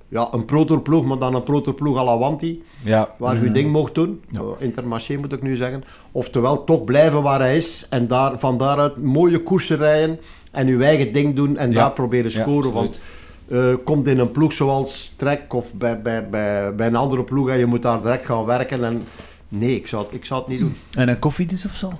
ja, 0.08 0.28
een 0.32 0.44
protorploeg, 0.44 1.04
maar 1.04 1.18
dan 1.18 1.34
een 1.34 1.42
protorploeg 1.42 1.98
à 1.98 2.04
la 2.04 2.18
Wanti, 2.18 2.62
Ja, 2.84 3.08
waar 3.18 3.36
je 3.36 3.42
je 3.42 3.52
ding 3.52 3.70
mocht 3.72 3.94
doen. 3.94 4.20
Ja. 4.30 4.40
Eh, 4.40 4.46
Intermarché 4.58 5.16
moet 5.16 5.32
ik 5.32 5.42
nu 5.42 5.56
zeggen. 5.56 5.84
Oftewel, 6.12 6.64
toch 6.64 6.84
blijven 6.84 7.22
waar 7.22 7.38
hij 7.40 7.56
is 7.56 7.86
en 7.90 8.06
daar, 8.06 8.38
van 8.38 8.58
daaruit 8.58 8.96
mooie 9.02 9.42
koersen 9.42 9.76
rijden 9.76 10.18
en 10.50 10.66
je 10.66 10.78
eigen 10.84 11.12
ding 11.12 11.34
doen 11.36 11.56
en 11.56 11.70
Ja. 11.70 11.76
daar 11.76 11.92
proberen 11.92 12.32
scoren. 12.32 12.72
want 12.72 13.00
eh, 13.48 13.74
komt 13.84 14.06
in 14.06 14.18
een 14.18 14.30
ploeg 14.30 14.52
zoals 14.52 15.12
Trek 15.16 15.54
of 15.54 15.72
bij, 15.72 16.02
bij, 16.02 16.28
bij, 16.28 16.74
bij 16.74 16.86
een 16.86 16.96
andere 16.96 17.22
ploeg 17.22 17.48
en 17.48 17.58
je 17.58 17.66
moet 17.66 17.82
daar 17.82 18.02
direct 18.02 18.24
gaan 18.24 18.44
werken. 18.44 18.84
En, 18.84 19.02
nee, 19.48 19.74
ik 19.74 19.86
zou, 19.86 20.04
het, 20.04 20.12
ik 20.14 20.24
zou 20.24 20.40
het 20.40 20.48
niet 20.50 20.60
doen. 20.60 20.76
En 20.96 21.08
een 21.08 21.18
koffie 21.18 21.46
dus 21.46 21.64
of 21.64 21.72
zo? 21.74 21.92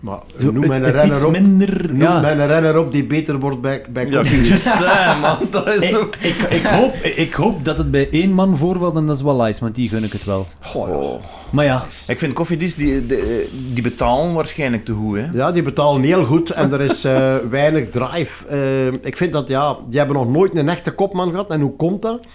Maar 0.00 0.18
zo 0.38 0.52
noem 0.52 0.66
mij 0.66 0.76
een 0.82 0.90
renner 0.92 1.26
op. 1.26 1.32
minder... 1.32 1.86
Noem 1.88 2.00
Ja. 2.00 2.20
mij 2.20 2.32
een 2.32 2.46
renner 2.46 2.78
op 2.78 2.92
die 2.92 3.04
beter 3.04 3.38
wordt 3.38 3.60
bij, 3.60 3.82
bij 3.90 4.06
Ja, 4.06 4.24
zijn, 4.24 5.20
man. 5.20 5.38
Dat 5.50 5.66
is 5.74 5.90
zo... 5.90 6.08
Ik, 6.18 6.36
ik, 6.36 6.50
ik, 6.50 6.64
hoop, 6.66 6.94
ik 6.94 7.32
hoop 7.32 7.64
dat 7.64 7.78
het 7.78 7.90
bij 7.90 8.08
één 8.10 8.32
man 8.32 8.56
voorvalt 8.56 8.96
en 8.96 9.06
dat 9.06 9.16
is 9.16 9.22
wel 9.22 9.42
Lice, 9.42 9.60
want 9.60 9.74
die 9.74 9.88
gun 9.88 10.04
ik 10.04 10.12
het 10.12 10.24
wel. 10.24 10.46
Oh. 10.74 11.22
Maar 11.52 11.64
ja, 11.64 11.84
Ik 12.06 12.18
vind 12.18 12.32
koffiedienst, 12.32 12.76
die, 12.76 13.06
die, 13.06 13.48
die 13.72 13.82
betalen 13.82 14.32
waarschijnlijk 14.34 14.84
te 14.84 14.92
goed, 14.92 15.16
hè. 15.18 15.26
Ja, 15.32 15.52
die 15.52 15.62
betalen 15.62 16.02
heel 16.02 16.24
goed 16.24 16.50
en 16.50 16.72
er 16.72 16.80
is 16.80 17.04
eh, 17.04 17.36
weinig 17.50 17.88
drive. 17.88 18.46
Eh, 18.46 18.86
ik 18.86 19.16
vind 19.16 19.32
dat, 19.32 19.48
ja, 19.48 19.76
die 19.88 19.98
hebben 19.98 20.16
nog 20.16 20.28
nooit 20.28 20.56
een 20.56 20.68
echte 20.68 20.90
kopman 20.90 21.30
gehad. 21.30 21.50
En 21.50 21.60
hoe 21.60 21.76
komt 21.76 22.02
dat? 22.02 22.26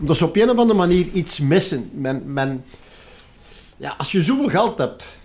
Omdat 0.00 0.16
ze 0.16 0.24
op 0.24 0.36
een 0.36 0.50
of 0.50 0.58
andere 0.58 0.78
manier 0.78 1.06
iets 1.12 1.38
missen. 1.38 1.90
Men, 1.94 2.22
men, 2.26 2.64
ja, 3.76 3.94
als 3.98 4.12
je 4.12 4.22
zoveel 4.22 4.48
geld 4.48 4.78
hebt... 4.78 5.20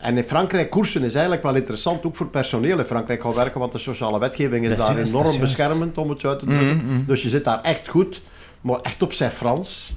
En 0.00 0.16
in 0.16 0.24
Frankrijk 0.24 0.70
koersen 0.70 1.02
is 1.02 1.12
eigenlijk 1.12 1.42
wel 1.42 1.54
interessant, 1.54 2.04
ook 2.04 2.16
voor 2.16 2.26
personeel 2.28 2.78
in 2.78 2.84
Frankrijk 2.84 3.22
gaan 3.22 3.34
werken, 3.34 3.60
want 3.60 3.72
de 3.72 3.78
sociale 3.78 4.18
wetgeving 4.18 4.64
is 4.66 4.76
daar 4.78 4.94
juist, 4.94 5.12
enorm 5.14 5.28
is 5.28 5.38
beschermend, 5.38 5.98
om 5.98 6.10
het 6.10 6.20
zo 6.20 6.28
uit 6.28 6.38
te 6.38 6.44
drukken. 6.46 6.76
Mhm, 6.76 6.86
mhm. 6.86 7.04
Dus 7.06 7.22
je 7.22 7.28
zit 7.28 7.44
daar 7.44 7.60
echt 7.62 7.88
goed, 7.88 8.22
maar 8.60 8.78
echt 8.82 9.02
op 9.02 9.12
zijn 9.12 9.30
Frans. 9.30 9.92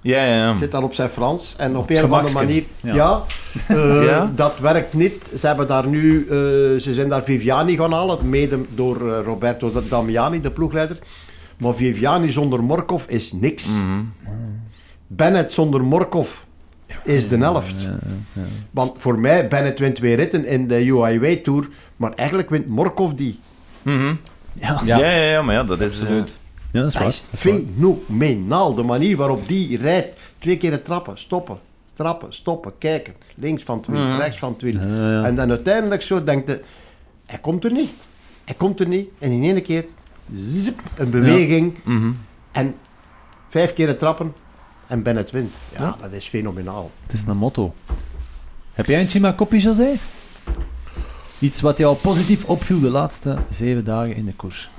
Ja, 0.00 0.24
ja, 0.24 0.34
ja. 0.34 0.56
Zit 0.56 0.70
dan 0.70 0.82
op 0.84 0.94
zijn 0.94 1.08
Frans. 1.08 1.54
En 1.56 1.76
op 1.76 1.90
een 1.90 2.04
of 2.04 2.12
andere 2.12 2.34
manier... 2.34 2.64
Ja. 2.80 2.94
Ja, 2.94 3.22
eh, 3.74 4.04
Ja. 4.04 4.32
dat 4.34 4.58
werkt 4.58 4.94
niet. 4.94 5.30
Ze 5.38 5.46
hebben 5.46 5.66
daar 5.66 5.86
nu... 5.86 6.20
eh, 6.22 6.28
ze 6.80 6.90
zijn 6.92 7.08
daar 7.08 7.22
Viviani 7.22 7.76
gaan 7.76 7.92
halen. 7.92 8.28
Mede 8.28 8.58
door 8.74 9.10
eh, 9.10 9.24
Roberto 9.24 9.72
Damiani, 9.88 10.40
de 10.40 10.50
ploegleider. 10.50 10.98
Maar 11.56 11.74
Viviani 11.74 12.30
zonder 12.30 12.62
Morkov 12.62 13.04
is 13.06 13.32
niks. 13.32 13.64
Mhm. 13.66 14.02
Bennett 15.06 15.52
zonder 15.52 15.82
Morkov 15.84 16.28
is 17.02 17.28
de 17.28 17.38
helft. 17.38 17.88
Want 18.70 18.98
voor 18.98 19.18
mij, 19.18 19.48
Bennett 19.48 19.78
wint 19.78 19.94
twee 19.94 20.14
ritten 20.14 20.46
in 20.46 20.68
de 20.68 20.84
UIW 20.86 21.24
Tour. 21.42 21.68
Maar 21.96 22.12
eigenlijk 22.12 22.50
wint 22.50 22.68
Morkov 22.68 23.12
die. 23.12 23.38
Mhm. 23.82 24.14
Ja, 24.52 24.80
Ja, 24.84 24.98
ja, 24.98 25.10
ja, 25.10 25.42
maar 25.42 25.54
ja, 25.54 25.64
dat 25.64 25.80
is... 25.80 25.92
eh, 25.94 26.00
Absoluut. 26.00 26.38
ja 26.72 26.80
dat 26.80 26.88
is 26.92 26.98
waar. 26.98 27.06
is 27.08 27.24
Dat 27.30 27.44
is 27.44 27.62
fenomenaal. 27.76 28.74
De 28.74 28.82
manier 28.82 29.16
waarop 29.16 29.48
die 29.48 29.76
rijdt. 29.76 30.16
Twee 30.38 30.56
keer 30.56 30.70
het 30.70 30.84
trappen, 30.84 31.18
stoppen, 31.18 31.58
trappen, 31.94 32.34
stoppen, 32.34 32.72
kijken. 32.78 33.14
Links 33.36 33.62
van 33.62 33.76
het 33.76 33.86
wiel, 33.86 34.00
Mhm. 34.06 34.16
rechts 34.18 34.38
van 34.38 34.52
het 34.52 34.62
wiel. 34.62 34.80
Ja, 34.80 35.10
ja. 35.10 35.24
En 35.24 35.34
dan 35.34 35.50
uiteindelijk 35.50 36.02
zo 36.02 36.24
denkt 36.24 36.48
je, 36.48 36.60
hij 37.26 37.38
komt 37.38 37.64
er 37.64 37.72
niet. 37.72 37.90
Hij 38.44 38.54
komt 38.54 38.80
er 38.80 38.88
niet. 38.88 39.08
En 39.18 39.30
in 39.30 39.42
één 39.42 39.62
keer, 39.62 39.84
zip, 40.32 40.80
een 40.96 41.10
beweging. 41.10 41.74
mhm. 41.84 42.10
En 42.52 42.74
vijf 43.48 43.72
keer 43.74 43.88
het 43.88 43.98
trappen. 43.98 44.32
En 44.86 45.02
Bennett 45.02 45.30
wint. 45.30 45.52
Ja, 45.72 45.80
Ja. 45.82 45.96
dat 46.00 46.12
is 46.12 46.26
fenomenaal. 46.26 46.90
Het 47.02 47.12
is 47.12 47.26
een 47.26 47.36
motto. 47.36 47.74
Heb 48.72 48.86
jij 48.86 49.00
een 49.00 49.08
Chima 49.08 49.32
Koppie, 49.32 49.60
José? 49.60 49.88
Iets 51.38 51.60
wat 51.60 51.78
jou 51.78 51.96
positief 51.96 52.44
opviel 52.44 52.80
de 52.80 52.90
laatste 52.90 53.36
zeven 53.48 53.84
dagen 53.84 54.14
in 54.16 54.24
de 54.24 54.34
koers. 54.34 54.70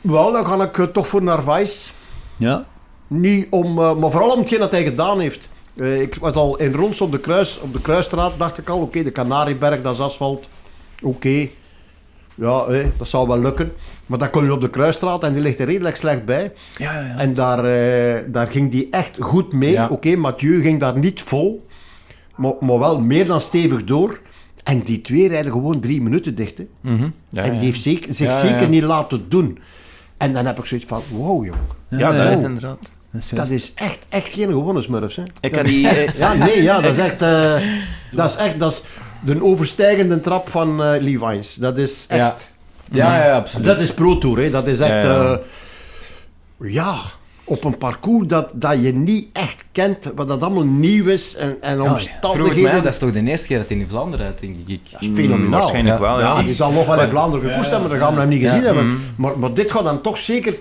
Wel, 0.00 0.32
dan 0.32 0.46
ga 0.46 0.62
ik 0.64 0.78
eh, 0.78 0.84
toch 0.86 1.08
voor 1.08 1.22
Narvaez. 1.22 1.90
Ja? 2.36 2.64
Niet 3.06 3.46
om, 3.50 3.78
eh, 3.78 3.94
maar 3.94 4.10
vooral 4.10 4.30
om 4.32 4.38
hetgeen 4.38 4.58
dat 4.58 4.70
hij 4.70 4.82
gedaan 4.82 5.20
heeft. 5.20 5.48
Eh, 5.76 6.00
ik 6.00 6.14
was 6.14 6.34
al 6.34 6.56
in 6.56 6.72
Rons 6.72 7.00
op 7.00 7.10
de, 7.12 7.18
kruis, 7.18 7.58
op 7.60 7.72
de 7.72 7.80
Kruisstraat, 7.80 8.32
dacht 8.38 8.58
ik 8.58 8.68
al, 8.68 8.80
oké, 8.80 9.02
de 9.02 9.12
Canarieberg, 9.12 9.82
dat 9.82 9.94
is 9.94 10.00
asfalt. 10.00 10.46
Oké, 11.02 11.48
ja, 12.34 12.64
dat 12.98 13.08
zou 13.08 13.28
wel 13.28 13.38
lukken. 13.38 13.72
Maar 14.06 14.18
dan 14.18 14.30
kom 14.30 14.44
je 14.44 14.52
op 14.52 14.60
de 14.60 14.70
Kruisstraat 14.70 15.24
en 15.24 15.32
die 15.32 15.42
ligt 15.42 15.58
er 15.58 15.66
redelijk 15.66 15.96
slecht 15.96 16.24
bij. 16.24 16.52
Ja, 16.76 16.92
ja, 16.92 17.06
ja. 17.06 17.16
En 17.18 17.34
daar, 17.34 17.58
eh, 17.64 18.22
daar 18.26 18.46
ging 18.46 18.70
die 18.70 18.88
echt 18.90 19.16
goed 19.20 19.52
mee. 19.52 19.72
Ja. 19.72 19.88
Oké, 19.88 20.16
Mathieu 20.16 20.60
ging 20.62 20.80
daar 20.80 20.98
niet 20.98 21.22
vol, 21.22 21.66
maar, 22.36 22.52
maar 22.60 22.78
wel 22.78 23.00
meer 23.00 23.26
dan 23.26 23.40
stevig 23.40 23.84
door. 23.84 24.20
En 24.62 24.80
die 24.80 25.00
twee 25.00 25.28
rijden 25.28 25.52
gewoon 25.52 25.80
drie 25.80 26.02
minuten 26.02 26.34
dicht. 26.34 26.58
Hè. 26.58 26.66
Ja, 26.82 26.92
en 27.42 27.52
ja. 27.52 27.58
die 27.58 27.60
heeft 27.60 27.82
zeker, 27.82 28.14
zich 28.14 28.32
zeker 28.40 28.60
ja. 28.60 28.68
niet 28.68 28.82
laten 28.82 29.24
doen. 29.28 29.58
En 30.16 30.32
dan 30.32 30.46
heb 30.46 30.58
ik 30.58 30.64
zoiets 30.64 30.86
van, 30.86 31.02
wow 31.10 31.44
jong. 31.44 31.58
Ja, 31.88 32.24
dat 32.24 32.38
is 32.38 32.44
inderdaad. 32.44 32.78
Dat 33.10 33.22
is 33.22 33.28
Dat 33.28 33.48
juist. 33.48 33.52
is 33.64 33.72
echt, 33.74 33.98
echt 34.08 34.32
geen 34.32 34.48
gewone 34.48 34.82
smurfs, 34.82 35.16
hè. 35.16 35.22
Ik 35.40 35.54
had 35.54 35.64
die... 35.64 35.88
eh, 35.88 36.18
Ja, 36.18 36.34
nee, 36.34 36.62
ja, 36.62 36.80
dat 36.80 36.92
is 36.92 36.98
echt... 36.98 37.20
eh, 37.22 37.60
dat 38.16 38.30
is 38.30 38.36
echt, 38.36 38.58
dat 38.58 38.72
is 38.72 38.82
de 39.24 39.42
overstijgende 39.44 40.20
trap 40.20 40.48
van 40.48 40.82
eh 40.82 41.00
Levi's. 41.00 41.54
Dat 41.54 41.78
is 41.78 42.04
echt... 42.08 42.50
Ja. 42.92 43.26
Ja, 43.26 43.36
absoluut. 43.36 43.66
Dat 43.66 43.78
is 43.78 43.94
Pro 43.94 44.18
Tour, 44.18 44.38
hè. 44.38 44.50
Dat 44.50 44.66
is 44.66 44.78
echt... 44.80 44.92
Ja, 44.92 45.00
Ja, 45.02 45.22
ja. 45.22 45.38
ja 46.58 46.94
op 47.48 47.64
een 47.64 47.78
parcours 47.78 48.26
dat, 48.26 48.48
dat 48.52 48.82
je 48.82 48.92
niet 48.94 49.28
echt 49.32 49.64
kent, 49.72 50.12
wat 50.14 50.28
dat 50.28 50.42
allemaal 50.42 50.64
nieuw 50.64 51.06
is 51.06 51.36
en, 51.36 51.56
en 51.60 51.82
ja. 51.82 51.92
Omstandigheden. 51.92 52.62
mij, 52.62 52.72
dat 52.80 52.92
is 52.92 52.98
toch 52.98 53.12
de 53.12 53.22
eerste 53.22 53.46
keer 53.46 53.58
dat 53.58 53.68
hij 53.68 53.76
in 53.76 53.88
Vlaanderen 53.88 54.26
rijdt, 54.26 54.40
denk 54.40 54.56
ik. 54.66 54.80
Dat 54.90 55.00
is 55.00 55.08
fenomenaal. 55.14 55.50
Waarschijnlijk 55.60 55.94
Ja. 55.96 56.00
wel, 56.02 56.20
ja. 56.20 56.38
Ja, 56.38 56.42
die 56.42 56.54
zal 56.54 56.70
nog 56.72 56.86
wel 56.86 57.00
in 57.00 57.08
Vlaanderen 57.08 57.50
gekoest 57.50 57.70
hebben, 57.70 57.90
dat 57.90 57.98
gaan 57.98 58.14
we 58.14 58.20
hem 58.20 58.28
niet 58.28 58.42
gezien 58.42 58.58
Ja. 58.58 58.64
hebben. 58.64 58.86
Mhm. 58.86 58.96
Maar, 59.16 59.38
maar 59.38 59.54
dit 59.54 59.70
gaat 59.70 59.84
hem 59.84 60.02
toch 60.02 60.18
zeker 60.18 60.54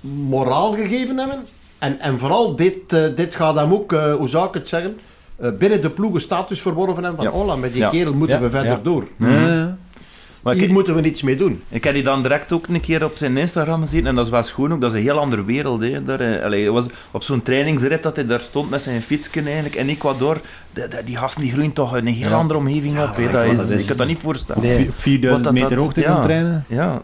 moraal 0.00 0.72
gegeven 0.74 1.18
hebben. 1.18 1.46
En, 1.78 2.00
en 2.00 2.18
vooral 2.18 2.56
dit, 2.56 2.92
eh, 2.92 3.00
dit 3.16 3.34
gaat 3.34 3.54
hem 3.54 3.72
ook, 3.72 3.92
eh, 3.92 4.14
hoe 4.14 4.28
zou 4.28 4.48
ik 4.48 4.54
het 4.54 4.68
zeggen, 4.68 4.98
eh, 5.36 5.50
binnen 5.58 5.80
de 5.80 5.90
ploegen 5.90 6.20
status 6.20 6.60
verworven 6.60 7.04
hebben 7.04 7.24
van, 7.24 7.32
Ja. 7.32 7.38
hola, 7.40 7.56
met 7.56 7.72
die 7.72 7.82
Ja. 7.82 7.88
kerel 7.88 8.12
moeten 8.14 8.36
Ja. 8.36 8.42
we 8.42 8.50
verder 8.50 8.70
Ja. 8.72 8.80
door. 8.82 9.04
Maar 10.42 10.54
Hier 10.54 10.62
ik, 10.62 10.70
moeten 10.70 10.94
we 10.94 11.00
niets 11.00 11.22
mee 11.22 11.36
doen. 11.36 11.62
ik 11.68 11.84
heb 11.84 11.94
die 11.94 12.02
dan 12.02 12.22
direct 12.22 12.52
ook 12.52 12.66
een 12.68 12.80
keer 12.80 13.04
op 13.04 13.16
zijn 13.16 13.36
Instagram 13.36 13.80
gezien 13.80 14.06
en 14.06 14.14
dat 14.14 14.28
was 14.28 14.50
gewoon 14.50 14.72
ook, 14.72 14.80
dat 14.80 14.90
is 14.92 14.96
een 14.96 15.02
heel 15.02 15.18
andere 15.18 15.44
wereld. 15.44 15.82
Hè. 15.82 16.04
Daar, 16.04 16.20
eh, 16.20 16.44
allee, 16.44 16.70
was 16.70 16.86
op 17.10 17.22
zo'n 17.22 17.42
trainingsrit 17.42 18.02
dat 18.02 18.16
hij 18.16 18.26
daar 18.26 18.40
stond 18.40 18.70
met 18.70 18.82
zijn 18.82 19.02
fietsje 19.02 19.40
eigenlijk 19.42 19.74
in 19.74 19.88
Ecuador. 19.88 20.40
Die, 21.04 21.16
gasten 21.16 21.42
die 21.42 21.52
groeien 21.52 21.72
toch 21.72 21.92
een 21.92 22.06
heel 22.06 22.28
Ja. 22.28 22.36
andere 22.36 22.58
omgeving 22.60 22.92
op. 23.00 23.16
Dat 23.32 23.44
is, 23.44 23.56
dat 23.56 23.70
is- 23.70 23.80
ik 23.80 23.86
kan 23.86 23.96
dat 23.96 24.06
niet 24.06 24.18
voorstellen. 24.22 24.62
Nee. 24.62 24.88
Op 24.88 24.94
4000 24.98 25.44
Wat 25.44 25.54
dat- 25.54 25.62
meter 25.62 25.78
hoogte 25.78 26.00
ja. 26.00 26.12
gaan 26.12 26.22
trainen. 26.22 26.64
Ja. 26.68 27.02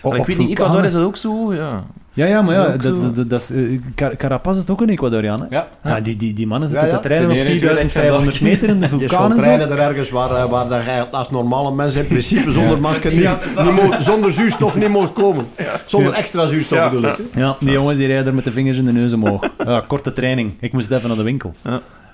Op- 0.00 0.12
En 0.14 0.20
ik 0.20 0.26
weet 0.26 0.38
niet. 0.38 0.50
Ecuador 0.50 0.84
is 0.84 0.92
dat 0.92 1.02
ook 1.02 1.16
zo? 1.16 1.54
Ja. 1.54 1.84
Ja, 2.12 2.26
ja, 2.26 2.42
maar 2.42 2.54
ja, 2.54 2.76
Dat 2.76 3.30
dat, 3.30 3.40
is, 3.40 3.50
eh, 3.50 3.80
Car- 3.94 4.16
Carapaz 4.16 4.56
is 4.56 4.68
ook 4.68 4.80
een 4.80 4.88
Ecuadoriaan, 4.88 5.40
hè? 5.40 5.46
Ja. 5.50 5.68
Ja, 5.84 6.00
die, 6.00 6.16
die, 6.16 6.32
die 6.32 6.46
mannen 6.46 6.68
zitten 6.68 6.88
ja. 6.88 6.94
te 6.94 7.00
trainen 7.00 7.28
op 7.28 7.34
die 7.34 7.44
in 7.44 7.50
het 7.52 7.60
4500 7.60 8.40
meter 8.40 8.68
in 8.68 8.80
de 8.80 8.88
vulkanen 9.08 9.30
en 9.30 9.36
zo. 9.36 9.42
trainen 9.42 9.70
er 9.70 9.78
ergens 9.78 10.10
waar, 10.10 10.30
eh, 10.30 10.50
waar 10.50 10.68
dat 10.68 10.84
je 10.84 11.06
als 11.10 11.30
normale 11.30 11.74
mensen 11.74 12.00
in 12.00 12.06
principe 12.06 12.50
zonder 12.50 12.80
masker 12.80 13.12
niet, 13.12 13.28
niet 13.62 13.96
zonder 13.98 14.32
zuurstof 14.32 14.74
niet 14.76 14.88
mag 14.88 15.12
komen. 15.12 15.46
Zonder 15.86 16.12
extra 16.12 16.46
zuurstof 16.46 16.78
Ja. 16.78 16.88
bedoel 16.90 17.10
ik. 17.10 17.16
Ja, 17.34 17.56
die 17.60 17.70
jongens 17.70 17.98
die 17.98 18.06
rijden 18.06 18.26
er 18.26 18.34
met 18.34 18.44
de 18.44 18.52
vingers 18.52 18.76
in 18.76 18.84
de 18.84 18.92
neus 18.92 19.12
omhoog. 19.12 19.44
Ja, 19.64 19.84
korte 19.86 20.12
training. 20.12 20.52
Ik 20.60 20.72
moest 20.72 20.90
even 20.90 21.08
naar 21.08 21.16
de 21.18 21.22
winkel. 21.24 21.52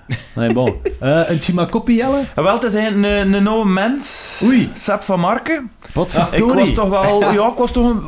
Ja. 0.07 0.15
Nee, 0.35 0.53
bon. 0.53 0.73
Eh, 0.99 1.29
een 1.29 1.39
Chimacopi, 1.41 1.95
Jelle? 1.95 2.23
En 2.35 2.43
wel, 2.43 2.53
het 2.53 2.63
is 2.63 2.73
een, 2.73 3.03
een 3.33 3.47
oude 3.47 3.69
mens. 3.69 4.39
Oei. 4.43 4.69
Sep 4.73 5.01
van 5.01 5.19
Marken. 5.19 5.71
Wat 5.93 6.13
Ik 6.13 6.19
verdorie. 6.19 6.55
was 6.59 6.73
toch 6.73 6.89
wel... 6.89 7.21
Ja, 7.33 7.47
ik 7.47 7.57
was 7.57 7.71
toch... 7.71 7.89
Een, 7.89 8.01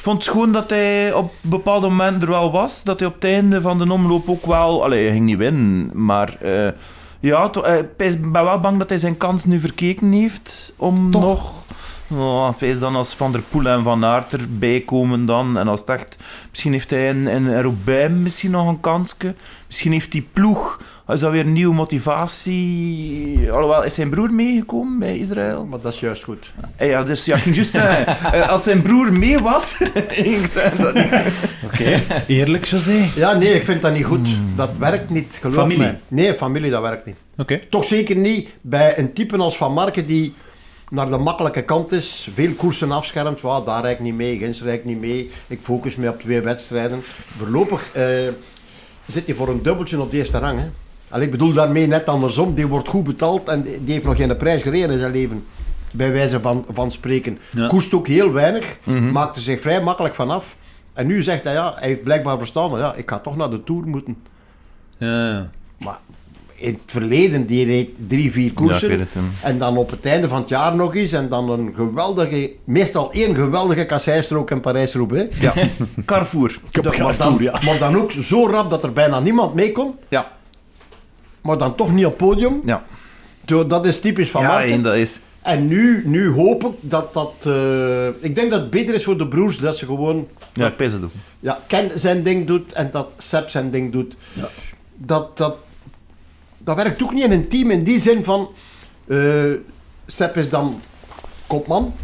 vond 0.00 0.16
het 0.16 0.26
schoon 0.34 0.52
dat 0.52 0.70
hij 0.70 1.12
op 1.12 1.32
bepaalde 1.40 1.88
momenten 1.88 2.22
er 2.22 2.28
wel 2.28 2.52
was. 2.52 2.82
Dat 2.82 2.98
hij 3.00 3.08
op 3.08 3.14
het 3.14 3.24
einde 3.24 3.60
van 3.60 3.78
de 3.78 3.92
omloop 3.92 4.28
ook 4.28 4.46
wel... 4.46 4.84
Allee, 4.84 5.02
hij 5.04 5.12
ging 5.12 5.24
niet 5.24 5.38
winnen, 5.38 5.90
maar... 6.04 6.36
eh, 6.40 6.68
ja, 7.20 7.48
to- 7.48 7.62
eh, 7.62 7.78
ik 7.78 8.32
ben 8.32 8.44
wel 8.44 8.60
bang 8.60 8.78
dat 8.78 8.88
hij 8.88 8.98
zijn 8.98 9.16
kans 9.16 9.44
nu 9.44 9.60
verkeken 9.60 10.12
heeft 10.12 10.72
om 10.76 11.10
Toch? 11.10 11.22
nog... 11.22 11.64
Oh, 12.08 12.48
dan 12.80 12.96
als 12.96 13.14
Van 13.14 13.32
der 13.32 13.40
Poel 13.40 13.66
en 13.66 13.82
Van 13.82 14.04
Aert 14.04 14.32
erbij 14.32 14.80
komen 14.80 15.26
dan. 15.26 15.58
En 15.58 15.68
als 15.68 15.80
het 15.80 15.88
echt... 15.88 16.18
Misschien 16.50 16.72
heeft 16.72 16.90
hij 16.90 17.08
in, 17.08 17.26
in 17.26 17.60
Roubaix 17.60 18.14
misschien 18.14 18.50
nog 18.50 18.68
een 18.68 18.80
kansje. 18.80 19.34
Misschien 19.66 19.92
heeft 19.92 20.12
die 20.12 20.28
ploeg... 20.32 20.80
Is 21.08 21.20
dat 21.20 21.30
weer 21.32 21.40
een 21.46 21.52
nieuwe 21.52 21.74
motivatie? 21.74 23.52
Alhoewel, 23.52 23.84
is 23.84 23.94
zijn 23.94 24.10
broer 24.10 24.32
meegekomen 24.32 24.98
bij 24.98 25.18
Israël? 25.18 25.64
Maar 25.64 25.80
dat 25.80 25.92
is 25.92 26.00
juist 26.00 26.22
goed. 26.24 26.52
Eh, 26.76 26.88
Ja, 26.88 27.02
dus 27.02 27.24
ja, 27.24 27.36
ik 27.36 27.42
ging 27.42 27.54
juist 27.54 27.70
zeggen, 27.70 28.06
eh, 28.32 28.48
als 28.48 28.62
zijn 28.62 28.82
broer 28.82 29.12
mee 29.12 29.38
was, 29.38 29.72
ging 30.08 30.36
ik 30.36 30.46
zeggen 30.46 30.82
dat 30.82 30.94
niet. 30.94 31.12
Oké. 31.64 32.02
Eerlijk, 32.26 32.64
José. 32.64 33.08
Ja, 33.14 33.32
nee, 33.32 33.54
ik 33.54 33.64
vind 33.64 33.82
dat 33.82 33.92
niet 33.92 34.04
goed. 34.04 34.28
Dat 34.54 34.70
werkt 34.78 35.10
niet, 35.10 35.38
geloof 35.40 35.54
Familie. 35.54 35.82
mij. 35.82 35.98
Nee, 36.08 36.34
familie, 36.34 36.70
dat 36.70 36.82
werkt 36.82 37.06
niet. 37.06 37.16
Oké. 37.36 37.58
Toch 37.70 37.84
zeker 37.84 38.16
niet 38.16 38.48
bij 38.62 38.98
een 38.98 39.12
type 39.12 39.36
als 39.36 39.56
Van 39.56 39.72
Marken 39.72 40.06
die 40.06 40.34
naar 40.90 41.08
de 41.10 41.16
makkelijke 41.18 41.62
kant 41.62 41.92
is, 41.92 42.28
veel 42.34 42.52
koersen 42.52 42.92
afschermt. 42.92 43.40
Wow, 43.40 43.66
daar 43.66 43.82
rijd 43.82 43.98
ik 43.98 44.04
niet 44.04 44.14
mee, 44.14 44.38
Gens 44.38 44.62
rijd 44.62 44.78
ik 44.78 44.84
niet 44.84 45.00
mee. 45.00 45.30
Ik 45.46 45.58
focus 45.62 45.96
me 45.96 46.08
op 46.08 46.20
twee 46.20 46.40
wedstrijden. 46.40 47.02
Voorlopig 47.38 47.88
eh, 47.92 48.04
zit 49.06 49.26
hij 49.26 49.34
voor 49.34 49.48
een 49.48 49.62
dubbeltje 49.62 50.00
op 50.00 50.10
de 50.10 50.16
eerste 50.16 50.38
rang. 50.38 50.58
Hè. 50.58 50.66
Ik 51.20 51.30
bedoel 51.30 51.52
daarmee 51.52 51.86
net 51.86 52.06
andersom. 52.06 52.54
Die 52.54 52.66
wordt 52.66 52.88
goed 52.88 53.04
betaald 53.04 53.48
en 53.48 53.62
die 53.62 53.92
heeft 53.92 54.04
nog 54.04 54.16
geen 54.16 54.36
prijs 54.36 54.62
gereden 54.62 54.90
in 54.90 54.98
zijn 54.98 55.12
leven. 55.12 55.44
Bij 55.92 56.12
wijze 56.12 56.40
van, 56.40 56.64
van 56.70 56.90
spreken. 56.90 57.38
Ja. 57.50 57.66
Koest 57.66 57.94
ook 57.94 58.06
heel 58.06 58.32
weinig, 58.32 58.76
maakte 59.12 59.40
zich 59.40 59.60
vrij 59.60 59.82
makkelijk 59.82 60.14
vanaf. 60.14 60.56
En 60.92 61.06
nu 61.06 61.22
zegt 61.22 61.44
hij, 61.44 61.52
ja, 61.52 61.74
hij 61.78 61.88
heeft 61.88 62.02
blijkbaar 62.02 62.38
verstaan, 62.38 62.70
maar 62.70 62.80
ja, 62.80 62.94
ik 62.94 63.10
ga 63.10 63.18
toch 63.18 63.36
naar 63.36 63.50
de 63.50 63.64
Tour 63.64 63.86
moeten. 63.86 64.16
Ja. 64.96 65.50
Maar 65.78 65.98
in 66.54 66.72
het 66.72 66.80
verleden, 66.86 67.46
die 67.46 67.64
reed 67.64 67.90
drie, 68.08 68.32
vier 68.32 68.52
koersen. 68.52 68.90
Ja, 68.90 68.98
het. 68.98 69.08
En 69.42 69.58
dan 69.58 69.76
op 69.76 69.90
het 69.90 70.06
einde 70.06 70.28
van 70.28 70.40
het 70.40 70.48
jaar 70.48 70.74
nog 70.76 70.94
eens. 70.94 71.12
En 71.12 71.28
dan 71.28 71.50
een 71.50 71.72
geweldige, 71.74 72.50
meestal 72.64 73.12
één 73.12 73.34
geweldige 73.34 73.84
kasseistrook 73.84 74.50
in 74.50 74.60
Parijs-Roubaix. 74.60 75.38
Ja, 75.38 75.52
Carrefour. 76.04 76.58
Dat- 76.70 76.98
maar, 76.98 77.16
dan, 77.16 77.64
maar 77.64 77.78
dan 77.78 77.96
ook 77.96 78.10
zo 78.12 78.46
rap 78.46 78.70
dat 78.70 78.82
er 78.82 78.92
bijna 78.92 79.20
niemand 79.20 79.54
mee 79.54 79.72
kon. 79.72 79.94
Ja, 80.08 80.32
Maar 81.46 81.58
dan 81.58 81.74
toch 81.74 81.92
niet 81.92 82.04
op 82.06 82.18
het 82.18 82.28
podium. 82.28 82.60
ja. 82.64 82.84
Zo, 83.46 83.66
dat 83.66 83.86
is 83.86 84.00
typisch 84.00 84.30
van 84.30 84.42
ja 84.42 84.48
Marken. 84.48 84.72
en 84.72 84.82
dat 84.82 84.94
is... 84.94 85.18
En 85.42 85.66
nu, 85.66 86.02
nu 86.04 86.30
hoop 86.30 86.64
ik 86.64 86.72
dat 86.80 87.14
dat... 87.14 87.32
eh, 87.42 88.06
ik 88.20 88.34
denk 88.34 88.50
dat 88.50 88.60
het 88.60 88.70
beter 88.70 88.94
is 88.94 89.04
voor 89.04 89.18
de 89.18 89.26
broers 89.26 89.58
dat 89.58 89.76
ze 89.76 89.84
gewoon... 89.84 90.28
Ja, 90.52 90.72
het 90.76 90.94
ook. 91.04 91.10
Ja, 91.40 91.58
Ken 91.66 91.90
zijn 91.94 92.22
ding 92.22 92.46
doet 92.46 92.72
en 92.72 92.88
dat 92.92 93.12
Seb 93.18 93.48
zijn 93.48 93.70
ding 93.70 93.92
doet. 93.92 94.16
Dat, 94.94 95.36
dat, 95.36 95.56
dat 96.58 96.76
werkt 96.76 97.02
ook 97.02 97.12
niet 97.14 97.24
in 97.24 97.32
een 97.32 97.48
team 97.48 97.70
in 97.70 97.84
die 97.84 98.00
zin 98.00 98.24
van... 98.24 98.50
eh 99.06 99.52
Seb 100.06 100.36
is 100.36 100.48
dan 100.48 100.80
kopman. 101.46 101.94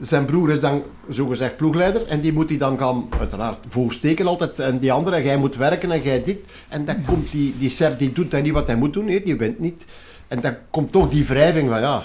Zijn 0.00 0.24
broer 0.24 0.50
is 0.50 0.60
dan 0.60 0.82
zogezegd 1.08 1.56
ploegleider. 1.56 2.06
En 2.06 2.20
die 2.20 2.32
moet 2.32 2.48
hij 2.48 2.58
dan 2.58 2.78
gaan, 2.78 3.08
uiteraard, 3.18 3.58
voorsteken 3.68 4.26
altijd. 4.26 4.58
En 4.58 4.78
die 4.78 4.92
andere, 4.92 5.22
jij 5.22 5.36
moet 5.36 5.56
werken 5.56 5.90
en 5.92 6.02
jij 6.02 6.24
dit. 6.24 6.38
En 6.68 6.84
dan 6.84 7.04
komt 7.04 7.30
die, 7.30 7.54
die 7.58 7.70
Seb, 7.70 7.98
die 7.98 8.12
doet 8.12 8.30
dan 8.30 8.42
niet 8.42 8.52
wat 8.52 8.66
hij 8.66 8.76
moet 8.76 8.92
doen. 8.92 9.08
hè, 9.08 9.20
die 9.24 9.36
wint 9.36 9.58
niet. 9.58 9.84
En 10.28 10.40
dan 10.40 10.54
komt 10.70 10.92
toch 10.92 11.08
die 11.10 11.24
wrijving 11.24 11.68
van, 11.68 11.80
ja... 11.80 12.02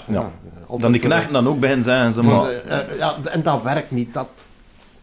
Dan 0.78 0.92
die 0.92 1.00
knechten 1.00 1.32
dan 1.32 1.48
ook 1.48 1.60
bij 1.60 1.70
hen 1.70 1.82
zijn. 1.82 2.12
Ze 2.12 2.22
maar, 2.22 2.50
eh, 2.50 2.78
eh, 2.78 2.98
ja, 2.98 3.14
en 3.24 3.42
dat 3.42 3.62
werkt 3.62 3.90
niet. 3.90 4.14
Dat, 4.14 4.28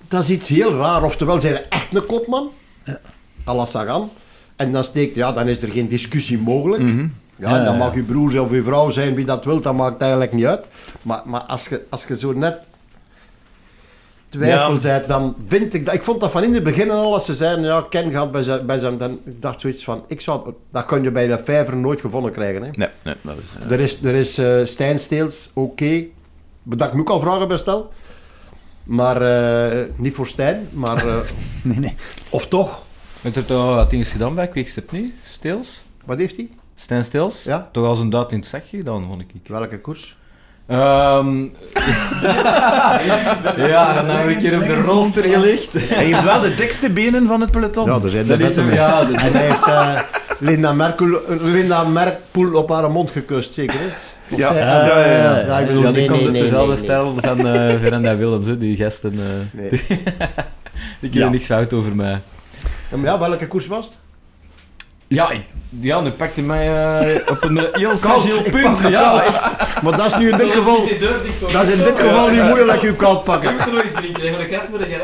dat 0.08 0.24
is 0.24 0.30
iets 0.30 0.48
heel 0.48 0.78
raar. 0.78 1.04
Oftewel, 1.04 1.40
zijn 1.42 1.54
ze 1.54 1.60
echt 1.70 1.96
een 1.96 2.06
kopman, 2.06 2.50
à 3.48 3.54
la 3.56 3.66
Sagan. 3.66 4.10
En 4.56 4.72
dan 4.72 4.84
steekt, 4.84 5.16
ja, 5.16 5.32
dan 5.32 5.48
is 5.48 5.62
er 5.62 5.72
geen 5.72 5.88
discussie 5.88 6.38
mogelijk. 6.40 6.84
Mhm. 6.84 7.08
Ja, 7.36 7.58
Ja, 7.58 7.64
dan 7.64 7.78
mag 7.78 7.96
je 7.96 8.02
broer 8.02 8.42
of 8.42 8.52
je 8.52 8.64
vrouw 8.64 8.90
zijn, 8.90 9.16
wie 9.16 9.26
dat 9.26 9.46
wil, 9.46 9.62
dat 9.62 9.74
maakt 9.74 10.02
eigenlijk 10.02 10.34
niet 10.34 10.46
uit. 10.46 10.66
Maar, 11.02 11.22
maar 11.26 11.42
als, 11.42 11.68
je, 11.68 11.86
als 11.90 12.06
je 12.08 12.18
zo 12.18 12.34
net 12.34 12.58
twijfel 14.30 14.90
Ja. 14.90 15.00
dan 15.00 15.36
vind 15.48 15.74
ik 15.74 15.86
dat... 15.86 15.94
Ik 15.94 16.04
vond 16.04 16.20
dat 16.22 16.32
van 16.32 16.44
in 16.44 16.54
het 16.54 16.64
begin 16.64 16.92
al, 16.92 17.14
als 17.14 17.26
ze 17.26 17.36
zeiden, 17.36 17.66
ja, 17.66 17.86
Ken 17.90 18.12
gaat 18.12 18.32
bij 18.32 18.44
zijn... 18.44 18.66
Bij 18.66 18.80
zijn 18.80 18.98
dan 18.98 19.20
ik 19.26 19.42
dacht 19.42 19.62
zoiets 19.62 19.84
van, 19.84 20.04
ik 20.08 20.22
zou, 20.22 20.54
dat 20.72 20.86
kan 20.86 21.04
je 21.04 21.12
bij 21.12 21.28
de 21.28 21.38
vijver 21.44 21.76
nooit 21.76 22.02
gevonden 22.02 22.32
krijgen. 22.32 22.62
Hè. 22.64 22.70
Nee, 22.74 22.90
nee, 23.04 23.16
dat 23.22 23.36
is... 23.42 23.54
eh, 23.66 23.72
Er 23.72 23.80
is, 23.80 24.04
er 24.04 24.14
is 24.16 24.38
eh 24.38 24.66
Stijn 24.66 25.00
Steels, 25.00 25.50
oké. 25.54 26.04
Bedankt, 26.64 26.94
moet 26.94 27.04
ik 27.04 27.10
al 27.10 27.20
vragen 27.20 27.48
bij 27.48 27.58
stel. 27.58 27.92
Maar 28.84 29.22
eh, 29.22 29.84
niet 29.96 30.14
voor 30.16 30.28
Stijn, 30.28 30.68
maar... 30.72 31.04
Nee, 31.64 31.80
nee. 31.80 31.96
of 32.30 32.48
toch? 32.48 32.84
Heeft 33.22 33.36
er 33.36 33.46
toch 33.46 33.76
wat 33.76 33.90
dingen 33.90 34.06
gedaan 34.06 34.36
bij 34.36 34.48
Quickstep 34.48 34.92
niet? 34.92 35.14
Stils? 35.24 35.84
Wat 36.06 36.18
heeft 36.18 36.36
hij? 36.36 36.50
Stijn 36.76 37.04
Stils? 37.04 37.44
Ja. 37.44 37.70
Toch 37.72 37.86
als 37.86 38.00
een 38.00 38.10
duit 38.10 38.32
in 38.32 38.38
het 38.38 38.48
zakje 38.48 38.78
gedaan, 38.78 39.06
vond 39.08 39.22
ik. 39.22 39.28
Welke 39.48 39.80
koers? 39.80 40.17
Ehm 40.68 41.44
ja, 43.68 43.94
dan 43.94 44.06
heb 44.16 44.30
ik 44.30 44.38
hier 44.38 44.56
op 44.56 44.66
de 44.68 44.82
rolster 44.82 45.24
gelegd. 45.24 45.74
Hij 45.74 46.04
heeft 46.06 46.24
wel 46.24 46.40
de 46.42 46.56
dikste 46.56 46.90
benen 46.90 47.28
van 47.28 47.42
het 47.42 47.52
peloton. 47.52 47.86
Ja, 47.90 48.00
er 48.04 48.10
zijn 48.10 48.28
Dat 48.28 48.40
is 48.40 48.56
hem, 48.56 48.72
ja. 48.74 49.04
dat 49.06 49.10
En 49.22 49.32
hij 49.32 49.46
heeft 49.48 49.66
eh, 49.68 50.00
Linda, 50.40 50.74
Merkel, 50.74 51.20
Linda 51.42 51.84
Merkpoel 51.84 52.54
op 52.54 52.70
haar 52.70 52.92
mond 52.92 53.12
gekust, 53.12 53.54
zeker 53.54 53.80
hè? 53.80 53.86
Ja. 54.36 54.48
zij- 54.54 54.58
Ja, 54.62 54.86
ja, 54.88 55.06
ja. 55.06 55.38
ja, 55.46 55.58
ik 55.60 55.68
bedoel, 55.68 55.82
ja, 55.84 55.92
die 55.92 55.98
nee, 56.00 56.08
komt 56.10 56.20
nee, 56.22 56.30
uit 56.32 56.40
dezelfde 56.40 56.74
nee, 56.74 56.84
stijl 56.84 57.16
van 57.22 57.48
eh 57.48 57.80
Veranda 57.80 58.16
Willems, 58.18 58.48
hè, 58.48 58.58
die 58.58 58.76
gasten. 58.78 59.14
eh 59.14 59.60
nee. 59.60 59.70
die 61.00 61.10
kunnen 61.10 61.20
Ja. 61.20 61.30
niks 61.30 61.46
fout 61.46 61.74
over 61.74 61.96
mij. 61.96 62.20
Ja, 62.92 62.98
maar 62.98 63.06
ja, 63.06 63.20
welke 63.20 63.48
koers 63.48 63.68
was 63.68 63.86
het? 63.86 63.94
Ja, 65.08 65.30
ik, 65.32 65.42
ja 65.80 66.02
nu 66.02 66.10
pakte 66.10 66.42
mij 66.42 66.68
eh, 67.16 67.32
op 67.32 67.44
een 67.44 67.58
eh, 67.58 67.64
heel 67.72 67.98
Koud, 67.98 68.52
punt. 68.52 68.80
Ja. 68.80 69.24
Maar 69.84 69.98
dat 69.98 70.06
is 70.06 70.18
nu 70.18 70.30
in 70.32 70.38
dit 70.38 70.52
geval... 70.58 70.78
Dat 71.52 71.68
is 71.68 71.74
in 71.74 71.84
dit 71.84 72.00
geval 72.00 72.30
niet 72.30 72.44
moeilijk, 72.54 72.82
u 72.82 72.94
koud 72.94 73.24
pakken. 73.24 73.56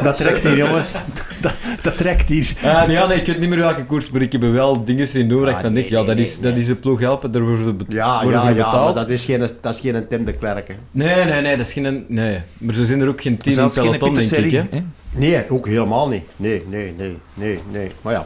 Dat 0.01 0.18
trekt 0.18 0.43
hier, 0.43 0.58
jongens. 0.58 0.93
Dat, 1.41 1.54
dat 1.82 1.97
trekt 1.97 2.30
hier. 2.30 2.54
Nee, 2.64 2.95
ja, 2.95 3.06
nee, 3.08 3.20
ik 3.20 3.26
weet 3.28 3.39
niet 3.39 3.49
meer 3.49 3.58
welke 3.60 3.86
koers, 3.86 4.10
maar 4.10 4.22
ik 4.22 4.32
heb 4.32 4.41
wel 4.41 4.84
dingen 4.84 5.08
zien 5.08 5.28
doen 5.30 5.47
ik 5.47 5.56
Ah, 5.56 5.62
van 5.62 5.74
nee, 5.74 5.82
denk, 5.82 5.93
ja, 5.93 6.04
dat 6.04 6.18
is, 6.18 6.39
dat 6.39 6.58
is 6.58 6.68
een 6.68 6.80
ploeg 6.80 6.99
helpen, 6.99 7.32
daar 7.32 7.41
worden 7.41 7.64
ze, 7.64 7.74
Ja, 7.95 8.24
ja, 8.30 8.47
ze 8.47 8.56
ja, 8.56 8.84
maar 8.84 8.93
dat 8.93 9.10
is 9.10 9.24
geen, 9.24 9.39
dat 9.62 9.76
is 9.76 9.80
geen 9.82 10.08
Tim 10.10 10.26
de 10.26 10.34
Klerk. 10.34 10.68
hè. 10.68 10.74
Nee, 10.91 11.26
nee, 11.26 11.41
nee, 11.41 11.58
dat 11.58 11.66
is 11.66 11.74
geen... 11.74 12.06
Nee, 12.08 12.41
maar 12.58 12.74
zo 12.74 12.84
zijn 12.84 13.01
er 13.01 13.08
ook 13.08 13.22
geen 13.22 13.38
team 13.38 13.60
in 13.60 13.72
peloton, 13.74 14.14
denk 14.14 14.32
ik, 14.32 14.51
hè. 14.51 14.84
Nee, 15.12 15.49
ook 15.49 15.68
helemaal 15.68 16.08
niet. 16.08 16.24
Nee, 16.36 16.64
nee, 16.70 16.93
nee, 16.97 17.18
nee, 17.34 17.60
nee. 17.72 17.91
Maar 18.01 18.14
ja. 18.14 18.26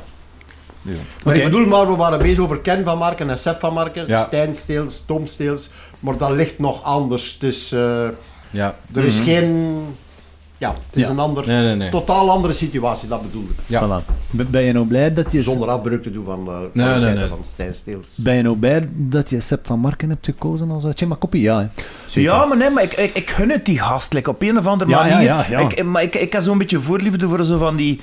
Ja. 0.87 0.93
Maar 1.23 1.35
ik 1.35 1.43
bedoel, 1.43 1.65
maar 1.65 1.87
we 1.87 1.95
waren 1.95 2.19
bezig 2.19 2.39
over 2.39 2.59
Ken 2.59 2.83
van 2.83 2.97
Marken 2.97 3.29
en 3.29 3.39
Sepp 3.39 3.59
van 3.59 3.73
Marken, 3.73 4.07
Ja. 4.07 4.25
Stijn 4.25 4.55
Steels, 4.55 5.03
Tom 5.07 5.27
Steels, 5.27 5.69
maar 5.99 6.17
dat 6.17 6.31
ligt 6.31 6.59
nog 6.59 6.83
anders. 6.83 7.37
Dus 7.39 7.71
eh, 7.71 8.07
Ja. 8.49 8.75
er 8.93 9.03
is 9.03 9.19
geen... 9.19 9.75
Ja, 10.59 10.69
het 10.87 10.95
is 10.95 11.01
Ja. 11.03 11.09
een 11.09 11.19
ander, 11.19 11.47
Nee, 11.47 11.61
nee, 11.63 11.75
nee. 11.75 11.89
totaal 11.89 12.29
andere 12.31 12.53
situatie, 12.53 13.07
dat 13.07 13.21
bedoel 13.21 13.43
ik. 13.43 13.55
Ja. 13.65 14.01
Voilà. 14.01 14.05
Ben 14.31 14.61
je 14.63 14.73
nou 14.73 14.85
blij 14.87 15.13
dat 15.13 15.31
je... 15.31 15.41
Zonder 15.43 15.69
afbreuk 15.69 16.03
te 16.03 16.11
doen 16.11 16.25
van, 16.25 16.39
eh 16.47 16.53
Nee, 16.53 16.69
kwaliteiten 16.71 17.01
nee, 17.03 17.13
nee. 17.15 17.27
van 17.27 17.39
Stijn 17.53 17.73
Steels. 17.75 18.15
Ben 18.15 18.35
je 18.35 18.41
nou 18.41 18.57
blij 18.57 18.89
dat 18.93 19.29
je 19.29 19.39
Sepp 19.39 19.65
van 19.67 19.79
Marken 19.79 20.09
hebt 20.09 20.25
gekozen 20.25 20.71
als 20.71 20.83
Tjema 20.93 21.15
Koppie? 21.19 21.41
Ja. 21.41 21.69
Ja, 22.07 22.45
maar 22.45 22.57
nee, 22.57 22.69
maar 22.69 22.83
ik, 22.83 22.93
ik, 22.93 23.15
ik 23.15 23.29
gun 23.29 23.49
het 23.49 23.65
die 23.65 23.79
gast, 23.79 24.13
like, 24.13 24.29
op 24.29 24.41
een 24.41 24.57
of 24.57 24.67
andere 24.67 24.89
Ja, 24.91 25.05
ja, 25.05 25.11
manier. 25.13 25.27
ja, 25.27 25.45
ja. 25.49 25.59
Ik, 25.59 25.83
maar 25.83 26.03
ik, 26.03 26.15
ik 26.15 26.31
heb 26.33 26.41
zo'n 26.41 26.57
beetje 26.57 26.79
voorliefde 26.79 27.27
voor 27.27 27.43
zo 27.43 27.57
van 27.57 27.75
die 27.75 28.01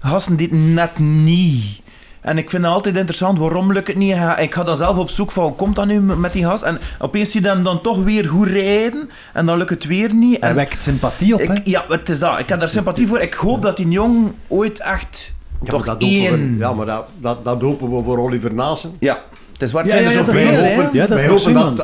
gasten 0.00 0.36
die 0.36 0.48
het 0.48 0.58
net 0.60 0.98
niet... 0.98 1.80
En 2.26 2.38
ik 2.38 2.50
vind 2.50 2.62
het 2.64 2.72
altijd 2.72 2.96
interessant, 2.96 3.38
waarom 3.38 3.72
lukt 3.72 3.86
het 3.86 3.96
niet? 3.96 4.16
Ik 4.38 4.54
ga 4.54 4.62
dan 4.64 4.76
zelf 4.76 4.98
op 4.98 5.10
zoek 5.10 5.30
van, 5.30 5.44
hoe 5.44 5.52
komt 5.54 5.74
dat 5.76 5.86
nu 5.86 6.00
met 6.00 6.32
die 6.32 6.44
gast? 6.44 6.62
En 6.62 6.78
opeens 6.98 7.30
zie 7.30 7.42
je 7.42 7.48
hem 7.48 7.62
dan 7.64 7.80
toch 7.80 8.04
weer 8.04 8.24
goed 8.24 8.46
rijden, 8.48 9.10
en 9.32 9.46
dan 9.46 9.58
lukt 9.58 9.70
het 9.70 9.86
weer 9.86 10.14
niet. 10.14 10.40
Hij 10.40 10.48
En 10.48 10.54
wekt 10.54 10.82
sympathie 10.82 11.34
op, 11.34 11.40
hè? 11.40 11.54
ja, 11.64 11.84
het 11.88 12.08
is 12.08 12.18
dat. 12.18 12.38
Ik 12.38 12.48
heb 12.48 12.58
daar 12.60 12.68
sympathie 12.68 13.06
voor. 13.06 13.20
Ik 13.20 13.34
hoop 13.34 13.62
dat 13.62 13.76
die 13.76 13.88
jong 13.88 14.32
ooit 14.48 14.80
echt 14.80 15.32
Ja, 15.62 15.70
toch 15.70 15.86
maar 15.86 15.94
dat 15.98 16.08
één... 16.08 16.32
we, 16.52 16.56
ja, 16.58 16.72
maar 16.72 16.86
dat, 16.86 17.06
dat, 17.18 17.44
dat 17.44 17.60
hopen 17.62 17.96
we 17.96 18.02
voor 18.02 18.18
Oliver 18.18 18.54
Naassen. 18.54 18.96
Ja, 19.00 19.18
het 19.52 19.62
is 19.62 19.72
waar. 19.72 19.82
Het 19.82 19.92
Ja, 19.92 19.98
zijn 19.98 20.10
ja, 20.10 20.18
er 20.20 20.26
ja, 20.26 20.26
dat 20.26 20.34
hè. 20.34 20.68
hopen. 20.76 20.88
Ja, 20.92 21.06
dat 21.06 21.18
wij 21.18 21.28
hopen 21.28 21.76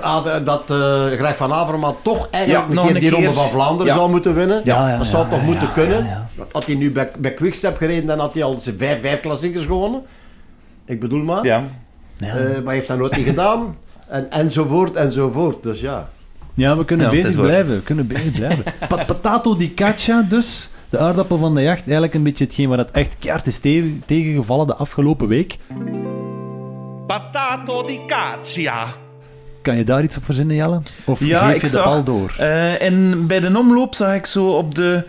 dat, 0.45 0.47
dat 0.47 0.63
Greg 1.19 1.37
van 1.37 1.53
Avermaat 1.53 1.97
toch 2.03 2.29
eigenlijk 2.31 2.73
Ja, 2.73 2.79
een 2.81 2.85
keer 2.85 2.93
die 2.95 3.03
keer. 3.03 3.13
Ronde 3.19 3.33
van 3.33 3.49
Vlaanderen 3.51 3.87
Ja. 3.93 3.99
zou 3.99 4.11
moeten 4.11 4.35
winnen. 4.35 4.61
Ja, 4.65 4.89
ja, 4.89 4.97
dat 4.97 5.07
zou 5.07 5.25
ja, 5.25 5.31
toch 5.31 5.39
ja, 5.41 5.45
moeten 5.45 5.67
ja, 5.67 5.73
kunnen. 5.73 6.05
ja, 6.05 6.29
Had 6.53 6.67
hij 6.67 6.75
nu 6.75 6.91
bij, 6.91 7.11
bij 7.19 7.35
Quickstep 7.35 7.77
gereden, 7.77 8.07
dan 8.07 8.19
had 8.19 8.35
hij 8.35 8.45
al 8.45 8.59
zijn 8.59 8.79
vijf, 8.79 9.01
vijf 9.01 9.21
klassiekers 9.21 9.65
gewonnen. 9.65 10.03
Ik 10.87 11.01
bedoel 11.01 11.25
maar. 11.25 11.45
Ja. 11.45 11.65
Ja. 12.17 12.27
Eh, 12.27 12.35
maar 12.35 12.65
hij 12.65 12.75
heeft 12.75 12.89
dat 12.89 12.99
nooit 12.99 13.17
niet 13.17 13.27
gedaan. 13.27 13.77
En, 14.09 14.31
enzovoort, 14.31 14.97
enzovoort. 14.97 15.63
Dus 15.63 15.81
ja. 15.81 16.09
Ja, 16.55 16.77
we 16.77 16.85
kunnen 16.85 17.07
Ja, 17.07 17.23
bezig 17.23 17.41
blijven. 17.41 17.75
We 17.77 17.83
kunnen 17.83 18.07
bezig 18.07 18.33
blijven. 18.33 18.65
Pa- 18.89 19.05
Patato 19.05 19.57
di 19.57 19.75
caccia 19.75 20.23
dus. 20.29 20.69
De 20.89 20.99
aardappel 20.99 21.37
van 21.39 21.55
de 21.55 21.63
jacht. 21.63 21.81
Eigenlijk 21.83 22.15
een 22.15 22.23
beetje 22.23 22.45
hetgeen 22.45 22.69
waar 22.69 22.79
het 22.79 22.91
echt 22.91 23.17
keihard 23.19 23.47
is 23.47 23.59
te- 23.59 23.99
tegengevallen 24.07 24.67
de 24.67 24.75
afgelopen 24.75 25.29
week. 25.29 25.59
Patato 27.07 27.83
di 27.87 28.01
caccia. 28.07 28.85
Kan 29.63 29.77
je 29.77 29.85
daar 29.85 30.03
iets 30.03 30.17
op 30.17 30.25
verzinnen, 30.25 30.57
Jelle? 30.57 30.81
Of 31.05 31.25
Ja, 31.25 31.47
geef 31.47 31.55
ik 31.55 31.61
je 31.61 31.67
de 31.67 31.73
zag- 31.73 31.85
bal 31.85 32.03
door? 32.05 32.35
Eh, 32.39 32.83
en 32.83 33.27
bij 33.27 33.41
de 33.41 33.59
omloop 33.59 33.95
zag 33.95 34.15
ik 34.15 34.27
zo 34.27 34.47
op 34.47 34.75
de, 34.75 35.05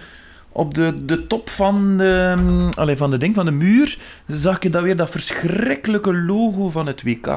op 0.54 0.74
de, 0.74 1.06
de 1.06 1.28
top 1.28 1.50
van 1.50 1.98
de, 1.98 2.36
allee, 2.74 2.98
van 2.98 3.12
de 3.12 3.18
ding, 3.18 3.36
van 3.36 3.46
de 3.46 3.52
muur, 3.52 3.98
zag 4.28 4.60
ik 4.60 4.72
dat 4.72 4.84
weer 4.84 4.96
dat 4.96 5.10
verschrikkelijke 5.10 6.14
logo 6.14 6.70
van 6.70 6.88
het 6.88 7.04
WK. 7.04 7.28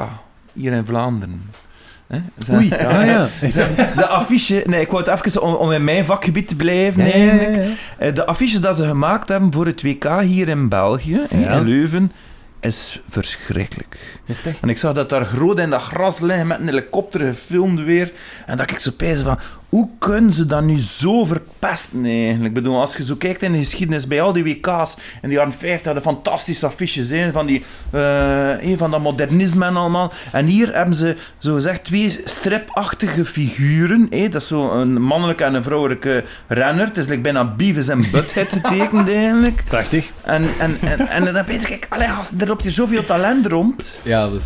Hier 0.52 0.72
in 0.72 0.84
Vlaanderen. 0.84 1.42
Oei, 2.52 2.68
ja, 2.68 3.02
ja. 3.04 3.28
De 3.96 4.06
affiche, 4.06 4.62
nee, 4.66 4.80
ik 4.80 4.90
wou 4.90 5.10
het 5.10 5.26
even 5.26 5.42
om, 5.42 5.54
om 5.54 5.72
in 5.72 5.84
mijn 5.84 6.04
vakgebied 6.04 6.48
te 6.48 6.56
blijven. 6.56 7.12
Eigenlijk. 7.12 7.54
ja. 7.54 7.74
Eh, 7.98 8.14
De 8.14 8.26
affiche 8.26 8.60
dat 8.60 8.76
ze 8.76 8.86
gemaakt 8.86 9.28
hebben 9.28 9.52
voor 9.52 9.66
het 9.66 9.82
WK 9.82 10.20
hier 10.20 10.48
in 10.48 10.68
België, 10.68 11.20
in 11.30 11.62
Leuven, 11.62 12.12
is 12.60 13.00
verschrikkelijk. 13.08 14.18
Is 14.26 14.46
echt? 14.46 14.62
En 14.62 14.68
ik 14.68 14.78
zag 14.78 14.94
dat 14.94 15.08
daar 15.08 15.24
groot 15.24 15.58
in 15.58 15.70
dat 15.70 15.82
gras 15.82 16.20
liggen 16.20 16.46
met 16.46 16.58
een 16.58 16.66
helikopter 16.66 17.20
gefilmd 17.20 17.80
weer. 17.80 18.12
En 18.46 18.56
dat 18.56 18.70
ik 18.70 18.78
zo 18.78 18.90
pijs 18.96 19.20
van, 19.20 19.38
hoe 19.68 19.88
kunnen 19.98 20.32
ze 20.32 20.46
dat 20.46 20.62
nu 20.62 20.78
zo 20.78 21.24
verpesten 21.24 22.04
eigenlijk? 22.04 22.44
Ik 22.44 22.54
bedoel, 22.54 22.80
als 22.80 22.96
je 22.96 23.04
zo 23.04 23.14
kijkt 23.14 23.42
in 23.42 23.52
de 23.52 23.58
geschiedenis 23.58 24.06
bij 24.06 24.20
al 24.22 24.32
die 24.32 24.44
WK's 24.44 24.94
in 25.22 25.28
de 25.28 25.34
jaren 25.34 25.52
50 25.52 25.84
hadden 25.84 26.02
fantastische 26.02 26.66
affiches 26.66 27.08
hè, 27.08 27.32
van, 27.32 27.46
die, 27.46 27.64
eh, 27.90 28.54
van 28.76 28.90
dat 28.90 29.00
modernisme 29.00 29.64
en 29.64 29.76
allemaal. 29.76 30.12
En 30.32 30.46
hier 30.46 30.74
hebben 30.74 30.94
ze 30.94 31.16
zo 31.38 31.54
gezegd 31.54 31.84
twee 31.84 32.20
stripachtige 32.24 33.24
figuren. 33.24 34.06
hè. 34.10 34.28
Dat 34.28 34.42
is 34.42 34.48
zo 34.48 34.70
een 34.70 35.02
mannelijke 35.02 35.44
en 35.44 35.54
een 35.54 35.62
vrouwelijke 35.62 36.24
renner. 36.46 36.86
Het 36.86 36.96
is 36.96 37.06
like 37.06 37.20
bijna 37.20 37.44
Beavis 37.44 37.88
en 37.88 38.10
Butthead 38.10 38.48
getekend 38.48 39.08
eigenlijk. 39.08 39.62
Prachtig. 39.68 40.10
En, 40.22 40.44
en, 40.58 40.78
en, 40.80 41.08
en 41.08 41.24
dan 41.24 41.44
denk 41.46 41.68
ik, 41.68 41.86
allee, 41.88 42.08
gast, 42.08 42.32
er 42.40 42.46
loopt 42.46 42.62
hier 42.62 42.72
zoveel 42.72 43.04
talent 43.04 43.46
rond. 43.46 44.00
Ja, 44.02 44.28
dus... 44.28 44.44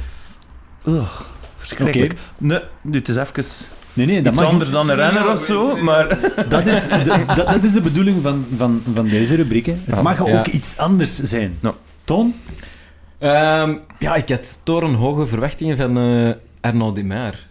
Ugh, 0.87 1.21
verschrikkelijk. 1.57 2.15
Nee, 2.39 2.61
nu, 2.83 2.97
het 2.99 3.09
is 3.09 3.17
even 3.17 3.45
Nee, 3.93 4.07
nee, 4.07 4.23
dat 4.23 4.33
iets 4.33 4.41
mag 4.43 4.51
anders 4.51 4.71
dan 4.71 4.89
een 4.91 4.97
renner 4.97 5.31
of 5.31 5.45
zo, 5.45 5.77
maar... 5.77 6.19
Dat 6.49 6.67
is 6.67 6.89
de, 6.89 7.23
dat, 7.27 7.37
dat 7.37 7.63
is 7.65 7.73
de 7.73 7.81
bedoeling 7.81 8.23
van, 8.23 8.47
van, 8.57 8.83
van 8.95 9.09
deze 9.09 9.35
rubriek. 9.35 9.67
Hè. 9.67 9.75
Het 9.85 10.03
mag 10.03 10.27
Ja. 10.27 10.39
ook 10.39 10.47
iets 10.47 10.79
anders 10.79 11.19
zijn. 11.23 11.59
Ja. 11.63 11.75
Toon? 12.05 12.35
Ehm, 13.19 13.75
ja, 13.99 14.15
ik 14.15 14.29
had 14.29 14.59
torenhoge 14.63 15.27
verwachtingen 15.27 15.77
van 15.77 15.99
eh 15.99 16.31
Arnaud 16.61 16.95
Dimer. 16.95 17.47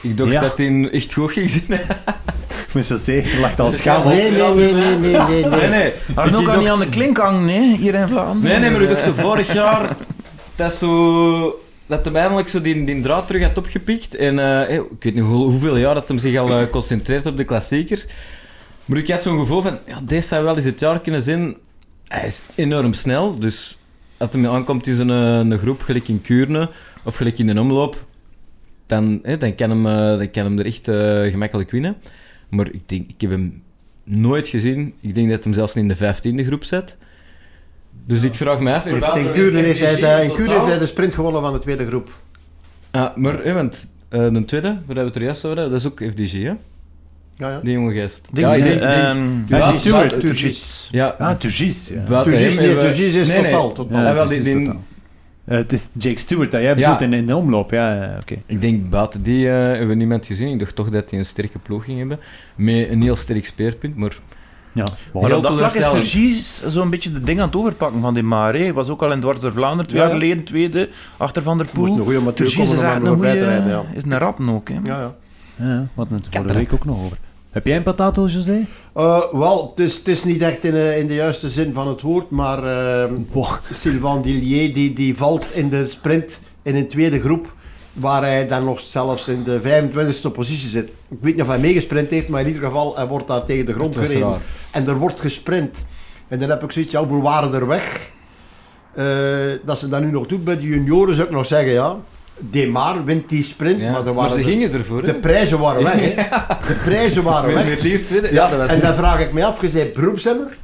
Ik 0.00 0.16
dacht 0.16 0.30
Ja. 0.30 0.40
dat 0.40 0.58
hij 0.58 0.88
echt 0.92 1.12
goed 1.12 1.32
ging 1.32 1.50
zijn. 1.50 1.80
Zeggen, 2.98 3.40
lacht 3.40 3.60
al 3.60 3.72
schaam 3.72 4.02
op. 4.02 4.08
Nee, 4.08 4.30
nee, 4.30 4.54
nee, 4.54 4.72
nee, 4.72 4.96
nee, 4.96 4.98
nee. 4.98 5.44
Nee, 5.44 5.60
nee. 5.60 5.68
nee. 5.68 5.92
Arno 6.14 6.36
kan 6.36 6.44
dacht- 6.44 6.58
niet 6.58 6.68
aan 6.68 6.78
de 6.80 6.88
klink 6.88 7.16
hangen, 7.16 7.48
hè, 7.48 7.76
hier 7.76 7.94
in 7.94 8.08
Vlaanderen. 8.08 8.40
Nee, 8.42 8.58
nee, 8.58 8.70
maar 8.70 8.80
ik 8.80 8.88
dacht 8.88 9.02
zo 9.02 9.12
vorig 9.12 9.52
jaar 9.52 9.96
dat 10.56 10.74
zo... 10.74 11.58
Dat 11.86 12.04
hem 12.04 12.16
eindelijk 12.16 12.48
zo 12.48 12.60
die, 12.60 12.84
die 12.84 13.00
draad 13.00 13.26
terug 13.26 13.42
had 13.42 13.58
opgepikt. 13.58 14.14
En 14.14 14.38
eh, 14.38 14.74
ik 14.74 15.02
weet 15.02 15.14
niet 15.14 15.24
hoe, 15.24 15.44
hoeveel 15.44 15.76
jaar 15.76 15.94
dat 15.94 16.08
hem 16.08 16.18
zich 16.18 16.38
al 16.38 16.50
eh, 16.50 16.70
concentreert 16.70 17.26
op 17.26 17.36
de 17.36 17.44
klassiekers. 17.44 18.06
Maar 18.84 18.98
ik 18.98 19.08
had 19.08 19.22
zo'n 19.22 19.38
gevoel 19.38 19.62
van, 19.62 19.78
ja, 19.86 20.00
deze 20.00 20.28
zou 20.28 20.44
wel 20.44 20.56
eens 20.56 20.64
het 20.64 20.80
jaar 20.80 21.00
kunnen 21.00 21.22
zijn. 21.22 21.56
Hij 22.08 22.26
is 22.26 22.40
enorm 22.54 22.92
snel, 22.92 23.38
dus 23.38 23.78
als 24.16 24.30
hij 24.32 24.48
aankomt 24.48 24.86
in 24.86 24.96
zo'n 24.96 25.10
eh, 25.10 25.38
een 25.38 25.58
groep, 25.58 25.82
gelijk 25.82 26.08
in 26.08 26.22
Kuurne, 26.22 26.70
of 27.04 27.16
gelijk 27.16 27.38
in 27.38 27.48
een 27.48 27.58
omloop, 27.58 28.04
dan, 28.86 29.22
dan, 29.38 29.54
kan, 29.54 29.70
hem, 29.70 29.82
dan 30.18 30.30
kan 30.30 30.44
hem 30.44 30.58
er 30.58 30.66
echt 30.66 30.84
gemakkelijk 31.32 31.70
winnen. 31.70 31.96
Maar 32.48 32.66
ik, 32.72 32.88
denk, 32.88 33.10
ik 33.10 33.20
heb 33.20 33.30
hem 33.30 33.62
nooit 34.04 34.46
gezien. 34.46 34.94
Ik 35.00 35.14
denk 35.14 35.30
dat 35.30 35.44
hem 35.44 35.52
zelfs 35.52 35.74
niet 35.74 35.82
in 35.82 35.90
de 35.90 35.96
vijftiende 35.96 36.44
groep 36.44 36.64
zet. 36.64 36.96
Dus 38.06 38.22
ik 38.22 38.34
vraag 38.34 38.60
me 38.60 38.72
af... 38.74 38.86
in 38.86 38.94
In 38.94 39.32
Kuurne 39.32 39.60
heeft 39.60 39.80
hij 39.80 39.94
de, 39.96 40.00
in 40.34 40.50
heeft 40.50 40.66
hij 40.66 40.78
de 40.78 40.86
sprint 40.86 41.14
gewonnen 41.14 41.42
van 41.42 41.52
de 41.52 41.58
tweede 41.58 41.86
groep. 41.86 42.08
Ah, 42.90 43.16
maar, 43.16 43.40
eh, 43.40 43.54
want 43.54 43.90
eh, 44.08 44.32
de 44.32 44.44
tweede, 44.44 44.78
waar 44.86 44.96
we 44.96 45.00
het 45.02 45.16
er 45.16 45.22
juist 45.22 45.44
over 45.44 45.56
dat 45.56 45.72
is 45.72 45.86
ook 45.86 46.02
FDG, 46.10 46.32
hè? 46.32 46.52
Ja, 47.38 47.50
ja. 47.50 47.60
Die 47.62 47.72
jonge 47.72 47.94
gast. 48.00 48.28
Denk 48.32 48.50
ja, 48.50 48.56
ik 48.56 48.62
denk... 48.62 48.74
ik 48.74 48.80
denk- 48.90 48.94
ehm, 49.02 49.28
Ja, 49.46 49.70
die 49.70 49.78
Stewart. 49.80 50.20
Turgis. 50.20 50.88
ja, 50.90 51.14
Ah, 51.18 51.34
Turgis. 51.38 51.88
Ja. 51.88 52.22
Turgis, 52.22 52.54
nee, 52.54 52.66
hebben 52.66 52.84
Turgis 52.84 53.14
is 53.14 53.28
nee, 53.28 53.40
nee. 53.40 53.50
totaal. 53.50 53.72
totaal. 53.72 54.02
Ja, 54.02 54.14
wel, 54.14 54.28
die, 54.28 54.42
die, 54.42 54.64
totaal. 54.64 54.82
Eh, 55.44 55.56
het 55.56 55.72
is 55.72 55.88
Jake 55.98 56.18
Stewart 56.20 56.50
dat 56.50 56.60
jij 56.60 56.70
Ja. 56.70 56.74
bedoelt 56.76 57.00
in, 57.00 57.12
in 57.12 57.26
de 57.26 57.36
omloop. 57.36 57.70
Ja, 57.70 57.94
ja, 57.94 58.16
oké. 58.20 58.36
Ik 58.46 58.60
denk 58.60 58.90
buiten 58.90 59.22
die 59.22 59.48
eh, 59.48 59.52
hebben 59.54 59.88
we 59.88 59.94
niemand 59.94 60.26
gezien. 60.26 60.48
Ik 60.52 60.58
dacht 60.58 60.76
toch 60.76 60.88
dat 60.90 61.10
hij 61.10 61.18
een 61.18 61.24
sterke 61.24 61.58
ploeg 61.58 61.84
ging 61.84 61.98
hebben. 61.98 62.18
Met 62.56 62.88
een 62.88 63.02
heel 63.02 63.16
sterk 63.16 63.46
speerpunt. 63.46 63.96
Maar 63.96 64.18
Ja, 64.76 64.84
Maar 65.12 65.36
op 65.36 65.42
dat 65.42 65.56
vlak 65.56 65.72
is. 65.74 65.90
Tergies 65.90 66.62
zo'n 66.66 66.90
beetje 66.90 67.12
de 67.12 67.20
ding 67.20 67.40
aan 67.40 67.46
het 67.46 67.56
overpakken 67.56 68.00
van 68.00 68.14
die 68.14 68.22
Mare. 68.22 68.58
Hij 68.58 68.72
was 68.72 68.88
ook 68.88 69.02
al 69.02 69.12
in 69.12 69.20
Dwars 69.20 69.40
door 69.40 69.52
Vlaanderen 69.52 69.86
twee 69.86 70.00
Ja, 70.00 70.06
jaar 70.06 70.14
ja. 70.16 70.20
geleden, 70.20 70.44
tweede, 70.44 70.88
achter 71.16 71.42
Van 71.42 71.58
der 71.58 71.66
Poel. 71.66 71.86
komen 71.86 72.34
is 72.34 72.56
er 72.56 73.00
nog 73.00 73.14
goede... 73.14 73.32
rijden, 73.32 73.68
ja. 73.68 73.84
Is 73.94 74.02
een 74.02 74.18
rappen 74.18 74.48
ook, 74.48 74.68
hè. 74.68 74.74
Ja, 74.84 75.00
ja. 75.00 75.14
ja 75.66 75.86
wat 75.94 76.06
het 76.10 76.26
vorige 76.30 76.54
week 76.54 76.72
ook 76.72 76.84
nog 76.84 77.04
over. 77.04 77.16
Heb 77.50 77.66
jij 77.66 77.76
een 77.76 77.82
patato, 77.82 78.26
José? 78.26 78.66
Eh, 78.94 79.18
wel, 79.32 79.70
het 79.76 79.86
is, 79.86 79.96
het 79.96 80.08
is 80.08 80.24
niet 80.24 80.42
echt 80.42 80.64
in, 80.64 80.74
eh, 80.74 80.98
in 80.98 81.06
de 81.06 81.14
juiste 81.14 81.48
zin 81.48 81.72
van 81.72 81.88
het 81.88 82.00
woord, 82.00 82.30
maar 82.30 82.58
eh, 82.58 83.10
Wow. 83.32 83.46
Sylvain 83.72 84.22
Dillier 84.22 84.74
die, 84.74 84.92
die 84.92 85.16
valt 85.16 85.48
in 85.54 85.68
de 85.68 85.86
sprint 85.86 86.38
in 86.62 86.74
een 86.74 86.88
tweede 86.88 87.20
groep, 87.20 87.54
waar 87.96 88.22
hij 88.22 88.46
dan 88.48 88.64
nog 88.64 88.80
zelfs 88.80 89.28
in 89.28 89.42
de 89.42 89.60
25e 89.60 90.32
positie 90.32 90.68
zit. 90.68 90.88
Ik 90.88 91.18
weet 91.20 91.32
niet 91.34 91.42
of 91.42 91.48
hij 91.48 91.58
meegesprint 91.58 92.10
heeft, 92.10 92.28
maar 92.28 92.40
in 92.40 92.46
ieder 92.46 92.62
geval, 92.62 92.96
hij 92.96 93.06
wordt 93.06 93.28
daar 93.28 93.44
tegen 93.44 93.66
de 93.66 93.72
grond 93.72 93.96
gereden. 93.96 94.20
raar. 94.20 94.40
En 94.70 94.88
er 94.88 94.96
wordt 94.96 95.20
gesprint. 95.20 95.76
En 96.28 96.38
dan 96.38 96.48
heb 96.48 96.62
ik 96.62 96.72
zoiets, 96.72 96.92
ja, 96.92 96.98
hoeveel 96.98 97.22
waren 97.22 97.54
er 97.54 97.66
weg? 97.66 98.10
Eh, 98.94 99.04
dat 99.64 99.78
ze 99.78 99.88
dat 99.88 100.00
nu 100.00 100.10
nog 100.10 100.26
doet 100.26 100.44
bij 100.44 100.56
de 100.56 100.62
junioren, 100.62 101.14
zou 101.14 101.26
ik 101.26 101.32
nog 101.32 101.46
zeggen, 101.46 101.72
ja. 101.72 101.96
Demar 102.38 103.04
wint 103.04 103.28
die 103.28 103.44
sprint, 103.44 103.80
ja. 103.80 103.90
maar, 103.90 103.98
er 103.98 104.04
maar 104.04 104.14
waren 104.14 104.30
ze 104.30 104.36
de, 104.36 104.42
gingen 104.42 104.72
ervoor. 104.72 105.04
de 105.04 105.14
prijzen 105.14 105.58
waren 105.58 105.82
weg. 105.82 106.00
Hè. 106.00 106.14
De 106.68 106.74
prijzen 106.84 107.22
waren 107.22 107.54
weg. 107.54 107.64
Merlier 107.64 108.06
tweede. 108.06 108.26
Ja, 108.26 108.32
Ja, 108.32 108.50
dat 108.50 108.58
was... 108.58 108.68
en 108.68 108.80
dan 108.80 108.94
vraag 108.94 109.20
ik 109.20 109.32
mij 109.32 109.44
af, 109.44 109.60
je 109.60 109.68
bent 109.68 109.94
beroepszender, 109.94 110.56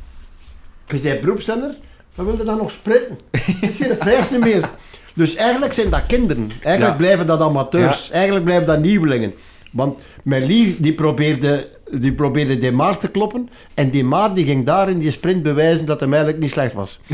je 0.86 1.00
bent 1.00 1.20
beroepszender, 1.20 1.74
dan 2.14 2.24
wil 2.24 2.36
je 2.36 2.44
dan 2.44 2.56
nog 2.56 2.70
sprinten? 2.70 3.18
Dat 3.60 3.70
is 3.70 3.76
geen 3.76 3.96
prijs 3.96 4.30
niet 4.30 4.40
meer. 4.40 4.68
Dus 5.14 5.34
eigenlijk 5.34 5.72
zijn 5.72 5.90
dat 5.90 6.06
kinderen. 6.06 6.48
Eigenlijk 6.62 6.92
Ja. 6.98 6.98
blijven 7.04 7.26
dat 7.26 7.40
amateurs. 7.40 8.10
Eigenlijk 8.10 8.44
blijven 8.44 8.66
dat 8.66 8.80
nieuwelingen. 8.80 9.34
Want 9.70 9.98
Merlier 10.22 10.74
die 10.78 10.92
probeerde, 10.92 11.66
die 11.90 12.12
probeerde 12.12 12.58
Demar 12.58 12.98
te 12.98 13.08
kloppen. 13.08 13.48
En 13.74 13.90
Demar 13.90 14.34
die 14.34 14.44
ging 14.44 14.66
daar 14.66 14.90
in 14.90 14.98
die 14.98 15.10
sprint 15.10 15.42
bewijzen 15.42 15.86
dat 15.86 16.00
hem 16.00 16.12
eigenlijk 16.12 16.42
niet 16.42 16.50
slecht 16.50 16.72
was. 16.72 17.00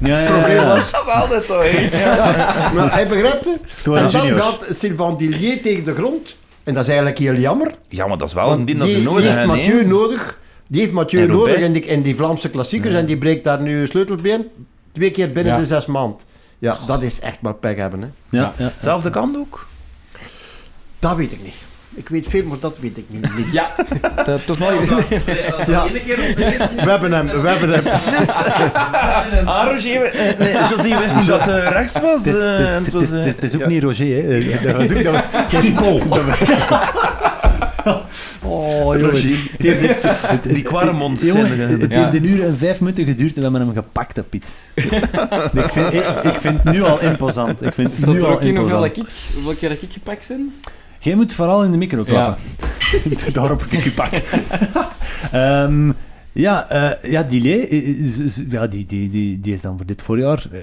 Ja, 0.00 0.16
Het 0.16 0.30
probleem 0.30 0.66
was... 0.66 0.90
Dat 0.90 1.04
was 1.04 1.14
altijd 1.14 1.44
zo, 1.44 1.58
maar 2.74 2.92
hij 2.92 3.08
begrijpt 3.08 3.44
het. 3.44 3.58
Toen 3.82 3.96
En 3.96 4.02
dan 4.10 4.38
gaat 4.38 4.66
Sylvain 4.70 5.16
Dillier 5.16 5.62
tegen 5.62 5.84
de 5.84 5.94
grond. 5.94 6.36
En 6.64 6.74
dat 6.74 6.82
is 6.82 6.88
eigenlijk 6.88 7.18
heel 7.18 7.34
jammer. 7.34 7.74
Ja, 7.88 8.06
maar 8.06 8.18
dat 8.18 8.28
is 8.28 8.34
wel 8.34 8.50
een 8.50 8.64
ding 8.64 8.66
die, 8.66 8.76
dat 8.78 8.88
ze 8.88 8.94
die 8.94 9.04
nodig 9.04 9.22
heeft 9.24 9.36
hebben. 9.36 9.56
Mathieu 9.56 9.78
hè. 9.78 9.86
nodig. 9.86 10.38
Die 10.66 10.80
heeft 10.80 10.92
Mathieu 10.92 11.22
En 11.22 11.28
nodig 11.30 11.56
in 11.56 11.72
die, 11.72 11.82
in 11.84 12.02
die 12.02 12.16
Vlaamse 12.16 12.50
klassiekers. 12.50 12.94
En 12.94 13.06
die 13.06 13.16
breekt 13.16 13.44
daar 13.44 13.60
nu 13.60 13.86
sleutelbeen. 13.86 14.48
Twee 14.92 15.10
keer 15.10 15.32
binnen 15.32 15.52
Ja. 15.52 15.58
de 15.58 15.66
zes 15.66 15.86
maanden. 15.86 16.16
Ja, 16.58 16.76
dat 16.86 17.02
is 17.02 17.20
echt 17.20 17.40
maar 17.40 17.54
pech 17.54 17.76
hebben. 17.76 18.02
Hè. 18.02 18.08
Ja, 18.38 18.52
ja. 18.56 18.64
Hetzelfde 18.64 19.10
kant 19.10 19.36
ook. 19.36 19.66
Dat 20.98 21.16
weet 21.16 21.32
ik 21.32 21.42
niet. 21.42 21.54
Ik 21.94 22.08
weet 22.08 22.26
veel, 22.28 22.44
maar 22.44 22.58
dat 22.58 22.78
weet 22.78 22.98
ik 22.98 23.04
nu 23.08 23.20
niet. 23.36 23.52
Ja, 23.52 23.66
dat 24.24 24.46
toevallig. 24.46 24.90
Ja. 25.66 25.86
We 25.90 26.90
hebben 26.90 27.12
hem, 27.12 27.26
we 27.26 27.48
hebben 27.48 27.70
hem. 27.70 27.84
Ah, 29.48 29.66
Roger, 29.70 30.04
eh, 30.04 30.38
nee, 30.38 30.52
José 30.52 30.98
wist 30.98 31.14
niet 31.14 31.26
dat 31.26 31.40
het 31.40 31.48
eh, 31.48 31.70
rechts 31.70 31.92
was. 31.92 32.24
Het 32.24 32.26
is, 32.26 33.10
het 33.10 33.42
is, 33.42 33.52
eh, 33.52 33.54
ook 33.54 33.60
ja. 33.60 33.66
niet 33.68 33.82
Roger, 33.82 34.24
hè. 34.24 34.60
Dat 34.66 34.76
was 34.76 34.92
ook 34.92 35.02
dat 35.02 35.14
Het 35.30 35.64
is 35.64 35.72
Paul. 35.72 36.00
Oh, 38.42 38.96
jongens. 38.98 39.24
Het 39.26 39.62
heeft- 39.62 39.80
het- 40.02 40.02
het- 40.02 40.42
Die 40.54 40.62
kwarmond 40.62 41.20
Jongens, 41.20 41.52
zijn 41.52 41.80
het 41.80 41.92
heeft 41.94 42.14
een 42.14 42.24
uur 42.24 42.44
en 42.44 42.56
vijf 42.58 42.80
minuten 42.80 43.04
geduurd 43.04 43.36
en 43.36 43.42
dat 43.42 43.52
we 43.52 43.58
hem 43.58 43.72
gepakt 43.72 44.16
hebben, 44.16 44.28
Piet. 44.28 44.70
ik, 45.64 45.70
vind, 45.72 45.92
ik, 45.92 46.04
ik 46.22 46.40
vind 46.40 46.62
het 46.62 46.72
nu 46.72 46.82
al 46.82 47.00
imposant. 47.00 47.62
Ik 47.62 47.74
vind 47.74 48.06
nu 48.06 48.22
al 48.22 48.40
in 48.40 48.56
hoeveel, 48.56 48.84
ik, 48.84 48.94
hoeveel 49.34 49.54
keer 49.54 49.68
dat 49.68 49.82
ik 49.82 49.92
gepakt 49.92 50.28
ben? 50.28 50.54
Jij 50.98 51.14
moet 51.14 51.32
vooral 51.32 51.64
in 51.64 51.70
de 51.70 51.76
micro 51.76 52.02
klappen. 52.02 52.42
Daarop 53.32 53.60
heb 53.60 53.70
ik 53.72 53.84
je 53.84 53.90
pak. 53.90 54.10
Ehm, 55.32 55.92
ja, 56.32 56.68
eh 56.70 57.10
ja, 57.10 57.24
eh, 57.28 57.94
z- 58.02 58.26
z- 58.26 58.42
ja, 58.50 58.66
die, 58.66 58.86
die, 58.86 59.10
die, 59.10 59.40
die 59.40 59.52
is 59.52 59.60
dan 59.60 59.76
voor 59.76 59.86
dit 59.86 60.02
voorjaar. 60.02 60.46
eh, 60.52 60.60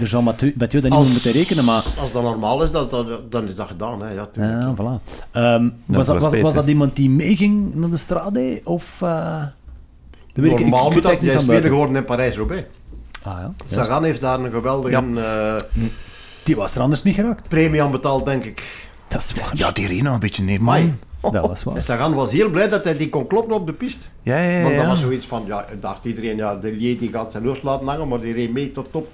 er 0.00 0.06
zal 0.06 0.22
Mathieu, 0.22 0.54
Mathieu 0.58 0.80
dat 0.80 0.90
niet 0.90 0.98
Als- 0.98 1.04
meer 1.04 1.14
moeten 1.14 1.32
rekenen, 1.32 1.64
maar... 1.64 1.84
Als 2.00 2.12
dat 2.12 2.22
normaal 2.22 2.62
is, 2.62 2.70
dat, 2.70 2.90
dat, 2.90 3.32
dan 3.32 3.44
is 3.44 3.54
dat 3.54 3.66
gedaan. 3.66 4.02
Hè. 4.02 4.12
Ja, 4.12 4.28
tuurlijk. 4.32 4.60
Ja, 4.60 4.74
voilà. 4.74 5.02
Ehm, 5.32 5.68
was, 5.86 6.06
dat, 6.06 6.22
was 6.22 6.40
was, 6.40 6.54
dat 6.54 6.66
iemand 6.66 6.96
die 6.96 7.10
meeging 7.10 7.74
naar 7.74 7.90
de 7.90 7.96
strade? 7.96 8.60
Of... 8.64 9.02
eh 9.02 9.42
ik- 10.34 10.44
ik- 10.44 10.60
normaal 10.60 10.86
ik 10.86 10.92
moet 10.92 11.02
dat. 11.02 11.22
is 11.22 11.42
tweede 11.42 11.68
geworden 11.68 11.96
in 11.96 12.04
Parijs-Roubaix. 12.04 12.64
Ah, 13.22 13.38
ja. 13.38 13.52
Sagan 13.64 14.04
heeft 14.04 14.20
daar 14.20 14.40
een 14.40 14.50
geweldige 14.50 14.96
eh, 14.96 15.54
Die 16.42 16.56
was 16.56 16.74
er 16.74 16.80
anders 16.80 17.02
niet 17.02 17.14
geraakt. 17.14 17.48
premie 17.48 17.82
aan 17.82 17.90
betaald, 17.90 18.24
denk 18.24 18.44
ik. 18.44 18.62
Dat 19.08 19.20
is 19.20 19.32
waar. 19.34 19.50
Ja, 19.52 19.70
die 19.70 19.86
reed 19.86 20.02
nog 20.02 20.14
een 20.14 20.20
beetje 20.20 20.42
neer, 20.42 20.62
Mai. 20.62 20.94
man. 21.20 21.32
Dat 21.32 21.46
was 21.46 21.62
waar. 21.64 21.82
Sagan 21.82 22.14
was 22.14 22.30
heel 22.32 22.50
blij 22.50 22.68
dat 22.68 22.84
hij 22.84 22.96
die 22.96 23.08
kon 23.08 23.26
kloppen 23.26 23.54
op 23.54 23.66
de 23.66 23.72
piste. 23.72 24.04
Ja, 24.22 24.38
ja, 24.38 24.50
ja. 24.50 24.62
Want 24.62 24.74
dat 24.74 24.84
ja. 24.84 24.90
was 24.90 25.00
zoiets 25.00 25.26
van, 25.26 25.42
ja, 25.46 25.64
dacht 25.80 26.04
iedereen, 26.04 26.36
ja, 26.36 26.54
de 26.54 26.72
Lier 26.72 26.98
die 26.98 27.10
gaat 27.10 27.32
zijn 27.32 27.46
hoofd 27.46 27.62
laten 27.62 27.86
hangen, 27.86 28.08
maar 28.08 28.20
die 28.20 28.32
reed 28.34 28.52
mee 28.52 28.72
tot 28.72 28.86
top. 28.90 29.08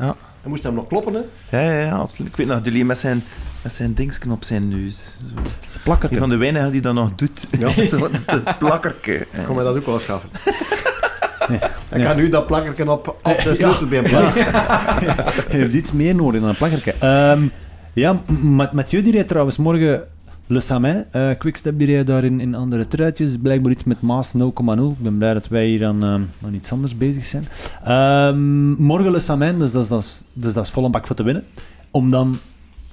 Ja. 0.00 0.16
Hij 0.40 0.50
moest 0.50 0.62
hem 0.62 0.74
nog 0.74 0.86
kloppen, 0.86 1.14
hè. 1.14 1.20
Ja, 1.58 1.72
ja, 1.72 1.80
ja, 1.80 1.94
absoluut. 1.94 2.30
Ik 2.30 2.36
weet 2.36 2.46
nog, 2.46 2.60
Delis 2.60 2.84
met 2.84 2.98
zijn, 2.98 3.22
met 3.62 3.72
zijn 3.72 3.94
dingsken 3.94 4.30
op 4.30 4.44
zijn 4.44 4.68
neus. 4.68 5.16
Zo. 5.66 5.96
Van 6.10 6.28
de 6.28 6.36
weinigen 6.36 6.72
die 6.72 6.80
dat 6.80 6.94
nog 6.94 7.14
doet. 7.14 7.46
Ja. 7.58 7.68
Zo, 7.90 8.08
het 8.26 8.58
plakkerke. 8.58 9.26
Kon 9.46 9.54
mij 9.54 9.64
dat 9.64 9.76
ook 9.76 9.86
wel 9.86 10.00
schaffen. 10.00 10.30
Ja. 11.90 12.04
kan 12.04 12.16
nu 12.16 12.28
dat 12.28 12.46
plakkerken 12.46 12.88
op, 12.88 13.08
op 13.08 13.40
de 13.44 13.54
sleutelbeen 13.54 14.02
plakken. 14.02 14.44
Hij 15.50 15.58
heeft 15.58 15.74
iets 15.74 15.92
meer 15.92 16.14
nodig 16.14 16.40
dan 16.40 16.48
een 16.48 16.56
plakkerke. 16.56 16.94
Ehm, 16.98 17.46
ja, 17.92 18.20
Mathieu 18.72 19.02
die 19.02 19.12
rijdt 19.12 19.28
trouwens 19.28 19.56
morgen 19.56 20.04
Le 20.50 20.60
Samin. 20.60 21.04
eh 21.10 21.30
Quickstep 21.38 21.78
die 21.78 21.86
rijdt 21.86 22.06
daar 22.06 22.24
in, 22.24 22.40
in 22.40 22.54
andere 22.54 22.86
truitjes. 22.88 23.36
Blijkbaar 23.42 23.72
iets 23.72 23.84
met 23.84 24.00
Maas 24.00 24.32
0,0. 24.36 24.40
Ik 24.42 24.98
ben 24.98 25.18
blij 25.18 25.34
dat 25.34 25.48
wij 25.48 25.66
hier 25.66 25.86
aan, 25.86 26.04
aan 26.04 26.54
iets 26.54 26.72
anders 26.72 26.96
bezig 26.96 27.24
zijn. 27.24 27.48
Ehm, 27.84 28.70
morgen 28.82 29.10
Le 29.12 29.20
Samin, 29.20 29.58
dus 29.58 29.72
dat, 29.72 29.82
is, 29.82 29.88
dat, 29.88 30.00
is, 30.02 30.22
dus 30.32 30.52
dat 30.52 30.64
is 30.64 30.70
vol 30.70 30.84
een 30.84 30.90
bak 30.90 31.06
voor 31.06 31.16
te 31.16 31.22
winnen. 31.22 31.44
Om 31.90 32.10
dan 32.10 32.38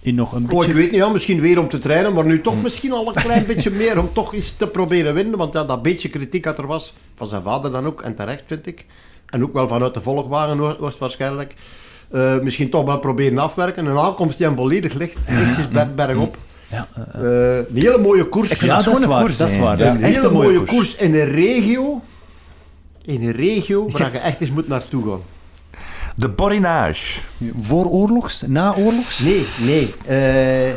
in 0.01 0.15
nog 0.15 0.31
een 0.33 0.43
Oh, 0.43 0.49
beetje... 0.49 0.69
ik 0.69 0.75
weet 0.75 0.91
niet, 0.91 0.99
ja, 0.99 1.09
misschien 1.09 1.41
weer 1.41 1.59
om 1.59 1.69
te 1.69 1.79
trainen, 1.79 2.13
maar 2.13 2.25
nu 2.25 2.41
toch 2.41 2.61
misschien 2.61 2.91
al 2.91 3.07
een 3.07 3.21
klein 3.21 3.45
beetje 3.53 3.71
meer 3.71 3.99
om 3.99 4.09
toch 4.13 4.33
eens 4.33 4.51
te 4.51 4.67
proberen 4.67 5.13
winnen. 5.13 5.37
Want 5.37 5.53
ja, 5.53 5.63
dat 5.63 5.81
beetje 5.81 6.09
kritiek 6.09 6.43
dat 6.43 6.57
er 6.57 6.67
was, 6.67 6.93
van 7.15 7.27
zijn 7.27 7.41
vader 7.41 7.71
dan 7.71 7.85
ook, 7.85 8.01
en 8.01 8.15
terecht 8.15 8.43
vind 8.45 8.67
ik. 8.67 8.85
En 9.25 9.43
ook 9.43 9.53
wel 9.53 9.67
vanuit 9.67 9.93
de 9.93 10.01
volgwagen 10.01 10.57
hoor- 10.57 10.77
hoogstwaarschijnlijk. 10.79 11.55
Eh, 12.11 12.39
misschien 12.39 12.69
toch 12.69 12.85
wel 12.85 12.99
proberen 12.99 13.37
afwerken. 13.37 13.85
Een 13.85 13.97
aankomst 13.97 14.37
die 14.37 14.47
hem 14.47 14.55
volledig 14.55 14.93
ligt, 14.93 15.17
lichtjes 15.29 15.67
ber- 15.69 15.93
bergop. 15.95 16.37
Ja, 16.67 16.87
eh, 17.13 17.57
een 17.57 17.65
hele 17.73 17.97
mooie 17.97 18.25
koers. 18.25 18.47
vind 18.47 18.61
ja, 18.61 18.75
dat 18.75 18.85
dat, 18.85 18.99
is 18.99 19.05
waar. 19.05 19.21
koers, 19.21 19.37
dat 19.37 19.49
is 19.49 19.57
waar. 19.57 19.77
Ja. 19.77 19.85
Dat 19.85 19.87
is 19.87 19.93
een 19.93 20.01
echt 20.01 20.13
hele 20.15 20.27
een 20.27 20.33
mooie 20.33 20.53
mooie 20.53 20.63
koers. 20.63 20.95
in 20.95 21.15
een 21.15 21.31
regio. 21.31 22.01
In 23.05 23.21
een 23.27 23.31
regio 23.31 23.89
waar 23.89 24.11
je 24.11 24.17
echt 24.17 24.41
eens 24.41 24.51
moet 24.51 24.67
naartoe 24.67 25.03
gaan. 25.09 25.21
De 26.15 26.29
Borinage. 26.29 27.19
Voor 27.61 27.85
oorlogs, 27.85 28.43
na 28.47 28.75
oorlogs? 28.75 29.19
Nee, 29.19 29.45
nee. 29.59 29.93
Eh, 30.05 30.73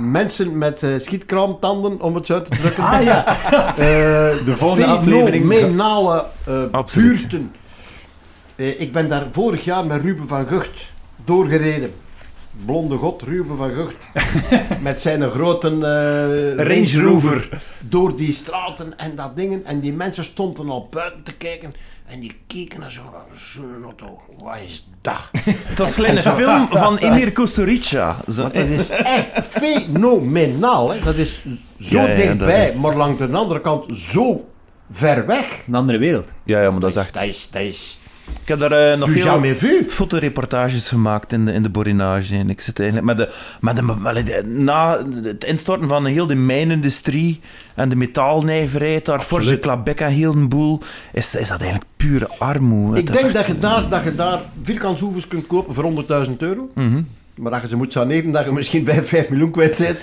mensen 0.00 0.58
met 0.58 0.82
eh 0.82 0.90
schietkraamtanden, 0.98 2.00
om 2.00 2.14
het 2.14 2.26
zo 2.26 2.42
te 2.42 2.56
drukken. 2.56 2.84
Ah 2.84 3.02
ja, 3.02 3.24
de 3.76 4.54
volgende 4.56 4.86
aflevering. 4.86 5.44
Eh 6.44 6.54
Absoluut. 6.70 7.20
buurten. 7.20 7.52
Eh, 8.56 8.80
ik 8.80 8.92
ben 8.92 9.08
daar 9.08 9.26
vorig 9.32 9.64
jaar 9.64 9.86
met 9.86 10.02
Ruben 10.02 10.28
van 10.28 10.46
Gucht 10.46 10.86
doorgereden. 11.24 11.92
Blonde 12.64 12.96
god, 12.96 13.22
Ruben 13.22 13.56
van 13.56 13.70
Gucht. 13.70 13.94
met 14.82 14.98
zijn 14.98 15.30
grote 15.30 15.68
eh, 15.68 16.64
Range 16.66 17.00
Rover. 17.10 17.62
Door 17.80 18.16
die 18.16 18.32
straten 18.32 18.98
en 18.98 19.16
dat 19.16 19.36
dingen. 19.36 19.64
En 19.64 19.80
die 19.80 19.92
mensen 19.92 20.24
stonden 20.24 20.68
al 20.68 20.88
buiten 20.90 21.22
te 21.22 21.32
kijken. 21.32 21.74
En 22.06 22.20
die 22.20 22.36
keken 22.46 22.80
naar 22.80 22.90
zo'n 22.90 23.04
zo'n 23.54 23.84
auto. 23.84 24.20
Wat 24.38 24.56
is 24.64 24.88
dat? 25.00 25.16
Het 25.68 25.78
was 25.78 25.96
een 25.98 26.18
film 26.22 26.68
van 26.68 26.96
Emir 27.06 27.32
Kusturica. 27.32 28.16
Zo, 28.30 28.42
Want 28.42 28.54
dat 28.54 28.66
is 28.66 28.88
echt 28.90 29.26
fenomenaal. 29.48 30.90
Hè? 30.92 31.00
Dat 31.04 31.14
is 31.14 31.42
zo 31.80 31.98
Ja, 32.00 32.06
ja, 32.08 32.14
dichtbij, 32.14 32.66
dat 32.66 32.74
is- 32.74 32.80
maar 32.80 32.96
langs 32.96 33.18
de 33.18 33.28
andere 33.32 33.60
kant 33.60 33.96
zo 33.98 34.48
ver 34.90 35.26
weg. 35.26 35.62
een 35.66 35.74
andere 35.74 35.98
wereld. 35.98 36.32
Ja, 36.44 36.62
ja, 36.62 36.70
maar 36.70 36.80
dat 36.80 36.90
is 36.90 36.96
echt... 36.96 37.14
Dat 37.14 37.22
is, 37.22 37.48
dat 37.50 37.62
is 37.62 37.98
Ik 38.42 38.48
heb 38.48 38.58
daar 38.58 38.72
eh, 38.92 38.98
nog 38.98 39.10
veel 39.10 39.82
fotoreportages 39.88 40.88
gemaakt 40.88 41.32
in 41.32 41.44
de, 41.44 41.52
in 41.52 41.62
de 41.62 41.68
Borinage. 41.68 42.34
En 42.34 42.50
ik 42.50 42.60
zit 42.60 42.80
eigenlijk 42.80 43.16
met 43.16 43.16
de, 43.28 43.34
met 43.60 43.76
de, 43.76 43.82
met 43.82 44.26
de- 44.26 44.42
na 44.46 44.98
het 45.22 45.44
instorten 45.44 45.88
van 45.88 46.06
heel 46.06 46.26
de 46.26 46.34
mijnindustrie 46.34 47.40
en 47.74 47.88
de 47.88 47.96
metaalnijverheid, 47.96 49.04
daar 49.04 49.20
Forge 49.20 49.58
Clabec 49.60 50.00
en 50.00 50.10
heel 50.10 50.32
een 50.32 50.48
boel, 50.48 50.80
is, 51.12 51.34
is 51.34 51.48
dat 51.48 51.60
eigenlijk 51.60 51.90
pure 51.96 52.28
armoede. 52.38 52.98
Ik 53.00 53.12
denk 53.12 53.32
dat 53.32 53.46
je 53.46 53.58
daar, 53.58 53.88
dat 53.88 54.04
je 54.04 54.14
daar 54.14 54.40
vierkantshoevers 54.62 55.28
kunt 55.28 55.46
kopen 55.46 55.74
voor 55.74 56.04
100.000 56.28 56.36
euro. 56.38 56.70
Mhm. 56.74 57.02
Maar 57.34 57.50
dat 57.52 57.60
je 57.62 57.68
ze 57.68 57.76
moet 57.76 57.92
saneren, 57.92 58.30
dat 58.32 58.44
je 58.44 58.52
misschien 58.52 58.84
5, 58.84 59.08
5 59.08 59.28
miljoen 59.28 59.50
kwijt 59.50 59.78
bent. 59.78 59.98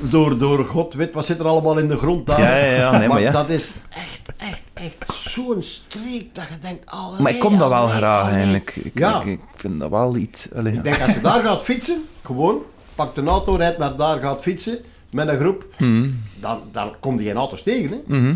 Door, 0.00 0.38
door 0.38 0.64
god 0.64 0.94
weet 0.94 1.12
wat 1.14 1.24
zit 1.26 1.38
er 1.38 1.46
allemaal 1.46 1.78
in 1.78 1.88
de 1.88 1.96
grond 1.96 2.26
daar. 2.26 2.40
Ja, 2.40 2.56
ja, 2.56 2.74
ja, 2.76 2.98
nee, 2.98 3.08
maar 3.12 3.20
ja. 3.20 3.30
dat 3.32 3.48
is 3.48 3.72
echt, 3.90 4.23
echt, 4.84 5.28
zo'n 5.28 5.62
streek 5.62 6.34
dat 6.34 6.44
je 6.50 6.58
denkt... 6.60 6.90
allee, 6.90 7.20
Maar 7.20 7.32
ik 7.32 7.40
kom 7.40 7.58
dat 7.58 7.68
wel 7.68 7.78
allee, 7.78 7.96
graag 7.96 8.22
allee. 8.22 8.34
eigenlijk. 8.34 8.76
Ik, 8.76 8.98
Ja. 8.98 9.20
ik, 9.20 9.26
ik 9.26 9.40
vind 9.54 9.80
dat 9.80 9.90
wel 9.90 10.16
iets... 10.16 10.48
Ik 10.48 10.82
denk, 10.82 11.00
als 11.00 11.12
je 11.12 11.20
daar 11.20 11.42
gaat 11.42 11.62
fietsen, 11.62 12.04
gewoon, 12.24 12.58
pak 12.94 13.14
de 13.14 13.22
auto, 13.22 13.54
rijdt 13.54 13.78
naar 13.78 13.96
daar, 13.96 14.18
gaat 14.18 14.40
fietsen, 14.42 14.78
met 15.10 15.28
een 15.28 15.38
groep, 15.38 15.66
Mhm. 15.78 16.10
dan, 16.40 16.60
dan 16.72 16.92
kom 17.00 17.18
je 17.18 17.24
geen 17.24 17.36
auto's 17.36 17.62
tegen. 17.62 17.90
Hè? 17.90 18.16
Mhm. 18.18 18.34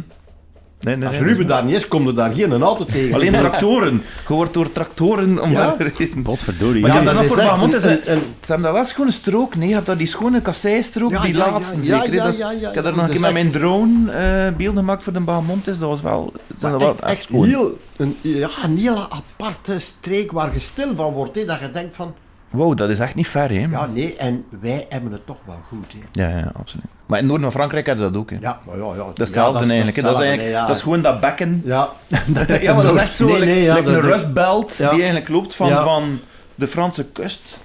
Nee, 0.80 0.96
nee, 0.96 1.08
Als 1.08 1.16
nee, 1.16 1.26
Ruben 1.26 1.46
dat 1.46 1.56
daar 1.56 1.64
niet 1.66 1.74
is, 1.76 1.88
komt 1.88 2.06
er 2.06 2.14
daar 2.14 2.32
geen 2.32 2.62
auto 2.62 2.84
tegen. 2.84 3.14
Alleen 3.14 3.32
tractoren. 3.32 4.02
Je 4.28 4.34
wordt 4.34 4.54
door 4.54 4.72
tractoren 4.72 5.42
omvergereden. 5.42 6.22
Potverdorie. 6.22 6.80
Maar 6.82 6.90
Ja, 6.90 6.96
dat 6.96 7.04
dat 7.04 7.14
nog 7.14 7.22
is 7.24 7.30
echt 7.44 7.62
een- 7.62 7.74
Is 7.74 7.84
een, 7.84 8.12
een- 8.12 8.18
ze 8.20 8.46
hebben 8.46 8.62
dat 8.62 8.72
wel 8.72 8.84
schone 8.84 9.10
strook. 9.10 9.54
Nee, 9.56 9.68
je 9.68 9.74
hebt 9.74 9.86
dat 9.86 9.98
die 9.98 10.06
schone 10.06 10.40
kasseistrook, 10.42 11.10
Ja, 11.10 11.20
die 11.20 11.36
ja, 11.36 11.44
ja, 11.46 11.50
laatste 11.52 11.76
ja, 11.76 11.82
zeker. 12.02 12.16
Dat 12.16 12.32
is- 12.32 12.38
ja, 12.38 12.50
ja, 12.50 12.68
ik 12.68 12.74
heb 12.74 12.84
daar 12.84 12.92
nog 12.92 13.02
een 13.02 13.06
dat 13.06 13.10
keer 13.10 13.20
met 13.20 13.32
mijn 13.32 13.50
drone 13.50 14.10
eh, 14.12 14.56
beelden 14.56 14.78
gemaakt 14.78 15.02
voor 15.02 15.12
de 15.12 15.20
Bahamond. 15.20 15.64
Dat 15.64 15.76
was 15.78 16.00
wel... 16.02 16.32
het 16.46 16.60
zijn 16.60 16.72
Maar 16.72 16.80
wel 16.80 16.96
echt, 17.00 17.28
heel, 17.28 17.78
een, 17.96 18.16
ja, 18.20 18.48
een 18.64 18.76
hele 18.78 19.06
aparte 19.10 19.78
streek 19.78 20.32
waar 20.32 20.50
je 20.54 20.60
stil 20.60 20.94
van 20.96 21.12
wordt. 21.12 21.36
Hè, 21.36 21.44
dat 21.44 21.60
je 21.60 21.70
denkt 21.70 21.94
van, 21.96 22.14
Wow, 22.50 22.76
dat 22.76 22.90
is 22.90 22.98
echt 22.98 23.14
niet 23.14 23.28
ver, 23.28 23.48
hè? 23.50 23.66
ja 23.70 23.86
nee, 23.86 24.16
en 24.16 24.44
wij 24.60 24.86
hebben 24.88 25.12
het 25.12 25.26
toch 25.26 25.38
wel 25.46 25.60
goed. 25.68 25.92
Hè. 26.12 26.22
Ja, 26.24 26.38
ja, 26.38 26.52
absoluut. 26.58 26.86
Maar 27.08 27.18
in 27.18 27.24
het 27.24 27.32
noorden 27.32 27.50
van 27.52 27.60
Frankrijk 27.60 27.86
hebben 27.86 28.04
ze 28.04 28.10
dat 28.12 28.20
ook, 28.20 28.30
hè. 28.30 28.36
Ja, 28.40 28.58
maar 28.66 28.76
ja, 28.76 28.82
ja. 28.84 28.96
Dat 28.96 29.06
is 29.08 29.12
hetzelfde 29.18 29.58
eigenlijk. 29.70 30.02
Dat 30.02 30.14
is, 30.14 30.20
eigenlijk 30.26 30.66
dat 30.66 30.76
is 30.76 30.82
gewoon 30.82 31.02
dat 31.02 31.20
bekken. 31.20 31.62
Ja, 31.64 31.88
Ja, 32.60 32.74
maar 32.74 32.82
dat 32.84 32.94
is 32.94 33.00
echt 33.00 33.16
zo. 33.16 33.26
Nee, 33.26 33.38
nee, 33.44 33.60
like 33.60 33.74
dat- 33.82 33.86
een 33.86 33.92
dat- 33.92 34.02
rustbelt 34.04 34.76
die 34.76 34.86
eigenlijk 34.88 35.28
loopt 35.28 35.54
van, 35.54 35.68
van 35.82 36.20
de 36.54 36.66
Franse 36.66 37.04
kust 37.04 37.58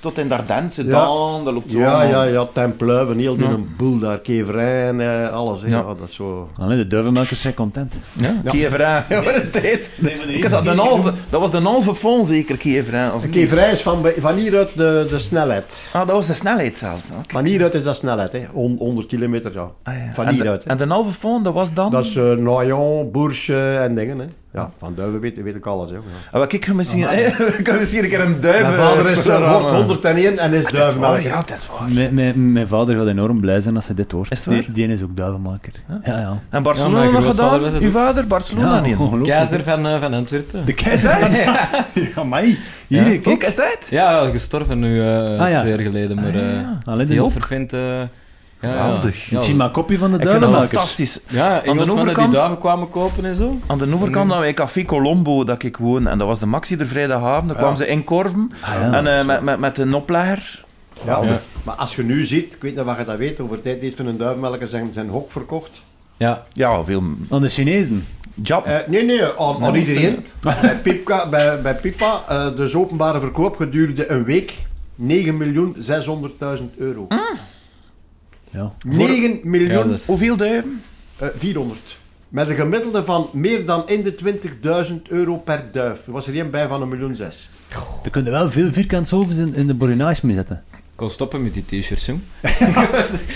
tot 0.00 0.18
in 0.18 0.28
Dardenne, 0.28 0.62
Ja. 0.62 0.68
Sedan, 0.68 1.44
dat 1.44 1.54
loopt 1.54 1.72
zo 1.72 1.78
ja, 1.78 2.02
ja, 2.02 2.22
ja, 2.22 2.46
Templuiven, 2.52 3.18
heel 3.18 3.36
die 3.36 3.46
Ja. 3.46 3.52
een 3.52 3.68
boel 3.76 3.98
daar, 3.98 4.18
Keverijn, 4.18 5.00
eh, 5.00 5.32
alles. 5.32 5.60
Hè. 5.60 5.66
Ja. 5.68 5.76
Ja. 5.76 5.82
dat 5.82 5.96
is 6.08 6.14
zo... 6.14 6.48
Allee, 6.58 6.76
de 6.76 6.86
duivenmelkers 6.86 7.40
zijn 7.40 7.54
content. 7.54 7.94
Ja. 8.16 8.34
Ja, 9.08 9.22
wat 9.24 9.34
is 9.42 9.50
dit? 9.52 10.10
Ik 10.28 10.44
had 10.44 10.64
de 10.64 10.70
halve, 10.70 11.12
dat 11.30 11.40
was 11.40 11.50
de 11.50 11.58
halve 11.60 11.94
fond 11.94 12.26
zeker, 12.26 12.56
niet? 12.64 13.30
Keverijn 13.30 13.72
is 13.72 13.82
van, 13.82 14.06
van 14.18 14.34
hieruit 14.36 14.76
de, 14.76 15.06
de 15.08 15.18
snelheid. 15.18 15.64
Ah, 15.92 16.06
dat 16.06 16.16
was 16.16 16.26
de 16.26 16.34
snelheid 16.34 16.76
zelfs. 16.76 17.08
Oké. 17.10 17.22
Van 17.32 17.44
hieruit 17.44 17.74
is 17.74 17.82
dat 17.82 17.96
snelheid, 17.96 18.32
hè. 18.32 18.44
Hon- 18.52 18.76
100 18.78 19.06
kilometer, 19.06 19.52
ja. 19.52 19.70
Ah, 19.82 19.94
ja. 19.94 20.10
Van 20.14 20.24
en, 20.24 20.30
de, 20.30 20.36
hieruit, 20.36 20.64
en 20.64 20.76
de 20.76 20.86
halve 20.86 21.12
fond, 21.12 21.44
dat 21.44 21.54
was 21.54 21.72
dan... 21.72 21.90
Dat 21.90 22.04
is 22.04 22.14
uh, 22.14 22.32
Noyon, 22.32 23.10
Bourges 23.10 23.48
en 23.78 23.94
dingen, 23.94 24.18
hè. 24.18 24.26
Ja, 24.52 24.70
van 24.78 24.94
Duiven 24.94 25.20
weet, 25.20 25.42
weet 25.42 25.54
ik 25.54 25.66
alles, 25.66 25.90
hè. 25.90 25.94
Ja. 25.96 26.40
Ah, 26.40 26.44
ik 26.48 26.64
ga 26.64 26.72
misschien, 26.74 27.00
ik 27.58 27.68
ga 27.68 27.74
misschien 27.78 28.04
een 28.04 28.10
keer 28.10 28.20
een 28.20 28.40
duiven... 28.40 28.66
Mijn 28.76 28.82
vader 28.82 29.10
is, 29.10 29.16
uh, 29.16 29.22
programma. 29.22 29.70
wordt 29.84 29.86
101 30.02 30.38
en 30.38 30.52
is 30.52 30.62
Dat 30.62 30.72
is 30.72 30.78
waar, 30.78 30.82
duivenmelker. 30.82 31.22
Ja, 31.22 31.36
dat 31.46 31.50
is 31.56 31.66
waar. 31.78 31.88
Mijn, 31.92 32.14
mijn, 32.14 32.52
mijn 32.52 32.68
vader 32.68 32.96
gaat 32.96 33.06
enorm 33.06 33.40
blij 33.40 33.60
zijn 33.60 33.76
als 33.76 33.86
hij 33.86 33.94
dit 33.94 34.12
hoort. 34.12 34.30
Is? 34.30 34.42
Die, 34.42 34.70
die 34.70 34.86
is 34.86 35.02
ook 35.02 35.16
duivenmaker. 35.16 35.72
Ja, 36.04 36.18
ja. 36.18 36.38
En 36.50 36.62
Barcelona 36.62 37.02
Ja, 37.02 37.10
nog 37.10 37.26
gedaan? 37.26 37.60
Uw 37.80 37.86
ook. 37.86 37.92
vader? 37.92 38.26
Barcelona 38.26 38.74
Ja, 38.74 38.80
niet? 38.80 39.22
Keizer 39.28 39.62
van, 39.62 39.86
eh, 39.86 40.00
van 40.00 40.14
Antwerpen. 40.14 40.64
De 40.64 40.74
keizer? 40.74 41.32
ja, 42.14 42.24
mij. 42.28 42.44
Hier, 42.86 43.02
Ja. 43.02 43.02
kijk. 43.04 43.22
Kijk, 43.22 43.42
is 43.44 43.54
dat? 43.54 43.86
Ja, 43.90 44.28
gestorven 44.30 44.78
nu 44.78 45.00
eh, 45.00 45.38
Ah, 45.40 45.50
ja. 45.50 45.58
twee 45.58 45.70
jaar 45.72 45.80
geleden. 45.82 46.16
Maar 46.16 46.26
Ah, 46.26 46.34
ja. 46.34 46.80
eh, 46.84 46.96
die 46.98 47.06
heel 47.14 47.30
Geweldig. 48.60 49.30
Ja, 49.30 49.40
Zie 49.40 49.54
maar 49.54 49.66
een 49.66 49.72
kopje 49.72 49.98
van 49.98 50.10
de 50.10 50.18
duivenmelkers. 50.18 50.70
fantastisch. 50.70 51.18
ja 51.28 51.48
Engelsmannen 51.62 51.86
die 51.86 52.02
overkant- 52.04 52.32
duiven 52.32 52.58
kwamen 52.58 52.88
kopen 52.88 53.24
en 53.24 53.34
zo. 53.34 53.58
Aan 53.66 53.78
de 53.78 53.84
overkant 53.94 54.14
hadden 54.26 54.38
wij 54.40 54.54
Café 54.54 54.84
Colombo, 54.84 55.44
dat 55.44 55.62
ik 55.62 55.76
woon. 55.76 56.06
En 56.06 56.18
dat 56.18 56.26
was 56.26 56.38
de 56.38 56.46
Maxi 56.46 56.76
de 56.76 56.86
vrijdagavond. 56.86 57.48
Daar 57.48 57.56
kwamen 57.56 57.76
ze 57.76 57.86
in 57.86 58.04
Korven. 58.04 58.52
Ah, 58.60 58.70
ja. 58.80 58.92
En 58.92 59.18
eh, 59.18 59.24
met, 59.24 59.42
met, 59.42 59.58
met 59.58 59.78
een 59.78 59.94
oplegger. 59.94 60.64
Ja, 61.04 61.22
Ja. 61.22 61.40
maar 61.62 61.74
als 61.74 61.96
je 61.96 62.02
nu 62.02 62.24
ziet, 62.24 62.54
ik 62.54 62.62
weet 62.62 62.76
niet 62.76 62.84
wat 62.84 62.96
je 62.98 63.04
dat 63.04 63.16
weet, 63.16 63.40
over 63.40 63.60
tijd 63.60 63.80
heeft 63.80 63.96
van 63.96 64.06
een 64.06 64.16
duivenmelker 64.16 64.68
zijn, 64.68 64.90
zijn 64.92 65.08
hok 65.08 65.30
verkocht. 65.30 65.70
Ja, 66.16 66.44
Ja, 66.52 66.84
veel 66.84 67.02
Aan 67.30 67.40
de 67.40 67.48
Chinezen. 67.48 68.06
job. 68.42 68.64
Eh, 68.64 68.76
nee, 68.86 69.04
nee, 69.04 69.22
aan, 69.38 69.64
aan 69.64 69.74
iedereen. 69.74 70.26
bij, 70.40 70.76
Pipka, 70.82 71.28
bij, 71.28 71.60
bij 71.62 71.74
Pipa, 71.74 72.22
eh, 72.28 72.56
dus 72.56 72.74
openbare 72.74 73.20
verkoop 73.20 73.56
gedurende 73.56 74.10
een 74.10 74.24
week 74.24 74.54
9.600.000 74.94 76.76
euro. 76.78 77.06
Ja. 78.50 78.72
9 78.86 79.40
miljoen 79.42 79.88
ja 79.88 79.94
is- 79.94 80.06
Hoeveel 80.06 80.36
duiven? 80.36 80.82
eh, 81.16 81.28
400. 81.36 81.98
Met 82.28 82.48
een 82.48 82.54
gemiddelde 82.56 83.04
van 83.04 83.28
meer 83.32 83.66
dan 83.66 83.82
in 83.88 84.02
de 84.02 84.14
20.000 84.14 85.02
euro 85.08 85.36
per 85.36 85.64
duif. 85.72 86.06
Er 86.06 86.12
was 86.12 86.26
er 86.26 86.34
één 86.34 86.50
bij 86.50 86.68
van 86.68 86.82
een 86.82 86.88
miljoen 86.88 87.16
zes. 87.16 87.48
Er 88.04 88.10
kunnen 88.10 88.32
wel 88.32 88.50
veel 88.50 88.70
vierkantsovens 88.72 89.36
in, 89.36 89.54
in 89.54 89.66
de 89.66 89.74
borinage 89.74 90.26
mee 90.26 90.34
zetten. 90.34 90.62
ik 90.72 90.78
kon 90.94 91.10
stoppen 91.10 91.42
met 91.42 91.54
die 91.54 91.64
t-shirts, 91.80 92.06
jong. 92.06 92.20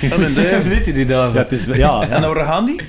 En 0.00 0.22
een 0.22 0.34
Daar 0.34 0.44
duif. 0.44 0.66
zitten 0.66 0.94
die 0.94 1.06
duiven. 1.06 1.38
het 1.40 1.52
is, 1.52 1.64
ja, 1.86 2.08
En 2.08 2.20
waar 2.34 2.44
gaan 2.46 2.64
die? 2.64 2.80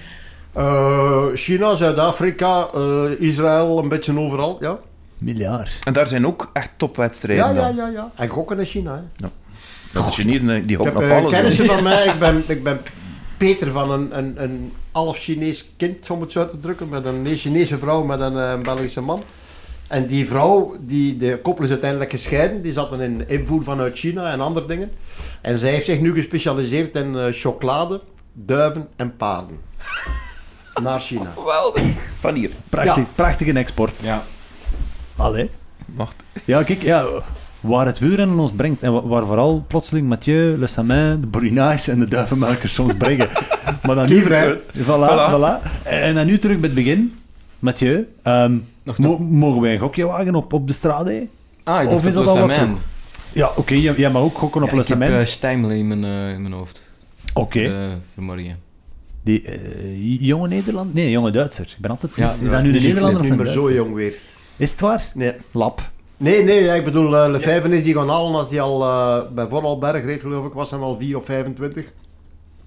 Eh, 0.53 1.25
China, 1.33 1.75
Zuid-Afrika, 1.75 2.67
eh, 2.75 3.03
Israël, 3.19 3.79
een 3.79 3.89
beetje 3.89 4.19
overal. 4.19 4.57
Ja, 4.61 4.77
miljard. 5.17 5.79
En 5.83 5.93
daar 5.93 6.07
zijn 6.07 6.27
ook 6.27 6.49
echt 6.53 6.69
topwedstrijden 6.77 7.55
ja, 7.55 7.67
ja, 7.67 7.75
ja. 7.75 7.87
ja. 7.87 8.11
En 8.15 8.27
gokken 8.27 8.59
in 8.59 8.65
China. 8.65 8.93
Hè. 8.95 9.01
De 9.15 9.27
Chinezen 10.03 10.49
eh, 10.49 10.61
die 10.67 10.71
Ik 10.71 10.75
hoppen 10.77 10.95
heb 10.95 11.03
op 11.03 11.09
eh, 11.09 11.17
alles. 11.17 11.31
kennissen 11.33 11.65
van 11.65 11.83
mij, 11.83 12.05
ik 12.05 12.19
ben, 12.19 12.43
ik 12.47 12.63
ben 12.63 12.79
Peter 13.37 13.71
van 13.71 13.91
een, 13.91 14.17
een, 14.17 14.43
een 14.43 14.71
half 14.91 15.17
Chinees 15.17 15.69
kind, 15.77 16.09
om 16.09 16.21
het 16.21 16.31
zo 16.31 16.39
uit 16.39 16.49
te 16.49 16.57
drukken, 16.59 16.89
met 16.89 17.05
een 17.05 17.27
Chinese 17.35 17.77
vrouw 17.77 18.03
met 18.03 18.19
een, 18.19 18.37
eh, 18.37 18.59
Belgische 18.61 19.01
man. 19.01 19.23
En 19.87 20.07
die 20.07 20.27
vrouw, 20.27 20.75
die, 20.79 21.17
de 21.17 21.39
koppel 21.41 21.63
is 21.63 21.69
uiteindelijk 21.69 22.11
gescheiden, 22.11 22.61
die 22.61 22.73
zat 22.73 22.99
in 22.99 23.27
invoer 23.27 23.63
vanuit 23.63 23.97
China 23.97 24.31
en 24.31 24.41
andere 24.41 24.65
dingen. 24.67 24.91
En 25.41 25.57
zij 25.57 25.71
heeft 25.71 25.85
zich 25.85 25.99
nu 25.99 26.13
gespecialiseerd 26.13 26.95
in 26.95 27.17
eh, 27.17 27.25
chocolade, 27.31 28.01
duiven 28.33 28.87
en 28.95 29.15
paarden. 29.15 29.59
Naar 30.81 30.99
China. 30.99 31.31
Geweldig. 31.37 31.83
Van 32.19 32.33
hier. 32.35 32.49
Prachtig, 32.69 32.95
Ja. 32.95 33.05
Prachtige 33.15 33.51
export. 33.53 33.93
Ja. 34.01 34.23
Allee. 35.15 35.49
Wacht. 35.95 36.15
Ja, 36.45 36.63
kijk, 36.63 36.81
ja, 36.81 37.05
waar 37.65 37.85
het 37.85 37.99
wielrennen 37.99 38.39
ons 38.39 38.51
brengt 38.51 38.83
en 38.83 38.93
wa- 38.93 39.03
waar 39.07 39.25
vooral 39.25 39.65
plotseling 39.67 40.07
Mathieu, 40.07 40.57
Le 40.57 40.67
Samin, 40.67 41.21
de 41.21 41.27
borinage 41.27 41.91
en 41.91 41.99
de 41.99 42.07
duivenmelkers 42.07 42.73
soms 42.73 42.93
brengen. 42.97 43.27
maar 43.85 43.95
dan 43.95 44.09
nu... 44.09 44.23
Voilà, 44.23 44.59
Voilà. 44.77 45.31
voilà. 45.31 45.83
En 45.83 46.15
dan 46.15 46.25
nu 46.25 46.37
terug 46.37 46.55
bij 46.59 46.65
het 46.69 46.75
begin. 46.77 47.13
Mathieu, 47.59 48.07
ehm, 48.23 48.57
Nog 48.83 48.97
mo- 48.97 49.17
mogen 49.17 49.61
wij 49.61 49.73
een 49.73 49.79
gokje 49.79 50.05
wagen 50.05 50.35
op, 50.35 50.53
op 50.53 50.67
de 50.67 50.73
straat? 50.73 51.05
hè? 51.07 51.27
Ah, 51.63 51.83
ik 51.83 51.89
Of 51.89 52.05
is 52.05 52.15
op 52.15 52.25
dat 52.25 52.33
Le 52.35 52.41
al 52.41 52.47
wat 52.47 52.55
Samin. 52.55 52.77
Ja, 53.33 53.51
oké, 53.55 53.73
jij, 53.73 53.93
jij 53.97 54.11
mag 54.11 54.21
ook 54.21 54.37
gokken 54.37 54.63
op 54.63 54.71
Le 54.71 54.81
ik 54.81 54.87
heb 54.87 54.97
Samin. 55.01 55.19
uh, 55.19 55.25
Steimle 55.25 55.77
in 55.77 55.87
mijn, 55.87 56.03
eh, 56.03 56.33
in 56.33 56.41
mijn 56.41 56.53
hoofd. 56.53 56.89
Oké. 57.33 57.59
Eh, 57.61 57.87
vanmorgen. 58.15 58.57
Die 59.23 59.41
eh, 59.41 60.21
jonge 60.21 60.47
Nederland? 60.47 60.93
Nee, 60.93 61.09
jonge 61.11 61.31
Duitser. 61.31 61.65
Ik 61.65 61.75
ben 61.81 61.91
altijd... 61.91 62.11
Ja, 62.15 62.25
is, 62.25 62.41
is 62.41 62.49
ja, 62.49 62.55
dat 62.55 62.63
nu 62.63 62.71
de 62.71 62.79
Nederlander 62.79 63.19
of 63.21 63.27
niet 63.29 63.37
meer 63.37 63.45
zo 63.45 63.51
Duitser? 63.53 63.75
jong 63.75 63.93
weer. 63.93 64.13
Is 64.57 64.71
het 64.71 64.79
waar? 64.79 65.03
Nee. 65.13 65.33
Lap. 65.51 65.89
Nee, 66.17 66.43
nee, 66.43 66.63
ja, 66.63 66.73
ik 66.73 66.83
bedoel, 66.83 67.13
uh, 67.13 67.25
Lefebvre 67.31 67.77
is 67.77 67.83
die 67.83 67.93
gaan 67.93 68.09
halen 68.09 68.35
als 68.35 68.49
hij 68.49 68.61
al 68.61 68.81
uh, 68.81 69.17
bij 69.33 69.47
Vorarlberg 69.47 70.05
reed, 70.05 70.19
geloof 70.21 70.45
ik, 70.45 70.53
was 70.53 70.71
hij 70.71 70.79
al 70.79 70.97
4 70.99 71.17
of 71.17 71.25
25. 71.25 71.85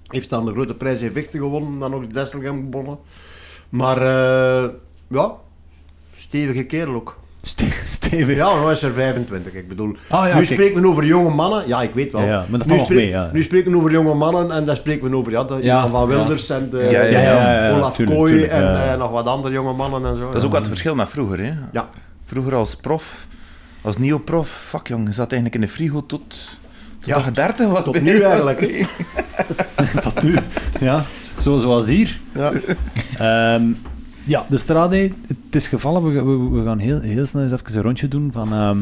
Heeft 0.07 0.29
dan 0.29 0.45
de 0.45 0.51
grote 0.51 0.73
prijs 0.73 1.01
in 1.01 1.11
Vechten 1.11 1.39
gewonnen, 1.39 1.79
dan 1.79 1.91
nog 1.91 2.01
de 2.01 2.13
Desselgem 2.13 2.67
gewonnen. 2.71 2.97
Maar, 3.69 3.97
uh, 4.01 4.69
ja, 5.07 5.31
stevige 6.17 6.63
kerel 6.63 6.93
ook. 6.93 7.17
Ste 7.41 7.65
stevig. 7.85 8.35
Ja, 8.35 8.63
nu 8.65 8.71
is 8.71 8.81
er 8.81 8.91
25. 8.91 9.53
Ik 9.53 9.67
bedoel, 9.67 9.95
Ah, 10.09 10.27
ja, 10.27 10.27
nu 10.27 10.31
kijk. 10.33 10.45
spreken 10.45 10.81
we 10.81 10.87
over 10.87 11.05
jonge 11.05 11.29
mannen. 11.29 11.67
Ja, 11.67 11.81
ik 11.81 11.93
weet 11.93 12.13
wel. 12.13 12.21
Ja, 12.21 12.27
ja, 12.27 12.45
maar 12.49 12.59
dat 12.59 12.89
nu, 12.89 12.95
mee, 12.95 13.07
ja. 13.07 13.31
spreken 13.35 13.71
we 13.71 13.77
over 13.77 13.91
jonge 13.91 14.13
mannen 14.13 14.51
en 14.51 14.65
dan 14.65 14.75
spreken 14.75 15.09
we 15.09 15.15
over 15.15 15.31
ja, 15.31 15.43
de, 15.43 15.57
Ja, 15.61 15.87
van 15.87 16.01
ja. 16.01 16.07
Wilders 16.07 16.49
en 16.49 16.69
de, 16.69 16.77
Ja, 16.77 17.01
ja, 17.01 17.19
ja, 17.19 17.65
ja, 17.67 17.75
Olaf 17.75 17.95
tuurlijk, 17.95 18.17
Kooi 18.17 18.31
tuurlijk, 18.31 18.51
en 18.51 18.61
ja. 18.61 18.91
eh, 18.91 18.97
nog 18.99 19.11
wat 19.11 19.25
andere 19.25 19.53
jonge 19.53 19.73
mannen 19.73 20.05
en 20.05 20.15
zo. 20.15 20.25
Dat 20.25 20.35
is 20.35 20.43
ook 20.43 20.51
wat 20.51 20.59
het 20.59 20.69
verschil 20.69 20.95
met 20.95 21.09
vroeger. 21.09 21.39
Hè. 21.39 21.53
Ja. 21.71 21.89
Vroeger 22.25 22.55
als 22.55 22.75
prof, 22.75 23.27
als 23.81 23.97
neoprof, 23.97 24.49
fuck 24.49 24.87
jong, 24.87 25.07
je 25.07 25.13
zat 25.13 25.31
eigenlijk 25.31 25.55
in 25.55 25.67
de 25.67 25.73
frigo 25.73 26.05
tot, 26.05 26.29
tot 26.29 26.49
Ja. 27.05 27.15
dat 27.15 27.23
je 27.23 27.31
30 27.31 27.67
was. 27.69 27.83
Tot 27.83 28.01
nu 28.01 28.21
eigenlijk. 28.21 28.87
Tot 30.01 30.23
nu. 30.23 30.35
Ja, 30.79 31.05
zo, 31.39 31.57
zoals 31.57 31.87
hier. 31.87 32.19
Ja. 32.33 32.51
Ehm, 33.17 33.63
ja, 34.25 34.45
de 34.49 34.57
Strade, 34.57 35.11
het 35.27 35.55
is 35.55 35.67
gevallen. 35.67 36.13
We, 36.13 36.23
we, 36.23 36.49
we 36.59 36.63
gaan 36.65 36.79
heel, 36.79 36.99
heel 36.99 37.25
snel 37.25 37.43
eens 37.43 37.51
even 37.51 37.75
een 37.75 37.81
rondje 37.81 38.07
doen 38.07 38.31
van 38.31 38.53
ehm, 38.53 38.77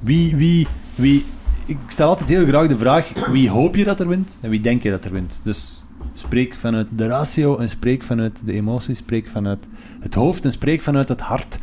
wie, 0.00 0.36
wie, 0.36 0.66
wie... 0.94 1.24
Ik 1.66 1.78
stel 1.88 2.08
altijd 2.08 2.28
heel 2.28 2.46
graag 2.46 2.68
de 2.68 2.76
vraag, 2.76 3.12
wie 3.30 3.50
hoop 3.50 3.76
je 3.76 3.84
dat 3.84 4.00
er 4.00 4.08
wint 4.08 4.38
en 4.40 4.50
wie 4.50 4.60
denk 4.60 4.82
je 4.82 4.90
dat 4.90 5.04
er 5.04 5.12
wint? 5.12 5.40
Dus 5.44 5.84
spreek 6.12 6.54
vanuit 6.54 6.86
de 6.96 7.06
ratio 7.06 7.56
en 7.58 7.68
spreek 7.68 8.02
vanuit 8.02 8.46
de 8.46 8.52
emotie, 8.52 8.94
spreek 8.94 9.28
vanuit 9.28 9.68
het 10.00 10.14
hoofd 10.14 10.44
en 10.44 10.50
spreek 10.50 10.82
vanuit 10.82 11.08
het 11.08 11.20
hart. 11.20 11.58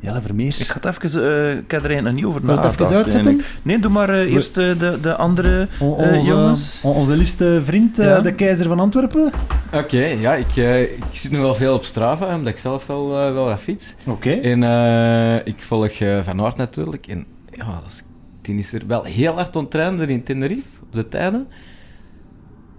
Jelle 0.00 0.20
Vermeers. 0.20 0.60
Ik 0.60 0.66
ga 0.66 0.78
het 0.80 1.04
even, 1.04 1.22
eh, 1.50 1.56
ik 1.58 1.70
heb 1.70 1.80
er 1.80 1.86
eigenlijk 1.86 2.16
niet 2.16 2.24
over 2.24 2.40
Wil 2.40 2.50
je 2.50 2.56
het 2.56 2.64
nagedacht. 2.64 2.90
even 2.90 3.02
uitzetten? 3.02 3.40
Nee, 3.62 3.78
doe 3.78 3.90
maar 3.90 4.08
eh, 4.08 4.32
eerst 4.32 4.56
eh, 4.58 4.78
de, 4.78 4.98
de 5.02 5.14
andere 5.16 5.68
eh, 5.80 5.86
onze, 5.88 6.20
jongens. 6.22 6.80
onze 6.82 7.16
liefste 7.16 7.60
vriend, 7.64 7.98
eh, 7.98 8.06
Ja. 8.06 8.20
de 8.20 8.34
keizer 8.34 8.66
van 8.68 8.80
Antwerpen. 8.80 9.32
Oké, 9.72 10.04
ja, 10.04 10.34
ik, 10.34 10.56
eh, 10.56 10.82
ik 10.82 11.02
zit 11.12 11.30
nu 11.30 11.38
wel 11.38 11.54
veel 11.54 11.74
op 11.74 11.84
Strava, 11.84 12.34
omdat 12.34 12.52
ik 12.52 12.58
zelf 12.58 12.86
wel, 12.86 13.04
eh, 13.26 13.32
wel 13.32 13.44
wat 13.44 13.60
fiets. 13.60 13.94
Oké. 14.06 14.30
En 14.30 14.62
eh, 14.62 15.46
ik 15.46 15.62
volg 15.62 15.90
eh, 15.90 16.22
Van 16.24 16.40
Aert 16.40 16.56
natuurlijk. 16.56 17.06
En 17.06 17.26
ja, 17.52 17.80
als- 17.84 18.02
die 18.42 18.58
is 18.58 18.72
er 18.72 18.82
wel 18.86 19.04
heel 19.04 19.32
hard 19.34 19.56
er 20.00 20.10
in 20.10 20.22
Tenerife, 20.22 20.62
op 20.82 20.92
de 20.92 21.08
tijden. 21.08 21.46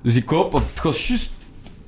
Dus 0.03 0.15
ik 0.15 0.29
hoop, 0.29 0.53
op 0.53 0.63
het 0.73 0.79
gaat 0.79 1.07
juist 1.07 1.31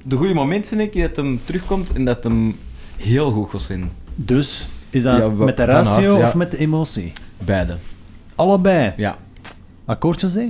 de 0.04 0.16
goede 0.16 0.34
moment 0.34 0.68
zijn 0.68 0.80
ik, 0.80 1.02
dat 1.02 1.16
hem 1.16 1.40
terugkomt 1.46 1.94
en 1.94 2.06
dat 2.06 2.24
hem 2.24 2.56
heel 2.98 3.32
goed 3.32 3.50
gaat 3.50 3.62
zijn. 3.62 3.90
Dus, 4.16 4.68
is 4.94 5.04
dat 5.04 5.18
Ja, 5.18 5.28
met 5.28 5.58
de 5.58 5.66
ratio 5.66 6.18
ja. 6.18 6.28
of 6.28 6.36
met 6.36 6.52
de 6.52 6.58
emotie? 6.58 7.12
Beide. 7.38 7.76
Allebei. 8.36 8.94
Ja. 8.98 9.18
Akkoordjes, 9.86 10.34
hè? 10.34 10.48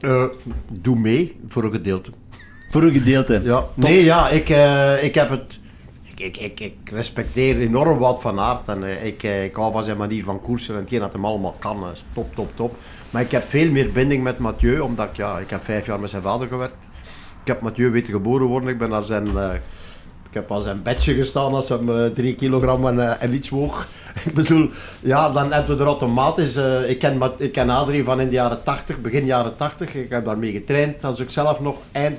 Eh, 0.00 0.24
doe 0.68 0.98
mee 0.98 1.40
voor 1.48 1.64
een 1.64 1.70
gedeelte. 1.70 2.10
Voor 2.68 2.82
een 2.82 2.92
gedeelte. 2.92 3.40
Ja, 3.44 3.64
nee, 3.74 4.04
ja, 4.04 4.28
ik, 4.28 4.48
eh, 4.48 5.04
ik 5.04 5.14
heb 5.14 5.30
het. 5.30 5.58
Ik, 6.02 6.20
ik, 6.20 6.36
ik, 6.36 6.60
ik 6.60 6.90
respecteer 6.90 7.60
enorm 7.60 7.98
wat 7.98 8.20
van 8.20 8.38
aard 8.38 8.68
en 8.68 8.84
eh, 8.84 9.06
ik, 9.06 9.22
ik 9.22 9.54
hou 9.54 9.72
van 9.72 9.84
zijn 9.84 9.96
manier 9.96 10.24
van 10.24 10.40
koersen 10.42 10.74
en 10.74 10.80
hetgeen 10.80 11.00
dat 11.00 11.12
hem 11.12 11.24
allemaal 11.24 11.54
kan. 11.58 11.90
is 11.92 12.04
top, 12.14 12.34
top, 12.34 12.50
top. 12.56 12.76
Maar 13.10 13.22
ik 13.22 13.30
heb 13.30 13.42
veel 13.42 13.70
meer 13.70 13.92
binding 13.92 14.22
met 14.22 14.38
Mathieu, 14.38 14.78
omdat 14.78 15.08
ik, 15.08 15.16
ja, 15.16 15.38
ik 15.38 15.50
heb 15.50 15.64
vijf 15.64 15.86
jaar 15.86 16.00
met 16.00 16.10
zijn 16.10 16.22
vader 16.22 16.48
gewerkt. 16.48 16.84
Ik 17.42 17.48
heb 17.48 17.60
Mathieu 17.60 17.90
weten 17.90 18.12
geboren 18.12 18.46
worden. 18.46 18.68
Ik 18.68 18.78
ben 18.78 18.90
naar 18.90 19.04
zijn. 19.04 19.28
Eh, 20.32 20.42
ik 20.42 20.48
heb 20.48 20.52
aan 20.52 20.62
zijn 20.62 20.82
bedje 20.82 21.14
gestaan 21.14 21.54
als 21.54 21.68
hem 21.68 21.90
eh, 21.90 22.06
drie 22.06 22.34
kilogram 22.34 22.86
en, 22.86 23.00
eh, 23.00 23.22
en 23.22 23.34
iets 23.34 23.48
woog. 23.48 23.86
Ik 24.24 24.34
bedoel, 24.34 24.68
ja, 25.00 25.30
dan 25.30 25.52
heb 25.52 25.66
je 25.66 25.72
er 25.74 25.80
automatisch. 25.86 26.56
eh, 26.56 26.90
ik, 26.90 26.98
ken, 26.98 27.22
ik 27.38 27.52
ken 27.52 27.70
Adrie 27.70 28.04
van 28.04 28.20
in 28.20 28.26
de 28.28 28.34
jaren 28.34 28.62
80, 28.62 29.00
begin 29.00 29.24
jaren 29.26 29.56
80. 29.56 29.94
Ik 29.94 30.10
heb 30.10 30.24
daarmee 30.24 30.52
getraind. 30.52 31.04
Als 31.04 31.20
ik 31.20 31.30
zelf 31.30 31.60
nog 31.60 31.76
eind, 31.92 32.18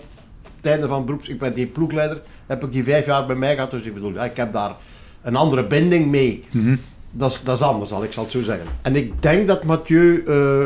het 0.58 0.72
einde 0.72 0.88
van 0.88 1.06
beroeps, 1.06 1.28
ik 1.28 1.40
ben 1.40 1.54
die 1.54 1.66
ploegleider, 1.66 2.22
heb 2.46 2.64
ik 2.64 2.72
die 2.72 2.84
vijf 2.84 3.06
jaar 3.06 3.26
bij 3.26 3.36
mij 3.36 3.54
gehad. 3.56 3.72
Dus 3.72 3.82
ik 3.84 3.94
bedoel, 3.94 4.14
ja, 4.14 4.24
ik 4.24 4.38
heb 4.38 4.54
daar 4.54 4.72
een 5.22 5.36
andere 5.36 5.64
binding 5.68 6.06
mee. 6.08 6.44
Dat, 7.12 7.32
is, 7.32 7.42
dat 7.44 7.58
is 7.58 7.64
anders, 7.64 7.92
al, 7.92 8.04
ik 8.04 8.14
zal 8.14 8.24
het 8.24 8.32
zo 8.32 8.42
zeggen. 8.44 8.68
En 8.82 8.96
ik 8.96 9.22
denk 9.22 9.48
dat 9.48 9.64
Mathieu 9.64 10.24
eh, 10.28 10.64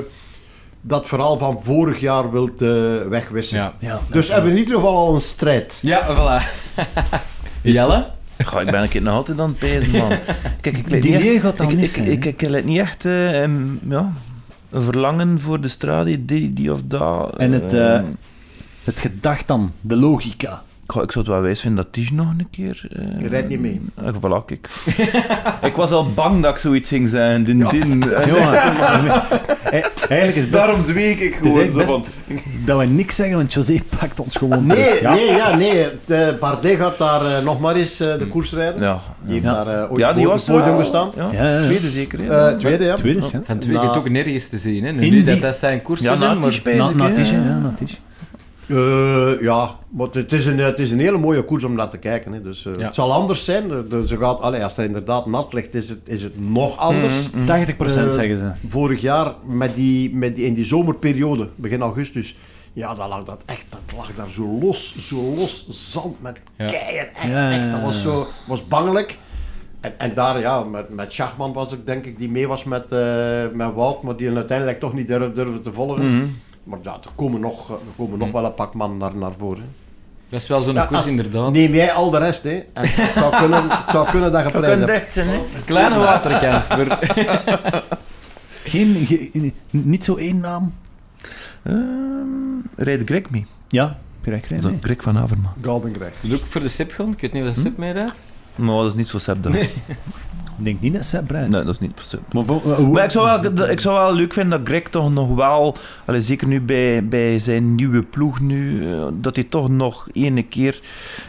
dat 0.81 1.07
verhaal 1.07 1.37
van 1.37 1.59
vorig 1.63 1.99
jaar 1.99 2.31
wilt 2.31 2.61
eh, 2.61 2.69
wegwissen. 3.09 3.57
Ja. 3.57 3.73
Ja. 3.79 3.99
Dus 4.11 4.27
hebben 4.27 4.45
we 4.45 4.51
in 4.51 4.63
ieder 4.63 4.75
geval 4.75 4.95
al 4.95 5.15
een 5.15 5.21
strijd. 5.21 5.77
Ja, 5.81 6.01
voilà. 6.07 6.45
Jelle? 7.61 8.05
Ga, 8.37 8.61
ik 8.61 8.71
ben 8.71 8.81
een 8.81 8.89
keer 8.89 9.01
nog 9.01 9.13
altijd 9.13 9.39
aan 9.39 9.49
het 9.49 9.57
pezen, 9.57 9.91
man. 9.91 10.09
Kijk, 10.61 10.77
ik 10.77 11.01
Die 11.01 11.39
gaat 11.39 11.57
dan 11.57 11.69
ik, 11.69 11.75
niet 11.75 11.85
ik, 11.85 11.93
zijn, 11.95 12.11
ik, 12.11 12.25
ik, 12.25 12.65
niet 12.65 12.79
echt 12.79 13.05
em, 13.05 13.79
ja, 13.89 14.13
een 14.69 14.81
verlangen 14.81 15.39
voor 15.39 15.61
de 15.61 15.67
straat, 15.67 16.05
die, 16.05 16.53
die 16.53 16.73
of 16.73 16.79
dat. 16.83 17.37
En 17.37 17.51
het, 17.51 17.73
eh, 17.73 18.03
Het 18.83 18.99
gedacht 18.99 19.47
dan, 19.47 19.71
de 19.81 19.95
logica. 19.95 20.63
Goh, 20.87 21.03
ik 21.03 21.11
zou 21.11 21.25
het 21.25 21.33
wel 21.33 21.43
wijs 21.43 21.61
vinden 21.61 21.83
dat 21.83 21.93
Tige 21.93 22.13
nog 22.13 22.27
een 22.37 22.47
keer... 22.51 22.87
eh, 22.91 23.21
Je 23.21 23.27
rijdt 23.27 23.49
niet 23.49 23.59
mee. 23.59 23.81
eh, 23.95 24.13
voilà, 24.13 24.45
kijk. 24.45 24.69
ik 25.69 25.73
was 25.75 25.91
al 25.91 26.13
bang 26.13 26.43
dat 26.43 26.51
ik 26.53 26.57
zoiets 26.59 26.89
ging 26.89 27.07
zijn. 27.09 27.43
Din, 27.43 27.57
Ja. 27.57 27.69
din. 27.69 28.03
Eigenlijk 30.09 30.35
is 30.37 30.49
best 30.49 30.51
Daarom 30.51 30.81
zweek 30.81 31.19
ik 31.19 31.33
Het 31.35 31.45
is 31.45 31.51
gewoon 31.53 31.71
zo 31.71 31.85
van... 31.85 32.03
dat 32.65 32.79
we 32.79 32.85
niks 32.85 33.15
zeggen, 33.15 33.37
want 33.37 33.53
José 33.53 33.79
pakt 33.99 34.19
ons 34.19 34.35
gewoon 34.35 34.65
Nee. 34.65 35.01
Ja. 35.01 35.13
nee, 35.13 35.25
ja, 35.25 35.55
nee. 35.55 35.87
De 36.05 36.37
Bardet 36.39 36.77
gaat 36.77 36.97
daar 36.97 37.37
eh, 37.37 37.43
nog 37.43 37.59
maar 37.59 37.75
eens 37.75 37.97
de 37.97 38.25
koers 38.29 38.53
rijden. 38.53 38.81
Ja, 38.81 38.99
Die 39.23 39.33
heeft 39.33 39.45
Ja. 39.45 39.63
daar 39.63 39.89
ooit 39.89 39.99
ja 39.99 40.13
die 40.13 40.27
was 40.27 40.43
podium 40.43 40.65
wel- 40.65 40.79
gestaan. 40.79 41.11
Ja. 41.15 41.29
Ja, 41.31 41.49
ja, 41.49 41.59
ja. 41.59 41.65
Tweede 41.65 41.87
zeker, 41.89 42.19
hè? 42.19 42.57
Tweede, 42.57 42.83
ja. 42.83 42.93
Tweede 42.95 43.21
ja. 43.71 43.93
Ook 43.95 44.09
nergens 44.09 44.47
te 44.49 44.57
zien. 44.57 44.83
Hè. 44.85 44.91
Nu 44.91 45.23
dat 45.23 45.41
dat 45.41 45.55
zijn 45.55 45.81
koers 45.81 46.01
Ja, 46.01 46.15
zijn, 46.15 46.29
na 46.39 46.39
maar... 46.47 46.61
Na, 46.63 46.89
ik, 46.89 46.95
na 46.95 47.07
ja, 47.23 47.57
na 47.57 47.73
Eh, 48.67 49.41
ja, 49.41 49.75
maar 49.89 50.07
het 50.11 50.33
is, 50.33 50.45
een, 50.45 50.57
het 50.57 50.79
is 50.79 50.91
een 50.91 50.99
hele 50.99 51.17
mooie 51.17 51.43
koers 51.43 51.63
om 51.63 51.73
naar 51.73 51.89
te 51.89 51.97
kijken. 51.97 52.33
Hè. 52.33 52.41
Dus, 52.41 52.65
eh, 52.65 52.73
Ja. 52.77 52.85
Het 52.85 52.95
zal 52.95 53.13
anders 53.13 53.45
zijn. 53.45 53.63
Ze 54.07 54.17
gaat, 54.17 54.39
allee, 54.41 54.63
als 54.63 54.77
er 54.77 54.83
inderdaad 54.83 55.25
nat 55.25 55.53
ligt, 55.53 55.73
is 55.75 55.89
het, 55.89 55.99
is 56.03 56.23
het 56.23 56.49
nog 56.49 56.77
anders. 56.77 57.15
80% 57.45 58.07
Eh, 58.07 58.09
zeggen 58.09 58.37
ze. 58.37 58.51
Vorig 58.69 59.01
jaar, 59.01 59.33
met 59.45 59.75
die, 59.75 60.15
met 60.15 60.35
die, 60.35 60.45
in 60.45 60.53
die 60.53 60.65
zomerperiode, 60.65 61.49
begin 61.55 61.81
augustus, 61.81 62.37
ja, 62.73 62.93
dat 62.93 63.07
lag 63.09 63.23
dat 63.23 63.41
echt, 63.45 63.65
dat 63.69 63.97
lag 63.97 64.15
daar 64.15 64.29
zo 64.29 64.57
los, 64.61 64.95
zo 65.07 65.33
los, 65.35 65.67
zand 65.91 66.21
met 66.21 66.37
Ja. 66.57 66.65
keien, 66.65 67.15
echt, 67.15 67.31
Ja, 67.31 67.51
echt, 67.51 67.71
dat 67.71 67.81
was 67.81 68.01
zo, 68.01 68.27
was 68.47 68.67
bangelijk. 68.67 69.17
En, 69.79 69.93
en 69.99 70.13
daar, 70.13 70.39
ja, 70.39 70.63
met, 70.63 70.89
met 70.89 71.11
Schachman 71.11 71.53
was 71.53 71.73
ik 71.73 71.85
denk 71.85 72.05
ik, 72.05 72.17
die 72.19 72.29
mee 72.29 72.47
was 72.47 72.63
met, 72.63 72.91
eh, 72.91 72.99
met 73.53 73.73
Wout, 73.73 74.01
maar 74.03 74.15
die 74.15 74.35
uiteindelijk 74.35 74.79
toch 74.79 74.93
niet 74.93 75.07
durfde, 75.07 75.31
durfde 75.31 75.59
te 75.59 75.71
volgen. 75.73 76.15
Mhm. 76.17 76.25
Maar 76.67 76.79
ja, 76.83 76.93
er 76.93 77.09
komen 77.15 77.39
nog, 77.41 77.69
er 77.69 77.77
komen 77.97 78.17
nog 78.19 78.31
wel 78.31 78.45
een 78.45 78.53
pak 78.53 78.73
man 78.73 78.97
naar, 78.97 79.15
naar 79.15 79.31
voren. 79.37 79.65
Dat 80.29 80.41
is 80.41 80.47
wel 80.47 80.61
zo'n 80.61 80.73
Ja, 80.73 80.85
koers, 80.85 81.05
inderdaad. 81.05 81.51
Neem 81.51 81.73
jij 81.73 81.91
al 81.93 82.09
de 82.09 82.17
rest, 82.17 82.43
hè. 82.43 82.63
En 82.73 82.83
het 82.85 83.13
zou 83.15 83.35
kunnen, 83.37 83.63
het 83.69 83.89
zou 83.89 84.09
kunnen 84.09 84.31
dat 84.31 84.51
je 84.51 84.57
prijs 84.59 84.79
hebt. 84.79 85.11
zijn, 85.11 85.27
hè? 85.27 85.39
Kleine 85.65 85.97
waterkans. 85.97 86.67
maar- 86.67 86.99
Geen, 88.63 89.05
ge- 89.07 89.51
niet 89.71 90.03
zo 90.03 90.15
één 90.15 90.39
naam. 90.39 90.73
Ehm, 91.63 91.75
Rijdt 92.75 93.09
Greg 93.09 93.29
mee? 93.29 93.45
Ja, 93.69 93.97
correct. 94.23 94.61
Zo, 94.61 94.69
Nee. 94.69 94.77
Greg 94.81 95.01
van 95.01 95.17
Avermaat. 95.17 95.53
Golden 95.61 95.93
Greg. 95.95 96.11
Doe 96.21 96.37
ik 96.37 96.45
voor 96.45 96.61
de 96.61 96.69
SIP? 96.69 96.91
Ik 96.91 97.21
weet 97.21 97.33
niet 97.33 97.47
of 97.47 97.53
de 97.55 97.61
SIP 97.61 97.77
meerijdt. 97.77 98.19
Maar 98.55 98.75
dat 98.75 98.85
is 98.85 98.93
niet 98.93 99.09
voor 99.11 99.19
Seb 99.19 99.43
dan. 99.43 99.51
Nee, 99.51 99.69
Ik 100.57 100.63
denk 100.63 100.81
niet 100.81 100.93
dat 100.93 101.05
Sepp 101.05 101.29
rijdt. 101.31 101.51
dat 101.51 101.67
is 101.67 101.79
niet 101.79 101.91
voor 101.95 102.05
Seb. 102.05 102.33
Maar, 102.33 102.43
voor- 102.45 102.71
eh, 102.71 102.77
Maar 102.79 103.03
ik 103.03 103.11
zou, 103.11 103.41
wel, 103.53 103.69
ik 103.69 103.79
zou 103.79 103.95
wel 103.95 104.13
leuk 104.15 104.33
vinden 104.33 104.59
dat 104.59 104.67
Greg 104.67 104.83
toch 104.89 105.13
nog 105.13 105.35
wel, 105.35 105.75
allee, 106.05 106.21
zeker 106.21 106.47
nu 106.47 106.61
bij, 106.61 107.07
bij 107.07 107.39
zijn 107.39 107.75
nieuwe 107.75 108.03
ploeg 108.03 108.39
nu, 108.39 108.91
eh, 108.91 109.05
dat 109.13 109.35
hij 109.35 109.43
toch 109.43 109.69
nog 109.69 110.07
ene 110.13 110.43
keer... 110.43 110.79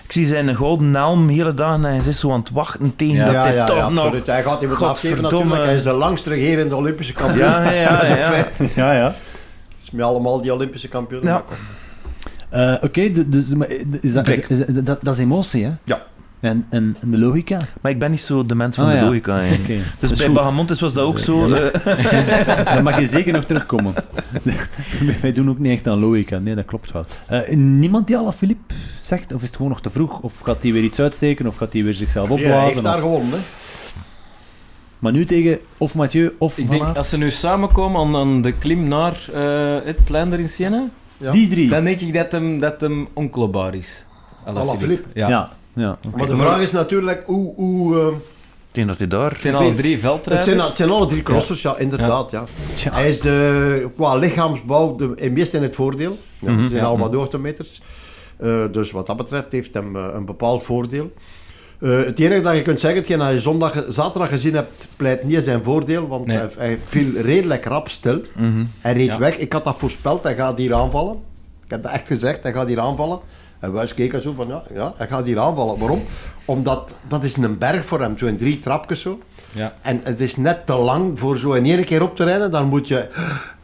Ik 0.05 0.13
zie 0.13 0.27
zijn 0.27 0.57
gouden 0.57 0.95
helm 0.95 1.29
hele 1.29 1.55
dagen 1.55 1.85
en 1.85 1.95
hij 1.95 2.09
is 2.09 2.19
zo 2.21 2.33
aan 2.33 2.41
het 2.41 2.51
wachten 2.51 2.97
tegen 2.97 3.15
Ja. 3.15 3.25
dat 3.25 3.35
Ja, 3.35 3.43
hij 3.43 3.55
ja, 3.55 3.65
toch 3.65 3.77
ja, 3.77 3.89
nog... 3.89 4.05
absoluut. 4.05 4.27
Hij 4.27 4.43
gaat 4.43 4.81
afgeven 4.83 5.23
natuurlijk. 5.23 5.65
Hij 5.65 5.75
is 5.77 5.83
de 5.83 5.93
langst 5.93 6.27
regerende 6.27 6.77
Olympische 6.77 7.13
kampioen. 7.13 7.39
Ja, 7.49 7.71
ja, 7.71 7.91
Dat 7.93 8.03
is 8.03 8.09
een 8.09 8.17
ja. 8.17 8.45
ja, 8.75 8.93
ja. 8.93 9.15
Is 9.83 9.91
met 9.91 10.05
allemaal 10.05 10.41
die 10.43 10.53
Olympische 10.53 10.89
kampioenen. 10.89 11.33
Ja. 11.33 11.45
Eh, 12.51 12.85
Oké, 12.85 13.11
du- 13.11 13.29
dus, 13.29 13.45
is 14.01 14.13
dat, 14.13 14.29
is, 14.29 14.39
is- 14.47 14.67
dat, 14.67 14.99
dat 15.03 15.15
is 15.15 15.21
emotie, 15.21 15.65
hè? 15.65 15.71
Ja. 15.85 16.03
En, 16.40 16.66
en, 16.70 16.97
en 17.01 17.10
de 17.10 17.19
logica? 17.19 17.59
Maar 17.81 17.93
ik 17.93 17.98
ben 17.98 18.10
niet 18.10 18.20
zo 18.20 18.47
de 18.47 18.55
mens 18.55 18.77
van 18.77 18.85
Ah, 18.85 18.90
de 18.90 18.97
ja. 18.97 19.05
logica. 19.05 19.36
Oké. 19.36 19.78
Dus 19.98 20.09
Dat 20.09 20.19
bij. 20.19 20.32
Bahamontes 20.32 20.81
was 20.81 20.93
dat 20.93 21.05
ook 21.05 21.19
zo. 21.19 21.52
eh, 21.52 22.65
Dan 22.74 22.82
mag 22.82 23.01
je 23.01 23.06
zeker 23.06 23.32
nog 23.32 23.44
terugkomen. 23.44 23.94
Wij 25.23 25.32
doen 25.32 25.48
ook 25.48 25.59
niet 25.59 25.73
echt 25.73 25.86
aan 25.89 25.98
logica. 25.98 26.39
Nee, 26.39 26.55
dat 26.55 26.65
klopt 26.65 26.93
wel. 26.93 27.05
Eh, 27.27 27.56
niemand 27.56 28.06
die 28.06 28.16
al 28.16 28.32
Philippe 28.32 28.74
zegt? 29.01 29.32
Of 29.35 29.40
is 29.40 29.47
het 29.47 29.56
gewoon 29.56 29.70
nog 29.70 29.81
te 29.81 29.90
vroeg? 29.90 30.20
Of 30.20 30.39
gaat 30.40 30.62
hij 30.62 30.73
weer 30.73 30.82
iets 30.82 31.01
uitsteken? 31.01 31.47
Of 31.47 31.56
gaat 31.56 31.73
hij 31.73 31.85
weer 31.85 31.94
zichzelf 31.94 32.28
Ja, 32.28 32.35
hij 32.35 32.44
heeft 32.44 32.77
opblazen? 32.77 32.82
daar 32.82 32.94
of... 32.94 33.01
gewonnen. 33.01 33.31
Hè. 33.39 33.44
Maar 34.98 35.12
nu 35.12 35.24
tegen 35.24 35.59
of 35.77 35.94
Mathieu 35.94 36.35
of 36.39 36.59
Ik 36.59 36.66
Van 36.66 36.78
denk, 36.78 36.97
als 36.97 37.09
ze 37.09 37.16
nu 37.16 37.31
samenkomen 37.31 38.01
aan, 38.01 38.16
aan 38.16 38.43
de 38.43 38.52
klim 38.52 38.89
naar 38.89 39.28
eh, 39.35 39.77
het 39.85 40.05
plein 40.05 40.32
in 40.32 40.48
Siena, 40.48 40.89
Ja. 41.16 41.31
Die 41.31 41.48
drie? 41.48 41.69
dan 41.69 41.85
denk 41.85 42.01
ik 42.01 42.15
dat 42.15 42.32
hem, 42.32 42.59
dat 42.60 42.81
hem 42.81 43.09
onkloopbaar 43.12 43.74
is. 43.74 44.05
Alaphilippe. 44.44 45.09
Ja. 45.15 45.28
Ja. 45.28 45.51
Ja. 45.79 45.99
Maar 46.17 46.27
de 46.27 46.37
vraag 46.37 46.61
is 46.61 46.71
natuurlijk 46.71 47.23
hoe... 47.27 47.55
hoe 47.55 47.99
eh, 48.01 48.07
Ik 48.69 48.75
denk 48.75 48.89
dat 48.89 48.99
hij 48.99 49.07
daar... 49.07 49.31
Het 49.31 49.43
zijn 49.43 49.55
alle 49.55 49.75
drie 49.75 49.93
het, 49.93 50.01
veldrijders. 50.01 50.47
zijn, 50.49 50.61
het 50.61 50.77
zijn 50.77 50.91
alle 50.91 51.07
drie 51.07 51.23
crossers, 51.23 51.63
ja, 51.63 51.77
inderdaad. 51.77 52.31
Ja. 52.31 52.45
Hij 52.91 53.09
is 53.09 53.21
de, 53.21 53.89
qua 53.97 54.15
lichaamsbouw 54.17 54.97
de, 54.97 55.13
het 55.17 55.33
meest 55.33 55.55
in 55.55 55.63
het 55.63 55.75
voordeel. 55.75 56.19
Ja, 56.39 56.51
Mhm, 56.51 56.61
het 56.61 56.71
zijn 56.71 56.83
ja. 56.83 56.89
al 56.89 56.99
wat 56.99 57.13
hoogtemeters. 57.15 57.81
Eh 58.37 58.65
dus 58.73 58.91
wat 58.91 59.07
dat 59.07 59.17
betreft 59.17 59.53
heeft 59.53 59.75
hem 59.75 59.97
eh, 59.97 60.05
een 60.15 60.25
bepaald 60.25 60.63
voordeel. 60.63 61.13
Eh, 61.81 61.91
het 62.05 62.19
enige 62.19 62.41
dat 62.41 62.55
je 62.57 62.63
kunt 62.63 62.81
zeggen, 62.81 62.99
hetgeen 63.01 63.19
dat 63.19 63.33
je 63.33 63.41
zondag, 63.41 63.85
zaterdag 63.89 64.29
gezien 64.29 64.55
hebt, 64.55 64.89
pleit 64.97 65.25
niet 65.25 65.35
in 65.35 65.43
zijn 65.43 65.63
voordeel, 65.65 66.07
want 66.09 66.27
Nee. 66.27 66.37
hij, 66.37 66.49
hij 66.59 66.79
viel 66.89 67.21
redelijk 67.21 67.65
rap 67.65 67.89
stil. 67.89 68.21
Mhm. 68.37 68.65
Hij 68.81 68.93
reed 68.93 69.07
Ja. 69.07 69.19
weg. 69.19 69.37
Ik 69.39 69.53
had 69.53 69.65
dat 69.65 69.77
voorspeld, 69.79 70.23
hij 70.23 70.35
gaat 70.35 70.59
hier 70.59 70.75
aanvallen. 70.75 71.17
Ik 71.65 71.71
heb 71.71 71.83
dat 71.83 71.93
echt 71.93 72.07
gezegd, 72.07 72.43
hij 72.43 72.53
gaat 72.53 72.67
hier 72.67 72.81
aanvallen. 72.81 73.19
En 73.59 73.73
wij 73.73 73.87
keken 73.87 74.23
zo 74.23 74.33
van, 74.33 74.47
ja, 74.49 74.63
ja, 74.75 74.93
hij 74.97 75.07
gaat 75.07 75.27
hier 75.27 75.39
aanvallen. 75.39 75.79
Waarom? 75.79 76.03
Omdat 76.45 76.95
dat 77.09 77.25
is 77.25 77.37
een 77.37 77.59
berg 77.59 77.85
voor 77.85 78.01
hem, 78.01 78.19
zo 78.19 78.27
in 78.27 78.37
drie 78.37 78.61
trapjes 78.61 79.01
zo. 79.01 79.19
Ja. 79.53 79.75
En 79.83 80.01
het 80.03 80.21
is 80.21 80.37
net 80.37 80.67
te 80.67 80.75
lang 80.75 81.19
voor 81.19 81.39
zo 81.39 81.53
in 81.53 81.65
één 81.65 81.85
keer 81.85 82.03
op 82.03 82.17
te 82.17 82.25
rijden. 82.25 82.51
Dan 82.51 82.67
moet 82.67 82.89
je 82.89 83.09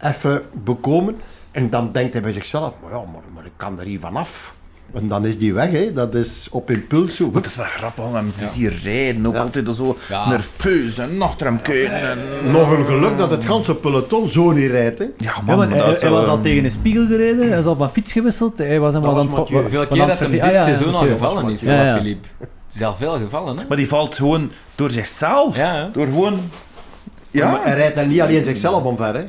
even 0.00 0.42
bekomen. 0.52 1.16
En 1.50 1.70
dan 1.70 1.92
denkt 1.92 2.12
hij 2.12 2.22
bij 2.22 2.32
zichzelf, 2.32 2.74
maar 2.82 2.90
ja, 2.90 2.96
maar, 2.96 3.22
maar 3.34 3.44
ik 3.44 3.52
kan 3.56 3.80
er 3.80 3.86
hier 3.86 4.00
vanaf. 4.00 4.53
En 4.94 5.08
dan 5.08 5.26
is 5.26 5.38
die 5.38 5.54
weg, 5.54 5.70
hè. 5.70 5.92
dat 5.92 6.14
is 6.14 6.46
op 6.50 6.70
impuls 6.70 7.16
zo. 7.16 7.30
Het 7.34 7.46
is 7.46 7.56
wel 7.56 7.66
grappig 7.66 8.04
om 8.04 8.14
hem 8.14 8.32
te 8.36 8.46
zien 8.54 8.72
rijden. 8.82 9.26
Ook 9.26 9.34
Ja. 9.34 9.40
altijd 9.40 9.68
zo 9.76 9.96
Ja. 10.08 10.28
nerveus 10.28 10.98
en 10.98 11.22
achter 11.22 11.46
hem 11.46 11.62
kijken. 11.62 12.00
En... 12.10 12.18
Nog 12.50 12.70
een 12.78 12.86
geluk 12.86 13.18
dat 13.18 13.30
het 13.30 13.44
ganse 13.44 13.74
peloton 13.74 14.28
zo 14.28 14.52
niet 14.52 14.70
rijdt. 14.70 14.98
Hè. 14.98 15.04
Ja, 15.18 15.32
man, 15.44 15.58
maar 15.58 15.68
maar 15.68 15.78
hij, 15.78 15.98
wel, 16.00 16.10
was 16.10 16.26
al 16.26 16.40
tegen 16.40 16.64
een 16.64 16.70
spiegel 16.70 17.06
gereden, 17.06 17.48
hij 17.48 17.58
is 17.58 17.64
al 17.64 17.76
van 17.76 17.90
fiets 17.90 18.12
gewisseld, 18.12 18.58
hij 18.58 18.80
was 18.80 18.92
hem 18.94 19.02
wat 19.02 19.16
aan 19.18 19.26
het... 19.34 19.48
Hoeveel 19.48 19.86
keer 19.86 20.06
dat 20.06 20.18
hem 20.18 20.30
dit 20.30 20.40
ah, 20.40 20.48
seizoen 20.62 20.94
al 20.94 21.06
gevallen 21.06 21.48
is, 21.48 21.60
Ja, 21.60 21.84
ja. 21.84 21.96
Philippe. 21.96 22.28
Het 22.38 22.48
is 22.74 22.82
al 22.82 22.96
veel 22.96 23.12
gevallen, 23.18 23.58
hè? 23.58 23.64
Maar 23.68 23.76
die 23.76 23.88
valt 23.88 24.14
gewoon 24.16 24.50
door 24.74 24.90
zichzelf. 24.90 25.56
Ja, 25.56 25.74
hè. 25.74 25.90
Door 25.90 26.06
gewoon... 26.06 26.32
Maar 26.32 27.42
Ja. 27.42 27.60
hij 27.62 27.74
rijdt 27.74 27.96
er 27.96 28.06
niet 28.06 28.20
alleen 28.20 28.44
zichzelf 28.44 28.82
omver. 28.82 29.14
Hè. 29.14 29.24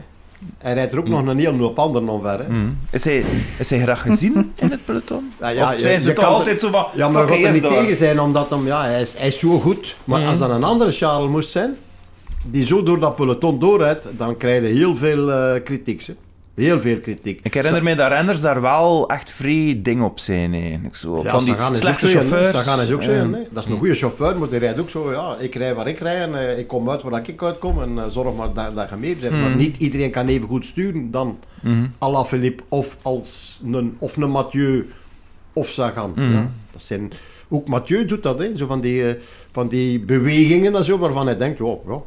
Hij 0.58 0.74
rijdt 0.74 0.92
er 0.92 1.00
ook 1.00 1.08
nog 1.08 1.26
een 1.26 1.38
hele 1.40 1.58
hoop 1.58 1.80
anderen 1.80 2.10
omver. 2.10 2.40
Hè. 2.40 2.50
Mhm. 2.50 2.68
Is, 2.90 3.04
hij, 3.04 3.24
is 3.60 3.70
hij 3.70 3.80
graag 3.82 4.02
gezien 4.02 4.34
in 4.62 4.72
het 4.72 4.86
peloton? 4.86 5.32
Ja, 5.40 5.48
ja, 5.50 5.64
of 5.64 5.74
je- 5.76 5.82
ze 5.82 5.90
je 6.08 6.14
toch 6.14 6.24
er- 6.26 6.30
altijd 6.32 6.62
zo 6.62 6.72
van... 6.72 6.86
Ja, 6.96 7.10
maar 7.10 7.22
gaat 7.28 7.38
hij 7.38 7.44
er 7.46 7.54
niet 7.54 7.64
tegen 7.64 7.96
zijn, 7.98 8.20
omdat 8.20 8.50
hem, 8.50 8.66
ja, 8.66 8.84
hij, 8.84 9.02
is, 9.02 9.14
hij 9.18 9.28
is 9.28 9.40
zo 9.40 9.60
goed. 9.60 9.96
Maar 10.04 10.20
Mhm. 10.20 10.30
als 10.30 10.38
dan 10.38 10.52
een 10.52 10.64
andere 10.64 10.92
Charles 10.92 11.30
moest 11.32 11.50
zijn, 11.50 11.76
die 12.46 12.66
zo 12.66 12.84
door 12.84 13.00
dat 13.00 13.16
peloton 13.16 13.60
doorrijdt, 13.60 14.08
dan 14.18 14.38
krijg 14.38 14.62
je 14.62 14.68
heel 14.68 14.96
veel 14.96 15.32
eh 15.32 15.64
kritiek. 15.64 16.04
hè. 16.04 16.14
Heel 16.56 16.82
veel 16.82 17.00
kritiek. 17.00 17.40
Ik 17.44 17.54
herinner 17.54 17.84
me 17.84 17.96
dat 17.96 18.12
renners 18.12 18.42
daar 18.42 18.62
wel 18.62 19.10
echt 19.10 19.32
vrij 19.32 19.80
ding 19.84 20.04
op 20.04 20.20
zijn. 20.20 20.54
Eigenlijk. 20.54 20.96
Zo. 20.96 21.22
Ja, 21.24 21.30
van 21.30 21.44
die 21.44 21.56
is 21.72 21.80
slechte 21.80 22.08
chauffeurs. 22.08 22.52
Sagan 22.52 22.82
is 22.82 22.92
ook 22.92 23.04
hè. 23.04 23.30
Dat 23.50 23.64
is 23.64 23.70
een 23.70 23.78
goede 23.78 23.96
chauffeur, 23.96 24.38
maar 24.38 24.50
die 24.50 24.60
rijdt 24.60 24.80
ook 24.80 24.90
zo. 24.90 25.12
Ja, 25.12 25.36
ik 25.40 25.56
rij 25.56 25.76
waar 25.76 25.88
ik 25.88 26.00
rij 26.00 26.22
en 26.22 26.50
eh, 26.50 26.60
ik 26.60 26.68
kom 26.68 26.90
uit 26.90 27.02
waar 27.02 27.28
ik 27.28 27.44
uitkom 27.44 27.82
en 27.82 27.98
eh, 27.98 28.04
zorg 28.08 28.36
maar 28.36 28.54
dat, 28.54 28.76
dat 28.76 28.90
je 28.90 28.96
mee 28.96 29.16
bent. 29.16 29.42
Maar 29.42 29.56
niet 29.56 29.78
iedereen 29.78 30.12
kan 30.12 30.28
even 30.28 30.48
goed 30.48 30.66
sturen 30.66 31.12
dan 31.12 31.38
Mhm. 31.66 31.86
Alaphilippe 31.98 32.64
of, 32.70 32.98
als 33.02 33.60
een, 33.72 33.96
of 34.00 34.18
een 34.18 34.30
Mathieu 34.30 34.90
of 35.54 35.70
Sagan. 35.70 36.12
Mhm. 36.16 36.32
Ja, 36.32 36.52
dat 36.72 36.82
zijn, 36.82 37.12
ook 37.50 37.68
Mathieu 37.68 38.06
doet 38.06 38.24
dat, 38.24 38.40
hè. 38.40 38.58
Zo 38.58 38.68
van, 38.68 38.82
die, 38.82 39.08
eh, 39.10 39.16
van 39.52 39.68
die 39.68 40.00
bewegingen 40.00 40.76
en 40.76 40.86
zo, 40.86 40.98
waarvan 40.98 41.26
hij 41.26 41.38
denkt, 41.38 41.62
oh, 41.62 41.88
ja, 41.88 42.02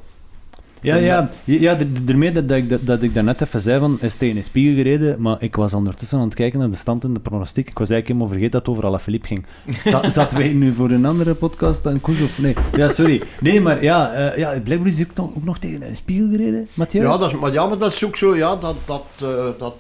Ja, 0.83 0.97
ja, 0.97 1.31
ja 1.45 1.77
daarmee 2.05 2.33
dat, 2.33 2.49
dat, 2.49 2.57
ik, 2.57 2.69
dat, 2.69 2.87
dat 2.87 3.03
ik 3.03 3.15
daarnet 3.15 3.41
even 3.41 3.61
zei 3.61 3.81
van, 3.81 3.99
is 4.01 4.15
tegen 4.15 4.37
een 4.37 4.45
spiegel 4.45 4.75
gereden, 4.77 5.21
maar 5.21 5.37
ik 5.43 5.57
was 5.57 5.75
ondertussen 5.75 6.19
aan 6.19 6.25
het 6.25 6.35
kijken 6.35 6.59
naar 6.59 6.71
de 6.71 6.77
stand 6.77 7.05
in 7.05 7.15
de 7.15 7.21
pronostiek. 7.21 7.69
Ik 7.69 7.79
was 7.79 7.91
eigenlijk 7.91 8.07
helemaal 8.07 8.29
vergeten 8.29 8.51
dat 8.53 8.61
het 8.67 8.71
over 8.71 8.87
Alaphilippe 8.87 9.27
ging. 9.27 9.47
Zat, 9.85 10.13
zaten 10.13 10.39
wij 10.39 10.53
nu 10.53 10.73
voor 10.73 10.91
een 10.91 11.05
andere 11.07 11.35
podcast 11.35 11.87
aan 11.87 12.01
koers 12.01 12.21
of 12.21 12.39
nee? 12.39 12.55
Ja, 12.77 12.89
sorry. 12.89 13.23
Nee, 13.41 13.61
maar 13.61 13.83
ja, 13.83 14.13
eh, 14.13 14.39
ja 14.39 14.61
blijkbaar 14.61 14.89
is 14.89 15.01
ook, 15.01 15.15
nog- 15.15 15.31
ook 15.37 15.45
nog 15.45 15.59
tegen 15.59 15.83
een 15.89 15.97
spiegel 15.97 16.29
gereden, 16.31 16.69
Mathieu? 16.75 17.03
Ja, 17.03 17.17
dat 17.19 17.33
is, 17.33 17.39
maar, 17.39 17.53
ja, 17.53 17.67
maar 17.67 17.79
dat 17.79 17.93
is 17.93 18.05
ook 18.05 18.17
zo, 18.17 18.37
ja, 18.37 18.57
dat, 18.57 18.77
dat, 18.87 19.05
eh, 19.21 19.45
dat 19.59 19.75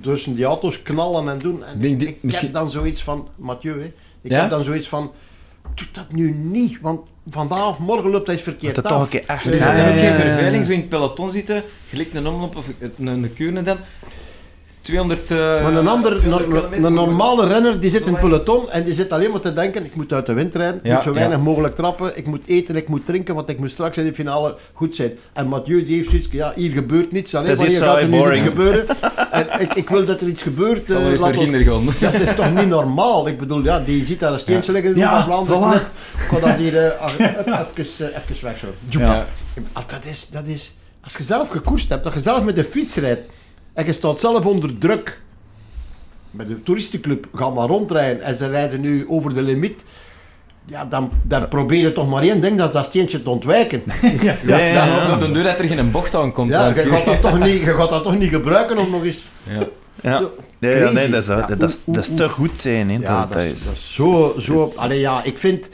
tussen 0.00 0.34
die 0.34 0.44
auto's 0.44 0.82
knallen 0.82 1.28
en 1.28 1.38
doen. 1.38 1.64
En 1.64 1.82
ik 1.84 2.16
misschien- 2.20 2.44
heb 2.46 2.54
dan 2.54 2.70
zoiets 2.70 3.02
van, 3.02 3.28
Mathieu, 3.36 3.78
hè, 3.80 3.92
ik 4.22 4.30
Ja? 4.30 4.40
heb 4.40 4.50
dan 4.50 4.64
zoiets 4.64 4.88
van, 4.88 5.10
doe 5.74 5.86
dat 5.92 6.12
nu 6.12 6.30
niet, 6.34 6.78
want 6.80 7.00
vandaag 7.30 7.68
of 7.68 7.78
morgen 7.78 8.10
loopt 8.10 8.26
hij 8.26 8.34
het 8.34 8.44
verkeerd 8.44 8.74
Dat 8.74 8.84
toch 8.84 9.02
een 9.02 9.08
keer 9.08 9.24
echt 9.26 9.44
Er 9.44 9.52
is 9.52 9.60
Ja, 9.60 9.66
dat 9.66 9.76
ja, 9.76 9.84
dan 9.84 9.92
ook 9.92 9.98
geen 9.98 10.14
verveling, 10.16 10.64
zo 10.64 10.72
in 10.72 10.78
het 10.78 10.88
peloton 10.88 11.32
zitten, 11.32 11.62
gelijk 11.88 12.14
een 12.14 12.26
omloop 12.26 12.56
of 12.56 12.66
een, 12.78 13.06
een 13.06 13.32
kuurne 13.34 13.62
dan. 13.62 13.78
200 14.90 15.30
eh, 15.30 15.36
Maar 15.38 15.74
een, 15.74 15.88
ander, 15.88 16.16
200 16.16 16.72
een, 16.72 16.92
normale 16.92 17.46
renner 17.46 17.80
die 17.80 17.90
zit 17.90 18.06
in 18.06 18.14
Zo 18.14 18.20
peloton 18.20 18.70
en 18.70 18.84
die 18.84 18.94
zit 18.94 19.12
alleen 19.12 19.30
maar 19.30 19.40
te 19.40 19.52
denken, 19.52 19.84
ik 19.84 19.94
moet 19.94 20.12
uit 20.12 20.26
de 20.26 20.32
wind 20.32 20.54
rijden, 20.54 20.76
ik 20.82 20.86
Ja, 20.86 20.94
moet 20.94 21.02
zo 21.02 21.10
ja. 21.10 21.16
weinig 21.16 21.38
mogelijk 21.38 21.74
trappen, 21.74 22.16
ik 22.18 22.26
moet 22.26 22.42
eten, 22.46 22.76
ik 22.76 22.88
moet 22.88 23.06
drinken, 23.06 23.34
want 23.34 23.48
ik 23.48 23.58
moet 23.58 23.70
straks 23.70 23.96
in 23.96 24.04
de 24.04 24.14
finale 24.14 24.56
goed 24.72 24.94
zijn. 24.96 25.12
En 25.32 25.46
Mathieu 25.48 25.84
die 25.84 25.96
heeft 25.96 26.08
zoiets, 26.10 26.28
ja, 26.30 26.52
hier 26.56 26.70
gebeurt 26.70 27.12
niets, 27.12 27.34
alleen 27.34 27.48
Het 27.48 27.58
wanneer 27.58 27.76
hier 27.76 27.86
gaat 27.86 27.96
er 27.96 28.08
nu 28.08 28.32
iets 28.32 28.42
gebeuren. 28.42 28.86
En 29.30 29.60
ik, 29.60 29.74
ik 29.74 29.88
wil 29.88 30.04
dat 30.04 30.20
er 30.20 30.26
iets 30.28 30.42
gebeurt. 30.42 30.86
Zal 30.86 31.00
eh, 31.00 31.10
ons- 31.10 31.20
het 31.98 32.20
is 32.28 32.34
toch 32.36 32.54
niet 32.54 32.68
normaal? 32.68 33.28
Ik 33.28 33.38
bedoel, 33.38 33.62
ja, 33.62 33.80
die 33.80 34.04
ziet 34.04 34.20
daar 34.20 34.32
een 34.32 34.40
steentje 34.40 34.72
liggen 34.72 34.90
in 34.90 34.96
Ja, 34.96 35.18
de 35.18 35.24
Vlaanderen. 35.24 35.72
Ik 35.72 35.80
ga 36.16 36.38
dat 36.38 36.56
hier 36.56 36.86
eh, 36.86 37.00
ah, 37.00 37.12
even, 37.74 38.06
even 38.06 38.44
weg 38.44 38.58
zo. 38.58 38.66
Ja. 38.88 39.26
Ah, 39.72 39.82
Dat 39.86 40.04
is, 40.10 40.28
dat 40.32 40.46
is, 40.46 40.74
als 41.00 41.16
je 41.16 41.22
zelf 41.24 41.48
gekoerst 41.48 41.88
hebt, 41.88 42.04
dat 42.04 42.12
je 42.14 42.20
zelf 42.20 42.42
met 42.44 42.56
de 42.56 42.64
fiets 42.64 42.94
rijdt 42.94 43.26
en 43.80 43.86
je 43.86 43.92
staat 43.92 44.20
zelf 44.20 44.46
onder 44.46 44.78
druk. 44.78 45.20
Met 46.30 46.48
de 46.48 46.62
toeristenclub, 46.62 47.26
ga 47.34 47.50
maar 47.50 47.68
rondrijden 47.68 48.22
en 48.22 48.36
ze 48.36 48.48
rijden 48.48 48.80
nu 48.80 49.06
over 49.08 49.34
de 49.34 49.42
limiet. 49.42 49.82
Ja, 50.64 50.84
dan, 50.84 51.10
dan 51.22 51.48
probeer 51.48 51.80
je 51.80 51.92
toch 51.92 52.08
maar 52.08 52.22
één 52.22 52.40
ding, 52.40 52.58
dat 52.58 52.68
is 52.68 52.74
dat 52.74 52.84
steentje 52.84 53.22
te 53.22 53.30
ontwijken. 53.30 53.82
Ja, 54.22 54.36
ja, 54.46 54.72
Dan 54.72 54.88
ja. 54.88 54.98
hoopt 54.98 55.12
op 55.12 55.20
de 55.20 55.32
deur 55.32 55.42
dat 55.42 55.58
er 55.58 55.64
geen 55.64 55.90
bocht 55.90 56.14
aan 56.14 56.32
komt. 56.32 56.50
Ja, 56.50 56.68
je 56.68 56.74
gaat 56.74 57.04
dat 57.04 57.20
toch 57.20 57.38
niet, 57.38 57.60
je 57.60 57.74
gaat 57.74 57.90
dat 57.90 58.02
toch 58.02 58.18
niet 58.18 58.28
gebruiken 58.28 58.78
om 58.78 58.90
nog 58.90 59.04
eens... 59.04 59.18
Ja. 59.42 59.66
Ja. 60.02 60.22
Crazy. 60.60 60.94
nee, 60.94 61.08
dat 61.08 61.22
is, 61.22 61.26
Ja, 61.26 61.46
dat, 61.46 61.70
is, 61.70 61.82
dat 61.84 62.08
is 62.08 62.14
te 62.14 62.28
goed 62.28 62.60
zijn. 62.60 62.90
Hè, 62.90 62.98
Ja, 62.98 63.20
dat, 63.20 63.32
dat 63.32 63.42
is, 63.42 63.64
dat 63.64 63.72
is 63.72 63.94
zo... 63.94 64.34
zo 64.38 64.72
allee, 64.76 65.00
ja, 65.00 65.22
ik 65.22 65.38
vind... 65.38 65.68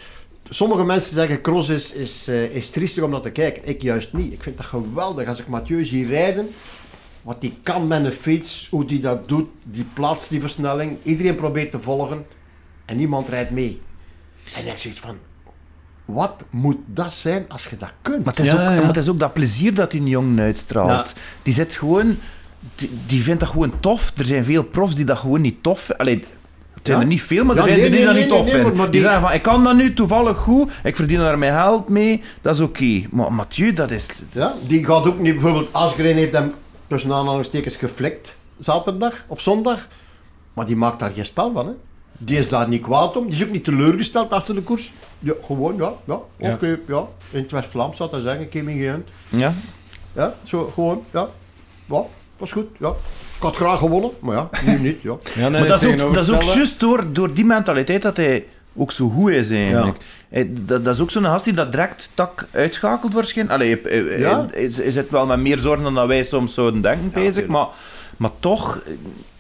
Sommige 0.49 0.85
mensen 0.85 1.13
zeggen 1.13 1.41
cross 1.41 1.69
is, 1.69 1.93
is, 1.93 2.29
eh, 2.29 2.55
is 2.55 2.71
triestig 2.71 3.03
om 3.03 3.11
naar 3.11 3.21
te 3.21 3.31
kijken. 3.31 3.63
Ik 3.65 3.83
juist 3.83 4.13
niet. 4.13 4.33
Ik 4.33 4.43
vind 4.43 4.57
dat 4.57 4.67
geweldig. 4.67 5.29
Als 5.29 5.39
ik 5.39 5.49
Mathieu 5.49 5.85
zie 5.85 6.07
rijden, 6.07 6.49
wat 7.27 7.41
die 7.41 7.55
kan 7.63 7.87
met 7.87 8.05
een 8.05 8.13
fiets, 8.13 8.67
hoe 8.71 8.85
die 8.85 9.01
dat 9.01 9.29
doet, 9.29 9.49
die 9.63 9.87
plaats 9.93 10.29
die 10.29 10.41
versnelling. 10.41 10.97
Iedereen 11.03 11.35
probeert 11.35 11.71
te 11.71 11.81
volgen 11.81 12.27
en 12.85 12.97
niemand 12.97 13.29
rijdt 13.29 13.51
mee. 13.51 13.81
En 14.57 14.67
ik 14.67 14.79
zoiets 14.79 15.01
van, 15.01 15.17
wat 16.05 16.35
moet 16.51 16.77
dat 16.87 17.13
zijn 17.13 17.45
als 17.49 17.67
je 17.67 17.77
dat 17.77 17.93
kunt? 18.03 18.25
Maar 18.25 18.35
het, 18.35 18.43
is 18.47 18.53
Ja, 18.53 18.53
ook, 18.53 18.59
ja. 18.69 18.75
maar 18.77 18.87
het 18.87 18.97
is 18.97 19.09
ook 19.09 19.19
dat 19.19 19.33
plezier 19.33 19.75
dat 19.75 19.91
die 19.91 20.03
jongen 20.03 20.39
uitstraalt. 20.41 21.09
Ja. 21.09 21.21
Die 21.43 21.55
zit 21.55 21.75
gewoon... 21.75 22.19
Die, 22.75 22.91
die 23.07 23.23
vindt 23.23 23.41
dat 23.41 23.49
gewoon 23.49 23.73
tof. 23.81 24.13
Er 24.17 24.25
zijn 24.25 24.45
veel 24.45 24.63
profs 24.63 24.95
die 24.95 25.05
dat 25.05 25.19
gewoon 25.19 25.41
niet 25.41 25.63
tof 25.63 25.91
vinden. 25.99 26.25
Het 26.75 26.87
zijn 26.87 26.97
Ja? 26.99 27.03
er 27.03 27.07
niet 27.07 27.23
veel, 27.23 27.45
maar 27.45 27.57
er 27.57 27.63
zijn 27.63 27.79
nee, 27.79 27.91
die 27.91 27.97
nee, 27.97 28.05
dat 28.05 28.15
nee, 28.15 28.23
niet 28.23 28.33
tof 28.33 28.45
nee, 28.45 28.53
nee, 28.53 28.61
vinden. 28.63 28.77
maar 28.79 28.91
Die 28.91 29.01
die- 29.01 29.09
zeggen 29.11 29.21
van, 29.21 29.33
ik 29.33 29.43
kan 29.43 29.65
dat 29.65 29.77
nu 29.77 29.95
toevallig 29.95 30.37
goed, 30.37 30.71
ik 30.85 30.97
verdien 30.97 31.19
daar 31.19 31.39
mijn 31.39 31.53
geld 31.53 31.89
mee, 31.89 32.23
dat 32.43 32.55
is 32.55 32.61
oké. 32.61 33.03
Maar 33.11 33.33
Mathieu, 33.33 33.73
dat 33.73 33.91
is... 33.91 34.07
Ja, 34.31 34.53
die 34.69 34.85
gaat 34.87 35.07
ook 35.07 35.19
niet, 35.19 35.33
bijvoorbeeld 35.33 35.73
Asgreen 35.73 36.17
heeft 36.17 36.33
hem 36.33 36.53
tussen 36.89 37.13
aanhalingstekens 37.13 37.77
geflikt, 37.77 38.37
zaterdag 38.59 39.25
of 39.27 39.41
zondag. 39.41 39.89
Maar 40.53 40.67
die 40.67 40.77
maakt 40.77 41.01
daar 41.01 41.11
geen 41.11 41.25
spel 41.25 41.53
van, 41.53 41.67
hè. 41.67 41.73
Die 42.19 42.39
is 42.39 42.49
daar 42.49 42.69
niet 42.69 42.83
kwaad 42.83 43.17
om, 43.17 43.25
die 43.27 43.35
is 43.35 43.45
ook 43.45 43.51
niet 43.51 43.65
teleurgesteld 43.65 44.33
achter 44.33 44.55
de 44.55 44.63
koers. 44.63 44.93
Ja, 45.19 45.33
gewoon, 45.47 45.77
ja, 45.77 45.93
ja, 46.05 46.21
Ja. 46.37 46.53
oké, 46.53 46.79
ja. 46.87 47.05
In 47.31 47.43
het 47.43 47.51
West-Vlaams 47.51 47.97
zou 47.97 48.11
hij 48.11 48.21
zeggen, 48.21 48.41
ik 48.43 48.53
heb 48.53 48.67
hem 48.67 48.77
geënt. 48.79 49.09
Ja? 49.29 49.55
Ja, 50.13 50.35
zo, 50.45 50.71
gewoon, 50.75 51.05
ja. 51.13 51.29
Ja, 51.87 52.05
dat 52.39 52.47
is 52.47 52.53
goed, 52.53 52.67
ja. 52.79 52.89
Ik 53.37 53.43
had 53.43 53.57
graag 53.57 53.79
gewonnen, 53.79 54.11
maar 54.21 54.37
ja, 54.37 54.49
nu 54.65 54.79
niet, 54.79 55.03
ja. 55.03 55.17
Ja, 55.35 55.49
nee, 55.49 55.61
maar 55.61 55.69
dat 55.69 55.83
is 55.83 56.03
ook, 56.03 56.15
dat 56.15 56.23
is 56.29 56.35
ook 56.35 56.43
juist 56.43 56.81
door, 56.81 57.05
door 57.13 57.35
die 57.35 57.45
mentaliteit 57.45 58.03
dat 58.03 58.17
hij 58.17 58.47
ook 58.77 58.93
zo 58.93 59.09
goed 59.09 59.31
is 59.31 59.51
eigenlijk. 59.51 59.97
Hij- 60.29 60.51
dat, 60.61 60.85
dat 60.85 60.95
is 60.95 61.01
ook 61.01 61.11
zo'n 61.11 61.25
gast 61.25 61.45
die 61.45 61.55
dat 61.55 61.71
direct 61.73 62.11
tak 62.15 62.49
uitschakelt 62.53 63.13
waarschijnlijk. 63.13 63.61
Allee, 63.61 63.81
hij- 63.83 63.93
hij- 64.09 64.19
Ja. 64.19 64.47
hij, 64.53 64.71
hij 64.77 64.91
zit 64.91 65.11
wel 65.11 65.27
met 65.27 65.39
meer 65.41 65.59
zorgen 65.59 65.83
dan 65.85 65.95
dat 65.95 66.07
wij 66.07 66.23
soms 66.23 66.55
zouden 66.55 66.81
denken, 66.81 67.11
bezig. 67.15 67.47
Maar, 67.47 67.67
maar 68.17 68.31
toch, 68.41 68.83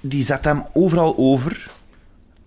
die 0.00 0.24
zet 0.24 0.44
hem 0.44 0.62
overal 0.72 1.14
over. 1.16 1.66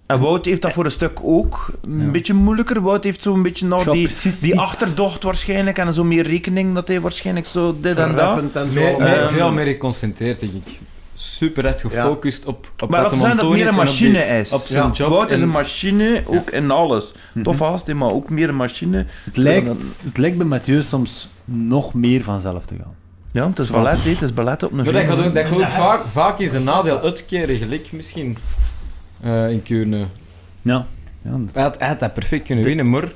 En 0.05 0.19
Wout 0.19 0.45
heeft 0.45 0.61
dat 0.61 0.73
voor 0.73 0.85
een 0.85 0.91
stuk 0.91 1.19
ook 1.23 1.67
een 1.85 1.99
Ja. 2.05 2.11
beetje 2.11 2.33
moeilijker. 2.33 2.81
Wout 2.81 3.03
heeft 3.03 3.21
zo'n 3.21 3.41
beetje 3.41 3.65
nog 3.65 3.83
die, 3.91 4.59
achterdocht 4.59 5.23
waarschijnlijk 5.23 5.77
en 5.77 5.93
zo 5.93 6.03
meer 6.03 6.23
rekening 6.27 6.73
dat 6.75 6.87
hij 6.87 7.01
waarschijnlijk 7.01 7.45
zo 7.45 7.75
dit 7.81 7.97
en 7.97 8.15
dat. 8.15 8.37
En 8.41 8.49
zo. 8.53 8.65
Meer, 8.65 8.97
meer- 8.97 9.21
Ehm, 9.21 9.33
veel 9.33 9.51
meer 9.51 9.65
geconcentreerd, 9.65 10.39
denk 10.39 10.51
ik. 10.53 10.79
Super 11.21 11.65
echt 11.65 11.81
gefocust 11.81 12.45
op, 12.45 12.71
op 12.79 12.89
Maar 12.89 13.01
wat 13.01 13.09
dat 13.09 13.19
zijn 13.19 13.35
dat 13.35 13.45
het 13.45 13.53
meer 13.53 13.61
een 13.61 13.67
is 13.67 13.73
en 13.73 13.79
op 13.79 13.85
machine 13.85 14.11
die- 14.11 14.39
is. 14.39 14.51
Op 14.51 14.61
zijn 14.61 14.83
Ja. 14.85 14.91
job. 14.91 15.09
Wout 15.09 15.29
is 15.31 15.37
en- 15.37 15.43
een 15.43 15.49
machine, 15.49 16.21
ook 16.25 16.49
in 16.49 16.71
alles. 16.71 17.13
Tof 17.43 17.59
haast, 17.59 17.93
maar 17.93 18.11
ook 18.11 18.29
meer 18.29 18.49
een 18.49 18.55
machine. 18.55 19.05
Het 19.23 19.37
lijkt, 19.37 19.67
het 20.05 20.17
lijkt 20.17 20.37
bij 20.37 20.45
Mathieu 20.45 20.81
soms 20.81 21.29
nog 21.45 21.93
meer 21.93 22.23
vanzelf 22.23 22.65
te 22.65 22.75
gaan. 22.75 22.95
Ja, 23.31 23.47
het 23.47 23.59
is 23.59 23.69
ballet, 23.69 24.03
het 24.03 24.21
is 24.21 24.33
ballet 24.33 24.63
op 24.63 24.69
een 24.71 24.75
Maar 24.75 24.85
dat 24.93 25.03
gaat 25.03 25.25
ook, 25.25 25.33
dat 25.35 25.45
gaat 25.45 25.57
ook 25.57 25.69
vaak, 25.69 25.99
vaak 25.99 26.39
is 26.39 26.53
een 26.53 26.63
nadeel 26.63 26.99
uitkeren, 27.01 27.55
gelijk 27.57 27.91
misschien 27.91 28.37
eh, 29.21 29.49
in 29.49 29.63
Kuurne. 29.63 30.05
Ja. 30.61 30.85
ja. 31.21 31.39
Hij 31.51 31.61
had, 31.63 31.79
hij 31.79 31.87
had 31.87 31.99
dat 31.99 32.13
perfect 32.13 32.45
kunnen 32.45 32.65
winnen, 32.65 32.89
maar... 32.89 33.07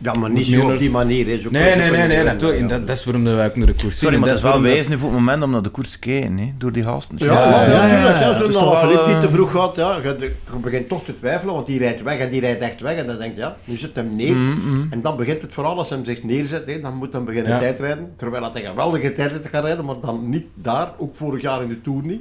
Ja, 0.00 0.12
maar 0.12 0.30
niet 0.30 0.46
zo 0.46 0.70
op 0.72 0.78
die 0.78 0.90
manier. 0.90 1.26
Nee, 1.26 1.76
nee, 1.76 1.90
nee, 1.90 2.06
nee, 2.06 2.22
natuurlijk. 2.24 2.68
Dat, 2.68 2.86
dat 2.86 2.96
is 2.96 3.04
waarom 3.04 3.24
wij 3.24 3.46
ook 3.46 3.56
naar 3.56 3.66
de 3.66 3.74
koers 3.74 3.98
Sorry, 3.98 4.16
maar 4.18 4.28
het 4.28 4.36
is 4.36 4.42
wel 4.42 4.52
dat- 4.52 4.60
wijs 4.62 4.88
nu 4.88 4.98
voor 4.98 5.08
het 5.08 5.18
moment 5.18 5.42
om 5.42 5.50
naar 5.50 5.62
de 5.62 5.68
koers 5.68 5.90
te 5.90 5.98
kijken. 5.98 6.38
Hè, 6.38 6.52
door 6.58 6.72
die 6.72 6.82
gasten. 6.82 7.16
Ja, 7.18 7.26
Ja, 7.26 7.64
ja, 7.86 7.86
ja, 8.20 8.38
Dat 8.38 8.52
Zo'n 8.52 8.64
wel, 8.64 9.06
niet 9.06 9.20
te 9.20 9.26
eh, 9.26 9.32
vroeg 9.32 9.50
gaat, 9.52 9.76
ja, 9.76 9.96
je, 10.02 10.16
je 10.18 10.58
begint 10.62 10.88
toch 10.88 11.04
te 11.04 11.18
twijfelen, 11.18 11.54
want 11.54 11.66
die 11.66 11.78
rijdt 11.78 12.02
weg 12.02 12.18
en 12.18 12.30
die 12.30 12.40
rijdt 12.40 12.60
echt 12.60 12.80
weg. 12.80 12.96
En 12.96 13.06
dan 13.06 13.18
denk 13.18 13.34
je, 13.34 13.40
ja, 13.40 13.56
nu 13.64 13.76
zit 13.76 13.96
hem 13.96 14.16
neer. 14.16 14.34
Mm, 14.34 14.60
mm. 14.64 14.86
En 14.90 15.02
dan 15.02 15.16
begint 15.16 15.42
het 15.42 15.54
vooral 15.54 15.76
als 15.78 15.88
hij 15.88 15.98
hem 15.98 16.06
zich 16.06 16.22
neerzet, 16.22 16.66
hè, 16.66 16.80
dan 16.80 16.94
moet 16.94 17.12
hij 17.12 17.22
beginnen 17.22 17.52
Ja. 17.52 17.58
tijdrijden. 17.58 18.12
Terwijl 18.16 18.52
hij 18.52 18.62
een 18.64 18.68
geweldige 18.70 19.12
tijdrit 19.12 19.46
gaat 19.50 19.64
rijden, 19.64 19.84
maar 19.84 20.00
dan 20.00 20.28
niet 20.28 20.46
daar, 20.54 20.88
ook 20.98 21.14
vorig 21.16 21.42
jaar 21.42 21.62
in 21.62 21.68
de 21.68 21.80
Tour 21.80 22.02
niet. 22.02 22.20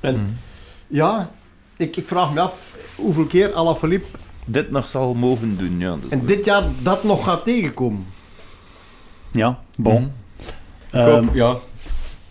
En 0.00 0.14
Mm. 0.16 0.36
ja, 0.86 1.30
ik, 1.76 1.96
ik 1.96 2.06
vraag 2.06 2.32
me 2.34 2.40
af 2.40 2.76
hoeveel 2.96 3.24
keer 3.24 3.52
Alaphilippe 3.52 4.18
Dit 4.48 4.70
nog 4.70 4.88
zal 4.88 5.14
mogen 5.14 5.56
doen. 5.58 5.80
Ja, 5.80 5.96
is 6.02 6.08
en 6.08 6.26
dit 6.26 6.44
jaar 6.44 6.64
dat 6.82 7.04
nog 7.04 7.24
gaat 7.24 7.44
tegenkomen. 7.44 8.06
Ja, 9.30 9.58
bon. 9.76 10.12
Ik 10.42 10.44
Ehm, 10.90 11.10
hoop, 11.10 11.34
ja. 11.34 11.56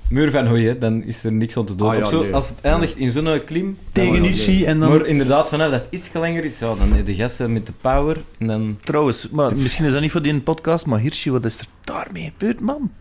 Muur 0.09 0.31
van 0.31 0.45
Hooi, 0.45 0.67
hè, 0.67 0.77
dan 0.77 1.03
is 1.03 1.23
er 1.23 1.33
niks 1.33 1.57
aan 1.57 1.65
te 1.65 1.75
doen. 1.75 1.89
Ah, 1.89 1.97
ja, 1.97 2.05
zo, 2.05 2.21
nee. 2.21 2.33
Als 2.33 2.49
het 2.49 2.61
eindigt 2.61 2.95
in 2.95 3.09
zo'n 3.09 3.43
klim... 3.45 3.77
tegen 3.91 4.65
en 4.65 4.79
dan... 4.79 4.89
Maar 4.89 5.05
inderdaad, 5.05 5.49
vanaf 5.49 5.71
dat 5.71 5.83
iets 5.89 6.13
langer 6.13 6.45
is, 6.45 6.59
ja, 6.59 6.73
dan 6.75 7.03
de 7.03 7.15
gasten 7.15 7.53
met 7.53 7.65
de 7.65 7.71
power. 7.81 8.17
En 8.37 8.47
dan... 8.47 8.77
Trouwens, 8.81 9.29
maar 9.29 9.55
misschien 9.55 9.85
is 9.85 9.91
dat 9.91 10.01
niet 10.01 10.11
voor 10.11 10.21
die 10.21 10.39
podcast, 10.39 10.85
maar 10.85 10.99
Hirschi, 10.99 11.31
wat 11.31 11.45
is 11.45 11.59
er 11.59 11.65
daarmee 11.81 12.33
gebeurd, 12.37 12.59
man? 12.59 12.91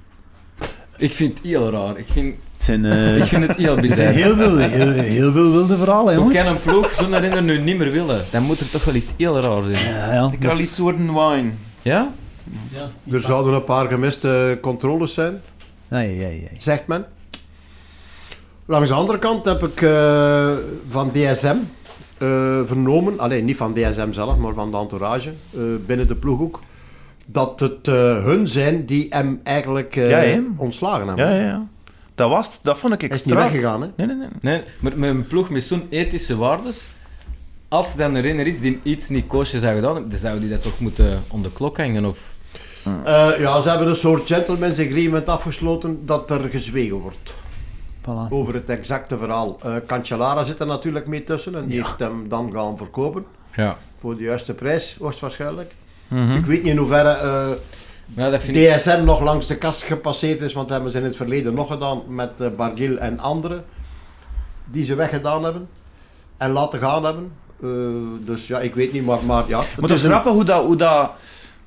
Ik 0.98 1.14
vind 1.14 1.38
het 1.38 1.46
heel 1.46 1.70
raar. 1.70 1.98
Ik 1.98 2.06
vind, 2.08 2.34
Het 2.52 2.62
zijn, 2.62 2.84
eh, 2.84 3.16
ik 3.22 3.24
vind 3.24 3.46
het 3.46 3.56
heel 3.56 3.76
er 3.76 3.80
bizar. 3.80 3.96
zijn 3.96 4.14
heel, 4.14 4.36
veel, 4.36 4.56
heel, 4.58 4.90
heel 4.90 5.32
veel 5.32 5.52
wilde 5.52 5.76
verhalen, 5.76 6.14
Hoe 6.14 6.22
jongens. 6.32 6.38
kan 6.38 6.56
een 6.56 6.62
ploeg 6.62 6.92
zo'n 6.92 7.18
renner 7.20 7.42
nu 7.42 7.58
niet 7.58 7.78
meer 7.78 7.92
willen? 7.92 8.24
Dan 8.30 8.42
moet 8.42 8.60
er 8.60 8.70
toch 8.70 8.84
wel 8.84 8.94
iets 8.94 9.12
heel 9.16 9.40
raar 9.40 9.62
zijn. 9.62 9.94
Ja, 9.94 10.12
ja. 10.12 10.30
Ik 10.32 10.40
wil 10.40 10.58
iets 10.58 10.78
worden 10.78 11.06
wine. 11.14 11.50
Ja? 11.82 12.12
Er 13.10 13.20
zouden 13.20 13.54
een 13.54 13.64
paar 13.64 13.88
gemiste 13.88 14.58
controles 14.62 15.14
zijn. 15.14 15.40
Ai, 15.90 16.24
ai, 16.24 16.48
ai. 16.50 16.56
zegt 16.58 16.86
men. 16.86 17.04
Langs 18.66 18.88
de 18.88 18.94
andere 18.94 19.18
kant 19.18 19.44
heb 19.44 19.62
ik 19.62 19.82
eh, 19.82 20.50
van 20.88 21.10
DSM 21.12 21.56
eh, 22.18 22.60
vernomen, 22.66 23.18
alleen 23.18 23.44
niet 23.44 23.56
van 23.56 23.74
DSM 23.74 24.12
zelf, 24.12 24.36
maar 24.36 24.54
van 24.54 24.70
de 24.70 24.76
entourage 24.76 25.28
eh, 25.54 25.60
binnen 25.86 26.08
de 26.08 26.14
ploeg 26.14 26.40
ook, 26.40 26.60
dat 27.26 27.60
het 27.60 27.88
eh, 27.88 28.24
hun 28.24 28.48
zijn 28.48 28.84
die 28.84 29.06
hem 29.10 29.40
eigenlijk 29.42 29.96
eh, 29.96 30.32
Ja, 30.34 30.40
ontslagen 30.56 31.06
hebben. 31.06 31.26
Ja, 31.26 31.36
ja, 31.36 31.46
ja. 31.46 31.66
Dat 32.14 32.30
was 32.30 32.46
het. 32.46 32.58
Dat 32.62 32.78
vond 32.78 32.92
ik 32.92 33.00
Hij 33.00 33.08
is 33.10 33.16
extra. 33.16 33.42
niet 33.42 33.50
weggegaan, 33.52 33.80
hè? 33.82 33.88
Nee, 33.96 34.06
nee, 34.06 34.16
nee. 34.16 34.28
Nee, 34.40 34.62
maar 34.80 34.92
met 34.98 35.10
een 35.10 35.26
ploeg 35.26 35.50
met 35.50 35.62
zo'n 35.62 35.86
ethische 35.90 36.36
waardes, 36.36 36.84
als 37.68 37.92
er 37.92 37.98
dan 37.98 38.14
een 38.14 38.22
renner 38.22 38.46
is 38.46 38.60
die 38.60 38.80
iets 38.82 39.08
niet 39.08 39.26
koosje 39.26 39.58
zou 39.58 39.74
gedaan 39.74 39.92
hebben, 39.92 40.10
dan 40.10 40.18
zou 40.20 40.40
die 40.40 40.48
dat 40.48 40.62
toch 40.62 40.80
moeten 40.80 41.22
om 41.28 41.42
de 41.42 41.52
klok 41.52 41.76
hangen? 41.76 42.04
Of... 42.04 42.34
Eh, 43.04 43.28
ja, 43.38 43.60
ze 43.60 43.68
hebben 43.68 43.88
een 43.88 43.96
soort 43.96 44.26
gentleman's 44.26 44.78
agreement 44.78 45.28
afgesloten 45.28 46.06
dat 46.06 46.30
er 46.30 46.48
gezwegen 46.50 46.96
wordt 46.96 47.34
Voilà. 48.02 48.28
over 48.28 48.54
het 48.54 48.68
exacte 48.68 49.18
verhaal. 49.18 49.58
Eh 49.62 49.74
Cancellara 49.86 50.42
zit 50.44 50.60
er 50.60 50.66
natuurlijk 50.66 51.06
mee 51.06 51.24
tussen 51.24 51.54
en 51.54 51.66
die 51.66 51.82
heeft 51.82 51.98
hem 51.98 52.28
dan 52.28 52.52
gaan 52.52 52.76
verkopen. 52.76 53.24
Ja. 53.54 53.76
Voor 54.00 54.16
de 54.16 54.22
juiste 54.22 54.54
prijs, 54.54 54.96
Mhm. 56.08 56.32
Ik 56.36 56.44
weet 56.46 56.62
niet 56.62 56.72
in 56.72 56.78
hoeverre 56.78 57.08
eh, 57.10 57.46
Ja, 58.16 58.30
dat 58.30 58.42
vind 58.42 58.56
ik... 58.56 58.76
DSM 58.76 59.04
nog 59.04 59.20
langs 59.20 59.46
de 59.46 59.56
kast 59.56 59.82
gepasseerd 59.82 60.40
is, 60.40 60.52
want 60.52 60.68
dat 60.68 60.76
hebben 60.76 60.92
ze 60.94 60.98
in 60.98 61.04
het 61.04 61.16
verleden 61.16 61.54
nog 61.54 61.70
gedaan 61.70 62.02
met 62.08 62.30
eh, 62.38 62.46
Bargil 62.56 62.96
en 62.98 63.18
anderen. 63.20 63.64
Die 64.64 64.84
ze 64.84 64.94
weggedaan 64.94 65.44
hebben 65.44 65.68
en 66.36 66.50
laten 66.50 66.80
gaan 66.80 67.04
hebben. 67.04 67.32
Eh, 67.62 67.68
dus 68.26 68.46
ja, 68.46 68.58
ik 68.60 68.74
weet 68.74 68.92
niet, 68.92 69.04
maar, 69.06 69.18
maar 69.26 69.44
ja. 69.48 69.56
Maar 69.56 69.66
het 69.76 69.90
is 69.90 70.02
een- 70.02 70.22
hoe 70.22 70.44
dat, 70.44 70.64
hoe 70.64 70.76
dat, 70.76 71.10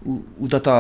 hoe, 0.04 0.20
hoe 0.38 0.48
dat, 0.48 0.64
dat, 0.64 0.74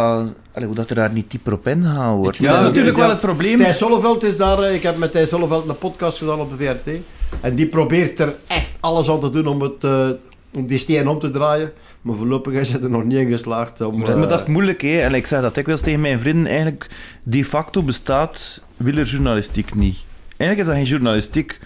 allee, 0.53 0.67
hoe 0.67 0.75
dat 0.75 0.89
er 0.89 0.95
daar 0.95 1.11
niet 1.11 1.31
dieper 1.31 1.53
op 1.53 1.67
ingegaan 1.67 2.15
wordt. 2.15 2.37
Ja, 2.37 2.49
dat 2.51 2.59
is 2.59 2.65
natuurlijk 2.67 2.95
ja. 2.95 3.01
wel 3.01 3.11
het 3.11 3.19
probleem. 3.19 3.57
Thijs 3.57 3.77
Zolleveld 3.77 4.23
is 4.23 4.37
daar, 4.37 4.59
eh, 4.59 4.73
ik 4.75 4.83
heb 4.83 4.97
met 4.97 5.11
Thijs 5.11 5.29
Zolleveld 5.29 5.69
een 5.69 5.77
podcast 5.77 6.17
gedaan 6.17 6.39
op 6.39 6.49
de 6.57 6.65
VRT. 6.65 6.95
En 7.41 7.55
die 7.55 7.65
probeert 7.67 8.19
er 8.19 8.35
echt 8.47 8.69
alles 8.79 9.09
aan 9.09 9.19
te 9.19 9.29
doen 9.29 9.47
om, 9.47 9.61
het, 9.61 9.83
eh, 9.83 10.07
om 10.53 10.67
die 10.67 10.77
steen 10.79 11.07
om 11.07 11.19
te 11.19 11.29
draaien. 11.29 11.71
Maar 12.01 12.15
voorlopig 12.15 12.53
is 12.53 12.69
hij 12.69 12.81
er 12.81 12.89
nog 12.89 13.03
niet 13.03 13.17
in 13.17 13.29
geslaagd. 13.31 13.81
Om, 13.81 13.97
Maar 13.97 14.05
dat, 14.05 14.15
maar 14.15 14.23
eh, 14.23 14.29
dat 14.29 14.39
is 14.39 14.45
moeilijk, 14.47 14.81
hè. 14.81 14.99
En 14.99 15.13
ik 15.13 15.25
zeg 15.25 15.41
dat 15.41 15.55
dikwijls 15.55 15.81
tegen 15.81 16.01
mijn 16.01 16.19
vrienden. 16.21 16.45
Eigenlijk, 16.47 16.87
de 17.23 17.45
facto 17.45 17.81
bestaat 17.83 18.61
wielerjournalistiek 18.77 19.75
niet. 19.75 19.97
Eigenlijk 20.37 20.59
is 20.59 20.65
dat 20.65 20.75
geen 20.75 20.93
journalistiek. 20.93 21.59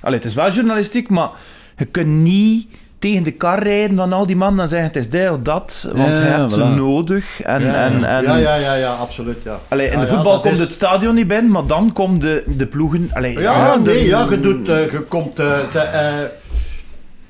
Allee, 0.00 0.16
het 0.18 0.24
is 0.26 0.34
wel 0.34 0.50
journalistiek, 0.52 1.08
maar 1.08 1.30
je 1.76 1.84
kunt 1.84 2.06
niet 2.08 2.68
tegen 2.98 3.22
de 3.22 3.30
kar 3.32 3.62
rijden 3.62 3.96
van 3.96 4.12
al 4.12 4.26
die 4.26 4.36
mannen 4.36 4.62
en 4.62 4.68
zeggen 4.68 4.86
het 4.88 4.96
is 4.96 5.10
dit 5.10 5.30
of 5.30 5.38
dat, 5.42 5.86
want 5.94 6.16
Ja, 6.16 6.22
je 6.22 6.28
hebt 6.30 6.52
ze 6.52 6.64
nodig. 6.64 7.40
En, 7.42 7.62
Ja, 7.62 7.66
ja. 7.68 7.74
en, 7.74 8.04
en, 8.04 8.22
ja, 8.22 8.36
ja, 8.36 8.54
ja, 8.54 8.74
ja, 8.74 8.92
absoluut. 8.92 9.42
Ja. 9.44 9.58
Allee, 9.68 9.86
in 9.90 9.98
Ja, 9.98 10.04
de 10.04 10.10
voetbal 10.12 10.40
komt 10.40 10.52
is- 10.54 10.60
het 10.60 10.70
stadion 10.72 11.14
niet 11.14 11.28
binnen, 11.28 11.50
maar 11.50 11.66
dan 11.66 11.92
komen 11.92 12.20
de, 12.20 12.42
de 12.46 12.66
ploegen... 12.66 13.10
Allee, 13.12 13.38
Ja, 13.40 13.76
de- 13.76 13.82
nee, 13.90 14.06
ja, 14.06 14.26
je, 14.30 14.40
doet, 14.40 14.68
eh, 14.68 14.90
je 14.92 15.00
komt... 15.00 15.38
eh, 15.38 15.68
ze- 15.70 15.78
eh, 15.78 16.20
ik 16.22 16.30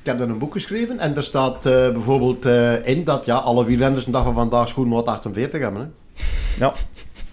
heb 0.09 0.19
er 0.19 0.29
een 0.29 0.37
boek 0.37 0.53
geschreven 0.53 0.99
en 0.99 1.15
er 1.15 1.23
staat 1.23 1.65
eh, 1.65 1.91
bijvoorbeeld 1.91 2.45
eh, 2.45 2.87
in 2.87 3.03
dat 3.03 3.25
ja, 3.25 3.35
alle 3.35 3.65
wielrenners 3.65 4.05
een 4.05 4.11
dag 4.11 4.23
van 4.23 4.33
vandaag 4.33 4.67
schoenmaat 4.67 5.05
48 5.05 5.59
hebben. 5.61 5.81
Hè. 5.81 5.87
Ja. 6.65 6.73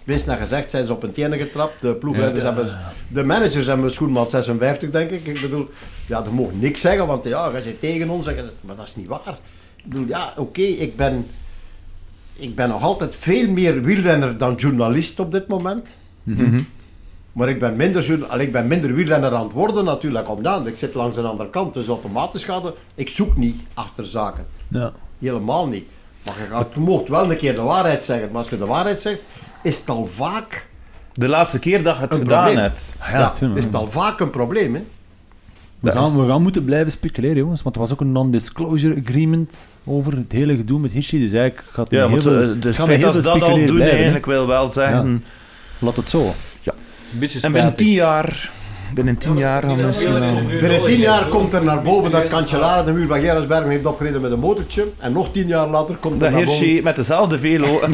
Wees 0.03 0.25
naar 0.25 0.37
gezegd, 0.37 0.69
zijn 0.69 0.85
ze 0.85 0.93
op 0.93 1.03
een 1.03 1.11
tenen 1.11 1.39
getrapt. 1.39 1.81
De 1.81 1.95
ploegleiders 1.95 2.43
hebben... 2.43 2.77
De 3.07 3.23
managers 3.23 3.65
hebben 3.65 3.91
schoenmaat 3.91 4.29
56, 4.29 4.89
denk 4.89 5.09
ik. 5.09 5.27
Ik 5.27 5.41
bedoel, 5.41 5.69
ja, 6.05 6.21
dat 6.21 6.33
mogen 6.33 6.59
niks 6.59 6.81
zeggen, 6.81 7.07
want 7.07 7.23
ja, 7.23 7.51
je 7.55 7.61
zit 7.61 7.79
tegen 7.79 8.09
ons. 8.09 8.25
Zeggen, 8.25 8.49
maar 8.61 8.75
dat 8.75 8.87
is 8.87 8.95
niet 8.95 9.07
waar. 9.07 9.37
Ik 9.75 9.83
bedoel, 9.83 10.07
ja, 10.07 10.33
oké, 10.37 10.61
ik 10.61 10.95
ben... 10.95 11.25
Ik 12.35 12.55
ben 12.55 12.69
nog 12.69 12.83
altijd 12.83 13.15
veel 13.15 13.49
meer 13.49 13.81
wielrenner 13.81 14.37
dan 14.37 14.55
journalist 14.55 15.19
op 15.19 15.31
dit 15.31 15.47
moment. 15.47 15.87
Mhm. 16.23 16.61
Maar 17.37 17.49
ik 17.49 17.59
ben 17.59 17.75
minder, 17.75 18.25
allee, 18.27 18.45
ik 18.45 18.51
ben 18.51 18.67
minder 18.67 18.93
wielrenner 18.93 19.33
aan 19.35 19.43
het 19.43 19.51
worden 19.53 19.85
natuurlijk, 19.85 20.29
omdat 20.29 20.67
ik 20.67 20.77
zit 20.77 20.93
langs 20.93 21.17
een 21.17 21.25
andere 21.25 21.49
kant. 21.49 21.73
Dus 21.73 21.87
automatisch 21.87 22.43
gaat 22.43 22.63
het... 22.63 22.73
Ik 22.95 23.09
zoek 23.09 23.37
niet 23.37 23.61
achter 23.73 24.05
zaken. 24.05 24.45
Ja. 24.67 24.91
Helemaal 25.19 25.67
niet. 25.67 25.85
Maar 26.25 26.35
je, 26.39 26.45
gaat, 26.55 26.67
je 26.73 26.79
mocht 26.79 27.07
wel 27.07 27.31
een 27.31 27.37
keer 27.37 27.55
de 27.55 27.61
waarheid 27.61 28.03
zeggen. 28.03 28.27
Maar 28.31 28.39
als 28.39 28.49
je 28.49 28.57
de 28.57 28.65
waarheid 28.65 29.01
zegt, 29.01 29.19
is 29.63 29.77
het 29.77 29.89
al 29.89 30.05
vaak 30.05 30.67
De 31.13 31.27
laatste 31.27 31.59
keer 31.59 31.83
dat 31.83 31.95
je 31.95 32.01
het 32.01 32.13
gedaan 32.13 32.43
probleem. 32.43 32.63
hebt. 32.63 32.93
Ja, 32.99 33.19
ja, 33.19 33.33
is 33.55 33.63
het 33.63 33.75
al 33.75 33.87
vaak 33.91 34.19
een 34.19 34.29
probleem. 34.29 34.75
Hè? 34.75 34.83
We 35.79 35.91
gaan, 35.91 36.05
is- 36.05 36.15
we 36.15 36.27
gaan 36.27 36.41
moeten 36.41 36.65
blijven 36.65 36.91
speculeren, 36.91 37.37
jongens. 37.37 37.61
Want 37.61 37.75
er 37.75 37.81
was 37.81 37.91
ook 37.91 38.01
een 38.01 38.11
non-disclosure 38.11 39.01
agreement 39.05 39.79
over 39.85 40.15
het 40.17 40.31
hele 40.31 40.55
gedoe 40.55 40.79
met 40.79 40.91
Hirschi. 40.91 41.19
Dus 41.19 41.31
eigenlijk 41.31 41.67
gaat 41.71 41.89
het 41.89 41.99
Ja, 41.99 42.07
heel 42.07 42.21
veel- 42.21 42.41
eh, 42.41 42.47
het 42.47 42.61
dus 42.61 42.77
het 42.77 42.87
heel 42.87 42.99
dat 42.99 43.11
veel 43.13 43.21
ze 43.21 43.27
dat 43.27 43.41
al 43.41 43.47
speculeren 43.49 43.75
doen, 43.75 43.81
eigenlijk 43.87 44.25
wil 44.25 44.47
wel 44.47 44.69
zeggen... 44.69 45.23
Laat 45.79 45.95
het 45.95 46.09
zo. 46.09 46.33
Beetje 47.19 47.39
En 47.41 47.51
binnen 47.51 47.73
tien 47.73 47.91
jaar... 47.91 48.51
Binnen 48.93 49.17
tien 49.17 49.37
jaar 49.37 49.61
gaan 49.63 49.77
we 49.77 49.85
misschien 49.85 50.13
wel... 50.19 50.45
Binnen 50.45 50.83
tien 50.83 50.99
jaar 50.99 51.25
komt 51.25 51.53
er 51.53 51.63
naar 51.63 51.81
boven 51.81 52.11
dat 52.11 52.27
Cancellara 52.27 52.83
de 52.83 52.91
muur 52.91 53.07
van 53.07 53.19
Gerritsbergen 53.19 53.69
heeft 53.69 53.85
opgereden 53.85 54.21
met 54.21 54.31
een 54.31 54.39
motortje. 54.39 54.85
En 54.97 55.11
nog 55.11 55.31
tien 55.31 55.47
jaar 55.47 55.67
later 55.67 55.95
komt 55.95 56.13
er 56.13 56.19
Dat 56.19 56.31
naar 56.31 56.45
boven... 56.45 56.59
Hirschi 56.59 56.81
met 56.83 56.95
dezelfde 56.95 57.39
velo. 57.39 57.79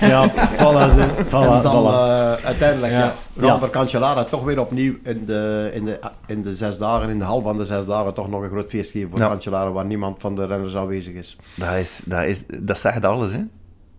Ja, 0.00 0.30
voilà. 0.30 0.90
Ze. 0.94 1.06
Voilà, 1.26 1.30
En 1.30 1.62
dan 1.62 1.82
voilà. 1.82 2.38
eh, 2.38 2.46
uiteindelijk, 2.46 2.92
ja. 2.92 3.14
Ja. 3.40 3.58
Cancellara 3.70 4.24
toch 4.24 4.44
weer 4.44 4.60
opnieuw 4.60 4.94
in 5.04 5.24
de, 5.26 5.70
in, 5.74 5.84
de, 5.84 5.98
in 6.26 6.42
de 6.42 6.54
zes 6.54 6.78
dagen, 6.78 7.08
in 7.08 7.18
de 7.18 7.24
hal 7.24 7.42
van 7.42 7.58
de 7.58 7.64
zes 7.64 7.86
dagen, 7.86 8.14
toch 8.14 8.28
nog 8.28 8.42
een 8.42 8.48
groot 8.48 8.70
feest 8.70 8.90
geven 8.90 9.10
voor 9.10 9.18
Ja. 9.18 9.28
Cancellara, 9.28 9.70
waar 9.70 9.84
niemand 9.84 10.16
van 10.20 10.34
de 10.34 10.46
renners 10.46 10.76
aanwezig 10.76 11.14
is. 11.14 11.36
Dat, 11.54 11.74
is, 11.74 12.00
dat, 12.04 12.22
is, 12.24 12.42
dat 12.60 12.78
zegt 12.78 13.04
alles, 13.04 13.32
hè. 13.32 13.40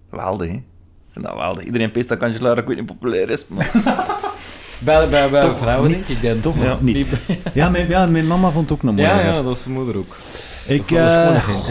Geweldig, 0.10 0.48
hè. 0.52 0.64
Nou, 1.14 1.36
geweldig. 1.36 1.64
Iedereen 1.64 1.92
peest 1.92 2.08
dat 2.10 2.18
Cancellara 2.18 2.62
ook 2.62 2.68
niet 2.76 2.86
populair 2.86 3.30
is, 3.30 3.46
maar... 3.48 3.72
Bij, 4.80 5.10
bij, 5.10 5.30
bij 5.30 5.42
Toch 5.42 5.58
vrouwen 5.58 5.90
niet. 5.90 6.22
denk 6.22 6.36
ik 6.36 6.44
dat 6.44 6.54
Toch 6.54 6.64
Ja. 6.64 6.78
niet. 6.80 7.20
Ja 7.54 7.70
mijn, 7.70 7.88
ja, 7.88 8.06
mijn 8.06 8.28
mama 8.28 8.52
vond 8.52 8.70
het 8.70 8.80
ook 8.80 8.84
een 8.90 8.96
mooie 8.96 9.08
Ja, 9.08 9.20
ja, 9.20 9.42
dat 9.42 9.52
is 9.56 9.62
zijn 9.64 9.74
moeder 9.74 9.98
ook. 9.98 10.16
Ik, 10.68 10.92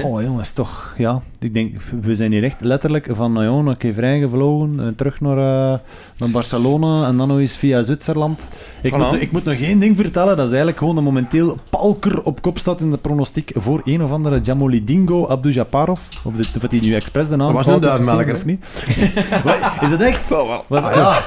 oh 0.02 0.23
jongens, 0.23 0.52
toch, 0.52 0.94
ja. 0.98 1.23
Ik 1.39 1.55
denk, 1.55 1.82
we 2.02 2.14
zijn 2.14 2.32
hier 2.32 2.44
echt 2.44 2.60
letterlijk 2.60 3.09
van 3.10 3.32
Nyon 3.32 3.66
een 3.66 3.77
keer 3.77 3.93
vrijgevlogen, 3.93 4.81
eh, 4.81 4.86
terug 4.97 5.20
naar, 5.20 5.36
eh, 5.36 5.78
naar 6.16 6.31
Barcelona 6.31 7.06
en 7.06 7.16
dan 7.16 7.28
nog 7.28 7.39
eens 7.39 7.56
via 7.56 7.82
Zwitserland. 7.82 8.48
Ik, 8.82 8.97
moet, 8.97 9.20
ik 9.20 9.32
moet 9.32 9.44
nog 9.44 9.55
één 9.55 9.78
ding 9.78 9.97
vertellen, 9.97 10.36
dat 10.36 10.44
is 10.44 10.51
eigenlijk 10.51 10.78
gewoon 10.78 10.94
dat 10.94 11.05
momenteel 11.05 11.59
Palker 11.70 12.23
op 12.23 12.43
kop 12.43 12.59
staat 12.59 12.81
in 12.81 12.90
de 12.90 12.97
pronostiek 12.97 13.51
voor 13.55 13.81
een 13.85 14.02
of 14.02 14.10
andere 14.10 14.40
Jamolidingo 14.40 15.27
Abdujaparov. 15.27 16.01
Of, 16.23 16.32
dit, 16.32 16.48
of 16.56 16.70
hij 16.70 16.81
nu 16.81 16.94
expres 16.94 17.28
de 17.28 17.36
naam 17.36 17.52
was 17.52 17.64
fout 17.64 17.74
een 17.74 17.81
duivenmelker, 17.81 18.35
of 18.35 18.44
niet. 18.44 18.64
Wat, 19.44 19.56
is 19.81 19.90
het 19.90 20.01
echt? 20.01 20.27
Zal 20.27 20.48
wel. 20.48 20.64
Was, 20.66 20.82
ja, 20.82 21.23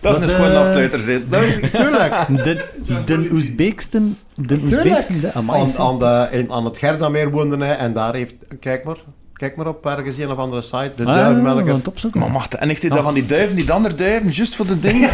Dat 0.00 0.22
is 0.22 0.30
schone 0.30 0.56
afsluiter, 0.58 1.00
zit. 1.00 1.30
Dat 1.30 1.42
is- 1.42 1.70
tuurlijk. 1.70 2.14
De, 2.44 2.64
de 3.04 3.28
Oezbeeksten, 3.32 4.18
de 4.34 4.60
Oezbeeksten, 4.64 5.20
de, 5.20 5.32
Aan, 5.32 5.50
aan, 5.78 5.98
de, 5.98 6.28
in, 6.30 6.52
aan 6.52 6.64
het 6.64 6.78
Gerdameer 6.78 7.30
woonde 7.30 7.64
hij 7.64 7.76
en 7.76 7.92
daar 7.92 8.14
heeft, 8.14 8.34
kijk 8.60 8.84
maar, 8.84 8.96
kijk 9.32 9.56
maar 9.56 9.66
op 9.66 9.86
ergens 9.86 10.18
een 10.18 10.30
of 10.30 10.36
andere 10.36 10.62
site, 10.62 10.92
de 10.96 11.04
Ah, 11.04 11.14
duivenmelker. 11.14 11.74
het 11.74 11.88
opzoeken. 11.88 12.20
Maar 12.32 12.46
en 12.58 12.68
heeft 12.68 12.80
hij 12.82 12.90
dat 12.90 13.02
van 13.02 13.14
die 13.14 13.26
duiven, 13.26 13.56
die 13.56 13.72
andere 13.72 13.94
duiven, 13.94 14.30
juist 14.30 14.54
voor 14.56 14.66
de 14.66 14.80
dingen? 14.88 15.10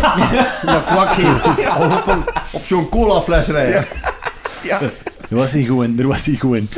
Dat 0.64 0.84
kwak 0.84 1.14
hier. 1.14 1.34
Op, 1.96 2.06
een- 2.06 2.24
op 2.50 2.62
zo'n 2.64 2.88
colafles 2.88 3.46
rijden. 3.46 3.84
Ja. 4.62 4.80
Er 5.30 5.36
was 5.36 5.52
hij 5.52 5.62
gewoon, 5.62 5.98
er 5.98 6.06
was 6.06 6.26
hij 6.26 6.34
gewoon. 6.34 6.68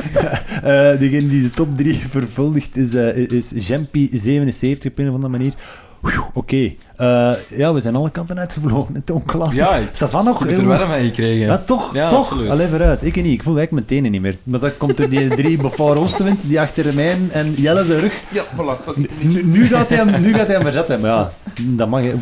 Eh, 0.56 0.98
degene 0.98 1.26
die 1.26 1.42
de 1.42 1.50
top 1.50 1.76
3 1.76 2.02
vervuldigt 2.08 2.76
is, 2.76 2.94
eh 2.94 3.16
is 3.16 3.50
Jempi 3.54 4.08
77 4.12 4.90
op 4.90 4.98
een 4.98 5.08
of 5.08 5.14
andere 5.14 5.32
manier. 5.32 5.52
Oké, 6.32 6.72
Eh, 6.96 7.32
ja, 7.56 7.72
we 7.72 7.80
zijn 7.80 7.96
alle 7.96 8.10
kanten 8.10 8.38
uitgevlogen. 8.38 8.94
Het 8.94 9.10
onklassisch. 9.10 9.56
Ja, 9.68 9.76
Ja, 9.76 9.82
ik- 9.82 9.88
Stefan 9.92 10.24
nog? 10.24 10.42
Ik 10.44 10.48
heb 10.50 10.58
er 10.58 10.66
wel 10.66 10.78
van 10.78 11.00
gekregen. 11.00 11.46
Ja, 11.46 11.58
toch, 11.58 11.94
Ja, 11.94 12.08
toch. 12.08 12.18
absoluut. 12.30 12.50
Allee, 12.50 12.66
vooruit. 12.68 13.04
Ik 13.04 13.16
niet. 13.16 13.24
Ik 13.32 13.42
voel 13.42 13.56
eigenlijk 13.56 13.70
mijn 13.72 13.84
tenen 13.84 14.10
niet 14.10 14.20
meer. 14.20 14.36
Maar 14.42 14.60
dat 14.60 14.76
komt 14.76 14.96
door 14.96 15.08
die 15.08 15.28
drie 15.28 15.56
Before 15.66 15.98
Oostenwind, 16.00 16.40
die 16.42 16.60
achter 16.60 16.94
mij 16.94 17.16
en 17.30 17.52
Jelle 17.56 17.84
zijn 17.84 18.00
rug. 18.00 18.20
Ja, 18.32 18.42
voilà. 18.44 18.94
Nu, 19.20 19.44
nu 19.44 19.66
gaat 19.66 19.88
hij 19.88 19.98
hem, 19.98 20.20
nu 20.20 20.34
gaat 20.34 20.46
hij 20.46 20.54
hem 20.54 20.64
verzetten. 20.64 21.00
Maar 21.00 21.10
ja, 21.10 21.32
dat 21.62 21.88
mag 21.88 22.02
je. 22.02 22.14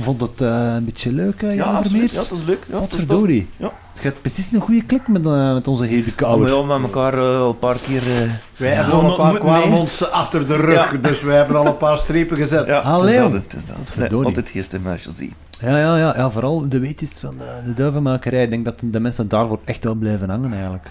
Vond 0.00 0.20
het 0.20 0.40
eh, 0.40 0.72
een 0.76 0.84
beetje 0.84 1.12
leuk, 1.12 1.40
hè, 1.40 1.50
Ja, 1.52 1.64
absoluut. 1.64 2.12
Ja, 2.12 2.18
dat 2.18 2.30
is 2.38 2.44
leuk. 2.46 2.64
Ja, 2.66 2.72
Wat 2.72 2.80
dat 2.80 2.92
is 2.92 2.96
verdorie. 3.06 3.46
Ja. 3.56 3.72
Het 3.94 4.02
gaat 4.02 4.20
precies 4.20 4.52
een 4.52 4.60
goede 4.60 4.84
klik 4.84 5.08
met, 5.08 5.26
eh, 5.26 5.52
met 5.52 5.68
onze 5.68 5.86
maar 6.38 6.48
ja, 6.48 6.62
met 6.78 6.82
elkaar 6.82 7.14
eh, 7.14 7.20
al 7.40 7.48
een 7.48 7.58
paar 7.58 7.76
keer... 7.86 8.02
eh, 8.02 8.30
Wij 8.56 8.68
Ja. 8.70 8.74
hebben 8.74 8.94
al 8.94 9.10
een 9.10 9.16
paar 9.16 9.32
mee. 9.32 9.40
kwamonds 9.40 10.10
achter 10.10 10.46
de 10.46 10.56
rug, 10.56 10.92
Ja. 10.92 10.98
dus 10.98 11.22
wij 11.22 11.36
hebben 11.36 11.56
al 11.56 11.66
een 11.66 11.76
paar 11.76 11.98
strepen 11.98 12.36
gezet. 12.36 12.66
ja, 12.66 12.78
Allee, 12.78 13.14
het 13.14 13.24
is 13.24 13.32
dat, 13.32 13.42
het 13.42 13.52
is 13.54 13.66
dat. 13.66 13.76
Altijd. 13.76 13.94
Ja, 15.60 15.78
ja, 15.78 15.96
ja, 15.96 16.14
ja, 16.16 16.30
vooral 16.30 16.68
de 16.68 16.78
weetjes 16.78 17.10
van 17.10 17.34
de, 17.38 17.44
de 17.64 17.72
duivenmakerij. 17.72 18.42
Ik 18.42 18.50
denk 18.50 18.64
dat 18.64 18.80
de 18.84 19.00
mensen 19.00 19.28
daarvoor 19.28 19.58
echt 19.64 19.84
wel 19.84 19.94
blijven 19.94 20.30
hangen, 20.30 20.52
eigenlijk. 20.52 20.90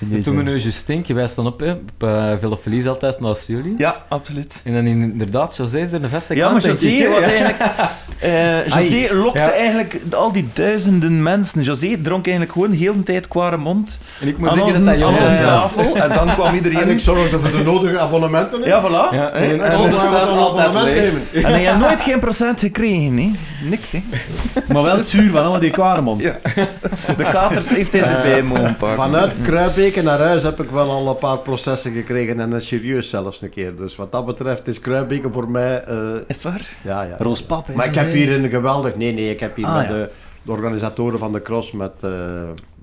En 0.00 0.08
deze- 0.08 0.22
toen 0.22 0.36
we 0.36 0.42
nu 0.42 0.56
juist 0.58 0.86
denken, 0.86 1.14
wij 1.14 1.26
staan 1.26 1.46
op, 1.46 1.60
hè, 1.60 1.70
op 1.70 1.80
uh, 2.04 2.32
Villa 2.40 2.56
Feliz 2.56 2.86
altijd 2.86 3.20
naast 3.20 3.46
jullie. 3.46 3.74
Ja, 3.78 3.96
absoluut. 4.08 4.60
En 4.64 4.72
dan 4.72 4.86
inderdaad, 4.86 5.56
José 5.56 5.78
is 5.78 5.92
er 5.92 6.00
de 6.00 6.08
beste 6.08 6.34
Ja, 6.36 6.50
maar 6.50 6.64
ik, 6.64 6.80
José 6.80 7.08
was 7.08 7.24
Ja. 7.24 7.30
eigenlijk... 7.30 7.58
eh 8.18 8.66
José 8.66 9.14
lokte 9.14 9.38
Ja. 9.38 9.52
eigenlijk 9.52 9.96
al 10.10 10.32
die 10.32 10.48
duizenden 10.52 11.22
mensen. 11.22 11.62
José 11.62 11.96
dronk 12.02 12.24
eigenlijk 12.26 12.52
gewoon 12.56 12.72
heel 12.72 12.92
de 12.92 13.02
tijd 13.02 13.28
kware 13.28 13.56
mond 13.56 13.98
En 14.20 14.28
ik 14.28 14.38
moet 14.38 14.48
denken 14.48 14.66
onze, 14.66 14.76
dat 14.76 14.84
dat 14.84 14.94
aan 14.94 15.00
jongens 15.00 15.24
onze 15.28 15.40
ja. 15.42 15.50
was. 15.50 15.60
tafel. 15.60 15.96
En 15.96 16.08
dan 16.08 16.28
kwam 16.34 16.46
En 16.46 16.54
iedereen... 16.54 16.88
ik 16.88 17.00
zorgde 17.00 17.38
voor 17.38 17.50
de 17.50 17.62
nodige 17.64 17.98
abonnementen. 17.98 18.60
hè. 18.62 18.68
Ja, 18.68 18.82
voilà. 18.88 19.14
Ja, 19.14 19.30
en- 19.30 19.64
En 19.70 19.78
onze 19.78 19.96
abonnement 19.98 20.84
leeg. 20.84 20.94
nemen. 21.02 21.22
En 21.32 21.42
hij 21.52 21.60
heeft 21.64 21.78
nooit 21.78 22.00
geen 22.00 22.18
procent 22.20 22.60
gekregen, 22.60 23.16
hè. 23.18 23.30
Niks, 23.68 23.90
hè. 23.92 24.02
Maar 24.72 24.82
wel 24.82 24.96
het 24.96 25.06
zuur 25.08 25.30
van 25.30 25.40
allemaal 25.40 25.60
die 25.60 25.70
kwaremond. 25.70 26.20
Ja. 26.20 26.38
De 27.16 27.24
katers 27.32 27.68
heeft 27.68 27.92
hij 27.92 28.02
erbij 28.02 28.42
mogen 28.42 28.76
pakken. 28.76 28.96
Vanuit 28.96 29.30
Kruibeek 29.42 29.89
weken 29.90 30.04
naar 30.04 30.18
huis 30.18 30.42
heb 30.42 30.60
ik 30.60 30.70
wel 30.70 30.90
al 30.90 31.08
een 31.08 31.16
paar 31.16 31.38
processen 31.38 31.92
gekregen 31.92 32.40
en 32.40 32.52
een 32.52 32.62
serieus 32.62 33.08
zelfs 33.10 33.42
een 33.42 33.50
keer. 33.50 33.76
Dus 33.76 33.96
wat 33.96 34.12
dat 34.12 34.26
betreft 34.26 34.66
is 34.68 34.80
Kruibeke 34.80 35.32
voor 35.32 35.50
mij... 35.50 35.82
eh, 35.84 35.96
Is 36.26 36.34
het 36.36 36.42
waar? 36.42 36.68
ja, 36.84 37.02
ja. 37.02 37.14
Roos 37.18 37.42
Pap, 37.42 37.66
hè, 37.66 37.74
Maar 37.74 37.86
ik 37.86 37.94
heb 37.94 38.12
hier 38.12 38.32
een 38.32 38.50
geweldig... 38.50 38.96
Nee, 38.96 39.12
nee, 39.12 39.30
ik 39.30 39.40
heb 39.40 39.56
hier 39.56 39.66
Ah, 39.66 39.76
met 39.76 39.86
ja. 39.86 39.92
de, 39.92 40.10
de 40.42 40.50
organisatoren 40.52 41.18
van 41.18 41.32
de 41.32 41.42
cross 41.42 41.72
met 41.72 41.90
eh, 42.00 42.10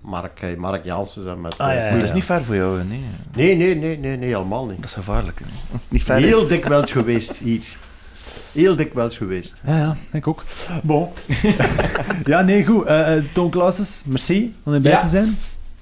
Mark, 0.01 0.39
eh, 0.41 0.57
Mark 0.57 0.84
Janssens 0.84 1.25
en 1.25 1.41
met... 1.41 1.57
Ah, 1.57 1.67
ja, 1.67 1.73
eh, 1.73 1.88
ja, 1.89 1.93
het 1.93 2.03
is 2.03 2.13
niet 2.13 2.23
ver 2.23 2.43
voor 2.43 2.55
jou, 2.55 2.84
nee. 2.84 3.03
Nee, 3.35 3.55
nee, 3.55 3.75
nee, 3.75 3.97
nee, 3.97 4.17
nee, 4.17 4.29
helemaal 4.29 4.65
niet. 4.65 4.75
Dat 4.77 4.85
is 4.85 4.93
gevaarlijk. 4.93 5.39
hè. 5.39 5.45
Als 5.71 5.81
het 5.81 5.91
niet 5.91 6.03
ver 6.03 6.15
Heel 6.15 6.41
is. 6.41 6.47
dikwijls 6.47 6.91
geweest 6.91 7.35
hier. 7.38 7.61
Heel 8.53 8.75
dikwijls 8.75 9.17
geweest. 9.17 9.61
Ja, 9.65 9.77
ja, 9.77 9.95
ik 10.11 10.27
ook. 10.27 10.43
Bon. 10.84 11.07
ja, 12.23 12.41
nee, 12.41 12.65
goed. 12.65 12.85
Eh 12.85 13.17
eh, 13.17 13.23
Toon 13.34 13.49
Klaasens, 13.49 14.01
merci 14.05 14.55
om 14.63 14.73
erbij 14.73 14.91
Ja. 14.91 15.01
te 15.01 15.07
zijn. 15.07 15.38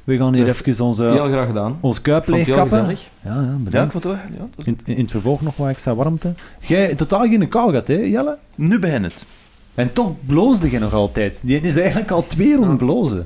We 0.06 0.18
gaan 0.18 0.34
hier 0.34 0.46
Dus 0.46 0.62
even 0.66 0.86
onze, 0.86 1.04
Heel 1.04 1.28
graag 1.28 1.48
gedaan. 1.48 1.78
ons 1.80 2.02
kuip 2.02 2.28
leegkappen. 2.28 2.78
Ja, 2.88 2.96
ja, 3.24 3.34
Ja, 3.42 3.56
bedankt. 3.60 3.92
vond 3.92 4.04
het. 4.04 4.14
Ja, 4.38 4.48
is- 4.58 4.66
in, 4.66 4.78
in 4.86 4.98
het 5.02 5.12
vervolg 5.12 5.42
nog 5.42 5.56
wat 5.58 5.70
extra 5.70 5.96
warmte. 5.96 6.34
Jij 6.62 6.96
totaal 6.96 7.20
geen 7.22 7.48
kou 7.48 7.70
gehad, 7.70 7.88
hè, 7.88 7.94
Jelle? 7.96 8.38
Nu 8.56 8.80
begint 8.80 9.06
het. 9.06 9.26
En 9.76 9.94
toch 9.94 10.12
bloosde 10.26 10.72
je 10.72 10.80
nog 10.80 10.94
altijd. 10.94 11.42
Die 11.46 11.60
is 11.62 11.76
eigenlijk 11.78 12.12
al 12.12 12.26
twee 12.28 12.56
ronden 12.56 12.78
blozen. 12.78 13.24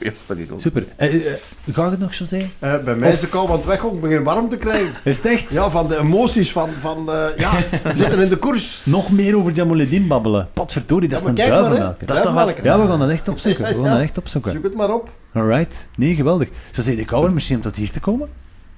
Ja, 0.06 0.10
dat 0.26 0.38
ik 0.38 0.52
ook. 0.52 0.60
Super. 0.60 0.84
Eh, 0.96 1.14
eh, 1.14 1.32
gaat 1.72 1.90
het 1.90 2.00
nog, 2.00 2.14
José? 2.14 2.50
Eh, 2.58 2.78
bij 2.78 2.94
mij 2.94 3.12
is 3.12 3.20
de 3.20 3.28
kou 3.28 3.48
aan 3.48 3.56
het 3.56 3.64
weg, 3.64 3.82
ik 3.82 4.00
begin 4.00 4.22
warm 4.22 4.48
te 4.48 4.56
krijgen. 4.56 4.92
Is 5.04 5.16
het 5.16 5.26
echt? 5.26 5.52
Ja, 5.52 5.70
van 5.70 5.88
de 5.88 5.98
emoties 5.98 6.52
van... 6.52 6.68
van 6.80 7.12
eh, 7.12 7.24
ja, 7.36 7.52
we 7.82 7.96
zitten 7.96 8.20
in 8.20 8.28
de 8.28 8.36
koers. 8.36 8.80
Nog 8.84 9.10
meer 9.10 9.36
over 9.36 9.52
Jamoledin 9.52 10.06
babbelen. 10.06 10.48
Potverdorie, 10.52 11.08
dat 11.08 11.18
Ja, 11.18 11.24
is 11.24 11.30
een 11.30 11.34
duivenmelker. 11.50 12.06
Dat 12.06 12.16
is 12.16 12.22
toch 12.22 12.34
Duivenmelker. 12.34 12.64
Ja, 12.64 12.80
we 12.82 12.88
gaan 12.88 12.98
dat 12.98 13.10
echt 13.10 13.28
opzoeken. 13.28 13.64
We 13.64 13.70
gaan 13.70 13.82
Ja. 13.82 13.90
dat 13.92 14.00
echt 14.00 14.18
opzoeken. 14.18 14.52
Zoek 14.52 14.62
het 14.62 14.74
maar 14.74 14.94
op. 14.94 15.10
Alright. 15.34 15.88
Nee, 15.96 16.14
geweldig. 16.14 16.48
Zo 16.70 16.82
zei 16.82 16.96
de 16.96 17.04
kouder 17.04 17.32
misschien 17.32 17.56
om 17.56 17.62
tot 17.62 17.76
hier 17.76 17.90
te 17.90 18.00
komen. 18.00 18.28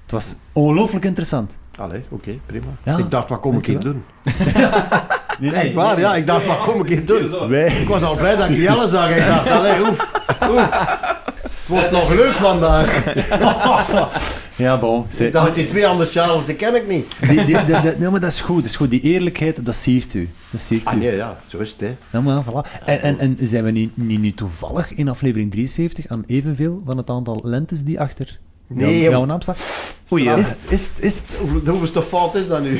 Het 0.03 0.11
was 0.11 0.35
ongelooflijk 0.51 1.05
interessant. 1.05 1.57
Allee, 1.77 2.03
oké, 2.09 2.37
prima. 2.45 2.65
Ja, 2.83 2.97
ik 2.97 3.11
dacht, 3.11 3.29
wat 3.29 3.39
kom 3.39 3.57
ik 3.57 3.65
hier 3.65 3.79
doen? 3.79 4.03
Nee, 5.39 5.51
Echt 5.51 5.73
waar, 5.73 5.99
ja. 5.99 6.15
Ik 6.15 6.27
dacht, 6.27 6.45
wat 6.45 6.57
kom 6.63 6.81
ik 6.81 6.87
hier 6.87 7.05
doen? 7.05 7.47
Wij... 7.49 7.67
Ik 7.81 7.87
was 7.87 8.01
al 8.01 8.15
blij 8.15 8.35
dat 8.35 8.49
ik 8.49 8.57
Jelle 8.57 8.87
zag. 8.87 9.09
Ik 9.09 9.25
dacht, 9.25 9.49
allee, 9.49 9.79
oef, 9.81 10.09
oef. 10.49 10.69
Het 10.69 11.67
wordt 11.67 11.91
nog 11.91 12.09
leuk 12.09 12.35
vandaag. 12.35 13.03
Ja, 14.55 14.77
bon. 14.79 15.05
Zij- 15.07 15.25
Ik 15.27 15.33
dacht, 15.33 15.55
die 15.55 15.67
twee 15.69 15.87
andere 15.87 16.09
Charles, 16.09 16.45
die 16.45 16.55
ken 16.55 16.75
ik 16.75 16.87
niet. 16.87 17.05
Die, 17.19 17.45
die, 17.45 17.65
die- 17.65 17.81
die- 17.81 17.91
nee, 17.97 18.09
maar 18.09 18.19
dat 18.19 18.31
is 18.31 18.39
goed. 18.41 18.55
Dat 18.55 18.65
is 18.65 18.75
goed. 18.75 18.89
Die 18.89 19.01
eerlijkheid, 19.01 19.65
dat 19.65 19.75
siert 19.75 20.13
u. 20.13 20.29
Dat 20.49 20.61
siert 20.61 20.85
Ah 20.85 20.93
u. 20.93 20.97
nee, 20.97 21.15
ja, 21.15 21.37
zo 21.47 21.57
is 21.57 21.71
het, 21.71 21.79
hè. 21.79 21.95
Ja, 22.09 22.21
maar 22.21 22.43
voilà. 22.43 22.83
En, 22.85 23.01
en, 23.01 23.19
en 23.19 23.37
zijn 23.41 23.63
we 23.63 23.71
niet, 23.71 23.97
niet 23.97 24.19
nu 24.21 24.33
toevallig 24.33 24.91
in 24.93 25.09
aflevering 25.09 25.51
73 25.51 26.07
aan 26.07 26.23
evenveel 26.27 26.81
van 26.85 26.97
het 26.97 27.09
aantal 27.09 27.39
lentes 27.43 27.83
die 27.83 27.99
achter 27.99 28.39
Nee, 28.73 29.01
jouw, 29.01 29.11
jouw 29.11 29.25
naam 29.25 29.41
staat? 29.41 29.57
Oei, 30.11 30.23
ja. 30.23 30.35
Is 30.35 30.47
het, 30.49 30.57
is 30.67 30.81
het, 30.87 30.99
is 31.03 31.15
het? 31.15 31.37
Hoe- 31.49 31.61
Hoeveelste 31.69 32.03
fout 32.03 32.35
is 32.35 32.47
dat 32.47 32.61
nu? 32.61 32.79